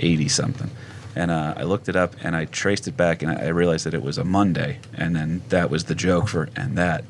eighty 0.00 0.28
something. 0.28 0.70
And 1.16 1.30
uh, 1.30 1.54
I 1.56 1.62
looked 1.64 1.88
it 1.88 1.96
up 1.96 2.14
and 2.22 2.36
I 2.36 2.44
traced 2.46 2.86
it 2.88 2.96
back 2.96 3.22
and 3.22 3.30
I 3.32 3.46
I 3.46 3.48
realized 3.48 3.84
that 3.86 3.94
it 3.94 4.02
was 4.02 4.18
a 4.18 4.24
Monday. 4.24 4.78
And 4.94 5.14
then 5.14 5.42
that 5.48 5.70
was 5.70 5.84
the 5.84 5.94
joke 5.94 6.28
for 6.28 6.48
and 6.56 6.76
that 6.78 7.04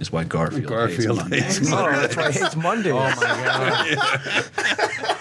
is 0.00 0.10
why 0.12 0.24
Garfield, 0.24 0.66
Garfield 0.66 1.22
hates 1.32 1.58
hates 1.58 1.70
Mondays. 1.70 1.72
Oh, 1.96 2.00
that's 2.00 2.16
right. 2.16 2.36
It's 2.36 2.56
Monday. 2.56 2.90
Oh 2.92 2.98
my 2.98 3.96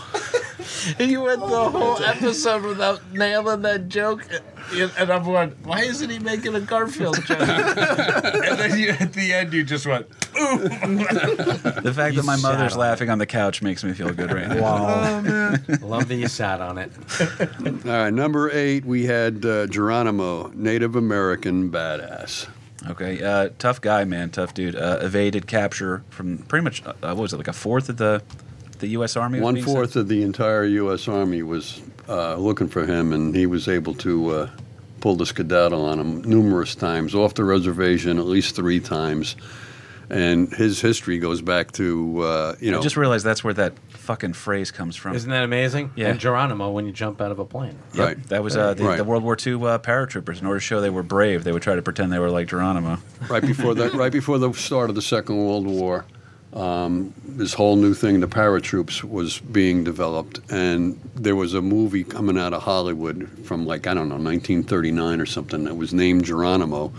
You 1.00 1.22
went 1.24 1.40
the 1.42 1.70
whole 1.70 2.02
episode 2.04 2.64
without 2.64 3.14
nailing 3.14 3.62
that 3.64 3.90
joke, 3.90 4.28
and 4.74 4.92
and 4.98 5.12
I'm 5.12 5.24
going, 5.24 5.52
why 5.64 5.82
isn't 5.82 6.10
he 6.10 6.20
making 6.20 6.56
a 6.56 6.60
Garfield 6.60 7.24
joke? 7.26 7.40
and 7.40 8.60
then 8.60 8.78
you, 8.78 8.90
at 8.90 9.14
the 9.14 9.34
end, 9.34 9.54
you 9.54 9.64
just 9.64 9.86
went, 9.86 10.10
The 10.34 11.94
fact 11.96 12.16
that 12.16 12.26
my 12.26 12.36
mother's 12.38 12.74
on 12.74 12.80
laughing 12.80 13.10
on 13.10 13.18
the 13.18 13.26
couch 13.26 13.62
makes 13.62 13.84
me 13.84 13.94
feel 13.94 14.14
good 14.14 14.32
right 14.32 14.48
now. 14.48 14.62
Wow. 14.62 15.56
Love 15.82 16.08
that 16.08 16.16
you 16.16 16.28
sat 16.28 16.62
on 16.62 16.78
it. 16.78 16.92
All 17.86 17.92
right, 17.92 18.14
number 18.14 18.50
eight, 18.52 18.86
we 18.86 19.06
had 19.06 19.46
uh, 19.46 19.68
Geronimo, 19.68 20.50
Native 20.54 20.96
American 20.96 21.72
badass. 21.72 22.48
Okay, 22.90 23.22
uh, 23.22 23.50
tough 23.58 23.82
guy, 23.82 24.04
man, 24.04 24.30
tough 24.30 24.54
dude. 24.54 24.76
Uh, 24.76 25.00
evaded 25.02 25.48
capture 25.48 26.04
from 26.10 26.38
pretty 26.40 26.64
much 26.64 26.86
uh, 26.86 26.94
what 27.02 27.18
was 27.18 27.34
it 27.34 27.38
like 27.38 27.48
a 27.48 27.54
fourth 27.54 27.90
of 27.90 27.98
the 27.98 28.22
the 28.80 28.88
U.S. 28.90 29.16
Army. 29.18 29.40
was 29.40 29.44
One 29.44 29.54
being 29.56 29.66
sent? 29.66 29.76
fourth 29.78 29.96
of 29.96 30.08
the 30.08 30.22
entire 30.24 30.64
U.S. 30.66 31.08
Army 31.08 31.44
was 31.44 31.82
uh, 32.10 32.36
looking 32.36 32.68
for 32.68 32.86
him, 32.86 33.14
and 33.14 33.36
he 33.36 33.46
was 33.46 33.68
able 33.68 33.94
to 33.96 34.30
uh, 34.32 34.50
pull 35.02 35.16
the 35.16 35.26
skedaddle 35.26 35.86
on 35.86 36.00
him 36.00 36.22
numerous 36.24 36.76
times 36.76 37.14
off 37.16 37.34
the 37.34 37.44
reservation, 37.44 38.18
at 38.20 38.26
least 38.26 38.56
three 38.56 38.80
times. 38.80 39.36
And 40.10 40.54
his 40.54 40.80
history 40.80 41.20
goes 41.20 41.42
back 41.42 41.74
to 41.74 42.22
uh, 42.22 42.56
you 42.62 42.72
know 42.72 42.80
I 42.80 42.82
just 42.82 42.96
realized 42.96 43.26
that's 43.26 43.44
where 43.44 43.54
that 43.56 43.74
fucking 43.90 44.34
phrase 44.34 44.72
comes 44.72 44.96
from. 44.96 45.14
Isn't 45.18 45.30
that 45.32 45.44
amazing? 45.44 45.92
Yeah. 45.98 46.08
And 46.08 46.18
Geronimo 46.18 46.72
when 46.72 46.86
you 46.86 46.94
jump 46.94 47.20
out 47.20 47.30
of 47.30 47.40
a 47.40 47.46
plane. 47.46 47.78
Yep, 47.94 48.06
right. 48.08 48.24
That 48.30 48.42
was 48.42 48.56
uh, 48.56 48.74
the, 48.74 48.86
Right. 48.86 48.96
the 48.96 49.04
World 49.04 49.22
War 49.24 49.34
II 49.36 49.56
uh, 49.56 49.80
paratroopers. 49.80 50.40
In 50.40 50.48
order 50.48 50.62
to 50.62 50.66
show 50.66 50.80
they 50.80 50.90
were 50.90 51.04
brave, 51.04 51.44
they 51.44 51.52
would 51.52 51.62
try 51.62 51.76
to 51.76 51.82
pretend 51.82 52.14
they 52.14 52.20
were 52.20 52.30
like 52.30 52.48
Geronimo. 52.48 53.00
right 53.30 53.42
before 53.46 53.74
the 53.76 53.90
right 53.92 54.14
before 54.14 54.38
the 54.40 54.54
start 54.54 54.88
of 54.90 54.96
the 54.96 55.02
Second 55.02 55.36
World 55.46 55.68
War. 55.68 56.06
Um, 56.58 57.14
this 57.24 57.54
whole 57.54 57.76
new 57.76 57.94
thing, 57.94 58.20
the 58.20 58.28
paratroops, 58.28 59.04
was 59.04 59.38
being 59.38 59.84
developed, 59.84 60.40
and 60.50 61.00
there 61.14 61.36
was 61.36 61.54
a 61.54 61.62
movie 61.62 62.04
coming 62.04 62.36
out 62.36 62.52
of 62.52 62.64
Hollywood 62.64 63.30
from 63.44 63.68
like 63.68 63.86
I 63.86 63.94
don't 63.94 64.10
know 64.10 64.16
1939 64.16 65.22
or 65.22 65.28
something 65.28 65.66
that 65.66 65.76
was 65.76 65.94
named 65.94 66.26
Geronimo. 66.26 66.92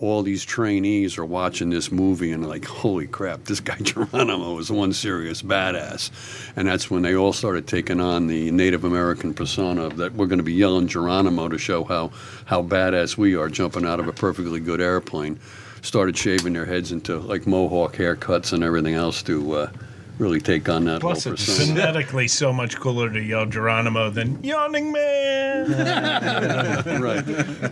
All 0.00 0.24
these 0.24 0.44
trainees 0.44 1.16
are 1.16 1.24
watching 1.24 1.70
this 1.70 1.92
movie 1.92 2.32
and 2.32 2.44
like, 2.44 2.64
holy 2.64 3.06
crap, 3.06 3.44
this 3.44 3.60
guy 3.60 3.76
Geronimo 3.82 4.58
is 4.58 4.72
one 4.72 4.92
serious 4.92 5.42
badass, 5.42 6.10
and 6.56 6.66
that's 6.66 6.90
when 6.90 7.02
they 7.02 7.14
all 7.14 7.32
started 7.32 7.68
taking 7.68 8.00
on 8.00 8.26
the 8.26 8.50
Native 8.50 8.82
American 8.82 9.32
persona 9.32 9.90
that 9.90 10.14
we're 10.14 10.26
going 10.26 10.38
to 10.38 10.42
be 10.42 10.54
yelling 10.54 10.88
Geronimo 10.88 11.48
to 11.48 11.58
show 11.58 11.84
how 11.84 12.10
how 12.46 12.64
badass 12.64 13.16
we 13.16 13.36
are 13.36 13.48
jumping 13.48 13.86
out 13.86 14.00
of 14.00 14.08
a 14.08 14.12
perfectly 14.12 14.58
good 14.58 14.80
airplane 14.80 15.38
started 15.84 16.16
shaving 16.16 16.54
their 16.54 16.64
heads 16.64 16.90
into 16.92 17.18
like 17.18 17.46
mohawk 17.46 17.94
haircuts 17.94 18.52
and 18.52 18.64
everything 18.64 18.94
else 18.94 19.22
to 19.22 19.52
uh, 19.52 19.70
really 20.18 20.40
take 20.40 20.68
on 20.68 20.84
that 20.84 21.00
Plus, 21.00 21.26
it's 21.26 21.44
persona. 21.44 21.68
phonetically 21.74 22.26
so 22.26 22.52
much 22.52 22.76
cooler 22.80 23.10
to 23.10 23.20
yell 23.20 23.46
Geronimo 23.46 24.10
than 24.10 24.42
Yawning 24.42 24.92
Man. 24.92 25.70
right. 27.02 27.70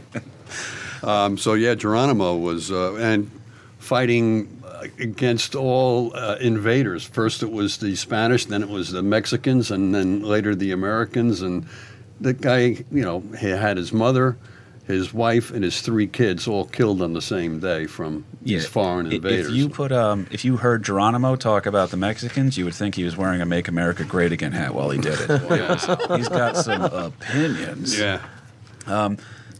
Um, 1.02 1.38
so 1.38 1.54
yeah, 1.54 1.74
Geronimo 1.74 2.36
was 2.36 2.70
uh, 2.70 2.94
and 2.96 3.30
fighting 3.78 4.62
uh, 4.64 4.84
against 5.00 5.54
all 5.54 6.14
uh, 6.14 6.36
invaders. 6.40 7.04
First, 7.04 7.42
it 7.42 7.50
was 7.50 7.78
the 7.78 7.96
Spanish, 7.96 8.44
then 8.46 8.62
it 8.62 8.68
was 8.68 8.92
the 8.92 9.02
Mexicans, 9.02 9.70
and 9.70 9.94
then 9.94 10.22
later 10.22 10.54
the 10.54 10.70
Americans. 10.70 11.42
And 11.42 11.66
the 12.20 12.32
guy, 12.34 12.84
you 12.92 13.02
know, 13.02 13.20
he 13.40 13.48
had 13.48 13.76
his 13.76 13.92
mother. 13.92 14.36
His 14.84 15.14
wife 15.14 15.52
and 15.52 15.62
his 15.62 15.80
three 15.80 16.08
kids 16.08 16.48
all 16.48 16.64
killed 16.64 17.02
on 17.02 17.12
the 17.12 17.22
same 17.22 17.60
day 17.60 17.86
from 17.86 18.24
these 18.42 18.66
foreign 18.66 19.12
invaders. 19.12 19.46
If 19.48 19.54
you 19.54 19.68
put 19.68 19.92
um, 19.92 20.26
if 20.32 20.44
you 20.44 20.56
heard 20.56 20.82
Geronimo 20.82 21.36
talk 21.36 21.66
about 21.66 21.90
the 21.90 21.96
Mexicans, 21.96 22.58
you 22.58 22.64
would 22.64 22.74
think 22.74 22.96
he 22.96 23.04
was 23.04 23.16
wearing 23.16 23.40
a 23.40 23.46
"Make 23.46 23.68
America 23.68 24.04
Great 24.04 24.32
Again" 24.32 24.50
hat 24.52 24.74
while 24.74 24.90
he 24.90 24.98
did 25.00 25.18
it. 25.20 25.28
Was- 25.50 25.86
he's 26.16 26.28
got 26.28 26.56
some 26.56 26.82
opinions. 26.82 27.96
yeah. 27.98 28.20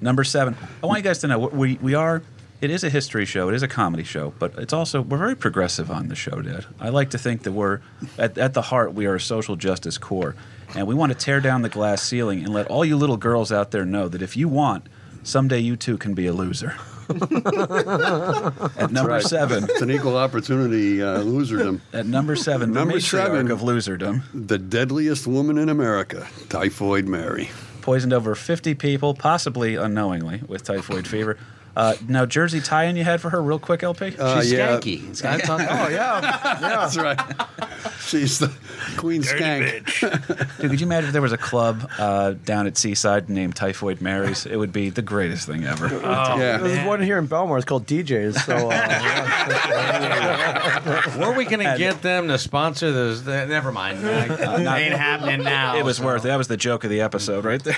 Number 0.00 0.24
seven. 0.24 0.56
I 0.82 0.86
want 0.86 0.98
you 0.98 1.04
guys 1.04 1.18
to 1.20 1.28
know 1.28 1.38
we 1.38 1.76
we 1.80 1.94
are. 1.94 2.22
It 2.60 2.70
is 2.70 2.84
a 2.84 2.90
history 2.90 3.24
show. 3.24 3.48
It 3.48 3.54
is 3.54 3.62
a 3.62 3.68
comedy 3.68 4.04
show, 4.04 4.34
but 4.38 4.56
it's 4.58 4.72
also 4.72 5.02
we're 5.02 5.18
very 5.18 5.36
progressive 5.36 5.90
on 5.90 6.08
the 6.08 6.14
show, 6.16 6.42
Dad. 6.42 6.66
I 6.80 6.88
like 6.90 7.10
to 7.10 7.18
think 7.18 7.42
that 7.44 7.52
we're 7.52 7.80
at, 8.18 8.36
at 8.38 8.54
the 8.54 8.62
heart 8.62 8.94
we 8.94 9.06
are 9.06 9.14
a 9.16 9.20
social 9.20 9.54
justice 9.56 9.98
core, 9.98 10.34
and 10.76 10.86
we 10.86 10.94
want 10.94 11.12
to 11.12 11.18
tear 11.18 11.40
down 11.40 11.62
the 11.62 11.68
glass 11.68 12.02
ceiling 12.02 12.44
and 12.44 12.52
let 12.52 12.66
all 12.68 12.84
you 12.84 12.96
little 12.96 13.16
girls 13.16 13.52
out 13.52 13.70
there 13.72 13.84
know 13.84 14.08
that 14.08 14.22
if 14.22 14.36
you 14.36 14.48
want, 14.48 14.88
someday 15.22 15.58
you 15.60 15.76
too 15.76 15.96
can 15.98 16.14
be 16.14 16.26
a 16.26 16.32
loser. 16.32 16.74
at 17.10 18.88
number 18.90 19.12
right. 19.12 19.22
seven. 19.22 19.64
It's 19.64 19.82
an 19.82 19.90
equal 19.90 20.16
opportunity 20.16 21.02
uh, 21.02 21.18
loserdom. 21.20 21.80
At 21.92 22.06
number 22.06 22.36
seven, 22.36 22.72
Number 22.72 22.94
the 22.94 23.00
matriarch 23.00 23.10
seven. 23.10 23.50
of 23.50 23.60
loserdom, 23.60 24.22
The 24.34 24.58
deadliest 24.58 25.26
woman 25.26 25.58
in 25.58 25.68
America, 25.68 26.26
Typhoid 26.48 27.06
Mary. 27.06 27.50
poisoned 27.82 28.12
over 28.12 28.34
50 28.34 28.74
people, 28.76 29.14
possibly 29.14 29.74
unknowingly, 29.76 30.40
with 30.46 30.62
typhoid 30.62 31.06
fever. 31.06 31.36
Uh, 31.74 31.94
now, 32.08 32.26
Jersey 32.26 32.60
tie-in 32.60 32.96
you 32.96 33.04
had 33.04 33.20
for 33.20 33.30
her, 33.30 33.42
real 33.42 33.58
quick, 33.58 33.82
LP. 33.82 34.14
Uh, 34.18 34.40
She's 34.42 34.52
yeah. 34.52 34.76
skanky. 34.78 35.16
That's 35.20 35.48
on- 35.48 35.60
Oh 35.72 35.88
yeah, 35.88 36.20
yeah. 36.20 36.58
That's 36.60 36.96
right. 36.98 37.18
She's 38.00 38.38
the 38.38 38.52
Queen 38.98 39.22
Dirty 39.22 39.38
Skank. 39.42 39.84
bitch. 39.84 40.58
Dude, 40.60 40.70
could 40.70 40.80
you 40.80 40.86
imagine 40.86 41.06
if 41.06 41.12
there 41.12 41.22
was 41.22 41.32
a 41.32 41.38
club 41.38 41.88
uh, 41.98 42.32
down 42.44 42.66
at 42.66 42.76
Seaside 42.76 43.30
named 43.30 43.56
Typhoid 43.56 44.00
Mary's? 44.02 44.44
It 44.44 44.56
would 44.56 44.72
be 44.72 44.90
the 44.90 45.00
greatest 45.02 45.46
thing 45.46 45.64
ever. 45.64 45.88
yeah. 45.88 46.58
There's 46.58 46.86
one 46.86 47.00
here 47.00 47.16
in 47.18 47.26
Belmar. 47.26 47.56
It's 47.56 47.64
called 47.64 47.86
DJs. 47.86 48.44
So 48.44 48.68
uh, 48.68 48.70
yeah. 49.72 51.18
Were 51.18 51.32
we 51.32 51.44
gonna 51.46 51.78
get 51.78 52.02
them 52.02 52.28
to 52.28 52.36
sponsor 52.38 52.92
this? 52.92 53.24
Never 53.24 53.72
mind. 53.72 54.04
Uh, 54.04 54.74
ain't 54.76 54.94
happening 54.94 55.42
now. 55.42 55.76
it 55.76 55.84
was 55.84 55.96
so. 55.98 56.04
worth 56.04 56.24
it. 56.24 56.28
That 56.28 56.36
was 56.36 56.48
the 56.48 56.56
joke 56.58 56.84
of 56.84 56.90
the 56.90 57.00
episode 57.00 57.44
right 57.44 57.62
there. 57.62 57.76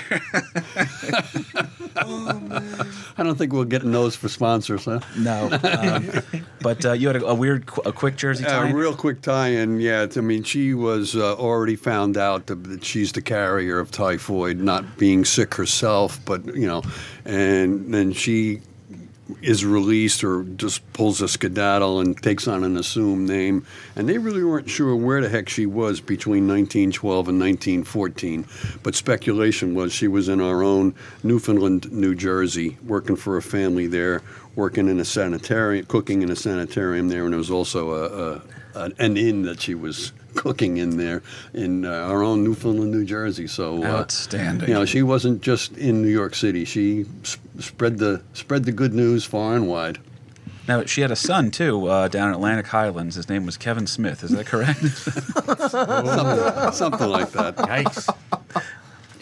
I 1.97 3.23
don't 3.23 3.37
think 3.37 3.53
we'll 3.53 3.63
get 3.65 3.83
those 3.91 4.15
for 4.15 4.29
sponsors, 4.29 4.85
huh? 4.85 4.99
no. 5.17 5.49
Um, 5.63 6.09
but 6.61 6.85
uh, 6.85 6.93
you 6.93 7.07
had 7.07 7.17
a, 7.17 7.25
a 7.25 7.33
weird, 7.35 7.69
a 7.85 7.91
quick 7.91 8.15
Jersey 8.15 8.43
A 8.43 8.47
tie-in? 8.47 8.75
real 8.75 8.95
quick 8.95 9.21
tie-in, 9.21 9.79
yeah. 9.79 10.07
I 10.15 10.21
mean, 10.21 10.43
she 10.43 10.73
was 10.73 11.15
uh, 11.15 11.35
already 11.35 11.75
found 11.75 12.17
out 12.17 12.47
that 12.47 12.83
she's 12.83 13.11
the 13.11 13.21
carrier 13.21 13.79
of 13.79 13.91
typhoid, 13.91 14.57
not 14.57 14.97
being 14.97 15.25
sick 15.25 15.53
herself, 15.55 16.19
but 16.25 16.45
you 16.55 16.67
know, 16.67 16.83
and 17.25 17.93
then 17.93 18.13
she 18.13 18.61
is 19.41 19.65
released 19.65 20.23
or 20.23 20.43
just 20.43 20.81
pulls 20.93 21.21
a 21.21 21.27
skedaddle 21.27 21.99
and 21.99 22.21
takes 22.21 22.47
on 22.47 22.63
an 22.63 22.77
assumed 22.77 23.27
name. 23.27 23.65
And 23.95 24.07
they 24.07 24.17
really 24.17 24.43
weren't 24.43 24.69
sure 24.69 24.95
where 24.95 25.21
the 25.21 25.29
heck 25.29 25.49
she 25.49 25.65
was 25.65 25.99
between 25.99 26.47
1912 26.47 27.29
and 27.29 27.39
1914. 27.39 28.45
But 28.83 28.95
speculation 28.95 29.73
was 29.73 29.93
she 29.93 30.07
was 30.07 30.29
in 30.29 30.41
our 30.41 30.63
own 30.63 30.93
Newfoundland, 31.23 31.91
New 31.91 32.13
Jersey, 32.13 32.77
working 32.85 33.15
for 33.15 33.37
a 33.37 33.41
family 33.41 33.87
there, 33.87 34.21
working 34.55 34.87
in 34.87 34.99
a 34.99 35.05
sanitarium, 35.05 35.85
cooking 35.85 36.21
in 36.21 36.29
a 36.29 36.35
sanitarium 36.35 37.09
there, 37.09 37.23
and 37.23 37.33
there 37.33 37.37
was 37.37 37.51
also 37.51 37.91
a, 37.91 38.35
a 38.35 38.41
an, 38.75 38.93
an 38.99 39.17
inn 39.17 39.41
that 39.43 39.61
she 39.61 39.73
was 39.75 40.11
cooking 40.35 40.77
in 40.77 40.97
there 40.97 41.23
in 41.53 41.85
uh, 41.85 41.89
our 41.91 42.21
own 42.21 42.43
Newfoundland, 42.43 42.91
New 42.91 43.05
Jersey. 43.05 43.47
So 43.47 43.83
uh, 43.83 43.87
Outstanding. 43.87 44.67
you 44.67 44.73
know, 44.75 44.85
she 44.85 45.01
wasn't 45.01 45.41
just 45.41 45.77
in 45.77 46.01
New 46.01 46.09
York 46.09 46.35
City. 46.35 46.65
She 46.65 47.05
s- 47.23 47.37
spread 47.59 47.97
the 47.99 48.21
spread 48.33 48.65
the 48.65 48.71
good 48.73 48.93
news 48.93 49.23
far 49.25 49.55
and 49.55 49.67
wide. 49.67 49.99
Now, 50.67 50.83
she 50.85 51.01
had 51.01 51.11
a 51.11 51.15
son, 51.15 51.51
too, 51.51 51.85
uh, 51.87 52.07
down 52.07 52.29
in 52.29 52.33
Atlantic 52.33 52.65
Highlands. 52.65 53.15
His 53.15 53.29
name 53.29 53.45
was 53.45 53.55
Kevin 53.55 53.85
Smith. 53.85 54.23
Is 54.23 54.31
that 54.31 54.47
correct? 54.47 54.79
Something 56.75 57.09
like 57.09 57.29
that. 57.33 57.55
Yikes. 57.57 58.09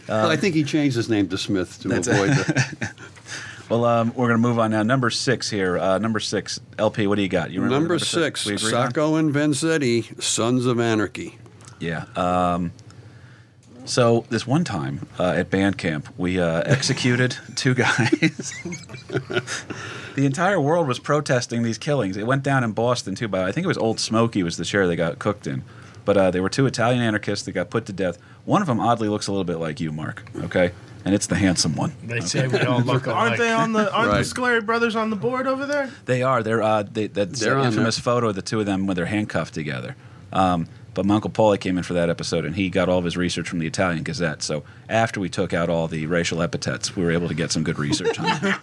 Well, 0.08 0.30
I 0.32 0.36
think 0.38 0.56
he 0.56 0.64
changed 0.64 0.96
his 0.96 1.10
name 1.10 1.28
to 1.30 1.38
Smith 1.38 1.80
to 1.82 1.90
avoid 1.90 2.04
the 2.32 2.92
well, 3.74 3.86
um, 3.86 4.10
we're 4.10 4.28
going 4.28 4.40
to 4.40 4.48
move 4.48 4.60
on 4.60 4.70
now. 4.70 4.84
Number 4.84 5.10
six 5.10 5.50
here. 5.50 5.80
Uh, 5.80 5.98
number 5.98 6.20
six. 6.20 6.60
LP, 6.78 7.08
what 7.08 7.16
do 7.16 7.24
you 7.24 7.28
got? 7.28 7.50
You 7.50 7.62
remember 7.62 7.94
number 7.96 8.00
six. 8.00 8.46
We 8.46 8.54
agree 8.54 8.72
on? 8.72 8.88
Sacco 8.88 9.16
and 9.16 9.34
Vanzetti, 9.34 10.22
Sons 10.22 10.68
of 10.68 10.80
Anarchy. 10.80 11.40
Yeah. 11.80 12.06
Um, 12.16 12.72
so 13.86 14.26
this 14.30 14.46
one 14.46 14.64
time 14.64 15.08
uh, 15.18 15.32
at 15.32 15.50
band 15.50 15.80
camp, 15.80 16.08
we 16.18 16.40
uh, 16.40 16.62
executed 16.66 17.36
two 17.56 17.74
guys. 17.74 18.54
the 20.16 20.26
entire 20.26 20.62
world 20.62 20.88
was 20.88 21.00
protesting 21.00 21.64
these 21.64 21.80
killings. 21.80 22.16
It 22.16 22.28
went 22.28 22.44
down 22.44 22.64
in 22.64 22.74
Boston 22.74 23.16
too. 23.16 23.28
By 23.28 23.48
I 23.48 23.52
think 23.52 23.66
it 23.66 23.68
was 23.68 23.80
Old 23.80 24.00
Smoky 24.00 24.44
was 24.44 24.58
the 24.58 24.66
chair 24.66 24.88
they 24.88 24.96
got 24.96 25.18
cooked 25.18 25.48
in. 25.48 25.64
But 26.06 26.18
uh, 26.18 26.32
they 26.32 26.42
were 26.42 26.50
two 26.50 26.68
Italian 26.68 27.02
anarchists 27.02 27.46
that 27.46 27.54
got 27.54 27.70
put 27.70 27.88
to 27.88 27.94
death. 27.94 28.20
One 28.46 28.62
of 28.62 28.68
them 28.68 28.80
oddly 28.80 29.08
looks 29.08 29.28
a 29.28 29.32
little 29.32 29.46
bit 29.46 29.58
like 29.58 29.80
you, 29.80 29.92
Mark. 29.92 30.24
Okay, 30.44 30.74
and 31.06 31.14
it's 31.16 31.28
the 31.28 31.36
handsome 31.36 31.76
one. 31.76 31.94
They 32.04 32.20
say 32.22 32.48
we 32.48 32.60
all 32.62 32.82
look 32.84 33.06
alike. 33.06 33.18
Aren't 33.18 33.38
they 33.38 33.52
on 33.52 33.74
the 33.74 33.92
aren't 33.94 34.10
Right. 34.12 34.18
the 34.26 34.30
Scolari 34.34 34.66
brothers 34.66 34.96
on 34.96 35.10
the 35.10 35.16
board 35.16 35.48
over 35.48 35.66
there? 35.66 35.92
They 36.06 36.22
are. 36.24 36.44
They're. 36.44 36.62
Uh, 36.62 36.84
they, 36.84 37.08
that's 37.08 37.40
They're 37.40 37.58
an 37.58 37.66
infamous 37.66 37.96
there. 37.98 38.04
photo 38.04 38.30
of 38.30 38.36
the 38.36 38.42
two 38.42 38.60
of 38.60 38.66
them 38.66 38.88
when 38.88 38.96
they're 38.96 39.06
handcuffed 39.06 39.54
together. 39.54 39.96
Um, 40.32 40.68
but 40.96 41.08
my 41.08 41.16
uncle 41.16 41.32
Paulie 41.32 41.60
came 41.60 41.78
in 41.80 41.84
for 41.84 41.94
that 41.94 42.12
episode, 42.12 42.46
and 42.46 42.56
he 42.56 42.70
got 42.70 42.88
all 42.88 43.00
of 43.00 43.06
his 43.06 43.18
research 43.18 43.50
from 43.50 43.58
the 43.58 43.66
Italian 43.66 44.04
Gazette. 44.04 44.44
So 44.44 44.64
after 44.88 45.20
we 45.20 45.28
took 45.28 45.52
out 45.52 45.68
all 45.68 45.88
the 45.88 46.06
racial 46.06 46.40
epithets, 46.42 46.96
we 46.96 47.04
were 47.04 47.10
able 47.12 47.28
to 47.28 47.34
get 47.34 47.52
some 47.52 47.64
good 47.64 47.80
research 47.80 48.20
on 48.20 48.28
it. 48.44 48.56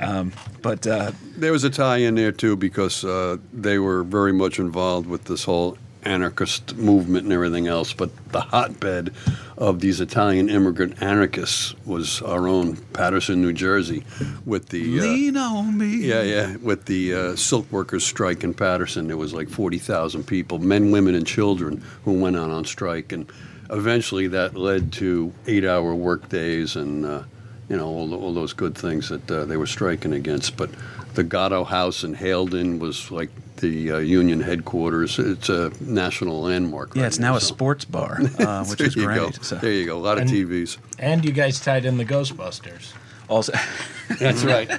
um, 0.00 0.32
but 0.62 0.86
uh, 0.86 1.10
There 1.36 1.50
was 1.52 1.64
a 1.64 1.70
tie 1.70 1.96
in 1.98 2.14
there 2.14 2.30
too 2.32 2.54
because 2.56 3.04
uh, 3.04 3.38
they 3.52 3.78
were 3.80 4.04
very 4.04 4.32
much 4.32 4.58
involved 4.60 5.08
with 5.08 5.24
this 5.24 5.42
whole 5.44 5.76
anarchist 6.06 6.76
movement 6.76 7.24
and 7.24 7.32
everything 7.32 7.66
else. 7.66 7.92
But 7.92 8.10
the 8.32 8.40
hotbed 8.40 9.12
of 9.58 9.80
these 9.80 10.00
Italian 10.00 10.48
immigrant 10.48 11.02
anarchists 11.02 11.74
was 11.84 12.22
our 12.22 12.46
own 12.48 12.76
Paterson, 12.92 13.42
New 13.42 13.52
Jersey, 13.52 14.04
with 14.44 14.68
the 14.68 14.98
uh, 14.98 15.02
lean 15.02 15.36
on 15.36 15.76
me. 15.76 15.96
yeah, 15.96 16.22
yeah, 16.22 16.56
with 16.56 16.84
the 16.86 17.14
uh, 17.14 17.36
silk 17.36 17.70
workers 17.72 18.04
strike 18.04 18.44
in 18.44 18.54
Paterson. 18.54 19.08
There 19.08 19.16
was 19.16 19.34
like 19.34 19.48
forty 19.48 19.78
thousand 19.78 20.24
people, 20.24 20.58
men, 20.58 20.90
women, 20.90 21.14
and 21.14 21.26
children, 21.26 21.82
who 22.04 22.20
went 22.20 22.36
out 22.36 22.50
on 22.50 22.64
strike, 22.64 23.12
and 23.12 23.30
eventually 23.70 24.28
that 24.28 24.56
led 24.56 24.92
to 24.94 25.32
eight-hour 25.46 25.94
work 25.94 26.28
days 26.28 26.76
and. 26.76 27.04
Uh, 27.04 27.22
you 27.68 27.76
know, 27.76 27.88
all, 27.88 28.14
all 28.14 28.32
those 28.32 28.52
good 28.52 28.76
things 28.76 29.08
that 29.08 29.28
uh, 29.28 29.44
they 29.44 29.56
were 29.56 29.66
striking 29.66 30.12
against. 30.12 30.56
But 30.56 30.70
the 31.14 31.24
Botto 31.24 31.66
House 31.66 32.04
in 32.04 32.14
Haledon 32.14 32.78
was 32.78 33.10
like 33.10 33.30
the 33.58 33.92
uh, 33.92 33.98
Union 33.98 34.40
headquarters. 34.40 35.18
It's 35.18 35.48
a 35.48 35.70
national 35.80 36.42
landmark. 36.42 36.94
Yeah, 36.94 37.02
right 37.02 37.06
it's 37.08 37.18
now 37.18 37.36
a 37.36 37.40
so- 37.40 37.46
sports 37.54 37.84
bar, 37.84 38.18
uh, 38.38 38.64
which 38.66 38.78
there 38.78 38.86
is 38.88 38.96
you 38.96 39.04
great. 39.04 39.16
Go. 39.16 39.30
So, 39.42 39.56
There 39.56 39.72
you 39.72 39.86
go. 39.86 39.96
A 39.96 40.00
lot 40.00 40.18
of 40.18 40.24
TVs. 40.28 40.78
And 40.98 41.24
you 41.24 41.32
guys 41.32 41.60
tied 41.60 41.84
in 41.84 41.96
the 41.98 42.04
Ghostbusters. 42.04 42.92
also, 43.28 43.52
That's 44.20 44.44
right. 44.44 44.70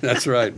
That's 0.00 0.26
right. 0.26 0.54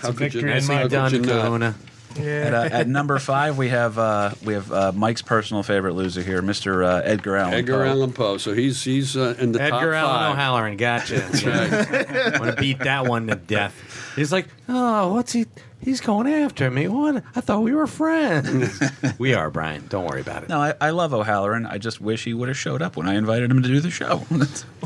How 0.00 0.08
could 0.08 0.32
victory 0.32 0.56
in 0.56 0.66
my 0.66 0.74
how 0.74 0.88
done, 0.88 1.10
could 1.10 1.24
you 1.26 1.32
not? 1.32 1.42
Kahuna. 1.44 1.74
at, 2.18 2.54
uh, 2.54 2.68
at 2.72 2.88
number 2.88 3.18
five, 3.20 3.56
we 3.56 3.68
have 3.68 3.96
uh, 3.98 4.32
we 4.44 4.54
have 4.54 4.72
uh, 4.72 4.92
Mike's 4.92 5.22
personal 5.22 5.62
favorite 5.62 5.94
loser 5.94 6.22
here, 6.22 6.42
Mr. 6.42 6.84
Uh, 6.84 7.00
Edgar 7.04 7.36
Allan 7.36 7.52
Poe. 7.52 7.58
Edgar 7.58 7.72
Poe. 7.84 7.84
Allan 7.90 8.12
Poe. 8.12 8.36
So 8.38 8.52
he's 8.54 8.82
he's 8.82 9.16
uh, 9.16 9.34
in 9.38 9.52
the 9.52 9.58
top 9.60 9.74
Edgar 9.82 9.94
Allan. 9.94 10.32
O'Halloran, 10.32 10.76
gotcha. 10.76 11.24
I 11.24 12.38
want 12.40 12.54
to 12.56 12.60
beat 12.60 12.80
that 12.80 13.06
one 13.06 13.28
to 13.28 13.36
death. 13.36 14.12
He's 14.16 14.32
like, 14.32 14.46
oh, 14.68 15.12
what's 15.14 15.32
he? 15.32 15.46
He's 15.84 16.00
going 16.00 16.26
after 16.26 16.70
me. 16.70 16.88
What? 16.88 17.22
I 17.36 17.40
thought 17.40 17.62
we 17.62 17.72
were 17.74 17.86
friends. 17.86 18.80
we 19.18 19.34
are, 19.34 19.50
Brian. 19.50 19.86
Don't 19.88 20.06
worry 20.06 20.20
about 20.22 20.42
it. 20.42 20.48
No, 20.48 20.58
I, 20.58 20.74
I 20.80 20.90
love 20.90 21.12
O'Halloran. 21.12 21.66
I 21.66 21.78
just 21.78 22.00
wish 22.00 22.24
he 22.24 22.32
would 22.34 22.48
have 22.48 22.56
showed 22.56 22.80
up 22.82 22.96
when 22.96 23.06
I 23.08 23.14
invited 23.14 23.50
him 23.50 23.62
to 23.62 23.68
do 23.68 23.80
the 23.80 23.90
show. 23.90 24.22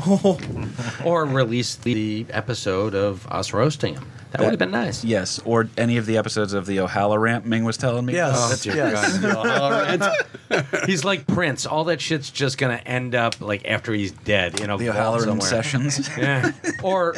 oh. 0.05 0.37
Or 1.05 1.25
release 1.25 1.75
the 1.75 2.25
episode 2.29 2.93
of 2.95 3.25
us 3.27 3.53
roasting 3.53 3.93
him. 3.95 4.05
That, 4.31 4.41
would 4.41 4.49
have 4.51 4.59
been 4.59 4.69
nice. 4.69 5.03
yes, 5.03 5.39
or 5.43 5.67
any 5.75 5.97
of 5.97 6.05
the 6.05 6.17
episodes 6.17 6.53
of 6.53 6.67
the 6.67 6.81
O'Halloran 6.81 7.49
Ming 7.49 7.63
was 7.63 7.77
telling 7.77 8.05
me. 8.05 8.13
Yes, 8.13 8.35
Oh, 8.37 8.55
dear 8.61 8.75
yes. 8.75 9.17
God. 9.17 10.85
He's 10.85 11.03
like 11.03 11.25
Prince. 11.25 11.65
All 11.65 11.85
that 11.85 11.99
shit's 11.99 12.29
just 12.29 12.59
gonna 12.59 12.75
end 12.85 13.15
up 13.15 13.41
like 13.41 13.67
after 13.67 13.91
he's 13.91 14.11
dead 14.11 14.59
in 14.59 14.69
a 14.69 14.77
the 14.77 14.89
O'Halloran 14.89 15.23
somewhere. 15.41 15.47
sessions. 15.49 16.09
Yeah. 16.15 16.51
Or 16.83 17.15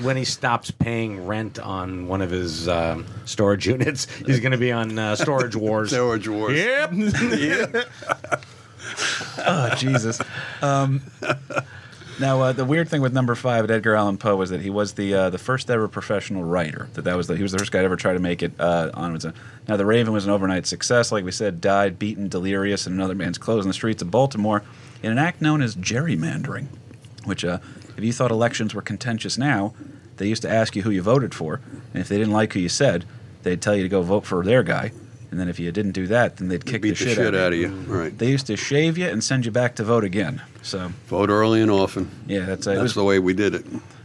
when 0.00 0.16
he 0.16 0.24
stops 0.24 0.70
paying 0.70 1.26
rent 1.26 1.58
on 1.58 2.06
one 2.06 2.22
of 2.22 2.30
his 2.30 2.68
um, 2.68 3.06
storage 3.24 3.66
units, 3.66 4.06
he's 4.26 4.40
going 4.40 4.52
to 4.52 4.58
be 4.58 4.72
on 4.72 4.98
uh, 4.98 5.16
Storage 5.16 5.56
Wars. 5.56 5.90
Storage 5.90 6.28
Wars. 6.28 6.58
Yep. 6.58 7.88
oh 9.38 9.74
Jesus. 9.76 10.20
Um, 10.60 11.02
now 12.20 12.40
uh, 12.40 12.52
the 12.52 12.64
weird 12.64 12.88
thing 12.88 13.00
with 13.00 13.12
number 13.12 13.34
five 13.34 13.64
at 13.64 13.70
Edgar 13.70 13.94
Allan 13.94 14.18
Poe 14.18 14.36
was 14.36 14.50
that 14.50 14.60
he 14.60 14.70
was 14.70 14.94
the 14.94 15.14
uh, 15.14 15.30
the 15.30 15.38
first 15.38 15.70
ever 15.70 15.88
professional 15.88 16.42
writer. 16.44 16.88
That 16.94 17.02
that 17.02 17.16
was 17.16 17.26
the, 17.26 17.36
he 17.36 17.42
was 17.42 17.52
the 17.52 17.58
first 17.58 17.72
guy 17.72 17.78
to 17.80 17.84
ever 17.84 17.96
try 17.96 18.12
to 18.12 18.18
make 18.18 18.42
it 18.42 18.52
uh, 18.58 18.90
on 18.94 19.14
his 19.14 19.24
own. 19.24 19.34
Now 19.68 19.76
the 19.76 19.86
Raven 19.86 20.12
was 20.12 20.24
an 20.24 20.30
overnight 20.30 20.66
success, 20.66 21.10
like 21.12 21.24
we 21.24 21.32
said, 21.32 21.60
died 21.60 21.98
beaten, 21.98 22.28
delirious, 22.28 22.86
in 22.86 22.92
another 22.92 23.14
man's 23.14 23.38
clothes 23.38 23.64
in 23.64 23.68
the 23.68 23.74
streets 23.74 24.02
of 24.02 24.10
Baltimore 24.10 24.62
in 25.02 25.10
an 25.10 25.18
act 25.18 25.40
known 25.40 25.62
as 25.62 25.74
gerrymandering, 25.76 26.66
which 27.24 27.44
uh, 27.44 27.58
if 27.96 28.04
you 28.04 28.12
thought 28.12 28.30
elections 28.30 28.74
were 28.74 28.82
contentious 28.82 29.36
now, 29.38 29.74
they 30.16 30.26
used 30.28 30.42
to 30.42 30.50
ask 30.50 30.76
you 30.76 30.82
who 30.82 30.90
you 30.90 31.02
voted 31.02 31.34
for, 31.34 31.60
and 31.92 32.00
if 32.00 32.08
they 32.08 32.18
didn't 32.18 32.32
like 32.32 32.52
who 32.52 32.60
you 32.60 32.68
said, 32.68 33.04
they'd 33.42 33.60
tell 33.62 33.74
you 33.74 33.82
to 33.82 33.88
go 33.88 34.02
vote 34.02 34.24
for 34.26 34.44
their 34.44 34.62
guy. 34.62 34.92
And 35.30 35.40
then 35.40 35.48
if 35.48 35.58
you 35.58 35.72
didn't 35.72 35.92
do 35.92 36.06
that, 36.08 36.36
then 36.36 36.48
they'd 36.48 36.64
kick 36.66 36.82
Beat 36.82 36.90
the 36.90 36.94
shit, 36.96 37.18
out 37.18 37.34
out 37.34 37.52
of 37.54 37.58
you. 37.58 37.68
Right. 37.68 38.16
they 38.16 38.28
used 38.28 38.46
to 38.48 38.56
shave 38.56 38.98
you 38.98 39.08
and 39.08 39.24
send 39.24 39.46
you 39.46 39.50
back 39.50 39.74
to 39.76 39.84
vote 39.84 40.04
again. 40.04 40.42
So 40.60 40.92
Vote 41.06 41.30
early 41.30 41.62
and 41.62 41.70
often. 41.70 42.10
yeah, 42.26 42.40
that's, 42.44 42.66
uh, 42.66 42.72
That's 42.72 42.82
was 42.82 42.94
the 42.94 43.04
way 43.04 43.18
we 43.18 43.32
did 43.32 43.54
it. 43.54 43.64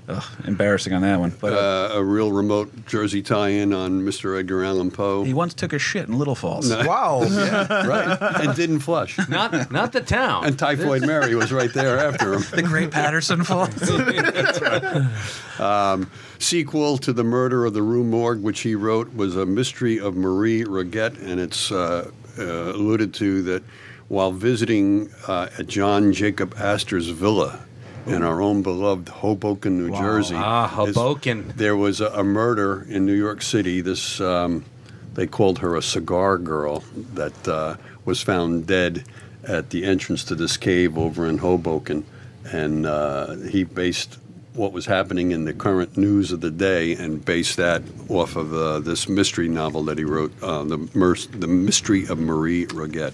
Ugh, 0.10 0.24
embarrassing 0.46 0.94
on 0.94 1.02
that 1.02 1.20
one. 1.20 1.34
But 1.42 1.54
uh, 1.54 1.58
Uh, 1.58 1.90
a 2.00 2.04
real 2.04 2.32
remote 2.32 2.86
Jersey 2.86 3.22
tie-in 3.22 3.74
on 3.74 4.02
Mr. 4.04 4.40
Edgar 4.40 4.64
Allan 4.64 4.90
Poe. 4.90 5.24
he 5.24 5.34
once 5.34 5.54
took 5.54 5.74
a 5.74 5.80
shit 5.80 6.08
in 6.08 6.18
Little 6.18 6.36
Falls. 6.36 6.70
Wow. 6.72 7.22
right. 7.70 8.18
And 8.42 8.56
didn't 8.56 8.80
flush. 8.80 9.18
Not 9.28 9.70
not 9.72 9.92
the 9.92 10.02
town. 10.02 10.46
And 10.46 10.58
Typhoid 10.58 11.06
Mary 11.06 11.36
was 11.36 11.52
right 11.52 11.74
there 11.74 12.00
after 12.00 12.34
him. 12.34 12.44
The 12.52 12.64
Great 12.64 12.92
Paterson 12.92 13.44
Falls. 13.44 13.76
Sequel 16.40 16.98
to 17.00 17.14
The 17.14 17.24
Murder 17.24 17.66
of 17.66 17.74
the 17.74 17.82
Rue 17.82 18.04
Morgue, 18.04 18.42
which 18.44 18.60
he 18.62 18.76
wrote, 18.76 19.14
was 19.16 19.36
a 19.36 19.46
mystery 19.46 20.00
of 20.00 20.16
Marie 20.16 20.64
Roget, 20.64 21.20
and 21.22 21.40
it's 21.40 21.72
uh, 21.72 22.10
uh, 22.38 22.44
alluded 22.44 23.14
to 23.16 23.42
that 23.44 23.64
while 24.08 24.32
visiting 24.32 25.10
uh, 25.28 25.50
at 25.58 25.68
John 25.68 26.14
Jacob 26.14 26.56
Astor's 26.58 27.10
villa 27.10 27.66
in 28.08 28.24
our 28.24 28.42
own 28.42 28.62
beloved 28.64 29.10
Hoboken, 29.10 29.78
New 29.78 29.96
Jersey. 29.96 30.36
Ah, 30.36 30.66
is- 30.84 30.96
Hoboken. 30.96 31.54
there 31.56 31.76
was 31.76 32.02
a, 32.02 32.08
a 32.08 32.24
murder 32.24 32.86
in 32.90 33.06
New 33.06 33.14
York 33.14 33.42
City. 33.42 33.82
This 33.82 34.20
um, 34.22 34.64
they 35.14 35.28
called 35.28 35.60
her 35.60 35.76
a 35.76 35.82
cigar 35.82 36.38
girl 36.38 36.84
that 37.14 37.48
uh, 37.48 37.76
was 38.06 38.22
found 38.22 38.68
dead 38.68 39.04
at 39.44 39.70
the 39.72 39.84
entrance 39.86 40.24
to 40.26 40.36
this 40.36 40.58
cave 40.58 40.98
over 40.98 41.26
in 41.28 41.38
Hoboken, 41.40 42.06
and 42.52 42.86
uh, 42.86 43.36
he 43.50 43.64
based 43.64 44.18
what 44.54 44.72
was 44.72 44.88
happening 44.88 45.32
in 45.32 45.46
the 45.46 45.54
current 45.54 45.98
news 45.98 46.32
of 46.32 46.42
the 46.42 46.50
day 46.50 46.96
and 46.96 47.24
based 47.24 47.58
that 47.58 47.84
off 48.10 48.36
of 48.36 48.52
uh, 48.54 48.80
this 48.80 49.08
mystery 49.08 49.48
novel 49.48 49.84
that 49.84 50.00
he 50.00 50.04
wrote, 50.04 50.34
uh, 50.42 50.64
the, 50.64 50.80
Mer- 50.96 51.14
the 51.30 51.46
Mystery 51.48 52.08
of 52.08 52.18
Marie 52.18 52.66
Roget. 52.66 53.14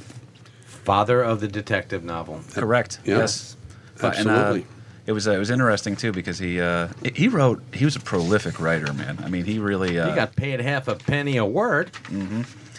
Father 0.66 1.22
of 1.22 1.41
the 1.41 1.50
detective 1.50 2.02
novel. 2.06 2.39
Correct. 2.54 3.00
Yeah. 3.04 3.18
Yes. 3.18 3.58
But- 4.00 4.18
and, 4.20 4.30
uh, 4.30 4.32
Absolutely. 4.32 4.68
It 5.06 5.12
was 5.12 5.28
uh, 5.28 5.32
it 5.32 5.38
was 5.38 5.49
interesting 5.49 5.95
too 5.95 6.12
because 6.12 6.39
he 6.39 6.60
uh, 6.62 6.88
he 7.14 7.28
wrote 7.28 7.62
he 7.74 7.86
was 7.86 7.95
a 7.95 7.99
prolific 7.99 8.60
writer 8.60 8.91
man. 8.93 9.20
I 9.24 9.28
mean 9.30 9.45
he 9.45 9.60
really 9.60 9.99
uh, 9.99 10.10
He 10.10 10.16
got 10.16 10.36
paid 10.36 10.60
half 10.62 10.88
a 10.88 10.95
penny 10.95 11.38
a 11.38 11.45
word. 11.45 11.91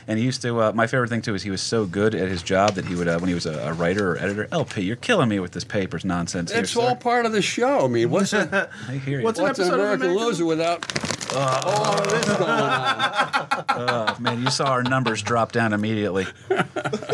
and 0.07 0.18
he 0.18 0.25
used 0.25 0.43
to. 0.43 0.61
Uh, 0.61 0.72
my 0.72 0.87
favorite 0.87 1.09
thing 1.09 1.22
too 1.22 1.35
is 1.35 1.43
he 1.43 1.51
was 1.51 1.62
so 1.62 1.87
good 1.87 2.14
at 2.14 2.29
his 2.29 2.43
job 2.43 2.75
that 2.75 2.85
he 2.87 2.95
would 2.95 3.09
uh, 3.09 3.18
when 3.18 3.29
he 3.29 3.35
was 3.35 3.47
a, 3.47 3.59
a 3.68 3.72
writer 3.72 4.12
or 4.12 4.18
editor. 4.18 4.49
LP, 4.53 4.83
you're 4.83 4.97
killing 4.97 5.29
me 5.31 5.39
with 5.41 5.53
this 5.53 5.64
papers 5.64 6.05
nonsense. 6.05 6.51
here, 6.53 6.61
It's 6.61 6.72
sir." 6.72 6.81
all 6.83 6.95
part 6.97 7.25
of 7.27 7.33
the 7.33 7.41
show. 7.43 7.85
I 7.87 7.89
mean, 7.89 8.11
what's 8.11 8.33
a, 8.35 8.68
I 8.89 8.97
hear 8.99 9.18
you. 9.20 9.25
What's 9.25 9.39
an 9.39 9.45
what's 9.47 9.59
an 9.59 9.64
episode 9.66 9.81
American 9.81 10.07
American- 10.11 10.27
loser 10.29 10.45
without 10.45 11.35
all 11.37 12.01
of 12.03 12.11
this 12.11 12.25
going 12.37 12.43
on? 12.51 13.64
Oh, 13.70 14.16
man, 14.20 14.43
you 14.43 14.51
saw 14.51 14.66
our 14.66 14.83
numbers 14.83 15.22
drop 15.22 15.53
down 15.53 15.72
immediately. 15.72 16.27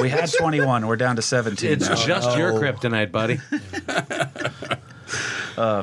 We 0.01 0.09
had 0.09 0.31
21. 0.33 0.87
We're 0.87 0.97
down 0.97 1.15
to 1.17 1.23
17 1.23 1.71
It's 1.73 1.89
now. 1.89 1.95
just 1.95 2.37
your 2.37 2.53
kryptonite, 2.55 3.13
buddy. 3.13 3.39
Uh, 5.57 5.83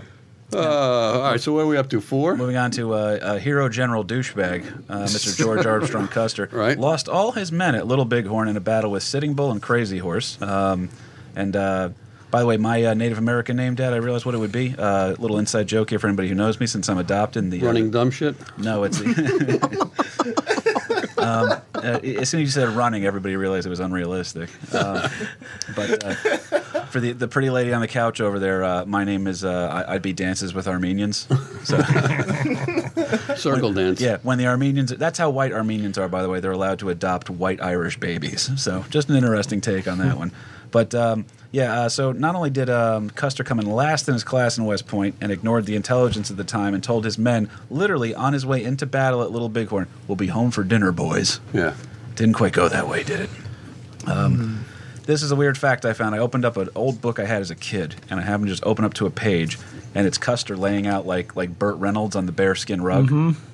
all 0.53 1.21
right, 1.21 1.41
so 1.41 1.53
what 1.53 1.61
are 1.61 1.67
we 1.67 1.77
up 1.77 1.89
to? 1.89 1.99
Four? 1.99 2.37
Moving 2.37 2.55
on 2.55 2.71
to 2.71 2.93
uh, 2.93 3.19
uh, 3.21 3.37
hero 3.37 3.67
general 3.67 4.05
douchebag, 4.05 4.65
uh, 4.89 5.03
Mr. 5.03 5.37
George 5.37 5.65
Armstrong 5.65 6.07
Custer. 6.07 6.47
Right. 6.51 6.79
Lost 6.79 7.09
all 7.09 7.33
his 7.33 7.51
men 7.51 7.75
at 7.75 7.85
Little 7.85 8.05
Bighorn 8.05 8.47
in 8.47 8.55
a 8.55 8.61
battle 8.61 8.91
with 8.91 9.03
Sitting 9.03 9.33
Bull 9.33 9.51
and 9.51 9.61
Crazy 9.61 9.97
Horse. 9.97 10.41
Um, 10.41 10.89
and 11.35 11.55
uh, 11.55 11.89
by 12.31 12.41
the 12.41 12.45
way, 12.45 12.57
my 12.57 12.83
uh, 12.83 12.93
Native 12.93 13.17
American 13.17 13.57
name, 13.57 13.75
Dad, 13.75 13.93
I 13.93 13.97
realized 13.97 14.25
what 14.25 14.35
it 14.35 14.39
would 14.39 14.51
be. 14.51 14.75
Uh, 14.77 15.15
little 15.17 15.37
inside 15.37 15.67
joke 15.67 15.89
here 15.89 15.99
for 15.99 16.07
anybody 16.07 16.29
who 16.29 16.35
knows 16.35 16.59
me, 16.59 16.67
since 16.67 16.89
I'm 16.89 16.97
adopted. 16.97 17.49
The 17.51 17.61
uh, 17.61 17.65
Running 17.65 17.91
dumb 17.91 18.11
shit? 18.11 18.35
No, 18.57 18.83
it's. 18.83 18.99
um, 21.17 21.51
uh, 21.75 21.99
as 22.03 22.29
soon 22.29 22.41
as 22.41 22.47
you 22.47 22.47
said 22.47 22.69
running, 22.69 23.05
everybody 23.05 23.35
realized 23.35 23.65
it 23.65 23.69
was 23.69 23.79
unrealistic. 23.79 24.49
Um, 24.73 25.09
but 25.75 26.03
uh, 26.03 26.76
for 26.89 26.99
the 26.99 27.11
the 27.13 27.27
pretty 27.27 27.49
lady 27.49 27.73
on 27.73 27.81
the 27.81 27.87
couch 27.87 28.21
over 28.21 28.39
there, 28.39 28.63
uh, 28.63 28.85
my 28.85 29.03
name 29.03 29.27
is. 29.27 29.43
Uh, 29.43 29.83
I, 29.87 29.95
I'd 29.95 30.01
be 30.01 30.13
dances 30.13 30.53
with 30.53 30.67
Armenians. 30.67 31.27
So 31.63 31.79
Circle 33.35 33.73
dance. 33.73 34.01
yeah, 34.01 34.17
when 34.23 34.37
the 34.37 34.47
Armenians. 34.47 34.91
That's 34.91 35.19
how 35.19 35.29
white 35.29 35.51
Armenians 35.53 35.97
are, 35.97 36.07
by 36.07 36.21
the 36.21 36.29
way. 36.29 36.39
They're 36.39 36.51
allowed 36.51 36.79
to 36.79 36.89
adopt 36.89 37.29
white 37.29 37.61
Irish 37.61 37.99
babies. 37.99 38.49
So 38.61 38.85
just 38.89 39.09
an 39.09 39.15
interesting 39.15 39.61
take 39.61 39.87
on 39.87 39.97
that 39.99 40.17
one. 40.17 40.31
But 40.71 40.93
um, 40.93 41.25
yeah, 41.51 41.81
uh, 41.81 41.89
so 41.89 42.11
not 42.11 42.35
only 42.35 42.49
did 42.49 42.69
um, 42.69 43.09
Custer 43.09 43.43
come 43.43 43.59
in 43.59 43.65
last 43.71 44.07
in 44.07 44.13
his 44.13 44.23
class 44.23 44.57
in 44.57 44.65
West 44.65 44.87
Point 44.87 45.15
and 45.21 45.31
ignored 45.31 45.65
the 45.65 45.75
intelligence 45.75 46.29
of 46.29 46.37
the 46.37 46.43
time 46.43 46.73
and 46.73 46.83
told 46.83 47.05
his 47.05 47.17
men, 47.17 47.49
literally 47.69 48.13
on 48.13 48.33
his 48.33 48.45
way 48.45 48.63
into 48.63 48.85
battle 48.85 49.23
at 49.23 49.31
Little 49.31 49.49
Bighorn, 49.49 49.87
"We'll 50.07 50.17
be 50.17 50.27
home 50.27 50.51
for 50.51 50.63
dinner, 50.63 50.91
boys." 50.91 51.39
Yeah. 51.53 51.73
Didn't 52.15 52.35
quite 52.35 52.53
go 52.53 52.67
that 52.67 52.87
way, 52.87 53.03
did 53.03 53.21
it? 53.21 53.29
Um, 54.07 54.65
This 55.07 55.23
is 55.23 55.31
a 55.31 55.37
weird 55.37 55.57
fact 55.57 55.85
I 55.85 55.93
found. 55.93 56.13
I 56.13 56.17
opened 56.17 56.43
up 56.43 56.57
an 56.57 56.67
old 56.75 56.99
book 56.99 57.17
I 57.17 57.23
had 57.23 57.41
as 57.41 57.49
a 57.49 57.55
kid, 57.55 57.95
and 58.09 58.19
I 58.19 58.23
happened 58.23 58.47
to 58.47 58.51
just 58.51 58.65
open 58.65 58.83
up 58.83 58.93
to 58.95 59.05
a 59.05 59.09
page, 59.09 59.57
and 59.95 60.05
it's 60.05 60.17
Custer 60.17 60.57
laying 60.57 60.85
out 60.85 61.07
like 61.07 61.33
like 61.37 61.57
Burt 61.57 61.77
Reynolds 61.77 62.17
on 62.17 62.25
the 62.25 62.33
bearskin 62.33 62.81
rug. 62.81 63.09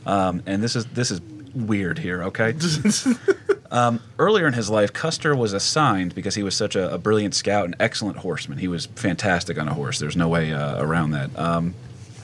Um, 0.07 0.41
and 0.47 0.63
this 0.63 0.75
is 0.75 0.87
this 0.87 1.11
is 1.11 1.21
weird 1.53 1.99
here. 1.99 2.23
Okay. 2.23 2.55
um, 3.71 3.99
earlier 4.17 4.47
in 4.47 4.53
his 4.53 4.71
life, 4.71 4.91
Custer 4.93 5.35
was 5.35 5.53
assigned 5.53 6.15
because 6.15 6.33
he 6.33 6.41
was 6.41 6.55
such 6.55 6.75
a, 6.75 6.91
a 6.91 6.97
brilliant 6.97 7.35
scout 7.35 7.65
and 7.65 7.75
excellent 7.79 8.17
horseman. 8.17 8.57
He 8.57 8.67
was 8.67 8.87
fantastic 8.87 9.59
on 9.59 9.67
a 9.67 9.75
horse. 9.75 9.99
There's 9.99 10.17
no 10.17 10.29
way 10.29 10.51
uh, 10.51 10.83
around 10.83 11.11
that. 11.11 11.37
Um, 11.37 11.75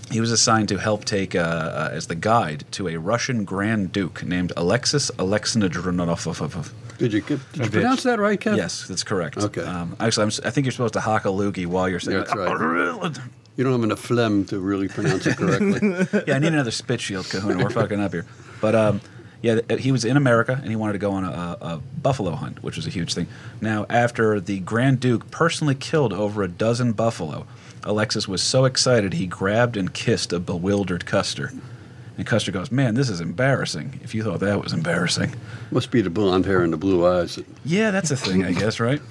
he 0.09 0.19
was 0.19 0.31
assigned 0.31 0.69
to 0.69 0.77
help 0.77 1.05
take 1.05 1.35
uh, 1.35 1.39
uh, 1.39 1.89
as 1.91 2.07
the 2.07 2.15
guide 2.15 2.65
to 2.71 2.87
a 2.87 2.97
Russian 2.97 3.45
Grand 3.45 3.91
Duke 3.91 4.23
named 4.23 4.53
Alexis 4.57 5.11
Alexandrovich. 5.19 6.73
Did 6.99 7.13
you, 7.13 7.21
get, 7.21 7.39
did 7.53 7.65
you 7.65 7.71
pronounce 7.71 8.03
that 8.03 8.19
right, 8.19 8.39
Kev? 8.39 8.57
Yes, 8.57 8.87
that's 8.87 9.03
correct. 9.03 9.37
Okay. 9.37 9.63
Um, 9.63 9.95
actually, 9.99 10.23
I'm, 10.23 10.31
I 10.45 10.49
think 10.51 10.65
you're 10.65 10.73
supposed 10.73 10.93
to 10.93 10.99
hock 10.99 11.25
a 11.25 11.29
loogie 11.29 11.65
while 11.65 11.89
you're 11.89 11.99
saying. 11.99 12.19
That's 12.19 12.35
right. 12.35 13.17
You 13.57 13.65
don't 13.65 13.73
have 13.73 13.83
enough 13.83 13.99
phlegm 13.99 14.45
to 14.45 14.59
really 14.61 14.87
pronounce 14.87 15.27
it 15.27 15.35
correctly. 15.35 16.21
yeah, 16.27 16.35
I 16.35 16.39
need 16.39 16.53
another 16.53 16.71
spit 16.71 17.01
shield, 17.01 17.29
Kahuna. 17.29 17.61
We're 17.61 17.69
fucking 17.69 17.99
up 17.99 18.13
here. 18.13 18.25
But 18.61 18.73
um, 18.73 19.01
yeah, 19.41 19.59
he 19.77 19.91
was 19.91 20.05
in 20.05 20.15
America 20.15 20.57
and 20.61 20.69
he 20.69 20.77
wanted 20.77 20.93
to 20.93 20.99
go 20.99 21.11
on 21.11 21.25
a, 21.25 21.57
a 21.59 21.81
buffalo 22.01 22.35
hunt, 22.35 22.63
which 22.63 22.77
was 22.77 22.87
a 22.87 22.89
huge 22.89 23.13
thing. 23.13 23.27
Now, 23.59 23.85
after 23.89 24.39
the 24.39 24.59
Grand 24.59 25.01
Duke 25.01 25.29
personally 25.29 25.75
killed 25.75 26.13
over 26.13 26.41
a 26.41 26.47
dozen 26.47 26.93
buffalo, 26.93 27.47
Alexis 27.83 28.29
was 28.29 28.41
so 28.41 28.63
excited 28.63 29.13
he 29.13 29.27
grabbed 29.27 29.75
and 29.75 29.93
kissed 29.93 30.31
a 30.31 30.39
bewildered 30.39 31.05
Custer. 31.05 31.51
And 32.19 32.27
Custer 32.27 32.51
goes, 32.51 32.69
Man, 32.69 32.95
this 32.95 33.09
is 33.09 33.21
embarrassing. 33.21 34.01
If 34.03 34.13
you 34.13 34.23
thought 34.23 34.41
that 34.41 34.61
was 34.61 34.73
embarrassing. 34.73 35.33
Must 35.71 35.89
be 35.89 36.01
the 36.01 36.09
blonde 36.09 36.45
hair 36.45 36.61
and 36.63 36.73
the 36.73 36.77
blue 36.77 37.07
eyes. 37.07 37.39
Yeah, 37.63 37.91
that's 37.91 38.11
a 38.11 38.17
thing, 38.17 38.43
I 38.43 38.51
guess, 38.51 38.81
right? 38.81 39.01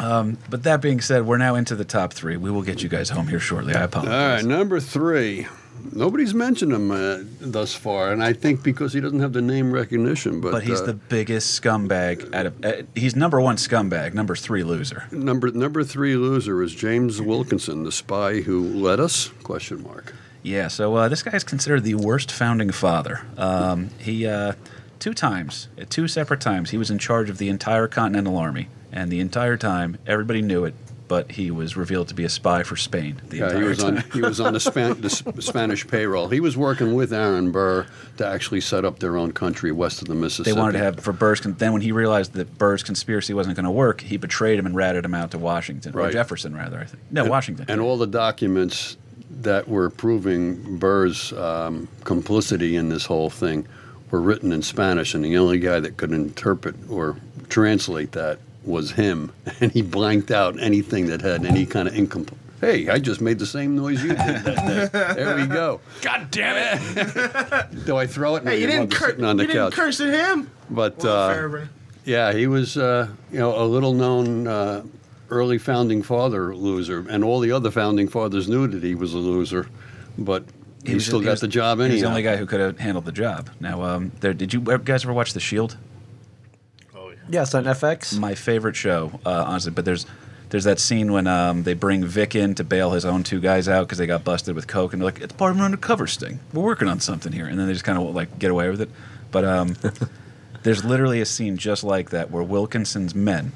Um, 0.00 0.36
but 0.48 0.64
that 0.64 0.82
being 0.82 1.00
said, 1.00 1.26
we're 1.26 1.36
now 1.36 1.54
into 1.54 1.76
the 1.76 1.84
top 1.84 2.12
three. 2.12 2.36
We 2.36 2.50
will 2.50 2.62
get 2.62 2.82
you 2.82 2.88
guys 2.88 3.08
home 3.08 3.28
here 3.28 3.38
shortly. 3.38 3.72
I 3.76 3.78
All 3.78 3.84
apologize. 3.84 4.42
right, 4.42 4.44
number 4.44 4.80
three. 4.80 5.46
Nobody's 5.92 6.34
mentioned 6.34 6.72
him 6.72 6.90
uh, 6.90 7.18
thus 7.40 7.72
far, 7.72 8.10
and 8.12 8.20
I 8.20 8.32
think 8.32 8.64
because 8.64 8.94
he 8.94 9.00
doesn't 9.00 9.20
have 9.20 9.32
the 9.32 9.42
name 9.42 9.70
recognition. 9.70 10.40
But, 10.40 10.50
But 10.50 10.64
he's 10.64 10.80
uh, 10.80 10.86
the 10.86 10.94
biggest 10.94 11.62
scumbag. 11.62 12.34
Out 12.34 12.46
of, 12.46 12.64
uh, 12.64 12.82
he's 12.96 13.14
number 13.14 13.40
one 13.40 13.56
scumbag, 13.56 14.12
number 14.12 14.34
three 14.34 14.64
loser. 14.64 15.04
number 15.12 15.52
number 15.52 15.84
three 15.84 16.16
loser 16.16 16.60
is 16.64 16.74
James 16.74 17.22
Wilkinson, 17.22 17.84
the 17.84 17.92
spy 17.92 18.40
who 18.40 18.60
led 18.60 18.98
us? 18.98 19.28
Question 19.44 19.84
mark. 19.84 20.14
Yeah, 20.42 20.68
so 20.68 20.94
uh, 20.96 21.08
this 21.08 21.22
guy 21.22 21.32
is 21.36 21.44
considered 21.44 21.84
the 21.84 21.94
worst 21.94 22.32
founding 22.32 22.70
father. 22.70 23.20
Um, 23.36 23.90
he 23.98 24.26
uh, 24.26 24.54
two 24.98 25.14
times, 25.14 25.68
at 25.78 25.90
two 25.90 26.08
separate 26.08 26.40
times, 26.40 26.70
he 26.70 26.78
was 26.78 26.90
in 26.90 26.98
charge 26.98 27.28
of 27.30 27.38
the 27.38 27.48
entire 27.48 27.86
Continental 27.88 28.36
Army, 28.36 28.68
and 28.92 29.10
the 29.12 29.20
entire 29.20 29.56
time 29.56 29.98
everybody 30.06 30.42
knew 30.42 30.64
it. 30.64 30.74
But 31.08 31.32
he 31.32 31.50
was 31.50 31.76
revealed 31.76 32.06
to 32.08 32.14
be 32.14 32.22
a 32.22 32.28
spy 32.28 32.62
for 32.62 32.76
Spain. 32.76 33.20
The 33.30 33.38
Yeah, 33.38 33.46
entire 33.48 33.62
he 33.62 33.68
was 33.68 33.78
time. 33.78 33.96
on 33.96 34.04
he 34.12 34.20
was 34.22 34.38
on 34.40 34.52
the, 34.52 34.60
Span- 34.60 35.00
the 35.00 35.10
Spanish 35.40 35.84
payroll. 35.84 36.28
He 36.28 36.38
was 36.38 36.56
working 36.56 36.94
with 36.94 37.12
Aaron 37.12 37.50
Burr 37.50 37.84
to 38.18 38.24
actually 38.26 38.60
set 38.60 38.84
up 38.84 39.00
their 39.00 39.16
own 39.16 39.32
country 39.32 39.72
west 39.72 40.02
of 40.02 40.06
the 40.06 40.14
Mississippi. 40.14 40.54
They 40.54 40.60
wanted 40.60 40.74
to 40.74 40.84
have 40.84 41.00
for 41.00 41.12
Burr's. 41.12 41.40
Con- 41.40 41.54
then 41.58 41.72
when 41.72 41.82
he 41.82 41.90
realized 41.90 42.34
that 42.34 42.56
Burr's 42.58 42.84
conspiracy 42.84 43.34
wasn't 43.34 43.56
going 43.56 43.64
to 43.64 43.72
work, 43.72 44.02
he 44.02 44.18
betrayed 44.18 44.56
him 44.56 44.66
and 44.66 44.76
ratted 44.76 45.04
him 45.04 45.14
out 45.16 45.32
to 45.32 45.38
Washington, 45.38 45.98
or 45.98 46.12
Jefferson 46.12 46.54
rather. 46.54 46.78
I 46.78 46.84
think 46.84 47.02
no 47.10 47.24
Washington. 47.24 47.66
and 47.68 47.80
all 47.80 47.98
the 47.98 48.06
documents 48.06 48.96
that 49.30 49.68
were 49.68 49.90
proving 49.90 50.78
Burr's 50.78 51.32
um, 51.34 51.88
complicity 52.04 52.76
in 52.76 52.88
this 52.88 53.06
whole 53.06 53.30
thing 53.30 53.66
were 54.10 54.20
written 54.20 54.52
in 54.52 54.62
Spanish, 54.62 55.14
and 55.14 55.24
the 55.24 55.36
only 55.38 55.58
guy 55.58 55.80
that 55.80 55.96
could 55.96 56.12
interpret 56.12 56.74
or 56.90 57.16
translate 57.48 58.12
that 58.12 58.38
was 58.64 58.92
him, 58.92 59.32
and 59.60 59.72
he 59.72 59.82
blanked 59.82 60.30
out 60.30 60.60
anything 60.60 61.06
that 61.06 61.20
had 61.22 61.44
any 61.46 61.64
kind 61.64 61.88
of 61.88 61.94
incomplete. 61.96 62.38
Hey, 62.60 62.90
I 62.90 62.98
just 62.98 63.22
made 63.22 63.38
the 63.38 63.46
same 63.46 63.74
noise 63.74 64.02
you 64.02 64.10
did 64.10 64.18
that 64.18 64.92
day. 64.92 65.14
There 65.14 65.34
we 65.34 65.46
go. 65.46 65.80
God 66.02 66.30
damn 66.30 66.78
it! 66.78 67.84
Do 67.86 67.96
I 67.96 68.06
throw 68.06 68.36
it? 68.36 68.44
No, 68.44 68.50
Hey, 68.50 68.60
you 68.60 68.66
didn't, 68.66 68.90
mother's 68.92 69.16
cur- 69.16 69.24
on 69.24 69.36
the 69.38 69.44
you 69.44 69.48
didn't 69.48 69.70
curse 69.72 69.98
at 70.00 70.12
him. 70.12 70.50
But 70.68 70.98
Well, 70.98 71.56
uh, 71.56 71.66
yeah, 72.04 72.34
he 72.34 72.46
was, 72.46 72.76
uh, 72.76 73.08
you 73.32 73.38
know, 73.38 73.58
a 73.58 73.64
little 73.64 73.94
known 73.94 74.46
uh, 74.46 74.82
early 75.30 75.58
founding 75.58 76.02
father 76.02 76.54
loser, 76.54 77.06
and 77.08 77.22
all 77.24 77.40
the 77.40 77.52
other 77.52 77.70
founding 77.70 78.08
fathers 78.08 78.48
knew 78.48 78.66
that 78.66 78.82
he 78.82 78.94
was 78.94 79.14
a 79.14 79.18
loser, 79.18 79.66
but 80.18 80.44
he, 80.84 80.94
was- 80.94 81.06
still 81.06 81.20
got 81.20 81.30
was- 81.32 81.40
the 81.40 81.48
job 81.48 81.78
He 81.78 81.84
was 81.84 81.90
anyhow. 81.92 82.02
the 82.04 82.08
only 82.10 82.22
guy 82.22 82.36
who 82.36 82.46
could 82.46 82.60
have 82.60 82.78
handled 82.78 83.04
the 83.04 83.12
job. 83.12 83.50
Now, 83.60 83.82
um, 83.82 84.12
there, 84.20 84.34
did 84.34 84.52
you 84.52 84.60
guys 84.60 85.04
ever 85.04 85.12
watch 85.12 85.32
The 85.32 85.40
Shield? 85.40 85.76
Oh 86.94 87.10
yeah. 87.10 87.16
Yes, 87.28 87.54
on 87.54 87.64
FX. 87.64 88.18
my 88.18 88.34
favorite 88.34 88.76
show, 88.76 89.20
uh, 89.24 89.44
honestly. 89.46 89.72
But 89.72 89.84
there's 89.84 90.06
there's 90.50 90.64
that 90.64 90.80
scene 90.80 91.12
when 91.12 91.26
um, 91.28 91.62
they 91.62 91.74
bring 91.74 92.04
Vic 92.04 92.34
in 92.34 92.54
to 92.56 92.64
bail 92.64 92.90
his 92.90 93.04
own 93.04 93.22
two 93.22 93.38
guys 93.40 93.68
out 93.68 93.86
because 93.86 93.98
they 93.98 94.06
got 94.06 94.24
busted 94.24 94.56
with 94.56 94.66
coke, 94.66 94.92
and 94.92 95.00
they're 95.00 95.06
like, 95.06 95.20
"It's 95.20 95.32
part 95.34 95.52
of 95.52 95.58
an 95.58 95.62
undercover 95.64 96.06
sting. 96.08 96.40
We're 96.52 96.64
working 96.64 96.88
on 96.88 96.98
something 97.00 97.32
here," 97.32 97.46
and 97.46 97.56
then 97.58 97.66
they 97.68 97.72
just 97.72 97.84
kind 97.84 97.98
of 97.98 98.14
like 98.14 98.38
get 98.38 98.50
away 98.50 98.68
with 98.68 98.80
it. 98.80 98.90
But 99.30 99.44
um, 99.44 99.76
there's 100.64 100.84
literally 100.84 101.20
a 101.20 101.26
scene 101.26 101.56
just 101.56 101.84
like 101.84 102.10
that 102.10 102.30
where 102.32 102.42
Wilkinson's 102.42 103.14
men, 103.14 103.52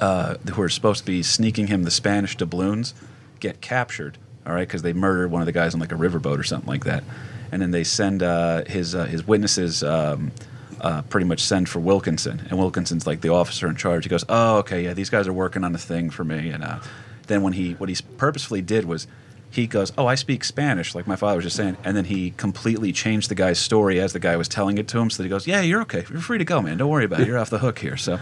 uh, 0.00 0.36
who 0.52 0.62
are 0.62 0.68
supposed 0.68 1.00
to 1.00 1.06
be 1.06 1.22
sneaking 1.22 1.66
him 1.66 1.82
the 1.82 1.90
Spanish 1.90 2.36
doubloons, 2.36 2.94
get 3.40 3.60
captured. 3.60 4.18
All 4.46 4.54
right, 4.54 4.66
because 4.66 4.82
they 4.82 4.92
murdered 4.92 5.30
one 5.30 5.42
of 5.42 5.46
the 5.46 5.52
guys 5.52 5.74
on 5.74 5.80
like 5.80 5.92
a 5.92 5.96
riverboat 5.96 6.38
or 6.38 6.42
something 6.42 6.68
like 6.68 6.84
that, 6.84 7.04
and 7.52 7.60
then 7.60 7.70
they 7.70 7.84
send 7.84 8.22
uh, 8.22 8.64
his 8.64 8.94
uh, 8.94 9.04
his 9.04 9.26
witnesses. 9.26 9.82
Um, 9.82 10.32
uh, 10.80 11.02
pretty 11.02 11.26
much 11.26 11.40
send 11.40 11.68
for 11.68 11.80
Wilkinson, 11.80 12.40
and 12.48 12.56
Wilkinson's 12.56 13.04
like 13.04 13.20
the 13.20 13.30
officer 13.30 13.66
in 13.66 13.74
charge. 13.74 14.04
He 14.04 14.08
goes, 14.08 14.24
"Oh, 14.28 14.58
okay, 14.58 14.84
yeah, 14.84 14.94
these 14.94 15.10
guys 15.10 15.26
are 15.26 15.32
working 15.32 15.64
on 15.64 15.74
a 15.74 15.78
thing 15.78 16.08
for 16.08 16.22
me." 16.22 16.50
And 16.50 16.62
uh, 16.62 16.78
then 17.26 17.42
when 17.42 17.52
he 17.52 17.72
what 17.72 17.88
he 17.88 17.96
purposefully 18.16 18.62
did 18.62 18.84
was 18.84 19.08
he 19.50 19.66
goes, 19.66 19.92
"Oh, 19.96 20.06
I 20.06 20.14
speak 20.14 20.44
Spanish," 20.44 20.94
like 20.94 21.06
my 21.06 21.16
father 21.16 21.36
was 21.36 21.44
just 21.44 21.56
saying, 21.56 21.76
and 21.84 21.96
then 21.96 22.04
he 22.04 22.32
completely 22.36 22.92
changed 22.92 23.28
the 23.30 23.34
guy's 23.34 23.58
story 23.58 23.98
as 24.00 24.12
the 24.12 24.20
guy 24.20 24.36
was 24.36 24.46
telling 24.48 24.78
it 24.78 24.86
to 24.88 24.98
him. 24.98 25.10
So 25.10 25.18
that 25.18 25.24
he 25.24 25.30
goes, 25.30 25.46
"Yeah, 25.46 25.60
you're 25.62 25.80
okay. 25.82 26.04
You're 26.10 26.20
free 26.20 26.38
to 26.38 26.44
go, 26.44 26.60
man. 26.62 26.76
Don't 26.76 26.90
worry 26.90 27.04
about 27.06 27.20
it. 27.20 27.26
You're 27.26 27.38
off 27.38 27.50
the 27.50 27.58
hook 27.60 27.78
here." 27.78 27.96
So 27.96 28.18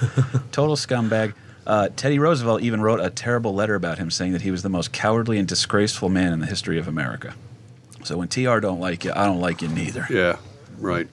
total 0.52 0.76
scumbag. 0.76 1.34
Uh, 1.66 1.88
Teddy 1.94 2.18
Roosevelt 2.18 2.62
even 2.62 2.80
wrote 2.80 3.00
a 3.00 3.10
terrible 3.10 3.54
letter 3.54 3.74
about 3.74 3.98
him, 3.98 4.10
saying 4.10 4.32
that 4.32 4.42
he 4.42 4.50
was 4.50 4.62
the 4.62 4.68
most 4.70 4.92
cowardly 4.92 5.38
and 5.38 5.46
disgraceful 5.46 6.08
man 6.08 6.32
in 6.32 6.40
the 6.40 6.46
history 6.46 6.78
of 6.78 6.88
America. 6.88 7.34
So 8.02 8.16
when 8.16 8.28
TR 8.28 8.58
don't 8.60 8.80
like 8.80 9.04
you, 9.04 9.12
I 9.14 9.26
don't 9.26 9.40
like 9.40 9.60
you 9.62 9.68
neither. 9.68 10.06
yeah, 10.10 10.36
right. 10.78 11.06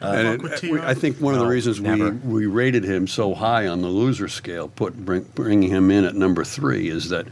and 0.00 0.42
it- 0.44 0.62
we- 0.62 0.80
I 0.80 0.94
think 0.94 1.20
one 1.20 1.34
of 1.34 1.40
the 1.40 1.44
No, 1.46 1.50
reasons 1.50 1.80
we, 1.80 2.10
we 2.10 2.46
rated 2.46 2.84
him 2.84 3.06
so 3.08 3.34
high 3.34 3.66
on 3.66 3.82
the 3.82 3.88
loser 3.88 4.28
scale, 4.28 4.68
put 4.68 4.96
bring, 4.96 5.26
bringing 5.34 5.68
him 5.68 5.90
in 5.90 6.04
at 6.04 6.14
number 6.14 6.44
three, 6.44 6.88
is 6.88 7.08
that 7.10 7.26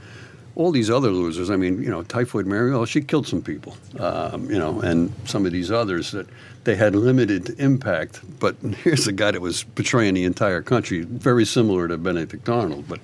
all 0.58 0.72
these 0.72 0.90
other 0.90 1.10
losers. 1.10 1.50
I 1.50 1.56
mean, 1.56 1.80
you 1.82 1.88
know, 1.88 2.02
Typhoid 2.02 2.44
Mary, 2.44 2.72
oh, 2.72 2.84
she 2.84 3.00
killed 3.00 3.26
some 3.26 3.40
people, 3.40 3.76
um, 4.00 4.50
you 4.50 4.58
know, 4.58 4.80
and 4.80 5.10
some 5.24 5.46
of 5.46 5.52
these 5.52 5.70
others 5.70 6.10
that 6.10 6.26
they 6.64 6.74
had 6.74 6.94
limited 6.94 7.58
impact. 7.60 8.20
But 8.40 8.56
here's 8.82 9.06
a 9.06 9.12
guy 9.12 9.30
that 9.30 9.40
was 9.40 9.62
betraying 9.62 10.14
the 10.14 10.24
entire 10.24 10.60
country, 10.60 11.02
very 11.02 11.46
similar 11.46 11.88
to 11.88 11.96
Benedict 11.96 12.46
Arnold, 12.48 12.86
but. 12.86 13.00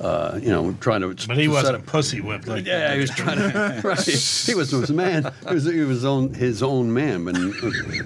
Uh, 0.00 0.40
you 0.42 0.48
know, 0.48 0.72
trying 0.80 1.00
to. 1.02 1.14
But 1.28 1.38
he 1.38 1.46
wasn't 1.46 1.76
up- 1.76 1.86
pussy 1.86 2.20
whipped 2.20 2.48
like 2.48 2.66
yeah, 2.66 2.88
that. 2.88 2.94
he 2.94 3.00
was 3.00 3.10
trying 3.10 3.38
to. 3.38 3.80
right. 3.88 4.04
He 4.04 4.52
was 4.52 4.72
his 4.72 4.90
man. 4.90 5.32
He 5.48 5.54
was, 5.54 5.64
he 5.64 5.80
was 5.80 5.88
his 5.88 6.04
own 6.04 6.34
his 6.34 6.62
own 6.64 6.92
man, 6.92 7.28
and 7.28 7.54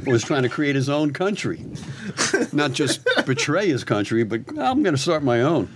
was 0.07 0.23
trying 0.23 0.43
to 0.43 0.51
create 0.51 0.77
his 0.77 0.91
own 0.91 1.15
country, 1.15 1.65
not 2.53 2.73
just 2.73 3.01
betray 3.25 3.69
his 3.69 3.85
country, 3.85 4.23
but 4.23 4.43
I'm 4.59 4.83
going 4.83 4.95
to 4.95 5.01
start 5.01 5.23
my 5.23 5.41
own. 5.41 5.71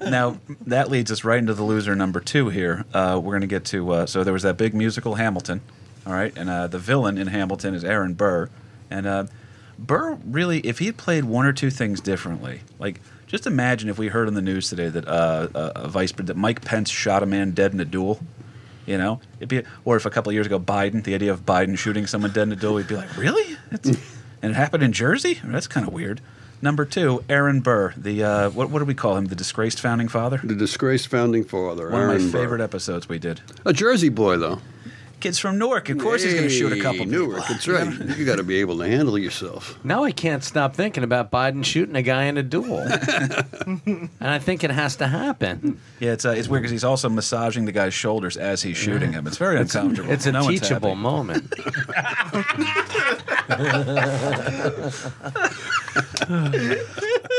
Now 0.00 0.38
that 0.66 0.90
leads 0.90 1.10
us 1.10 1.24
right 1.24 1.38
into 1.38 1.54
the 1.54 1.62
loser 1.62 1.94
number 1.94 2.20
two 2.20 2.48
here. 2.48 2.84
Uh, 2.92 3.20
we're 3.22 3.32
going 3.32 3.42
to 3.42 3.46
get 3.46 3.64
to 3.66 3.90
uh, 3.92 4.06
so 4.06 4.24
there 4.24 4.32
was 4.32 4.42
that 4.42 4.56
big 4.56 4.74
musical 4.74 5.16
Hamilton, 5.16 5.60
all 6.06 6.12
right, 6.12 6.36
and 6.36 6.48
uh, 6.48 6.66
the 6.66 6.78
villain 6.78 7.18
in 7.18 7.28
Hamilton 7.28 7.74
is 7.74 7.84
Aaron 7.84 8.14
Burr, 8.14 8.48
and 8.90 9.06
uh, 9.06 9.26
Burr 9.78 10.18
really, 10.24 10.60
if 10.60 10.78
he 10.78 10.86
had 10.86 10.96
played 10.96 11.24
one 11.24 11.46
or 11.46 11.52
two 11.52 11.70
things 11.70 12.00
differently, 12.00 12.60
like 12.78 13.00
just 13.26 13.46
imagine 13.46 13.88
if 13.88 13.98
we 13.98 14.08
heard 14.08 14.26
on 14.26 14.34
the 14.34 14.42
news 14.42 14.68
today 14.68 14.88
that 14.88 15.06
uh, 15.06 15.48
a 15.54 15.88
vice 15.88 16.12
that 16.12 16.36
Mike 16.36 16.64
Pence 16.64 16.90
shot 16.90 17.22
a 17.22 17.26
man 17.26 17.52
dead 17.52 17.72
in 17.72 17.80
a 17.80 17.84
duel. 17.84 18.20
You 18.86 18.96
know, 18.96 19.20
it'd 19.38 19.50
be, 19.50 19.62
or 19.84 19.96
if 19.96 20.06
a 20.06 20.10
couple 20.10 20.30
of 20.30 20.34
years 20.34 20.46
ago 20.46 20.58
Biden, 20.58 21.04
the 21.04 21.14
idea 21.14 21.30
of 21.30 21.44
Biden 21.44 21.76
shooting 21.76 22.06
someone 22.06 22.32
dead 22.32 22.44
in 22.44 22.52
a 22.52 22.56
duel, 22.56 22.72
we'd 22.74 22.88
be 22.88 22.96
like, 22.96 23.14
really? 23.18 23.58
And 24.40 24.52
it 24.52 24.54
happened 24.54 24.82
in 24.82 24.92
Jersey? 24.92 25.40
That's 25.44 25.66
kind 25.66 25.86
of 25.86 25.92
weird. 25.92 26.20
Number 26.60 26.84
two, 26.84 27.22
Aaron 27.28 27.60
Burr, 27.60 27.92
the 27.96 28.22
uh, 28.24 28.50
what 28.50 28.70
what 28.70 28.80
do 28.80 28.84
we 28.84 28.94
call 28.94 29.16
him? 29.16 29.26
The 29.26 29.36
disgraced 29.36 29.80
founding 29.80 30.08
father. 30.08 30.40
The 30.42 30.54
disgraced 30.56 31.06
founding 31.08 31.44
father, 31.44 31.88
One 31.90 32.00
Aaron 32.02 32.16
of 32.16 32.22
my 32.22 32.32
Burr. 32.32 32.38
favorite 32.38 32.60
episodes 32.60 33.08
we 33.08 33.18
did. 33.18 33.40
A 33.64 33.72
Jersey 33.72 34.08
boy, 34.08 34.36
though. 34.38 34.60
Kids 35.20 35.38
from 35.38 35.58
Newark. 35.58 35.88
Of 35.88 35.98
course, 35.98 36.22
he's 36.22 36.32
going 36.34 36.44
to 36.48 36.50
shoot 36.50 36.72
a 36.72 36.80
couple 36.80 37.04
Newark, 37.04 37.40
people. 37.42 37.54
that's 37.54 37.66
right. 37.68 37.92
You 38.18 38.24
got 38.24 38.36
to 38.36 38.42
be 38.44 38.60
able 38.60 38.78
to 38.78 38.86
handle 38.88 39.18
yourself. 39.18 39.78
Now 39.84 40.04
I 40.04 40.12
can't 40.12 40.44
stop 40.44 40.74
thinking 40.74 41.02
about 41.02 41.30
Biden 41.30 41.64
shooting 41.64 41.96
a 41.96 42.02
guy 42.02 42.24
in 42.24 42.36
a 42.38 42.42
duel, 42.42 42.78
and 43.66 44.08
I 44.20 44.38
think 44.38 44.62
it 44.64 44.70
has 44.70 44.96
to 44.96 45.06
happen. 45.08 45.80
Yeah, 46.00 46.12
it's 46.12 46.24
uh, 46.24 46.30
it's 46.30 46.46
weird 46.48 46.62
because 46.62 46.70
he's 46.70 46.84
also 46.84 47.08
massaging 47.08 47.64
the 47.64 47.72
guy's 47.72 47.94
shoulders 47.94 48.36
as 48.36 48.62
he's 48.62 48.76
shooting 48.76 49.12
him. 49.12 49.26
It's 49.26 49.36
very 49.38 49.58
uncomfortable. 49.58 50.10
It's 50.10 50.26
a 50.26 50.32
No 50.32 50.44
one's 50.44 50.60
teachable 50.60 50.90
happy. 50.90 51.00
moment. 51.00 51.52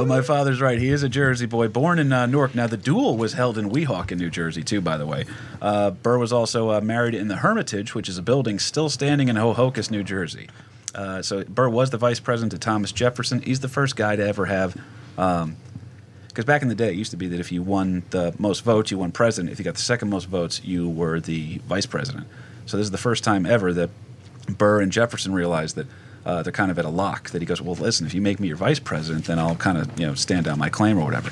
But 0.00 0.08
my 0.08 0.22
father's 0.22 0.62
right. 0.62 0.78
He 0.78 0.88
is 0.88 1.02
a 1.02 1.10
Jersey 1.10 1.44
boy, 1.44 1.68
born 1.68 1.98
in 1.98 2.10
uh, 2.10 2.24
Newark. 2.24 2.54
Now, 2.54 2.66
the 2.66 2.78
duel 2.78 3.18
was 3.18 3.34
held 3.34 3.58
in 3.58 3.68
Weehawken, 3.68 4.16
New 4.16 4.30
Jersey, 4.30 4.62
too, 4.62 4.80
by 4.80 4.96
the 4.96 5.04
way. 5.04 5.26
Uh, 5.60 5.90
Burr 5.90 6.16
was 6.16 6.32
also 6.32 6.70
uh, 6.70 6.80
married 6.80 7.14
in 7.14 7.28
the 7.28 7.36
Hermitage, 7.36 7.94
which 7.94 8.08
is 8.08 8.16
a 8.16 8.22
building 8.22 8.58
still 8.58 8.88
standing 8.88 9.28
in 9.28 9.36
Ho-Ho-Kus, 9.36 9.90
New 9.90 10.02
Jersey. 10.02 10.48
Uh, 10.94 11.20
so 11.20 11.44
Burr 11.44 11.68
was 11.68 11.90
the 11.90 11.98
vice 11.98 12.18
president 12.18 12.52
to 12.52 12.58
Thomas 12.58 12.92
Jefferson. 12.92 13.42
He's 13.42 13.60
the 13.60 13.68
first 13.68 13.94
guy 13.94 14.16
to 14.16 14.26
ever 14.26 14.46
have. 14.46 14.74
Because 15.16 16.46
back 16.46 16.62
in 16.62 16.68
the 16.68 16.74
day, 16.74 16.88
it 16.88 16.94
used 16.94 17.10
to 17.10 17.18
be 17.18 17.26
that 17.26 17.38
if 17.38 17.52
you 17.52 17.62
won 17.62 18.02
the 18.08 18.34
most 18.38 18.60
votes, 18.64 18.90
you 18.90 18.96
won 18.96 19.12
president. 19.12 19.52
If 19.52 19.58
you 19.58 19.66
got 19.66 19.74
the 19.74 19.82
second 19.82 20.08
most 20.08 20.28
votes, 20.28 20.64
you 20.64 20.88
were 20.88 21.20
the 21.20 21.60
vice 21.66 21.84
president. 21.84 22.26
So 22.64 22.78
this 22.78 22.84
is 22.84 22.90
the 22.90 22.96
first 22.96 23.22
time 23.22 23.44
ever 23.44 23.70
that 23.74 23.90
Burr 24.48 24.80
and 24.80 24.90
Jefferson 24.90 25.34
realized 25.34 25.76
that 25.76 25.88
uh, 26.30 26.42
they're 26.42 26.52
kind 26.52 26.70
of 26.70 26.78
at 26.78 26.84
a 26.84 26.88
lock. 26.88 27.30
That 27.30 27.42
he 27.42 27.46
goes, 27.46 27.60
well, 27.60 27.74
listen, 27.74 28.06
if 28.06 28.14
you 28.14 28.20
make 28.20 28.38
me 28.38 28.46
your 28.46 28.56
vice 28.56 28.78
president, 28.78 29.24
then 29.24 29.38
I'll 29.38 29.56
kind 29.56 29.76
of 29.78 29.98
you 29.98 30.06
know 30.06 30.14
stand 30.14 30.44
down 30.44 30.58
my 30.58 30.68
claim 30.68 30.96
or 30.96 31.04
whatever. 31.04 31.30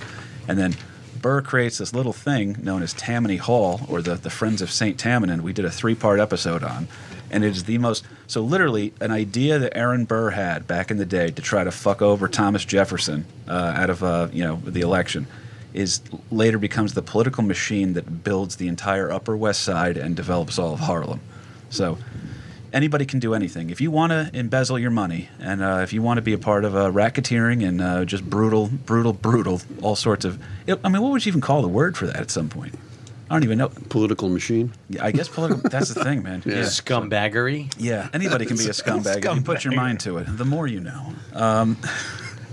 And 0.48 0.58
then 0.58 0.74
Burr 1.22 1.40
creates 1.40 1.78
this 1.78 1.92
little 1.94 2.12
thing 2.12 2.56
known 2.62 2.82
as 2.82 2.92
Tammany 2.94 3.36
Hall 3.36 3.80
or 3.88 4.02
the 4.02 4.16
the 4.16 4.30
Friends 4.30 4.60
of 4.60 4.70
Saint 4.72 4.98
Tammany. 4.98 5.40
We 5.40 5.52
did 5.52 5.64
a 5.64 5.70
three 5.70 5.94
part 5.94 6.18
episode 6.18 6.64
on, 6.64 6.88
and 7.30 7.44
it 7.44 7.50
is 7.50 7.64
the 7.64 7.78
most 7.78 8.04
so 8.26 8.42
literally 8.42 8.92
an 9.00 9.12
idea 9.12 9.60
that 9.60 9.76
Aaron 9.76 10.04
Burr 10.04 10.30
had 10.30 10.66
back 10.66 10.90
in 10.90 10.96
the 10.96 11.06
day 11.06 11.30
to 11.30 11.42
try 11.42 11.62
to 11.62 11.70
fuck 11.70 12.02
over 12.02 12.26
Thomas 12.26 12.64
Jefferson 12.64 13.24
uh, 13.46 13.72
out 13.76 13.90
of 13.90 14.02
uh, 14.02 14.28
you 14.32 14.42
know 14.42 14.56
the 14.64 14.80
election 14.80 15.28
is 15.74 16.00
later 16.32 16.58
becomes 16.58 16.94
the 16.94 17.02
political 17.02 17.44
machine 17.44 17.92
that 17.92 18.24
builds 18.24 18.56
the 18.56 18.66
entire 18.66 19.12
Upper 19.12 19.36
West 19.36 19.62
Side 19.62 19.96
and 19.96 20.16
develops 20.16 20.58
all 20.58 20.72
of 20.72 20.80
Harlem. 20.80 21.20
So 21.70 21.98
anybody 22.72 23.06
can 23.06 23.18
do 23.18 23.34
anything. 23.34 23.70
If 23.70 23.80
you 23.80 23.90
want 23.90 24.10
to 24.10 24.30
embezzle 24.32 24.78
your 24.78 24.90
money, 24.90 25.28
and 25.38 25.62
uh, 25.62 25.80
if 25.82 25.92
you 25.92 26.02
want 26.02 26.18
to 26.18 26.22
be 26.22 26.32
a 26.32 26.38
part 26.38 26.64
of 26.64 26.76
uh, 26.76 26.90
racketeering 26.90 27.66
and 27.66 27.80
uh, 27.80 28.04
just 28.04 28.28
brutal, 28.28 28.68
brutal, 28.68 29.12
brutal, 29.12 29.60
all 29.82 29.96
sorts 29.96 30.24
of. 30.24 30.42
I 30.66 30.88
mean, 30.88 31.02
what 31.02 31.12
would 31.12 31.24
you 31.24 31.30
even 31.30 31.40
call 31.40 31.62
the 31.62 31.68
word 31.68 31.96
for 31.96 32.06
that 32.06 32.16
at 32.16 32.30
some 32.30 32.48
point? 32.48 32.74
I 33.30 33.34
don't 33.34 33.44
even 33.44 33.58
know. 33.58 33.68
Political 33.68 34.30
machine. 34.30 34.72
Yeah, 34.88 35.04
I 35.04 35.12
guess 35.12 35.28
political. 35.28 35.68
that's 35.68 35.92
the 35.92 36.02
thing, 36.02 36.22
man. 36.22 36.42
Yeah. 36.48 36.62
Scumbaggery. 36.62 37.72
Yeah, 37.76 38.08
anybody 38.14 38.46
can 38.46 38.56
be 38.56 38.64
a 38.66 38.68
scumbag 38.70 39.24
if 39.24 39.36
you 39.36 39.42
put 39.42 39.64
your 39.64 39.74
mind 39.74 40.00
to 40.00 40.18
it. 40.18 40.24
The 40.28 40.46
more 40.46 40.66
you 40.66 40.80
know. 40.80 41.12
Um, 41.34 41.76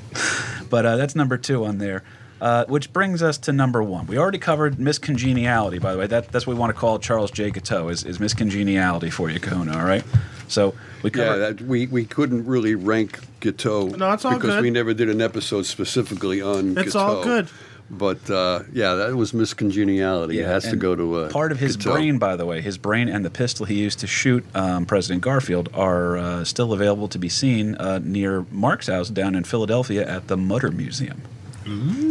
but 0.70 0.86
uh, 0.86 0.98
that's 0.98 1.16
number 1.16 1.38
two 1.38 1.64
on 1.64 1.78
there. 1.78 2.04
Uh, 2.42 2.66
which 2.66 2.92
brings 2.92 3.24
us 3.24 3.38
to 3.38 3.54
number 3.54 3.82
one. 3.82 4.06
We 4.08 4.18
already 4.18 4.40
covered 4.40 4.76
miscongeniality, 4.76 5.82
by 5.82 5.94
the 5.94 6.00
way. 6.00 6.08
That, 6.08 6.32
that's 6.34 6.46
what 6.46 6.54
we 6.56 6.60
want 6.60 6.74
to 6.74 6.80
call 6.80 7.00
Charles 7.00 7.32
J. 7.32 7.50
Guiteau, 7.50 7.88
is, 7.88 8.04
is 8.04 8.18
miscongeniality 8.18 9.12
for 9.12 9.30
you, 9.30 9.40
Kahuna, 9.40 9.78
all 9.78 9.86
right? 9.86 10.04
So 10.50 10.76
we 11.02 11.12
Yeah, 11.12 11.24
covered. 11.28 11.58
that, 11.60 11.62
we, 11.66 11.88
we 11.88 12.04
couldn't 12.06 12.46
really 12.46 12.76
rank 12.76 13.20
Guiteau 13.40 13.88
No, 13.98 14.12
it's 14.12 14.26
all 14.26 14.34
because 14.36 14.56
good. 14.56 14.64
we 14.64 14.70
never 14.70 14.94
did 14.94 15.10
an 15.10 15.22
episode 15.22 15.66
specifically 15.66 16.42
on 16.42 16.78
It's 16.78 16.94
all 16.94 17.24
good. 17.24 17.48
But 17.90 18.30
uh, 18.30 18.64
yeah, 18.74 18.96
that 18.96 19.16
was 19.16 19.32
miscongeniality. 19.32 20.36
it 20.36 20.46
has 20.46 20.68
to 20.70 20.76
go 20.76 20.96
to 20.96 21.16
uh, 21.16 21.30
part 21.30 21.52
of 21.52 21.60
his 21.60 21.78
Guiteau. 21.78 21.94
brain, 21.94 22.18
by 22.18 22.36
the 22.36 22.46
way, 22.46 22.60
his 22.60 22.78
brain 22.78 23.08
and 23.08 23.24
the 23.24 23.30
pistol 23.30 23.66
he 23.66 23.76
used 23.76 24.00
to 24.00 24.08
shoot 24.08 24.44
um, 24.56 24.86
President 24.86 25.22
Garfield 25.22 25.70
are 25.74 26.18
uh, 26.18 26.44
still 26.44 26.74
available 26.74 27.08
to 27.08 27.18
be 27.20 27.30
seen 27.30 27.76
uh, 27.76 28.00
near 28.04 28.46
Mark's 28.52 28.88
house 28.88 29.10
down 29.10 29.36
in 29.36 29.44
Philadelphia 29.46 30.06
at 30.06 30.28
the 30.28 30.36
Mutter 30.36 30.72
Museum. 30.72 31.22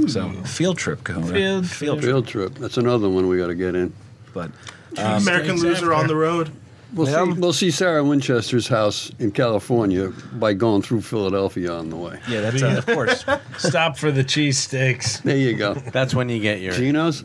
So 0.09 0.31
field 0.45 0.79
trip, 0.79 1.05
Kahuna. 1.05 1.27
Field 1.33 1.67
field 1.71 1.99
trip. 2.01 2.11
Field 2.11 2.27
trip. 2.27 2.55
That's 2.57 2.77
another 2.77 3.09
one 3.09 3.29
we 3.29 3.39
got 3.39 3.47
to 3.49 3.55
get 3.55 3.75
in. 3.75 3.93
But 4.33 4.51
American 4.99 5.57
loser 5.57 5.93
after. 5.93 5.95
on 5.95 6.07
the 6.09 6.17
road. 6.17 6.51
We'll 6.93 7.09
Yeah. 7.09 7.25
see. 7.25 7.41
We'll 7.41 7.53
see 7.53 7.71
Sarah 7.73 8.05
Winchester's 8.05 8.69
house 8.69 9.11
in 9.19 9.33
California 9.33 10.13
by 10.35 10.55
going 10.55 10.83
through 10.83 11.01
Philadelphia 11.01 11.73
on 11.73 11.91
the 11.91 11.97
way. 11.97 12.21
yeah, 12.29 12.41
that's 12.41 12.63
uh, 12.63 12.77
of 12.79 12.87
course. 12.87 13.25
Stop 13.59 13.97
for 13.97 14.13
the 14.13 14.23
cheesesteaks. 14.23 15.23
There 15.23 15.37
you 15.37 15.55
go. 15.57 15.75
That's 15.75 16.15
when 16.15 16.29
you 16.29 16.39
get 16.41 16.61
your 16.61 16.73
Geno's. 16.75 17.23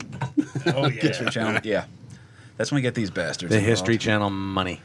Oh 0.68 0.88
yeah. 0.88 0.90
get 1.02 1.20
your 1.20 1.30
channel. 1.30 1.62
Yeah, 1.64 1.86
that's 2.58 2.72
when 2.72 2.78
we 2.78 2.82
get 2.82 2.96
these 2.96 3.12
bastards. 3.12 3.52
the 3.52 3.58
involved. 3.58 3.70
History 3.70 3.98
Channel 4.00 4.30
money. 4.32 4.82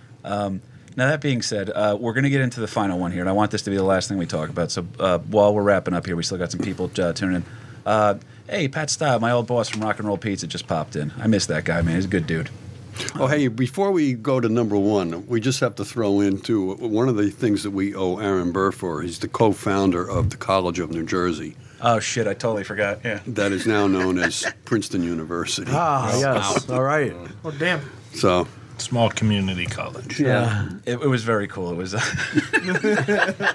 Now 0.97 1.09
that 1.09 1.21
being 1.21 1.43
said, 1.43 1.71
uh, 1.71 1.97
we're 1.99 2.12
going 2.12 2.25
to 2.25 2.31
get 2.31 2.41
into 2.41 2.61
the 2.61 2.69
final 2.69 2.99
one 2.99 3.11
here, 3.12 3.21
and 3.21 3.29
I 3.29 3.33
want 3.33 3.51
this 3.51 3.62
to 3.62 3.71
be 3.71 3.77
the 3.77 3.83
last 3.83 4.09
thing 4.09 4.19
we 4.19 4.27
talk 4.27 4.49
about. 4.49 4.71
So 4.71 4.87
uh, 5.01 5.19
while 5.19 5.55
we're 5.55 5.62
wrapping 5.62 5.95
up 5.95 6.07
here, 6.07 6.16
we 6.16 6.23
still 6.23 6.39
got 6.39 6.51
some 6.53 6.61
people 6.61 6.91
uh, 6.99 7.12
tuning 7.12 7.37
in. 7.37 7.45
Uh, 7.85 8.19
hey, 8.49 8.69
Pat 8.69 8.91
Style, 8.91 9.19
my 9.21 9.33
old 9.33 9.47
boss 9.47 9.69
from 9.69 9.83
Rock 9.83 9.99
and 9.99 10.07
Roll 10.07 10.19
Pizza, 10.19 10.47
just 10.47 10.66
popped 10.66 10.97
in. 10.97 11.12
I 11.19 11.27
miss 11.27 11.47
that 11.47 11.65
guy, 11.65 11.83
man. 11.83 11.97
He's 11.97 12.05
a 12.05 12.09
good 12.09 12.27
dude. 12.27 12.49
Oh, 13.16 13.27
hey, 13.27 13.49
before 13.49 13.91
we 13.91 14.12
go 14.15 14.39
to 14.39 14.49
number 14.49 14.77
one, 14.77 15.27
we 15.27 15.41
just 15.41 15.59
have 15.61 15.75
to 15.77 15.85
throw 15.85 16.21
in, 16.21 16.41
too, 16.41 16.75
one 16.75 17.09
of 17.09 17.16
the 17.16 17.29
things 17.29 17.65
that 17.65 17.73
we 17.73 17.93
owe 17.95 18.19
Aaron 18.19 18.53
Burr 18.53 18.71
for. 18.71 19.03
He's 19.03 19.19
the 19.19 19.27
co 19.27 19.51
founder 19.53 20.09
of 20.09 20.31
the 20.31 20.37
College 20.37 20.79
of 20.79 20.93
New 20.93 21.05
Jersey, 21.05 21.57
Oh 21.87 21.99
shit, 22.01 22.27
I 22.27 22.33
totally 22.33 22.65
forgot. 22.65 23.01
Yeah. 23.05 23.21
that 23.27 23.53
is 23.53 23.66
now 23.66 23.87
known 23.87 24.19
as 24.19 24.47
Princeton 24.65 25.03
University. 25.03 25.71
Ah, 25.75 26.19
yes. 26.19 26.71
All 26.71 26.83
right. 26.83 27.12
Oh 27.45 27.51
damn. 27.51 27.83
So, 28.15 28.49
Small 28.78 29.09
community 29.10 29.66
college. 29.66 30.18
Yeah. 30.20 30.68
It, 30.84 30.94
it 31.01 31.06
was 31.09 31.22
very 31.24 31.46
cool. 31.48 31.70
It 31.70 31.76
was 31.76 31.94
uh, 31.94 33.55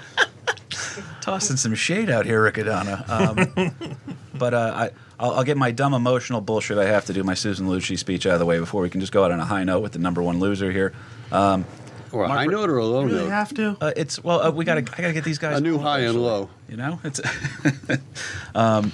tossing 1.20 1.56
some 1.56 1.74
shade 1.74 2.10
out 2.10 2.26
here, 2.26 2.42
Riccadonna. 2.50 3.08
Um, 3.08 3.96
but 4.34 4.54
uh, 4.54 4.72
I, 4.74 4.90
I'll, 5.18 5.32
I'll 5.36 5.44
get 5.44 5.56
my 5.56 5.70
dumb 5.70 5.94
emotional 5.94 6.40
bullshit 6.40 6.78
I 6.78 6.86
have 6.86 7.04
to 7.06 7.12
do 7.12 7.22
my 7.22 7.34
Susan 7.34 7.66
Lucci 7.68 7.98
speech 7.98 8.26
out 8.26 8.34
of 8.34 8.38
the 8.40 8.46
way 8.46 8.58
before 8.58 8.82
we 8.82 8.90
can 8.90 9.00
just 9.00 9.12
go 9.12 9.24
out 9.24 9.30
on 9.30 9.40
a 9.40 9.44
high 9.44 9.64
note 9.64 9.80
with 9.80 9.92
the 9.92 9.98
number 9.98 10.22
one 10.22 10.40
loser 10.40 10.72
here. 10.72 10.92
Um, 11.30 11.64
or 12.12 12.24
a 12.24 12.28
Mark- 12.28 12.40
high 12.40 12.46
note 12.46 12.68
or 12.70 12.78
a 12.78 12.84
low 12.84 13.04
Really 13.04 13.18
note? 13.18 13.28
have 13.30 13.54
to. 13.54 13.76
uh, 13.80 13.92
it's 13.96 14.22
well, 14.24 14.40
uh, 14.42 14.50
we 14.50 14.64
gotta 14.64 14.80
I 14.80 15.00
gotta 15.02 15.12
get 15.12 15.22
these 15.24 15.38
guys 15.38 15.58
A 15.58 15.60
new 15.60 15.78
high 15.78 16.00
and 16.00 16.20
low. 16.20 16.48
You 16.68 16.76
know, 16.76 16.98
it's 17.04 17.20
um, 18.54 18.90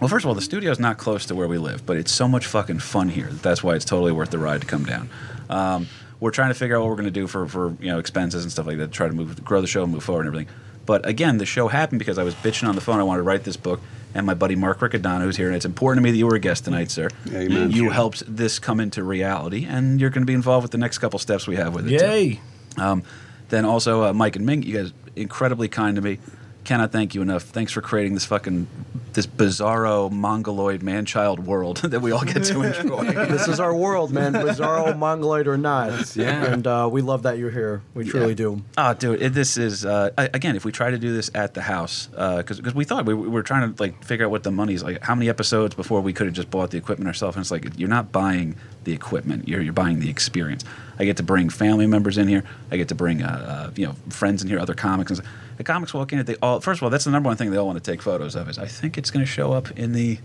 well. 0.00 0.08
First 0.08 0.24
of 0.24 0.28
all, 0.28 0.34
the 0.34 0.42
studio's 0.42 0.78
not 0.78 0.96
close 0.96 1.26
to 1.26 1.34
where 1.34 1.48
we 1.48 1.58
live, 1.58 1.84
but 1.84 1.96
it's 1.96 2.12
so 2.12 2.28
much 2.28 2.46
fucking 2.46 2.78
fun 2.78 3.08
here. 3.08 3.26
that 3.26 3.42
That's 3.42 3.64
why 3.64 3.74
it's 3.74 3.84
totally 3.84 4.12
worth 4.12 4.30
the 4.30 4.38
ride 4.38 4.60
to 4.60 4.66
come 4.68 4.84
down. 4.84 5.10
Um, 5.52 5.86
we're 6.20 6.30
trying 6.30 6.50
to 6.50 6.54
figure 6.54 6.76
out 6.76 6.80
what 6.80 6.88
we're 6.90 6.96
going 6.96 7.04
to 7.06 7.10
do 7.10 7.26
for 7.26 7.46
for 7.46 7.76
you 7.80 7.88
know 7.90 7.98
expenses 7.98 8.42
and 8.44 8.52
stuff 8.52 8.66
like 8.66 8.78
that. 8.78 8.86
To 8.86 8.92
try 8.92 9.08
to 9.08 9.12
move, 9.12 9.44
grow 9.44 9.60
the 9.60 9.66
show, 9.66 9.86
move 9.86 10.04
forward, 10.04 10.26
and 10.26 10.34
everything. 10.34 10.54
But 10.86 11.06
again, 11.06 11.38
the 11.38 11.46
show 11.46 11.68
happened 11.68 11.98
because 12.00 12.18
I 12.18 12.24
was 12.24 12.34
bitching 12.34 12.68
on 12.68 12.74
the 12.74 12.80
phone. 12.80 12.98
I 12.98 13.02
wanted 13.04 13.18
to 13.18 13.22
write 13.24 13.44
this 13.44 13.56
book, 13.56 13.80
and 14.14 14.26
my 14.26 14.34
buddy 14.34 14.56
Mark 14.56 14.80
Riccadonna, 14.80 15.22
who's 15.22 15.36
here, 15.36 15.46
and 15.46 15.54
it's 15.56 15.64
important 15.64 16.02
to 16.02 16.04
me 16.04 16.10
that 16.10 16.16
you 16.16 16.26
were 16.26 16.34
a 16.34 16.40
guest 16.40 16.64
tonight, 16.64 16.90
sir. 16.90 17.08
Amen. 17.28 17.70
You 17.70 17.90
helped 17.90 18.24
this 18.26 18.58
come 18.58 18.80
into 18.80 19.04
reality, 19.04 19.64
and 19.64 20.00
you're 20.00 20.10
going 20.10 20.22
to 20.22 20.26
be 20.26 20.34
involved 20.34 20.64
with 20.64 20.72
the 20.72 20.78
next 20.78 20.98
couple 20.98 21.18
steps 21.18 21.46
we 21.46 21.56
have 21.56 21.74
with 21.74 21.86
it. 21.86 21.98
too. 21.98 22.04
Yay. 22.04 22.40
Um, 22.78 23.02
then 23.48 23.64
also 23.64 24.04
uh, 24.04 24.12
Mike 24.12 24.34
and 24.36 24.46
Ming, 24.46 24.62
you 24.62 24.76
guys 24.76 24.92
incredibly 25.14 25.68
kind 25.68 25.96
to 25.96 26.02
me. 26.02 26.18
Cannot 26.64 26.90
thank 26.92 27.14
you 27.14 27.22
enough. 27.22 27.42
Thanks 27.42 27.72
for 27.72 27.80
creating 27.80 28.14
this 28.14 28.24
fucking 28.24 28.66
this 29.14 29.26
bizarro 29.26 30.10
mongoloid 30.10 30.82
man-child 30.82 31.46
world 31.46 31.76
that 31.82 32.00
we 32.00 32.12
all 32.12 32.24
get 32.24 32.44
to 32.44 32.62
enjoy. 32.80 33.04
This 33.26 33.48
is 33.48 33.60
our 33.60 33.74
world, 33.74 34.12
man. 34.12 34.32
Bizarro, 34.32 34.96
mongoloid 34.98 35.46
or 35.46 35.56
not. 35.58 36.16
Yeah. 36.16 36.44
And 36.44 36.66
uh, 36.66 36.88
we 36.90 37.02
love 37.02 37.22
that 37.24 37.38
you're 37.38 37.50
here. 37.50 37.82
We 37.94 38.04
truly 38.04 38.34
do. 38.34 38.62
Oh, 38.78 38.94
dude, 38.94 39.22
it, 39.22 39.34
this 39.34 39.56
is 39.56 39.84
uh, 39.84 40.10
I- 40.16 40.30
again. 40.32 40.56
If 40.56 40.64
we 40.64 40.72
try 40.72 40.90
to 40.90 40.98
do 40.98 41.12
this 41.12 41.30
at 41.34 41.54
the 41.54 41.62
house, 41.62 42.06
because 42.06 42.58
because 42.58 42.74
we 42.74 42.84
thought 42.84 43.06
we, 43.06 43.14
we 43.14 43.28
were 43.28 43.42
trying 43.42 43.72
to 43.74 43.82
like 43.82 44.04
figure 44.04 44.26
out 44.26 44.30
what 44.30 44.42
the 44.42 44.50
money's 44.50 44.82
like, 44.82 45.02
how 45.02 45.14
many 45.14 45.28
episodes 45.28 45.74
before 45.74 46.00
we 46.00 46.12
could 46.12 46.26
have 46.26 46.34
just 46.34 46.50
bought 46.50 46.70
the 46.70 46.78
equipment 46.78 47.08
ourselves. 47.08 47.36
And 47.36 47.42
it's 47.42 47.50
like 47.50 47.78
you're 47.78 47.88
not 47.88 48.12
buying 48.12 48.56
the 48.84 48.92
equipment; 48.92 49.48
you're 49.48 49.60
you're 49.60 49.72
buying 49.72 50.00
the 50.00 50.10
experience. 50.10 50.64
I 50.98 51.04
get 51.04 51.16
to 51.16 51.22
bring 51.22 51.48
family 51.48 51.86
members 51.86 52.18
in 52.18 52.28
here. 52.28 52.44
I 52.70 52.76
get 52.76 52.88
to 52.88 52.94
bring 52.94 53.22
uh, 53.22 53.68
uh, 53.68 53.72
you 53.76 53.86
know 53.86 53.94
friends 54.08 54.42
in 54.42 54.48
here, 54.48 54.58
other 54.58 54.74
comics. 54.74 55.10
And 55.10 55.18
stuff. 55.18 55.30
The 55.64 55.72
comics 55.72 55.94
walk 55.94 56.12
in, 56.12 56.24
they 56.24 56.34
all 56.42 56.60
first 56.60 56.78
of 56.78 56.82
all, 56.82 56.90
that's 56.90 57.04
the 57.04 57.10
number 57.10 57.28
one 57.28 57.36
thing 57.36 57.50
they 57.50 57.56
all 57.56 57.66
want 57.66 57.82
to 57.82 57.90
take 57.90 58.02
photos 58.02 58.34
of. 58.34 58.48
Is 58.48 58.58
I 58.58 58.66
think 58.66 58.98
it's 58.98 59.10
going 59.10 59.24
to 59.24 59.30
show 59.30 59.52
up 59.52 59.70
in 59.72 59.92
the. 59.92 60.18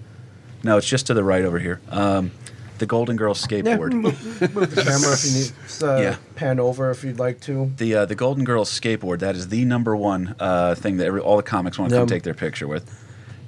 No, 0.64 0.78
it's 0.78 0.88
just 0.88 1.08
to 1.08 1.14
the 1.14 1.24
right 1.24 1.46
over 1.46 1.60
here. 1.60 1.80
Um, 1.90 2.32
the 2.80 2.86
Golden 2.88 3.16
Girls 3.16 3.46
skateboard. 3.46 3.94
Move 3.94 4.40
the 4.40 4.82
camera 4.84 5.14
if 5.14 5.26
you 5.26 5.32
need. 5.40 5.52
Uh, 5.82 6.02
Yeah. 6.02 6.16
Pan 6.36 6.60
over 6.60 6.90
if 6.90 7.04
you'd 7.04 7.20
like 7.20 7.40
to. 7.42 7.72
The 7.78 7.94
uh, 7.96 8.06
the 8.06 8.16
Golden 8.16 8.44
Girls 8.44 8.70
skateboard 8.72 9.20
that 9.20 9.36
is 9.36 9.50
the 9.50 9.64
number 9.66 9.96
one 9.96 10.36
uh, 10.40 10.74
thing 10.76 10.98
that 10.98 11.06
every, 11.06 11.22
all 11.22 11.38
the 11.38 11.44
comics 11.44 11.78
want 11.78 11.92
to 11.92 11.98
come 11.98 12.08
take 12.08 12.24
their 12.24 12.34
picture 12.34 12.68
with, 12.68 12.90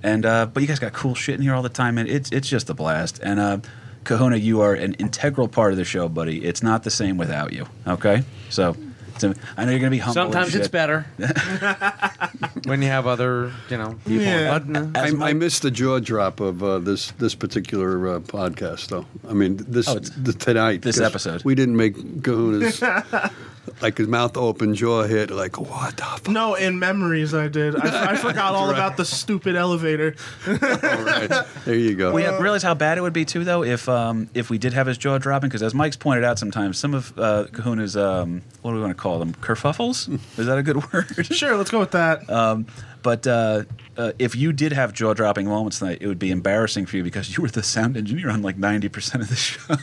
and 0.04 0.26
uh, 0.26 0.46
but 0.46 0.62
you 0.62 0.68
guys 0.68 0.80
got 0.80 0.94
cool 0.94 1.16
shit 1.16 1.36
in 1.36 1.42
here 1.42 1.56
all 1.56 1.64
the 1.64 1.70
time, 1.70 1.98
and 1.98 2.08
it's 2.08 2.32
it's 2.32 2.48
just 2.48 2.70
a 2.70 2.74
blast. 2.76 3.20
And 3.24 3.40
uh, 3.40 3.58
Kahuna, 4.04 4.38
you 4.38 4.62
are 4.62 4.76
an 4.76 4.94
integral 4.96 5.48
part 5.48 5.72
of 5.72 5.78
the 5.78 5.86
show, 5.86 6.08
buddy. 6.08 6.46
It's 6.46 6.62
not 6.62 6.84
the 6.84 6.92
same 6.92 7.18
without 7.18 7.52
you. 7.52 7.66
Okay, 7.88 8.24
so 8.50 8.76
it's 9.24 9.38
a, 9.40 9.42
I 9.58 9.66
know 9.66 9.72
you're 9.72 9.80
gonna 9.80 9.92
be 9.92 9.98
humble. 9.98 10.14
Sometimes 10.24 10.56
it's 10.56 10.68
better 10.68 11.06
when 12.66 12.82
you 12.82 12.88
have 12.88 13.08
other, 13.08 13.52
you 13.70 13.78
know, 13.78 13.96
people. 14.06 14.24
Yeah. 14.26 14.60
But, 14.60 14.76
uh, 14.78 14.88
As 14.96 15.14
I, 15.14 15.16
my- 15.16 15.30
I 15.30 15.34
missed 15.34 15.62
the 15.62 15.72
jaw 15.72 16.00
drop 16.00 16.40
of 16.40 16.64
uh, 16.64 16.80
this 16.80 17.12
this 17.12 17.36
particular 17.36 18.16
uh, 18.16 18.20
podcast, 18.20 18.88
though. 18.88 19.06
I 19.28 19.34
mean, 19.34 19.58
this 19.58 19.88
Oh, 19.88 19.96
the, 20.00 20.34
tonight. 20.34 20.82
this 20.82 20.98
'cause 20.98 21.06
episode. 21.08 21.44
we 21.44 21.56
didn't 21.56 21.76
make 21.78 21.96
Kahuna's 21.98 22.82
like 23.82 23.98
his 23.98 24.08
mouth 24.08 24.36
open, 24.38 24.76
jaw 24.76 25.04
hit, 25.04 25.32
like 25.32 25.60
what 25.60 25.98
the 25.98 26.04
fuck? 26.04 26.28
No, 26.30 26.56
in 26.56 26.80
memories 26.80 27.34
I 27.34 27.48
did. 27.48 27.76
I, 27.76 28.12
I 28.12 28.16
forgot 28.28 28.54
all 28.56 28.70
about 28.70 28.98
the 28.98 29.06
stupid 29.06 29.56
elevator. 29.56 30.16
All 30.48 30.54
right, 30.54 31.46
there 31.66 31.76
you 31.76 31.96
go. 31.96 32.12
We 32.14 32.24
have, 32.24 32.40
realize 32.40 32.64
how 32.64 32.74
bad 32.74 32.98
it 32.98 33.02
would 33.02 33.14
be 33.14 33.26
too, 33.26 33.44
though, 33.44 33.64
if 33.64 33.88
um, 33.90 34.30
if 34.34 34.50
we 34.50 34.58
did 34.58 34.74
have 34.74 34.88
his 34.88 34.98
jaw 34.98 35.18
dropping. 35.18 35.50
Because 35.50 35.64
as 35.64 35.74
Mike's 35.74 35.98
pointed 35.98 36.24
out, 36.24 36.38
sometimes 36.40 36.78
some 36.78 36.94
of 36.94 37.18
uh, 37.18 37.46
Kahuna's 37.52 37.96
um, 37.98 38.42
what 38.62 38.72
do 38.72 38.76
we 38.76 38.82
want 38.82 38.96
to 38.96 39.02
call 39.02 39.09
them? 39.18 39.34
Kerfuffles? 39.34 40.08
Is 40.38 40.46
that 40.46 40.58
a 40.58 40.64
good 40.64 40.94
word? 40.94 41.26
Sure, 41.26 41.58
let's 41.58 41.72
go 41.72 41.80
with 41.80 41.92
that. 41.92 42.30
Um, 42.30 42.68
but 43.02 43.26
uh, 43.26 43.64
uh, 43.98 44.12
if 44.20 44.36
you 44.36 44.52
did 44.54 44.74
have 44.74 44.94
jaw 44.94 45.14
dropping 45.14 45.48
moments 45.48 45.80
tonight, 45.80 46.00
it 46.02 46.08
would 46.08 46.20
be 46.20 46.32
embarrassing 46.32 46.86
for 46.86 46.98
you 46.98 47.04
because 47.04 47.36
you 47.36 47.42
were 47.42 47.50
the 47.50 47.64
sound 47.64 47.98
engineer 47.98 48.30
on 48.30 48.42
like 48.42 48.58
90% 48.58 49.16
of 49.22 49.30
the 49.30 49.36
show. 49.38 49.76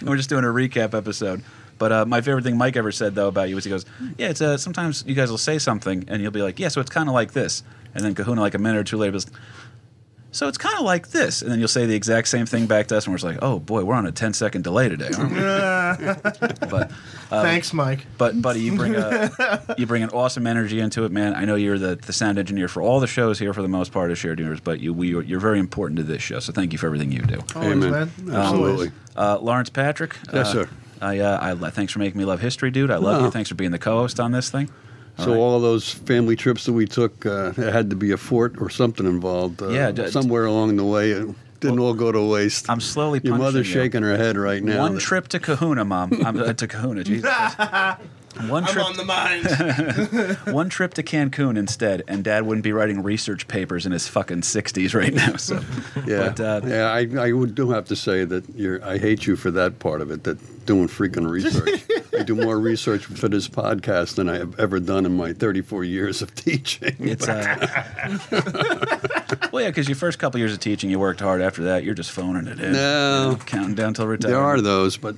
and 0.00 0.08
we're 0.08 0.16
just 0.16 0.30
doing 0.30 0.44
a 0.44 0.48
recap 0.48 0.94
episode. 0.94 1.42
But 1.78 1.92
uh, 1.92 2.06
my 2.06 2.20
favorite 2.20 2.44
thing 2.44 2.56
Mike 2.56 2.76
ever 2.76 2.90
said, 2.92 3.14
though, 3.14 3.28
about 3.28 3.48
you 3.48 3.54
was 3.54 3.64
he 3.64 3.70
goes, 3.70 3.84
Yeah, 4.16 4.28
it's 4.30 4.40
uh, 4.40 4.56
sometimes 4.56 5.04
you 5.06 5.14
guys 5.14 5.30
will 5.30 5.38
say 5.38 5.58
something 5.58 6.04
and 6.08 6.22
you'll 6.22 6.30
be 6.30 6.42
like, 6.42 6.58
Yeah, 6.58 6.68
so 6.68 6.80
it's 6.80 6.90
kind 6.90 7.08
of 7.08 7.14
like 7.14 7.32
this. 7.32 7.62
And 7.94 8.02
then 8.04 8.14
Kahuna, 8.14 8.40
like 8.40 8.54
a 8.54 8.58
minute 8.58 8.78
or 8.78 8.84
two 8.84 8.96
later, 8.96 9.12
goes, 9.12 9.26
so 10.32 10.48
it's 10.48 10.58
kind 10.58 10.74
of 10.76 10.84
like 10.84 11.10
this, 11.10 11.40
and 11.42 11.50
then 11.52 11.58
you'll 11.60 11.68
say 11.68 11.86
the 11.86 11.94
exact 11.94 12.26
same 12.28 12.46
thing 12.46 12.66
back 12.66 12.88
to 12.88 12.96
us, 12.96 13.04
and 13.06 13.12
we're 13.12 13.18
just 13.18 13.24
like, 13.24 13.38
"Oh 13.42 13.58
boy, 13.60 13.84
we're 13.84 13.94
on 13.94 14.06
a 14.06 14.12
10 14.12 14.32
second 14.32 14.62
delay 14.64 14.88
today." 14.88 15.10
Aren't 15.16 15.32
we? 15.32 15.38
but 16.68 16.90
Thanks, 17.28 17.72
Mike. 17.72 18.06
but 18.18 18.40
buddy, 18.42 18.60
you 18.60 18.76
bring 18.76 18.94
a 18.96 19.74
you 19.78 19.86
bring 19.86 20.02
an 20.02 20.10
awesome 20.10 20.46
energy 20.46 20.80
into 20.80 21.04
it, 21.04 21.12
man. 21.12 21.34
I 21.34 21.44
know 21.44 21.54
you're 21.54 21.78
the, 21.78 21.96
the 21.96 22.12
sound 22.12 22.38
engineer 22.38 22.66
for 22.68 22.82
all 22.82 22.98
the 23.00 23.06
shows 23.06 23.38
here 23.38 23.52
for 23.54 23.62
the 23.62 23.68
most 23.68 23.92
part 23.92 24.10
as 24.10 24.18
shared 24.18 24.38
universe, 24.38 24.60
but 24.60 24.80
you 24.80 24.92
we 24.92 25.08
you're 25.24 25.40
very 25.40 25.58
important 25.58 25.98
to 25.98 26.02
this 26.02 26.22
show. 26.22 26.40
So 26.40 26.52
thank 26.52 26.72
you 26.72 26.78
for 26.78 26.86
everything 26.86 27.12
you 27.12 27.20
do. 27.22 27.40
Always, 27.54 27.72
Amen. 27.72 27.90
man. 28.18 28.34
Absolutely. 28.34 28.90
Uh, 29.16 29.38
Lawrence 29.38 29.70
Patrick, 29.70 30.16
Yes, 30.32 30.48
uh, 30.48 30.52
sir. 30.52 30.68
I, 31.00 31.18
uh, 31.18 31.56
I 31.64 31.70
thanks 31.70 31.92
for 31.92 31.98
making 31.98 32.18
me 32.18 32.24
love 32.24 32.40
history, 32.40 32.70
dude. 32.70 32.90
I 32.90 32.96
love 32.96 33.20
Oh. 33.22 33.24
you. 33.26 33.30
Thanks 33.30 33.48
for 33.48 33.56
being 33.56 33.72
the 33.72 33.78
co-host 33.78 34.20
on 34.20 34.30
this 34.32 34.50
thing. 34.50 34.70
So 35.18 35.34
all 35.40 35.60
those 35.60 35.88
family 35.90 36.34
trips 36.36 36.64
that 36.64 36.72
we 36.72 36.86
took, 36.86 37.24
uh, 37.26 37.50
there 37.50 37.70
had 37.70 37.90
to 37.90 37.96
be 37.96 38.10
a 38.12 38.16
fort 38.16 38.54
or 38.60 38.70
something 38.70 39.06
involved. 39.06 39.62
Uh, 39.62 39.68
Yeah, 39.68 39.92
d- 39.92 40.10
somewhere 40.10 40.46
along 40.46 40.76
the 40.76 40.84
way. 40.84 41.14
uh, 41.14 41.26
didn't 41.60 41.78
all 41.78 41.94
go 41.94 42.10
to 42.10 42.20
waste. 42.20 42.68
I'm 42.68 42.80
slowly 42.80 43.20
Your 43.22 43.34
punishing 43.34 43.38
mother's 43.44 43.68
you. 43.68 43.72
shaking 43.74 44.02
her 44.02 44.16
head 44.16 44.36
right 44.36 44.60
now. 44.64 44.80
One 44.80 44.98
trip 44.98 45.28
to 45.28 45.38
Kahuna, 45.38 45.84
mom. 45.84 46.12
I'm 46.26 46.40
uh, 46.40 46.52
to 46.54 46.66
Kahuna. 46.66 47.04
Jesus. 47.04 47.30
Christ. 47.54 48.00
One 48.48 48.64
I'm 48.64 48.70
trip. 48.72 48.84
on 48.86 48.96
the 48.96 49.04
mind. 49.04 50.38
one 50.54 50.70
trip 50.70 50.94
to 50.94 51.02
Cancun 51.02 51.56
instead, 51.58 52.02
and 52.08 52.24
Dad 52.24 52.44
wouldn't 52.46 52.64
be 52.64 52.72
writing 52.72 53.02
research 53.02 53.46
papers 53.46 53.84
in 53.86 53.92
his 53.92 54.08
fucking 54.08 54.40
60s 54.40 54.94
right 54.94 55.12
now. 55.12 55.36
So, 55.36 55.60
Yeah, 56.06 56.30
but, 56.34 56.40
uh, 56.40 56.60
yeah. 56.66 56.86
I, 56.90 57.28
I 57.28 57.32
would 57.32 57.54
do 57.54 57.70
have 57.70 57.84
to 57.88 57.96
say 57.96 58.24
that 58.24 58.44
you're. 58.56 58.82
I 58.84 58.96
hate 58.98 59.26
you 59.26 59.36
for 59.36 59.50
that 59.52 59.78
part 59.78 60.00
of 60.00 60.10
it. 60.10 60.24
That 60.24 60.38
doing 60.66 60.88
freaking 60.88 61.28
research. 61.30 61.84
I 62.22 62.24
do 62.24 62.34
more 62.34 62.58
research 62.58 63.04
for 63.04 63.28
this 63.28 63.48
podcast 63.48 64.14
than 64.14 64.28
I 64.28 64.38
have 64.38 64.58
ever 64.58 64.78
done 64.80 65.04
in 65.06 65.16
my 65.16 65.32
34 65.32 65.84
years 65.84 66.22
of 66.22 66.34
teaching. 66.34 66.94
It's 67.00 67.28
uh, 67.28 68.18
well, 69.52 69.62
yeah, 69.62 69.68
because 69.70 69.88
your 69.88 69.96
first 69.96 70.18
couple 70.18 70.38
years 70.38 70.52
of 70.52 70.60
teaching, 70.60 70.90
you 70.90 70.98
worked 70.98 71.20
hard. 71.20 71.40
After 71.42 71.64
that, 71.64 71.84
you're 71.84 71.94
just 71.94 72.10
phoning 72.10 72.46
it 72.46 72.60
in, 72.60 72.72
No. 72.72 73.30
you 73.32 73.36
know, 73.38 73.44
counting 73.44 73.74
down 73.74 73.94
till 73.94 74.06
retirement. 74.06 74.32
there 74.38 74.40
are 74.42 74.60
those, 74.60 74.96
but 74.96 75.16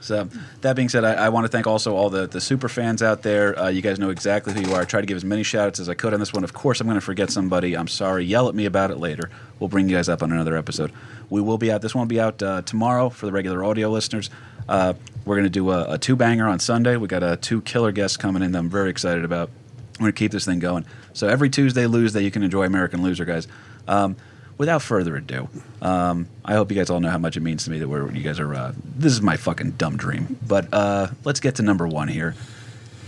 So 0.00 0.28
that 0.62 0.76
being 0.76 0.88
said, 0.88 1.04
I, 1.04 1.12
I 1.26 1.28
want 1.28 1.44
to 1.44 1.48
thank 1.50 1.66
also 1.66 1.94
all 1.94 2.08
the, 2.10 2.26
the 2.26 2.40
super 2.40 2.68
fans 2.68 3.02
out 3.02 3.22
there. 3.22 3.58
Uh, 3.58 3.68
you 3.68 3.82
guys 3.82 3.98
know 3.98 4.10
exactly 4.10 4.54
who 4.54 4.60
you 4.62 4.74
are. 4.74 4.80
I 4.80 4.84
tried 4.84 5.02
to 5.02 5.06
give 5.06 5.16
as 5.16 5.24
many 5.24 5.42
shout 5.42 5.66
outs 5.68 5.80
as 5.80 5.88
I 5.90 5.94
could 5.94 6.14
on 6.14 6.20
this 6.20 6.32
one. 6.32 6.42
Of 6.44 6.54
course, 6.54 6.80
I'm 6.80 6.86
going 6.86 6.94
to 6.98 7.04
forget 7.04 7.30
somebody. 7.30 7.76
I'm 7.76 7.88
sorry. 7.88 8.24
Yell 8.24 8.48
at 8.48 8.54
me 8.54 8.64
about 8.64 8.90
it 8.90 8.96
later. 8.98 9.30
We'll 9.58 9.68
bring 9.68 9.88
you 9.90 9.96
guys 9.96 10.08
up 10.08 10.22
on 10.22 10.32
another 10.32 10.56
episode. 10.56 10.90
We 11.28 11.42
will 11.42 11.58
be 11.58 11.70
out. 11.70 11.82
This 11.82 11.94
one 11.94 12.02
will 12.02 12.08
be 12.08 12.20
out 12.20 12.42
uh, 12.42 12.62
tomorrow 12.62 13.10
for 13.10 13.26
the 13.26 13.32
regular 13.32 13.62
audio 13.62 13.90
listeners. 13.90 14.30
Uh, 14.70 14.94
we're 15.24 15.34
going 15.34 15.44
to 15.44 15.50
do 15.50 15.68
a, 15.70 15.94
a 15.94 15.98
two 15.98 16.14
banger 16.14 16.46
on 16.46 16.60
Sunday. 16.60 16.96
We 16.96 17.08
got 17.08 17.24
uh, 17.24 17.36
two 17.40 17.60
killer 17.62 17.90
guests 17.90 18.16
coming 18.16 18.42
in 18.42 18.52
that 18.52 18.58
I'm 18.58 18.70
very 18.70 18.88
excited 18.88 19.24
about. 19.24 19.50
We're 19.94 20.04
going 20.04 20.12
to 20.12 20.18
keep 20.18 20.30
this 20.32 20.44
thing 20.46 20.60
going. 20.60 20.86
So 21.12 21.28
every 21.28 21.50
Tuesday, 21.50 21.86
Tuesday, 21.86 22.22
you 22.22 22.30
can 22.30 22.44
enjoy 22.44 22.64
American 22.64 23.02
Loser, 23.02 23.24
guys. 23.24 23.48
Um, 23.88 24.14
without 24.58 24.80
further 24.80 25.16
ado, 25.16 25.48
um, 25.82 26.28
I 26.44 26.54
hope 26.54 26.70
you 26.70 26.76
guys 26.76 26.88
all 26.88 27.00
know 27.00 27.10
how 27.10 27.18
much 27.18 27.36
it 27.36 27.40
means 27.40 27.64
to 27.64 27.70
me 27.72 27.80
that 27.80 27.88
we're, 27.88 28.10
you 28.12 28.22
guys 28.22 28.38
are. 28.38 28.54
Uh, 28.54 28.72
this 28.84 29.12
is 29.12 29.20
my 29.20 29.36
fucking 29.36 29.72
dumb 29.72 29.96
dream. 29.96 30.38
But 30.46 30.72
uh, 30.72 31.08
let's 31.24 31.40
get 31.40 31.56
to 31.56 31.62
number 31.62 31.88
one 31.88 32.06
here. 32.06 32.36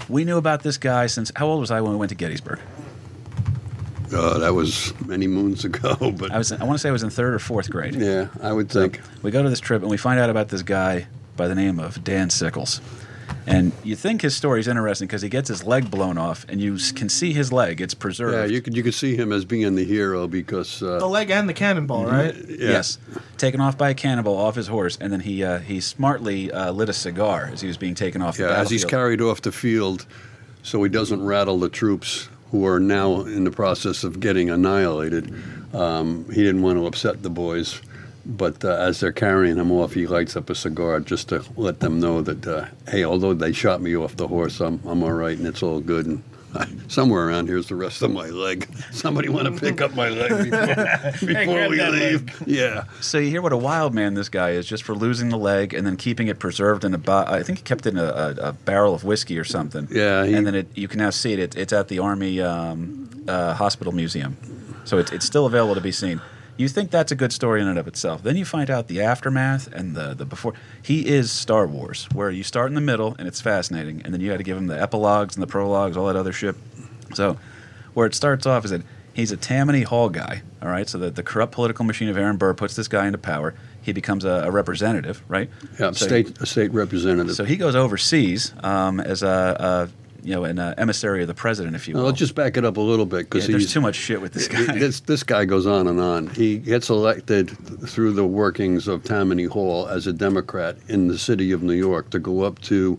We 0.08 0.24
knew 0.24 0.38
about 0.38 0.64
this 0.64 0.78
guy 0.78 1.06
since 1.06 1.30
how 1.36 1.46
old 1.46 1.60
was 1.60 1.70
I 1.70 1.80
when 1.80 1.92
we 1.92 1.98
went 1.98 2.10
to 2.10 2.16
Gettysburg? 2.16 2.58
uh, 4.12 4.38
that 4.40 4.52
was 4.52 4.92
many 5.06 5.28
moons 5.28 5.64
ago. 5.68 5.94
But 6.10 6.32
I 6.32 6.38
was. 6.38 6.50
I 6.50 6.64
want 6.64 6.74
to 6.74 6.78
say 6.78 6.88
I 6.88 6.92
was 6.92 7.04
in 7.04 7.10
third 7.10 7.34
or 7.34 7.38
fourth 7.38 7.70
grade. 7.70 7.94
yeah, 7.94 8.28
I 8.42 8.52
would 8.52 8.68
think. 8.68 9.00
We 9.22 9.30
go 9.30 9.42
to 9.42 9.48
this 9.48 9.60
trip 9.60 9.80
and 9.82 9.90
we 9.90 9.96
find 9.96 10.18
out 10.18 10.28
about 10.28 10.48
this 10.48 10.62
guy 10.62 11.06
by 11.36 11.48
the 11.48 11.54
name 11.54 11.78
of 11.78 12.02
Dan 12.04 12.30
Sickles. 12.30 12.80
And 13.46 13.72
you 13.82 13.96
think 13.96 14.22
his 14.22 14.36
story 14.36 14.60
is 14.60 14.68
interesting 14.68 15.08
because 15.08 15.22
he 15.22 15.28
gets 15.28 15.48
his 15.48 15.64
leg 15.64 15.90
blown 15.90 16.16
off, 16.16 16.46
and 16.48 16.60
you 16.60 16.76
can 16.94 17.08
see 17.08 17.32
his 17.32 17.52
leg. 17.52 17.80
It's 17.80 17.94
preserved. 17.94 18.34
Yeah, 18.34 18.44
you 18.44 18.62
can 18.62 18.74
you 18.74 18.82
could 18.82 18.94
see 18.94 19.16
him 19.16 19.32
as 19.32 19.44
being 19.44 19.74
the 19.74 19.84
hero 19.84 20.28
because 20.28 20.82
uh, 20.82 20.98
the 20.98 21.08
leg 21.08 21.30
and 21.30 21.48
the 21.48 21.54
cannonball, 21.54 22.06
right? 22.06 22.34
yeah. 22.48 22.70
Yes, 22.70 22.98
taken 23.38 23.60
off 23.60 23.76
by 23.76 23.90
a 23.90 23.94
cannibal 23.94 24.36
off 24.36 24.54
his 24.54 24.68
horse, 24.68 24.96
and 25.00 25.12
then 25.12 25.20
he 25.20 25.42
uh, 25.42 25.58
he 25.58 25.80
smartly 25.80 26.52
uh, 26.52 26.70
lit 26.72 26.88
a 26.88 26.92
cigar 26.92 27.50
as 27.52 27.60
he 27.60 27.66
was 27.66 27.76
being 27.76 27.94
taken 27.94 28.22
off 28.22 28.36
the 28.36 28.44
Yeah, 28.44 28.60
as 28.60 28.70
he's 28.70 28.84
carried 28.84 29.20
off 29.20 29.42
the 29.42 29.52
field, 29.52 30.06
so 30.62 30.82
he 30.82 30.88
doesn't 30.88 31.24
rattle 31.24 31.58
the 31.58 31.68
troops 31.68 32.28
who 32.52 32.66
are 32.66 32.78
now 32.78 33.22
in 33.22 33.44
the 33.44 33.50
process 33.50 34.04
of 34.04 34.20
getting 34.20 34.50
annihilated. 34.50 35.34
Um, 35.74 36.26
he 36.30 36.42
didn't 36.42 36.62
want 36.62 36.78
to 36.78 36.86
upset 36.86 37.22
the 37.22 37.30
boys, 37.30 37.80
but 38.24 38.64
uh, 38.64 38.68
as 38.74 39.00
they're 39.00 39.12
carrying 39.12 39.56
him 39.56 39.70
off, 39.72 39.92
he 39.94 40.06
lights 40.06 40.36
up 40.36 40.48
a 40.50 40.54
cigar 40.54 41.00
just 41.00 41.28
to 41.30 41.44
let 41.56 41.80
them 41.80 42.00
know 42.00 42.22
that, 42.22 42.46
uh, 42.46 42.66
hey, 42.88 43.04
although 43.04 43.34
they 43.34 43.52
shot 43.52 43.80
me 43.82 43.96
off 43.96 44.16
the 44.16 44.28
horse, 44.28 44.60
I'm, 44.60 44.80
I'm 44.86 45.02
all 45.02 45.12
right 45.12 45.36
and 45.36 45.46
it's 45.46 45.62
all 45.62 45.80
good. 45.80 46.06
And 46.06 46.22
somewhere 46.86 47.26
around 47.28 47.46
here's 47.46 47.68
the 47.68 47.74
rest 47.74 48.02
of 48.02 48.10
my 48.12 48.26
leg. 48.28 48.68
Somebody 48.92 49.30
want 49.30 49.46
to 49.52 49.58
pick 49.58 49.80
up 49.80 49.94
my 49.94 50.10
leg 50.10 50.50
before, 50.50 51.26
before 51.26 51.54
grab 51.54 51.70
we 51.70 51.80
leave? 51.82 52.40
leg. 52.40 52.48
Yeah. 52.48 52.84
So 53.00 53.16
you 53.18 53.30
hear 53.30 53.40
what 53.40 53.54
a 53.54 53.56
wild 53.56 53.94
man 53.94 54.12
this 54.14 54.28
guy 54.28 54.50
is, 54.50 54.66
just 54.66 54.82
for 54.82 54.94
losing 54.94 55.30
the 55.30 55.38
leg 55.38 55.72
and 55.72 55.86
then 55.86 55.96
keeping 55.96 56.28
it 56.28 56.38
preserved 56.38 56.84
in 56.84 56.92
a. 56.92 56.98
Bo- 56.98 57.24
I 57.26 57.42
think 57.42 57.58
he 57.58 57.64
kept 57.64 57.86
it 57.86 57.94
in 57.94 57.98
a, 57.98 58.04
a, 58.04 58.34
a 58.48 58.52
barrel 58.52 58.94
of 58.94 59.02
whiskey 59.02 59.38
or 59.38 59.44
something. 59.44 59.88
Yeah, 59.90 60.26
he- 60.26 60.34
and 60.34 60.46
then 60.46 60.54
it, 60.54 60.66
you 60.76 60.88
can 60.88 60.98
now 60.98 61.08
see 61.10 61.32
it. 61.32 61.38
it 61.38 61.56
it's 61.56 61.72
at 61.72 61.88
the 61.88 62.00
Army 62.00 62.40
um, 62.42 63.08
uh, 63.26 63.54
Hospital 63.54 63.92
Museum, 63.94 64.36
so 64.84 64.98
it's 64.98 65.10
it's 65.10 65.24
still 65.24 65.46
available 65.46 65.74
to 65.74 65.80
be 65.80 65.90
seen. 65.92 66.20
You 66.56 66.68
think 66.68 66.90
that's 66.90 67.10
a 67.10 67.14
good 67.16 67.32
story 67.32 67.60
in 67.60 67.66
and 67.68 67.78
of 67.78 67.88
itself. 67.88 68.22
Then 68.22 68.36
you 68.36 68.44
find 68.44 68.70
out 68.70 68.86
the 68.88 69.00
aftermath 69.00 69.72
and 69.72 69.94
the, 69.96 70.14
the 70.14 70.24
before. 70.24 70.52
He 70.82 71.06
is 71.08 71.30
Star 71.32 71.66
Wars, 71.66 72.06
where 72.12 72.30
you 72.30 72.42
start 72.42 72.68
in 72.68 72.74
the 72.74 72.80
middle 72.80 73.16
and 73.18 73.26
it's 73.26 73.40
fascinating, 73.40 74.02
and 74.04 74.12
then 74.12 74.20
you 74.20 74.30
got 74.30 74.36
to 74.36 74.42
give 74.42 74.56
him 74.58 74.66
the 74.66 74.80
epilogues 74.80 75.34
and 75.34 75.42
the 75.42 75.46
prologues, 75.46 75.96
all 75.96 76.06
that 76.06 76.16
other 76.16 76.32
shit. 76.32 76.54
So, 77.14 77.38
where 77.94 78.06
it 78.06 78.14
starts 78.14 78.46
off 78.46 78.64
is 78.66 78.70
that 78.70 78.82
he's 79.14 79.32
a 79.32 79.36
Tammany 79.36 79.82
Hall 79.82 80.08
guy, 80.08 80.42
all 80.62 80.68
right? 80.68 80.88
So, 80.88 80.98
that 80.98 81.14
the 81.16 81.22
corrupt 81.22 81.52
political 81.52 81.84
machine 81.84 82.08
of 82.08 82.16
Aaron 82.16 82.36
Burr 82.36 82.54
puts 82.54 82.76
this 82.76 82.86
guy 82.88 83.06
into 83.06 83.18
power. 83.18 83.54
He 83.80 83.92
becomes 83.92 84.24
a, 84.24 84.44
a 84.44 84.50
representative, 84.50 85.22
right? 85.28 85.50
Yeah, 85.80 85.92
So- 85.92 86.06
state 86.06 86.38
a 86.40 86.46
state 86.46 86.72
representative. 86.72 87.34
So, 87.34 87.44
he 87.44 87.56
goes 87.56 87.74
overseas 87.74 88.52
um, 88.62 89.00
as 89.00 89.22
a, 89.22 89.88
a, 89.88 90.01
you 90.22 90.34
know, 90.34 90.44
an 90.44 90.58
uh, 90.58 90.74
emissary 90.78 91.22
of 91.22 91.28
the 91.28 91.34
president, 91.34 91.74
if 91.74 91.88
you 91.88 91.96
will. 91.96 92.04
let's 92.04 92.18
just 92.18 92.34
back 92.34 92.56
it 92.56 92.64
up 92.64 92.76
a 92.76 92.80
little 92.80 93.06
bit 93.06 93.16
Yeah, 93.16 93.22
because 93.22 93.46
there's 93.48 93.72
too 93.72 93.80
much 93.80 93.96
shit 93.96 94.20
with 94.20 94.32
this 94.32 94.48
guy. 94.48 94.78
This, 94.78 95.00
this 95.00 95.22
guy 95.22 95.44
goes 95.44 95.66
on 95.66 95.86
and 95.88 96.00
on. 96.00 96.28
He 96.28 96.58
gets 96.58 96.90
elected 96.90 97.50
through 97.88 98.12
the 98.12 98.26
workings 98.26 98.88
of 98.88 99.04
Tammany 99.04 99.44
Hall 99.44 99.88
as 99.88 100.06
a 100.06 100.12
Democrat 100.12 100.76
in 100.88 101.08
the 101.08 101.18
city 101.18 101.52
of 101.52 101.62
New 101.62 101.74
York 101.74 102.10
to 102.10 102.18
go 102.18 102.42
up 102.42 102.60
to 102.62 102.98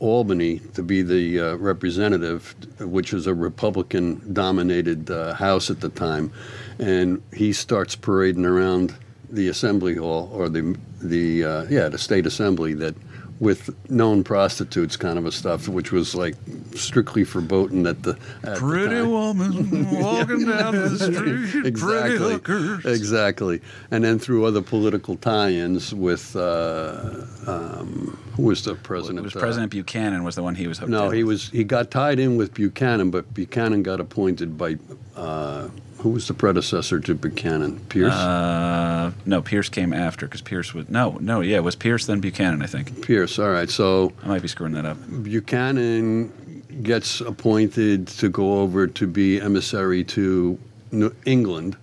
Albany 0.00 0.58
to 0.74 0.82
be 0.82 1.02
the 1.02 1.40
uh, 1.40 1.54
representative, 1.56 2.54
which 2.80 3.12
was 3.12 3.26
a 3.26 3.34
Republican 3.34 4.32
dominated 4.32 5.10
uh, 5.10 5.34
House 5.34 5.70
at 5.70 5.80
the 5.80 5.88
time. 5.88 6.32
And 6.78 7.22
he 7.32 7.52
starts 7.52 7.94
parading 7.94 8.44
around 8.44 8.94
the 9.30 9.48
Assembly 9.48 9.94
Hall 9.94 10.30
or 10.32 10.48
the, 10.48 10.76
the 11.00 11.44
uh, 11.44 11.66
yeah, 11.70 11.88
the 11.88 11.98
State 11.98 12.26
Assembly 12.26 12.74
that 12.74 12.94
with 13.40 13.70
known 13.90 14.22
prostitutes 14.24 14.96
kind 14.96 15.18
of 15.18 15.26
a 15.26 15.32
stuff, 15.32 15.66
which 15.68 15.90
was 15.92 16.14
like 16.14 16.34
strictly 16.74 17.24
verboten 17.24 17.86
at 17.86 18.02
the 18.02 18.10
at 18.42 18.54
the 18.54 18.60
Pretty 18.60 18.94
time. 18.94 19.10
woman 19.10 19.90
walking 20.00 20.46
down 20.46 20.72
the 20.74 20.96
street. 20.98 21.50
Pretty 21.50 21.68
exactly, 21.68 22.32
hookers. 22.32 22.84
exactly, 22.86 23.60
and 23.90 24.04
then 24.04 24.18
through 24.18 24.44
other 24.44 24.62
political 24.62 25.16
tie-ins 25.16 25.92
with 25.94 26.36
uh, 26.36 27.24
um, 27.46 28.16
who 28.36 28.44
was 28.44 28.64
the 28.64 28.74
president? 28.76 29.18
It 29.18 29.24
was 29.24 29.36
Uh, 29.36 29.40
President 29.40 29.70
Buchanan 29.72 30.22
was 30.24 30.36
the 30.36 30.42
one 30.42 30.54
he 30.54 30.66
was 30.68 30.78
hooked 30.78 30.90
no, 30.90 31.10
in 31.10 31.16
he 31.16 31.24
was 31.24 31.48
he 31.50 31.64
got 31.64 31.90
tied 31.90 32.18
in 32.20 32.36
with 32.36 32.54
Buchanan, 32.54 33.10
but 33.10 33.32
Buchanan 33.34 33.82
got 33.82 34.00
appointed 34.00 34.56
by 34.56 34.76
uh, 35.16 35.68
who 36.04 36.10
was 36.10 36.28
the 36.28 36.34
predecessor 36.34 37.00
to 37.00 37.14
Buchanan? 37.14 37.80
Pierce. 37.88 38.12
Uh, 38.12 39.10
no, 39.24 39.40
Pierce 39.40 39.70
came 39.70 39.94
after 39.94 40.26
because 40.26 40.42
Pierce 40.42 40.74
was 40.74 40.86
no, 40.90 41.16
no, 41.22 41.40
yeah, 41.40 41.56
it 41.56 41.64
was 41.64 41.76
Pierce 41.76 42.04
then 42.04 42.20
Buchanan, 42.20 42.60
I 42.60 42.66
think. 42.66 43.00
Pierce. 43.06 43.38
All 43.38 43.48
right, 43.48 43.70
so 43.70 44.12
I 44.22 44.28
might 44.28 44.42
be 44.42 44.48
screwing 44.48 44.74
that 44.74 44.84
up. 44.84 44.98
Buchanan 45.22 46.62
gets 46.82 47.22
appointed 47.22 48.06
to 48.08 48.28
go 48.28 48.60
over 48.60 48.86
to 48.86 49.06
be 49.06 49.40
emissary 49.40 50.04
to 50.04 50.58
New 50.92 51.10
England, 51.24 51.78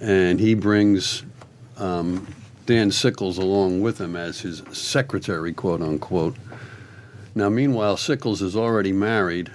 and 0.00 0.40
he 0.40 0.54
brings 0.54 1.22
um, 1.76 2.26
Dan 2.64 2.90
Sickles 2.90 3.36
along 3.36 3.82
with 3.82 4.00
him 4.00 4.16
as 4.16 4.40
his 4.40 4.62
secretary, 4.72 5.52
quote 5.52 5.82
unquote. 5.82 6.34
Now, 7.34 7.50
meanwhile, 7.50 7.98
Sickles 7.98 8.40
is 8.40 8.56
already 8.56 8.94
married 8.94 9.50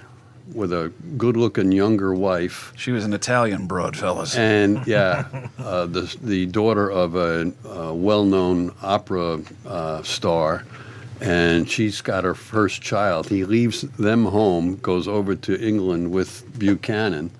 with 0.54 0.72
a 0.72 0.92
good-looking 1.16 1.72
younger 1.72 2.14
wife, 2.14 2.72
She 2.76 2.90
was 2.92 3.04
an 3.04 3.12
Italian 3.12 3.66
broad, 3.66 3.96
fellas. 3.96 4.36
and 4.36 4.86
yeah, 4.86 5.26
uh, 5.58 5.86
the 5.86 6.14
the 6.22 6.46
daughter 6.46 6.90
of 6.90 7.14
a, 7.14 7.52
a 7.68 7.94
well-known 7.94 8.72
opera 8.82 9.40
uh, 9.66 10.02
star, 10.02 10.64
and 11.20 11.68
she's 11.70 12.00
got 12.00 12.24
her 12.24 12.34
first 12.34 12.80
child. 12.82 13.28
He 13.28 13.44
leaves 13.44 13.82
them 13.98 14.24
home, 14.26 14.76
goes 14.76 15.06
over 15.08 15.34
to 15.34 15.60
England 15.60 16.10
with 16.12 16.44
Buchanan, 16.58 17.30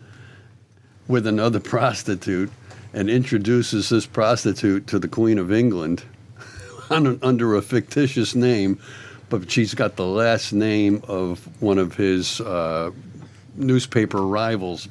with 1.07 1.27
another 1.27 1.61
prostitute, 1.75 2.51
and 2.93 3.09
introduces 3.09 3.89
this 3.89 4.07
prostitute 4.07 4.87
to 4.89 4.99
the 4.99 5.09
Queen 5.09 5.39
of 5.39 5.53
England 5.53 6.03
under 6.91 7.55
a 7.55 7.63
fictitious 7.63 8.35
name, 8.35 8.79
but 9.31 9.51
she's 9.51 9.75
got 9.75 9.97
the 9.97 10.07
last 10.07 10.53
name 10.53 11.03
of 11.09 11.47
one 11.63 11.79
of 11.79 11.95
his 11.97 12.41
uh, 12.41 12.91
newspaper 13.55 14.19
rivals 14.23 14.87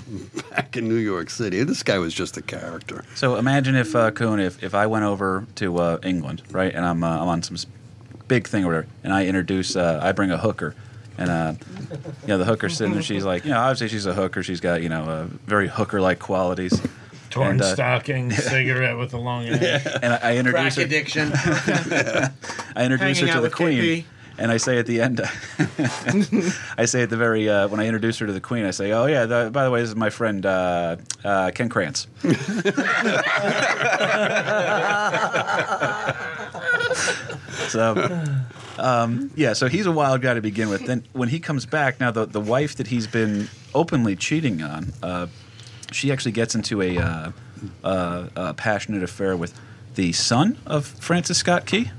back 0.51 0.75
in 0.77 0.87
New 0.87 0.95
York 0.95 1.29
City. 1.29 1.63
This 1.63 1.83
guy 1.83 1.97
was 1.97 2.13
just 2.13 2.37
a 2.37 2.41
character. 2.41 3.03
So 3.15 3.35
imagine 3.37 3.75
if 3.75 3.95
uh, 3.95 4.11
Kuhn, 4.11 4.39
if, 4.39 4.61
if 4.63 4.75
I 4.75 4.85
went 4.87 5.05
over 5.05 5.45
to 5.55 5.77
uh, 5.77 5.97
England, 6.03 6.43
right, 6.51 6.73
and 6.73 6.85
I'm 6.85 7.03
uh, 7.03 7.21
I'm 7.21 7.27
on 7.27 7.43
some 7.43 7.55
s- 7.55 7.65
big 8.27 8.47
thing 8.47 8.63
or 8.63 8.67
whatever, 8.67 8.87
and 9.03 9.13
I 9.13 9.25
introduce, 9.25 9.75
uh, 9.75 9.99
I 10.03 10.11
bring 10.11 10.31
a 10.31 10.37
hooker, 10.37 10.75
and 11.17 11.29
uh, 11.29 11.53
you 12.23 12.27
know 12.27 12.37
the 12.37 12.45
hooker's 12.45 12.77
sitting 12.77 12.93
there, 12.93 13.01
she's 13.01 13.25
like, 13.25 13.45
you 13.45 13.51
know, 13.51 13.59
obviously 13.59 13.87
she's 13.87 14.05
a 14.05 14.13
hooker, 14.13 14.43
she's 14.43 14.59
got 14.59 14.81
you 14.83 14.89
know 14.89 15.03
uh, 15.03 15.23
very 15.45 15.67
hooker-like 15.67 16.19
qualities, 16.19 16.79
Torn 17.29 17.51
And, 17.51 17.61
uh, 17.61 17.73
stocking, 17.73 18.31
cigarette 18.33 18.97
with 18.97 19.13
a 19.13 19.17
long 19.17 19.45
edge. 19.47 19.85
and 20.01 20.13
I, 20.13 20.19
I 20.33 20.37
introduce 20.37 20.75
Crack 20.75 20.75
her, 20.75 20.81
addiction. 20.83 21.31
I 21.35 22.83
introduce 22.83 23.19
Hanging 23.19 23.33
her 23.33 23.41
to 23.41 23.41
the 23.41 23.49
queen, 23.49 23.79
KP. 23.81 24.05
And 24.39 24.51
I 24.51 24.57
say 24.57 24.77
at 24.77 24.85
the 24.85 25.01
end, 25.01 25.19
I 26.77 26.85
say 26.85 27.01
at 27.01 27.09
the 27.09 27.17
very 27.17 27.49
uh, 27.49 27.67
when 27.69 27.79
I 27.79 27.85
introduce 27.85 28.19
her 28.19 28.27
to 28.27 28.33
the 28.33 28.41
queen, 28.41 28.65
I 28.65 28.71
say, 28.71 28.91
"Oh 28.91 29.07
yeah, 29.07 29.25
the, 29.25 29.49
by 29.51 29.63
the 29.63 29.71
way, 29.71 29.81
this 29.81 29.89
is 29.89 29.95
my 29.95 30.11
friend 30.11 30.45
uh, 30.45 30.97
uh, 31.23 31.51
Ken 31.55 31.69
Krantz." 31.69 32.07
so, 37.67 38.11
um, 38.77 39.31
yeah, 39.35 39.53
so 39.53 39.67
he's 39.67 39.87
a 39.87 39.91
wild 39.91 40.21
guy 40.21 40.35
to 40.35 40.41
begin 40.41 40.69
with. 40.69 40.85
Then 40.85 41.03
when 41.13 41.29
he 41.29 41.39
comes 41.39 41.65
back, 41.65 41.99
now 41.99 42.11
the 42.11 42.25
the 42.25 42.41
wife 42.41 42.75
that 42.75 42.87
he's 42.87 43.07
been 43.07 43.49
openly 43.73 44.15
cheating 44.15 44.61
on, 44.61 44.93
uh, 45.01 45.27
she 45.91 46.11
actually 46.11 46.33
gets 46.33 46.53
into 46.55 46.81
a, 46.81 46.97
uh, 46.97 47.31
uh, 47.83 48.27
a 48.35 48.53
passionate 48.53 49.03
affair 49.03 49.35
with 49.35 49.59
the 49.95 50.11
son 50.13 50.57
of 50.65 50.85
Francis 50.85 51.39
Scott 51.39 51.65
Key. 51.65 51.91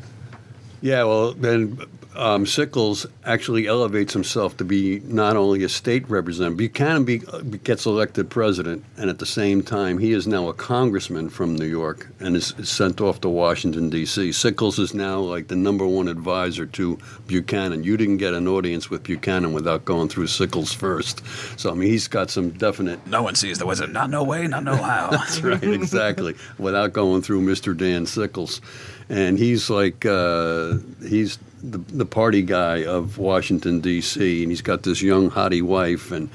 Yeah, 0.81 1.05
well, 1.05 1.33
then 1.33 1.81
um, 2.19 2.47
Sickles 2.47 3.07
actually 3.25 3.69
elevates 3.69 4.13
himself 4.13 4.57
to 4.57 4.65
be 4.65 5.01
not 5.05 5.37
only 5.37 5.63
a 5.63 5.69
state 5.69 6.09
representative, 6.11 6.59
Buchanan 6.59 7.05
be, 7.05 7.19
gets 7.63 7.87
elected 7.87 8.29
president, 8.29 8.85
and 8.97 9.09
at 9.09 9.21
the 9.21 9.27
same 9.27 9.63
time, 9.63 9.99
he 9.99 10.13
is 10.13 10.27
now 10.27 10.49
a 10.49 10.53
congressman 10.53 11.31
from 11.31 11.55
New 11.55 11.67
York 11.67 12.09
and 12.19 12.35
is, 12.35 12.55
is 12.59 12.69
sent 12.69 13.01
off 13.01 13.21
to 13.21 13.29
Washington, 13.29 13.89
D.C. 13.89 14.33
Sickles 14.33 14.81
is 14.81 14.95
now 14.95 15.21
like 15.21 15.47
the 15.47 15.57
number 15.57 15.87
one 15.87 16.09
advisor 16.09 16.67
to 16.67 16.99
Buchanan. 17.29 17.85
You 17.85 17.97
didn't 17.97 18.17
get 18.17 18.35
an 18.35 18.49
audience 18.49 18.91
with 18.91 19.05
Buchanan 19.05 19.53
without 19.53 19.85
going 19.85 20.09
through 20.09 20.27
Sickles 20.27 20.73
first. 20.73 21.23
So, 21.59 21.71
I 21.71 21.75
mean, 21.75 21.89
he's 21.89 22.09
got 22.09 22.31
some 22.31 22.51
definite 22.51 23.07
No 23.07 23.23
one 23.23 23.37
sees 23.37 23.59
the 23.59 23.67
wizard. 23.67 23.93
Not 23.93 24.11
no 24.11 24.25
way, 24.25 24.49
not 24.49 24.65
no 24.65 24.75
how. 24.75 25.09
That's 25.11 25.41
right, 25.41 25.63
exactly. 25.63 26.35
Without 26.59 26.93
going 26.93 27.23
through 27.23 27.43
Mr. 27.43 27.77
Dan 27.77 28.07
Sickles, 28.07 28.61
and 29.09 29.39
he's 29.39 29.71
like 29.71 30.05
uh, 30.05 30.75
he's 31.07 31.39
the, 31.63 31.79
the 31.79 32.07
party 32.07 32.43
guy 32.43 32.85
of 32.85 33.19
Washington 33.19 33.81
D.C. 33.81 34.43
and 34.43 34.51
he's 34.53 34.63
got 34.63 34.83
this 34.83 35.03
young 35.03 35.31
hottie 35.31 35.63
wife, 35.63 36.13
and 36.13 36.31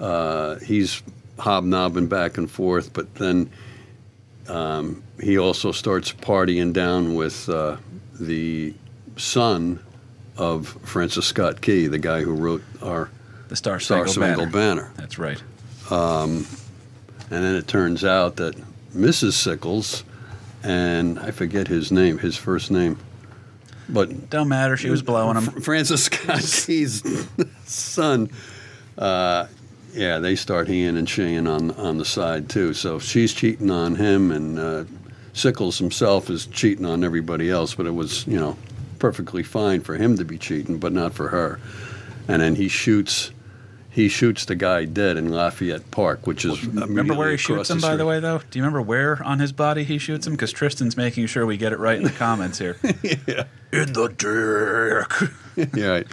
uh, 0.00 0.56
he's 0.56 1.02
hobnobbing 1.38 2.08
back 2.08 2.38
and 2.38 2.50
forth. 2.50 2.92
But 2.92 3.14
then 3.16 3.50
um, 4.48 5.02
he 5.20 5.38
also 5.38 5.72
starts 5.72 6.12
partying 6.12 6.72
down 6.72 7.14
with 7.14 7.48
uh, 7.48 7.76
the 8.20 8.74
son 9.16 9.80
of 10.36 10.68
Francis 10.84 11.26
Scott 11.26 11.60
Key, 11.60 11.88
the 11.88 11.98
guy 11.98 12.22
who 12.22 12.34
wrote 12.34 12.62
our 12.82 13.10
the 13.48 13.56
Star 13.56 13.80
Star 13.80 14.06
Spangled 14.06 14.52
Banner. 14.52 14.82
Banner. 14.82 14.92
That's 14.96 15.18
right. 15.18 15.42
And 17.30 17.44
then 17.44 17.56
it 17.56 17.68
turns 17.68 18.04
out 18.04 18.36
that 18.36 18.56
Mrs. 18.94 19.32
Sickles, 19.34 20.04
and 20.62 21.18
I 21.18 21.30
forget 21.30 21.68
his 21.68 21.92
name, 21.92 22.18
his 22.18 22.36
first 22.36 22.70
name, 22.70 22.98
but 23.88 24.30
Don't 24.30 24.48
matter. 24.48 24.76
She 24.76 24.90
was 24.90 25.02
blowing 25.02 25.36
him. 25.36 25.44
Francis 25.62 26.04
Scott 26.04 26.40
Key's 26.66 27.02
son, 27.64 28.30
uh, 28.96 29.46
yeah, 29.92 30.18
they 30.18 30.36
start 30.36 30.68
heeing 30.68 30.96
and 30.96 31.08
sheeing 31.08 31.46
on 31.46 31.70
on 31.72 31.98
the 31.98 32.04
side 32.04 32.48
too. 32.48 32.74
So 32.74 32.98
she's 32.98 33.32
cheating 33.32 33.70
on 33.70 33.96
him, 33.96 34.30
and 34.30 34.58
uh, 34.58 34.84
Sickles 35.32 35.78
himself 35.78 36.30
is 36.30 36.46
cheating 36.46 36.84
on 36.84 37.04
everybody 37.04 37.50
else. 37.50 37.74
But 37.74 37.86
it 37.86 37.94
was, 37.94 38.26
you 38.26 38.38
know, 38.38 38.56
perfectly 38.98 39.42
fine 39.42 39.80
for 39.80 39.96
him 39.96 40.16
to 40.16 40.24
be 40.24 40.38
cheating, 40.38 40.78
but 40.78 40.92
not 40.92 41.14
for 41.14 41.28
her. 41.28 41.60
And 42.28 42.42
then 42.42 42.54
he 42.54 42.68
shoots. 42.68 43.30
He 43.98 44.08
shoots 44.08 44.44
the 44.44 44.54
guy 44.54 44.84
dead 44.84 45.16
in 45.16 45.28
Lafayette 45.32 45.90
Park, 45.90 46.24
which 46.24 46.44
is 46.44 46.64
Remember 46.64 47.14
where 47.14 47.32
he 47.32 47.36
shoots 47.36 47.68
across 47.68 47.70
him, 47.70 47.80
by 47.80 47.96
the 47.96 48.06
way, 48.06 48.20
though? 48.20 48.38
Do 48.38 48.56
you 48.56 48.62
remember 48.62 48.80
where 48.80 49.20
on 49.24 49.40
his 49.40 49.50
body 49.50 49.82
he 49.82 49.98
shoots 49.98 50.24
him? 50.24 50.34
Because 50.34 50.52
Tristan's 50.52 50.96
making 50.96 51.26
sure 51.26 51.44
we 51.44 51.56
get 51.56 51.72
it 51.72 51.80
right 51.80 51.96
in 51.96 52.04
the 52.04 52.10
comments 52.10 52.60
here. 52.60 52.76
In 53.72 53.92
the 53.92 54.08
dick. 55.56 55.68
yeah, 55.74 55.88
right. 55.88 56.06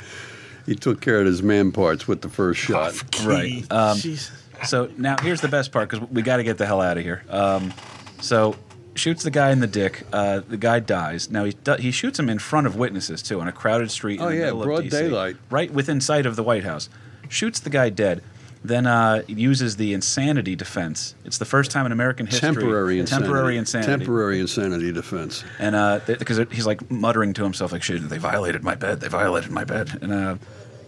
he 0.65 0.73
took 0.73 0.99
care 0.99 1.19
of 1.19 1.27
his 1.27 1.43
man 1.43 1.71
parts 1.71 2.07
with 2.07 2.21
the 2.21 2.27
first 2.27 2.59
shot. 2.59 2.95
Right. 3.23 3.71
Um, 3.71 3.99
Jesus. 3.99 4.35
so 4.63 4.89
now 4.97 5.17
here's 5.21 5.41
the 5.41 5.47
best 5.47 5.71
part 5.71 5.87
because 5.87 6.09
we 6.09 6.23
got 6.23 6.37
to 6.37 6.43
get 6.43 6.57
the 6.57 6.65
hell 6.65 6.81
out 6.81 6.97
of 6.97 7.03
here. 7.03 7.23
Um, 7.29 7.71
so 8.19 8.55
shoots 8.95 9.21
the 9.21 9.29
guy 9.29 9.51
in 9.51 9.59
the 9.59 9.67
dick. 9.67 10.07
Uh, 10.11 10.39
the 10.39 10.57
guy 10.57 10.79
dies. 10.79 11.29
Now 11.29 11.43
he 11.43 11.51
do- 11.51 11.75
he 11.75 11.91
shoots 11.91 12.17
him 12.17 12.31
in 12.31 12.39
front 12.39 12.65
of 12.65 12.75
witnesses 12.75 13.21
too 13.21 13.39
on 13.41 13.47
a 13.47 13.51
crowded 13.51 13.91
street. 13.91 14.19
Oh, 14.19 14.29
in 14.29 14.31
the 14.31 14.37
yeah, 14.37 14.45
middle 14.45 14.61
of 14.61 14.65
broad 14.65 14.83
DC, 14.85 14.89
daylight. 14.89 15.35
right 15.51 15.71
within 15.71 16.01
sight 16.01 16.25
of 16.25 16.35
the 16.35 16.41
White 16.41 16.63
House. 16.63 16.89
Shoots 17.29 17.59
the 17.59 17.69
guy 17.69 17.89
dead. 17.89 18.21
Then 18.63 18.87
uh, 18.87 19.21
uses 19.27 19.75
the 19.77 19.93
insanity 19.93 20.55
defense. 20.55 21.13
It's 21.23 21.37
the 21.37 21.45
first 21.45 21.69
time 21.69 21.85
in 21.85 21.91
American 21.91 22.25
history. 22.25 22.47
Temporary 22.49 22.99
insanity. 22.99 23.25
Temporary 23.27 23.57
insanity. 23.57 23.91
Temporary 23.91 24.39
insanity 24.39 24.91
defense. 24.91 25.43
And 25.59 26.03
because 26.05 26.37
he's 26.51 26.65
like 26.65 26.89
muttering 26.89 27.33
to 27.33 27.43
himself, 27.43 27.71
like, 27.71 27.83
"Shit, 27.83 28.09
they 28.09 28.17
violated 28.17 28.63
my 28.63 28.73
bed. 28.73 29.01
They 29.01 29.07
violated 29.07 29.51
my 29.51 29.65
bed," 29.65 29.99
and 30.01 30.11
uh, 30.11 30.35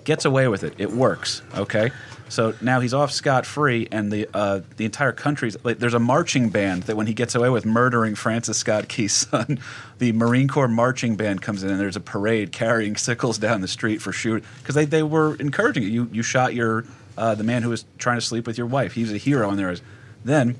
gets 0.05 0.25
away 0.25 0.47
with 0.47 0.63
it. 0.63 0.73
It 0.79 0.91
works. 0.91 1.43
Okay, 1.55 1.91
so 2.29 2.53
now 2.61 2.79
he's 2.79 2.93
off 2.93 3.11
scot 3.11 3.45
free, 3.45 3.87
and 3.91 4.11
the 4.11 4.27
uh, 4.33 4.61
the 4.75 4.85
entire 4.85 5.11
country's 5.11 5.57
like, 5.63 5.79
there's 5.79 5.93
a 5.93 5.99
marching 5.99 6.49
band 6.49 6.83
that 6.83 6.95
when 6.95 7.07
he 7.07 7.13
gets 7.13 7.35
away 7.35 7.49
with 7.49 7.65
murdering 7.65 8.15
Francis 8.15 8.57
Scott 8.57 8.87
Key's 8.87 9.13
son, 9.27 9.59
the 9.99 10.11
Marine 10.11 10.47
Corps 10.47 10.67
marching 10.67 11.15
band 11.15 11.41
comes 11.41 11.63
in, 11.63 11.69
and 11.69 11.79
there's 11.79 11.95
a 11.95 12.01
parade 12.01 12.51
carrying 12.51 12.95
sickles 12.95 13.37
down 13.37 13.61
the 13.61 13.67
street 13.67 14.01
for 14.01 14.11
shoot 14.11 14.43
because 14.59 14.75
they 14.75 14.85
they 14.85 15.03
were 15.03 15.35
encouraging 15.35 15.83
it. 15.83 15.87
You 15.87 16.09
you 16.11 16.23
shot 16.23 16.53
your 16.53 16.85
uh, 17.17 17.35
the 17.35 17.43
man 17.43 17.63
who 17.63 17.69
was 17.69 17.85
trying 17.97 18.17
to 18.17 18.25
sleep 18.25 18.45
with 18.45 18.57
your 18.57 18.67
wife. 18.67 18.93
He 18.93 19.01
was 19.01 19.11
a 19.11 19.17
hero 19.17 19.49
and 19.49 19.57
there 19.57 19.71
is 19.71 19.81
Then 20.23 20.59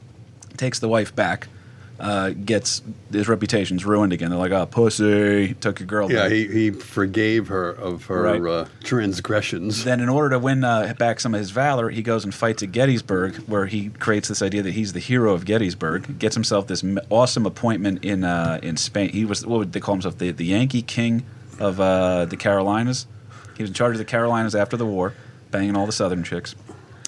takes 0.57 0.80
the 0.80 0.88
wife 0.88 1.15
back. 1.15 1.48
Uh, 1.99 2.30
gets 2.30 2.84
his 3.11 3.28
reputation's 3.28 3.84
ruined 3.84 4.14
again. 4.14 4.30
They're 4.30 4.38
like, 4.38 4.52
"Oh, 4.52 4.68
pussy, 4.68 5.56
took 5.56 5.80
your 5.80 5.88
girl." 5.88 6.11
Yeah, 6.11 6.30
he, 6.30 6.45
he 6.48 6.69
forgave 6.69 7.48
her 7.48 7.72
of 7.72 8.06
her 8.06 8.22
Right. 8.22 8.41
uh, 8.41 8.65
transgressions. 8.84 9.84
Then, 9.84 9.99
in 9.99 10.07
order 10.10 10.30
to 10.32 10.40
win 10.40 10.64
uh, 10.64 10.94
back 10.99 11.19
some 11.19 11.34
of 11.34 11.40
his 11.40 11.49
valor, 11.49 11.90
he 11.90 12.03
goes 12.03 12.24
and 12.24 12.34
fights 12.34 12.61
at 12.61 12.72
Gettysburg, 12.72 13.38
where 13.48 13.65
he 13.65 13.90
creates 13.90 14.28
this 14.28 14.44
idea 14.44 14.61
that 14.61 14.74
he's 14.74 14.94
the 14.94 14.99
hero 14.99 15.34
of 15.34 15.45
Gettysburg. 15.45 16.19
Gets 16.19 16.36
himself 16.36 16.68
this 16.68 16.84
awesome 17.10 17.48
appointment 17.48 18.06
in 18.06 18.24
uh, 18.24 18.60
in 18.61 18.78
Spain. 18.78 19.10
He 19.10 19.26
was 19.26 19.44
what 19.45 19.57
would 19.57 19.74
they 19.74 19.80
call 19.80 19.95
himself? 19.95 20.19
The 20.19 20.30
the 20.32 20.45
Yankee 20.45 20.84
King 20.84 21.26
of 21.60 21.80
uh, 21.80 22.26
the 22.26 22.38
Carolinas. 22.38 23.07
He 23.56 23.64
was 23.64 23.72
in 23.72 23.74
charge 23.74 23.94
of 23.94 23.98
the 23.98 24.06
Carolinas 24.06 24.53
after 24.53 24.78
the 24.78 24.86
war, 24.86 25.14
banging 25.49 25.76
all 25.76 25.88
the 25.88 25.91
Southern 25.91 26.24
chicks. 26.24 26.53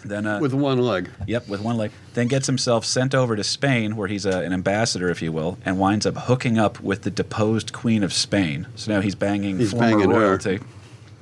Then 0.05 0.25
uh, 0.25 0.39
with 0.39 0.53
one 0.53 0.79
leg. 0.79 1.09
Yep, 1.27 1.47
with 1.49 1.61
one 1.61 1.77
leg. 1.77 1.91
Then 2.13 2.27
gets 2.27 2.47
himself 2.47 2.85
sent 2.85 3.13
over 3.13 3.35
to 3.35 3.43
Spain, 3.43 3.95
where 3.95 4.07
he's 4.07 4.25
a, 4.25 4.39
an 4.39 4.53
ambassador, 4.53 5.09
if 5.09 5.21
you 5.21 5.31
will, 5.31 5.57
and 5.65 5.77
winds 5.79 6.05
up 6.05 6.15
hooking 6.15 6.57
up 6.57 6.79
with 6.79 7.01
the 7.03 7.11
deposed 7.11 7.73
Queen 7.73 8.03
of 8.03 8.13
Spain. 8.13 8.67
So 8.75 8.93
now 8.93 9.01
he's 9.01 9.15
banging 9.15 9.57
He's 9.57 9.71
former 9.71 9.87
banging 9.89 10.09
her. 10.11 10.19
royalty. 10.19 10.59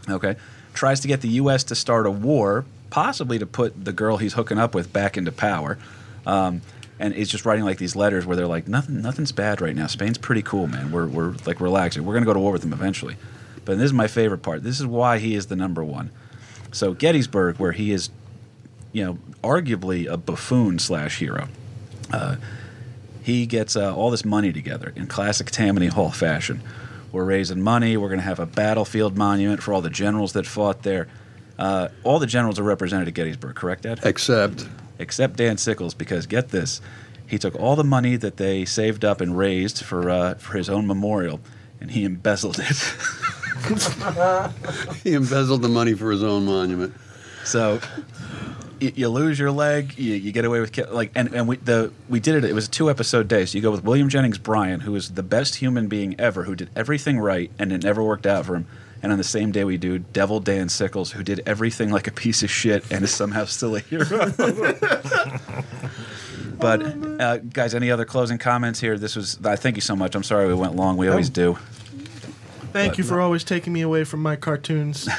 Okay. 0.09 0.35
Tries 0.73 0.99
to 1.01 1.07
get 1.07 1.21
the 1.21 1.29
U.S. 1.29 1.63
to 1.65 1.75
start 1.75 2.05
a 2.05 2.11
war, 2.11 2.65
possibly 2.91 3.39
to 3.39 3.45
put 3.47 3.83
the 3.83 3.91
girl 3.91 4.17
he's 4.17 4.33
hooking 4.33 4.59
up 4.59 4.75
with 4.75 4.93
back 4.93 5.17
into 5.17 5.31
power. 5.31 5.77
Um, 6.25 6.61
and 6.99 7.13
he's 7.13 7.29
just 7.29 7.45
writing 7.45 7.63
like 7.65 7.77
these 7.77 7.95
letters 7.95 8.25
where 8.25 8.35
they're 8.35 8.47
like, 8.47 8.67
nothing, 8.67 9.01
nothing's 9.01 9.31
bad 9.31 9.59
right 9.61 9.75
now. 9.75 9.87
Spain's 9.87 10.17
pretty 10.17 10.41
cool, 10.43 10.67
man. 10.67 10.91
We're, 10.91 11.07
we're 11.07 11.33
like 11.45 11.59
relaxing. 11.59 12.05
We're 12.05 12.13
going 12.13 12.23
to 12.23 12.27
go 12.27 12.33
to 12.33 12.39
war 12.39 12.51
with 12.51 12.61
them 12.61 12.73
eventually. 12.73 13.17
But 13.65 13.77
this 13.77 13.85
is 13.85 13.93
my 13.93 14.07
favorite 14.07 14.43
part. 14.43 14.63
This 14.63 14.79
is 14.79 14.85
why 14.85 15.17
he 15.17 15.35
is 15.35 15.47
the 15.47 15.55
number 15.55 15.83
one. 15.83 16.11
So 16.71 16.93
Gettysburg, 16.93 17.57
where 17.57 17.71
he 17.71 17.91
is 17.91 18.09
you 18.91 19.05
know, 19.05 19.17
arguably 19.43 20.11
a 20.11 20.17
buffoon 20.17 20.79
slash 20.79 21.19
hero. 21.19 21.47
Uh, 22.11 22.37
he 23.21 23.45
gets 23.45 23.75
uh, 23.75 23.93
all 23.93 24.09
this 24.09 24.23
money 24.23 24.53
together 24.53 24.93
in 24.95 25.07
classic 25.07 25.51
Tammany 25.51 25.87
Hall 25.87 26.11
fashion. 26.11 26.61
We're 27.11 27.25
raising 27.25 27.61
money. 27.61 27.97
We're 27.97 28.09
going 28.09 28.19
to 28.19 28.25
have 28.25 28.39
a 28.39 28.45
battlefield 28.45 29.17
monument 29.17 29.61
for 29.61 29.73
all 29.73 29.81
the 29.81 29.89
generals 29.89 30.33
that 30.33 30.45
fought 30.45 30.83
there. 30.83 31.07
Uh, 31.59 31.89
all 32.03 32.19
the 32.19 32.27
generals 32.27 32.59
are 32.59 32.63
represented 32.63 33.07
at 33.07 33.13
Gettysburg, 33.13 33.55
correct, 33.55 33.85
Ed? 33.85 33.99
Except 34.03 34.67
Except 34.99 35.35
Dan 35.35 35.57
Sickles, 35.57 35.93
because 35.93 36.25
get 36.25 36.49
this, 36.49 36.81
he 37.27 37.37
took 37.37 37.55
all 37.55 37.75
the 37.75 37.83
money 37.83 38.15
that 38.15 38.37
they 38.37 38.65
saved 38.65 39.05
up 39.05 39.21
and 39.21 39.37
raised 39.37 39.83
for 39.83 40.09
uh, 40.09 40.35
for 40.35 40.57
his 40.57 40.69
own 40.69 40.87
memorial, 40.87 41.39
and 41.79 41.91
he 41.91 42.03
embezzled 42.03 42.59
it. 42.59 42.77
he 45.03 45.13
embezzled 45.13 45.61
the 45.61 45.69
money 45.69 45.93
for 45.93 46.09
his 46.11 46.23
own 46.23 46.45
monument. 46.45 46.95
So 47.43 47.79
you, 48.79 48.91
you 48.95 49.09
lose 49.09 49.39
your 49.39 49.51
leg, 49.51 49.97
you, 49.97 50.13
you 50.13 50.31
get 50.31 50.45
away 50.45 50.59
with 50.59 50.77
like, 50.91 51.11
and, 51.15 51.33
and 51.33 51.47
we 51.47 51.57
the 51.57 51.91
we 52.09 52.19
did 52.19 52.35
it. 52.35 52.49
It 52.49 52.53
was 52.53 52.67
a 52.67 52.71
two 52.71 52.89
episode 52.89 53.27
day. 53.27 53.45
So 53.45 53.57
you 53.57 53.61
go 53.61 53.71
with 53.71 53.83
William 53.83 54.09
Jennings 54.09 54.37
Bryan, 54.37 54.81
who 54.81 54.95
is 54.95 55.11
the 55.11 55.23
best 55.23 55.55
human 55.55 55.87
being 55.87 56.19
ever, 56.19 56.43
who 56.43 56.55
did 56.55 56.69
everything 56.75 57.19
right, 57.19 57.51
and 57.59 57.71
it 57.71 57.83
never 57.83 58.03
worked 58.03 58.25
out 58.25 58.45
for 58.45 58.55
him. 58.55 58.67
And 59.03 59.11
on 59.11 59.17
the 59.17 59.23
same 59.23 59.51
day, 59.51 59.63
we 59.63 59.77
do 59.77 59.99
Devil 59.99 60.39
Dan 60.39 60.69
Sickles, 60.69 61.11
who 61.11 61.23
did 61.23 61.43
everything 61.45 61.91
like 61.91 62.07
a 62.07 62.11
piece 62.11 62.41
of 62.41 62.49
shit 62.49 62.83
and 62.91 63.03
is 63.03 63.13
somehow 63.13 63.45
still 63.45 63.75
a 63.75 63.79
hero. 63.79 64.31
but 66.59 66.81
uh, 67.21 67.37
guys, 67.37 67.75
any 67.75 67.91
other 67.91 68.05
closing 68.05 68.39
comments 68.39 68.79
here? 68.79 68.97
This 68.97 69.15
was. 69.15 69.37
I 69.45 69.55
thank 69.55 69.75
you 69.75 69.81
so 69.81 69.95
much. 69.95 70.15
I'm 70.15 70.23
sorry 70.23 70.47
we 70.47 70.55
went 70.55 70.75
long. 70.75 70.97
We 70.97 71.07
always 71.09 71.29
do. 71.29 71.57
Thank 72.73 72.97
you 72.97 73.03
for 73.03 73.19
always 73.19 73.43
taking 73.43 73.73
me 73.73 73.81
away 73.81 74.03
from 74.03 74.21
my 74.21 74.35
cartoons 74.35 75.05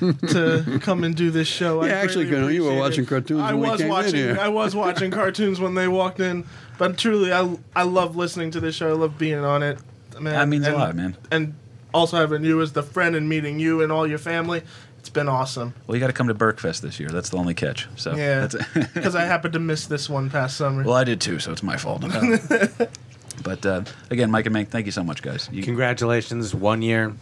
to 0.00 0.78
come 0.82 1.04
and 1.04 1.14
do 1.16 1.30
this 1.30 1.48
show. 1.48 1.82
I 1.82 1.88
Yeah, 1.88 1.92
actually, 1.94 2.26
greatly 2.26 2.54
you 2.54 2.64
were 2.64 2.76
watching 2.76 3.04
it. 3.04 3.08
cartoons 3.08 3.40
I 3.40 3.54
was 3.54 3.82
watching. 3.82 4.38
I 4.38 4.48
was 4.48 4.74
watching 4.76 5.10
cartoons 5.10 5.58
when 5.60 5.74
they 5.74 5.88
walked 5.88 6.20
in. 6.20 6.44
But 6.78 6.98
truly, 6.98 7.32
I 7.32 7.56
I 7.74 7.82
love 7.84 8.16
listening 8.16 8.50
to 8.52 8.60
this 8.60 8.74
show. 8.74 8.88
I 8.90 8.92
love 8.92 9.18
being 9.18 9.44
on 9.44 9.62
it. 9.62 9.78
Man, 10.20 10.34
That 10.34 10.48
means 10.48 10.66
a 10.66 10.70
and, 10.70 10.78
lot, 10.78 10.94
man. 10.96 11.16
And 11.30 11.54
also 11.94 12.16
having 12.18 12.44
you 12.44 12.60
as 12.60 12.72
the 12.72 12.82
friend 12.82 13.16
and 13.16 13.28
meeting 13.28 13.58
you 13.58 13.82
and 13.82 13.90
all 13.90 14.06
your 14.06 14.18
family. 14.18 14.62
It's 14.98 15.08
been 15.10 15.28
awesome. 15.28 15.74
Well, 15.86 15.96
you 15.96 16.00
got 16.00 16.06
to 16.06 16.12
come 16.12 16.28
to 16.28 16.34
Berkfest 16.34 16.80
this 16.80 17.00
year. 17.00 17.08
That's 17.08 17.30
the 17.30 17.36
only 17.36 17.54
catch. 17.54 17.88
So 17.96 18.14
Yeah, 18.14 18.46
because 18.94 19.16
I 19.16 19.24
happened 19.24 19.54
to 19.54 19.58
miss 19.58 19.86
this 19.86 20.08
one 20.08 20.30
past 20.30 20.56
summer. 20.56 20.84
well, 20.84 20.94
I 20.94 21.02
did 21.02 21.20
too, 21.20 21.40
so 21.40 21.50
it's 21.50 21.62
my 21.62 21.76
fault. 21.76 22.04
but 23.42 23.64
uh, 23.66 23.82
again, 24.10 24.30
Mike 24.30 24.46
and 24.46 24.54
Mank, 24.54 24.68
thank 24.68 24.86
you 24.86 24.92
so 24.92 25.02
much, 25.04 25.22
guys. 25.22 25.48
You, 25.52 25.62
Congratulations, 25.62 26.54
one 26.54 26.82
year. 26.82 27.12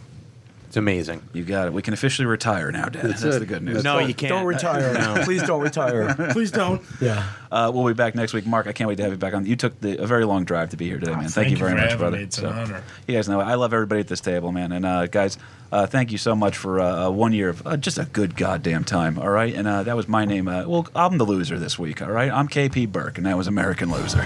It's 0.67 0.77
amazing. 0.77 1.21
you 1.33 1.43
got 1.43 1.67
it. 1.67 1.73
We 1.73 1.81
can 1.81 1.93
officially 1.93 2.25
retire 2.25 2.71
now, 2.71 2.85
Dad. 2.85 3.03
That's, 3.03 3.21
That's 3.21 3.39
the 3.39 3.45
good 3.45 3.61
news. 3.61 3.73
That's 3.73 3.83
No, 3.83 3.95
all. 3.95 4.07
you 4.07 4.13
can't. 4.13 4.29
Don't 4.29 4.45
retire. 4.45 4.93
No. 5.17 5.21
Please 5.25 5.43
don't 5.43 5.59
retire. 5.59 6.15
Please 6.31 6.49
don't. 6.49 6.81
Yeah. 7.01 7.27
Uh, 7.51 7.69
we'll 7.73 7.85
be 7.87 7.93
back 7.93 8.15
next 8.15 8.31
week. 8.31 8.45
Mark, 8.45 8.67
I 8.67 8.71
can't 8.71 8.87
wait 8.87 8.95
to 8.95 9.03
have 9.03 9.11
you 9.11 9.17
back 9.17 9.33
on. 9.33 9.45
You 9.45 9.57
took 9.57 9.77
the, 9.81 10.01
a 10.01 10.07
very 10.07 10.23
long 10.23 10.45
drive 10.45 10.69
to 10.69 10.77
be 10.77 10.85
here 10.87 10.97
today, 10.97 11.11
man. 11.11 11.23
thank, 11.23 11.33
thank 11.33 11.45
you 11.47 11.51
you 11.51 11.57
very 11.57 11.71
for 11.71 11.77
much, 11.87 11.97
brother. 11.97 12.15
me. 12.15 12.23
It's 12.23 12.37
an 12.37 12.45
honor. 12.45 12.83
You 13.05 13.15
guys 13.15 13.27
know 13.27 13.41
I 13.41 13.55
love 13.55 13.73
everybody 13.73 13.99
at 13.99 14.07
this 14.07 14.21
table, 14.21 14.53
man. 14.53 14.71
And 14.71 14.85
uh, 14.85 15.07
guys, 15.07 15.37
uh, 15.73 15.87
thank 15.87 16.09
you 16.13 16.17
so 16.17 16.37
much 16.37 16.55
for 16.55 16.79
uh, 16.79 17.07
uh, 17.07 17.11
one 17.11 17.33
year 17.33 17.49
of 17.49 17.67
uh, 17.67 17.75
just 17.75 17.97
a 17.97 18.05
good 18.05 18.37
goddamn 18.37 18.85
time. 18.85 19.19
All 19.19 19.27
right, 19.29 19.53
and 19.53 19.67
uh, 19.67 19.83
that 19.83 19.97
was 19.97 20.07
my 20.07 20.23
name. 20.23 20.47
Uh, 20.47 20.65
well, 20.69 20.87
I'm 20.95 21.17
the 21.17 21.25
loser 21.25 21.59
this 21.59 21.77
week. 21.77 22.01
All 22.01 22.11
right, 22.11 22.31
I'm 22.31 22.47
KP 22.47 22.89
Burke, 22.89 23.17
and 23.17 23.25
that 23.27 23.35
was 23.35 23.47
American 23.47 23.91
Loser. 23.91 24.25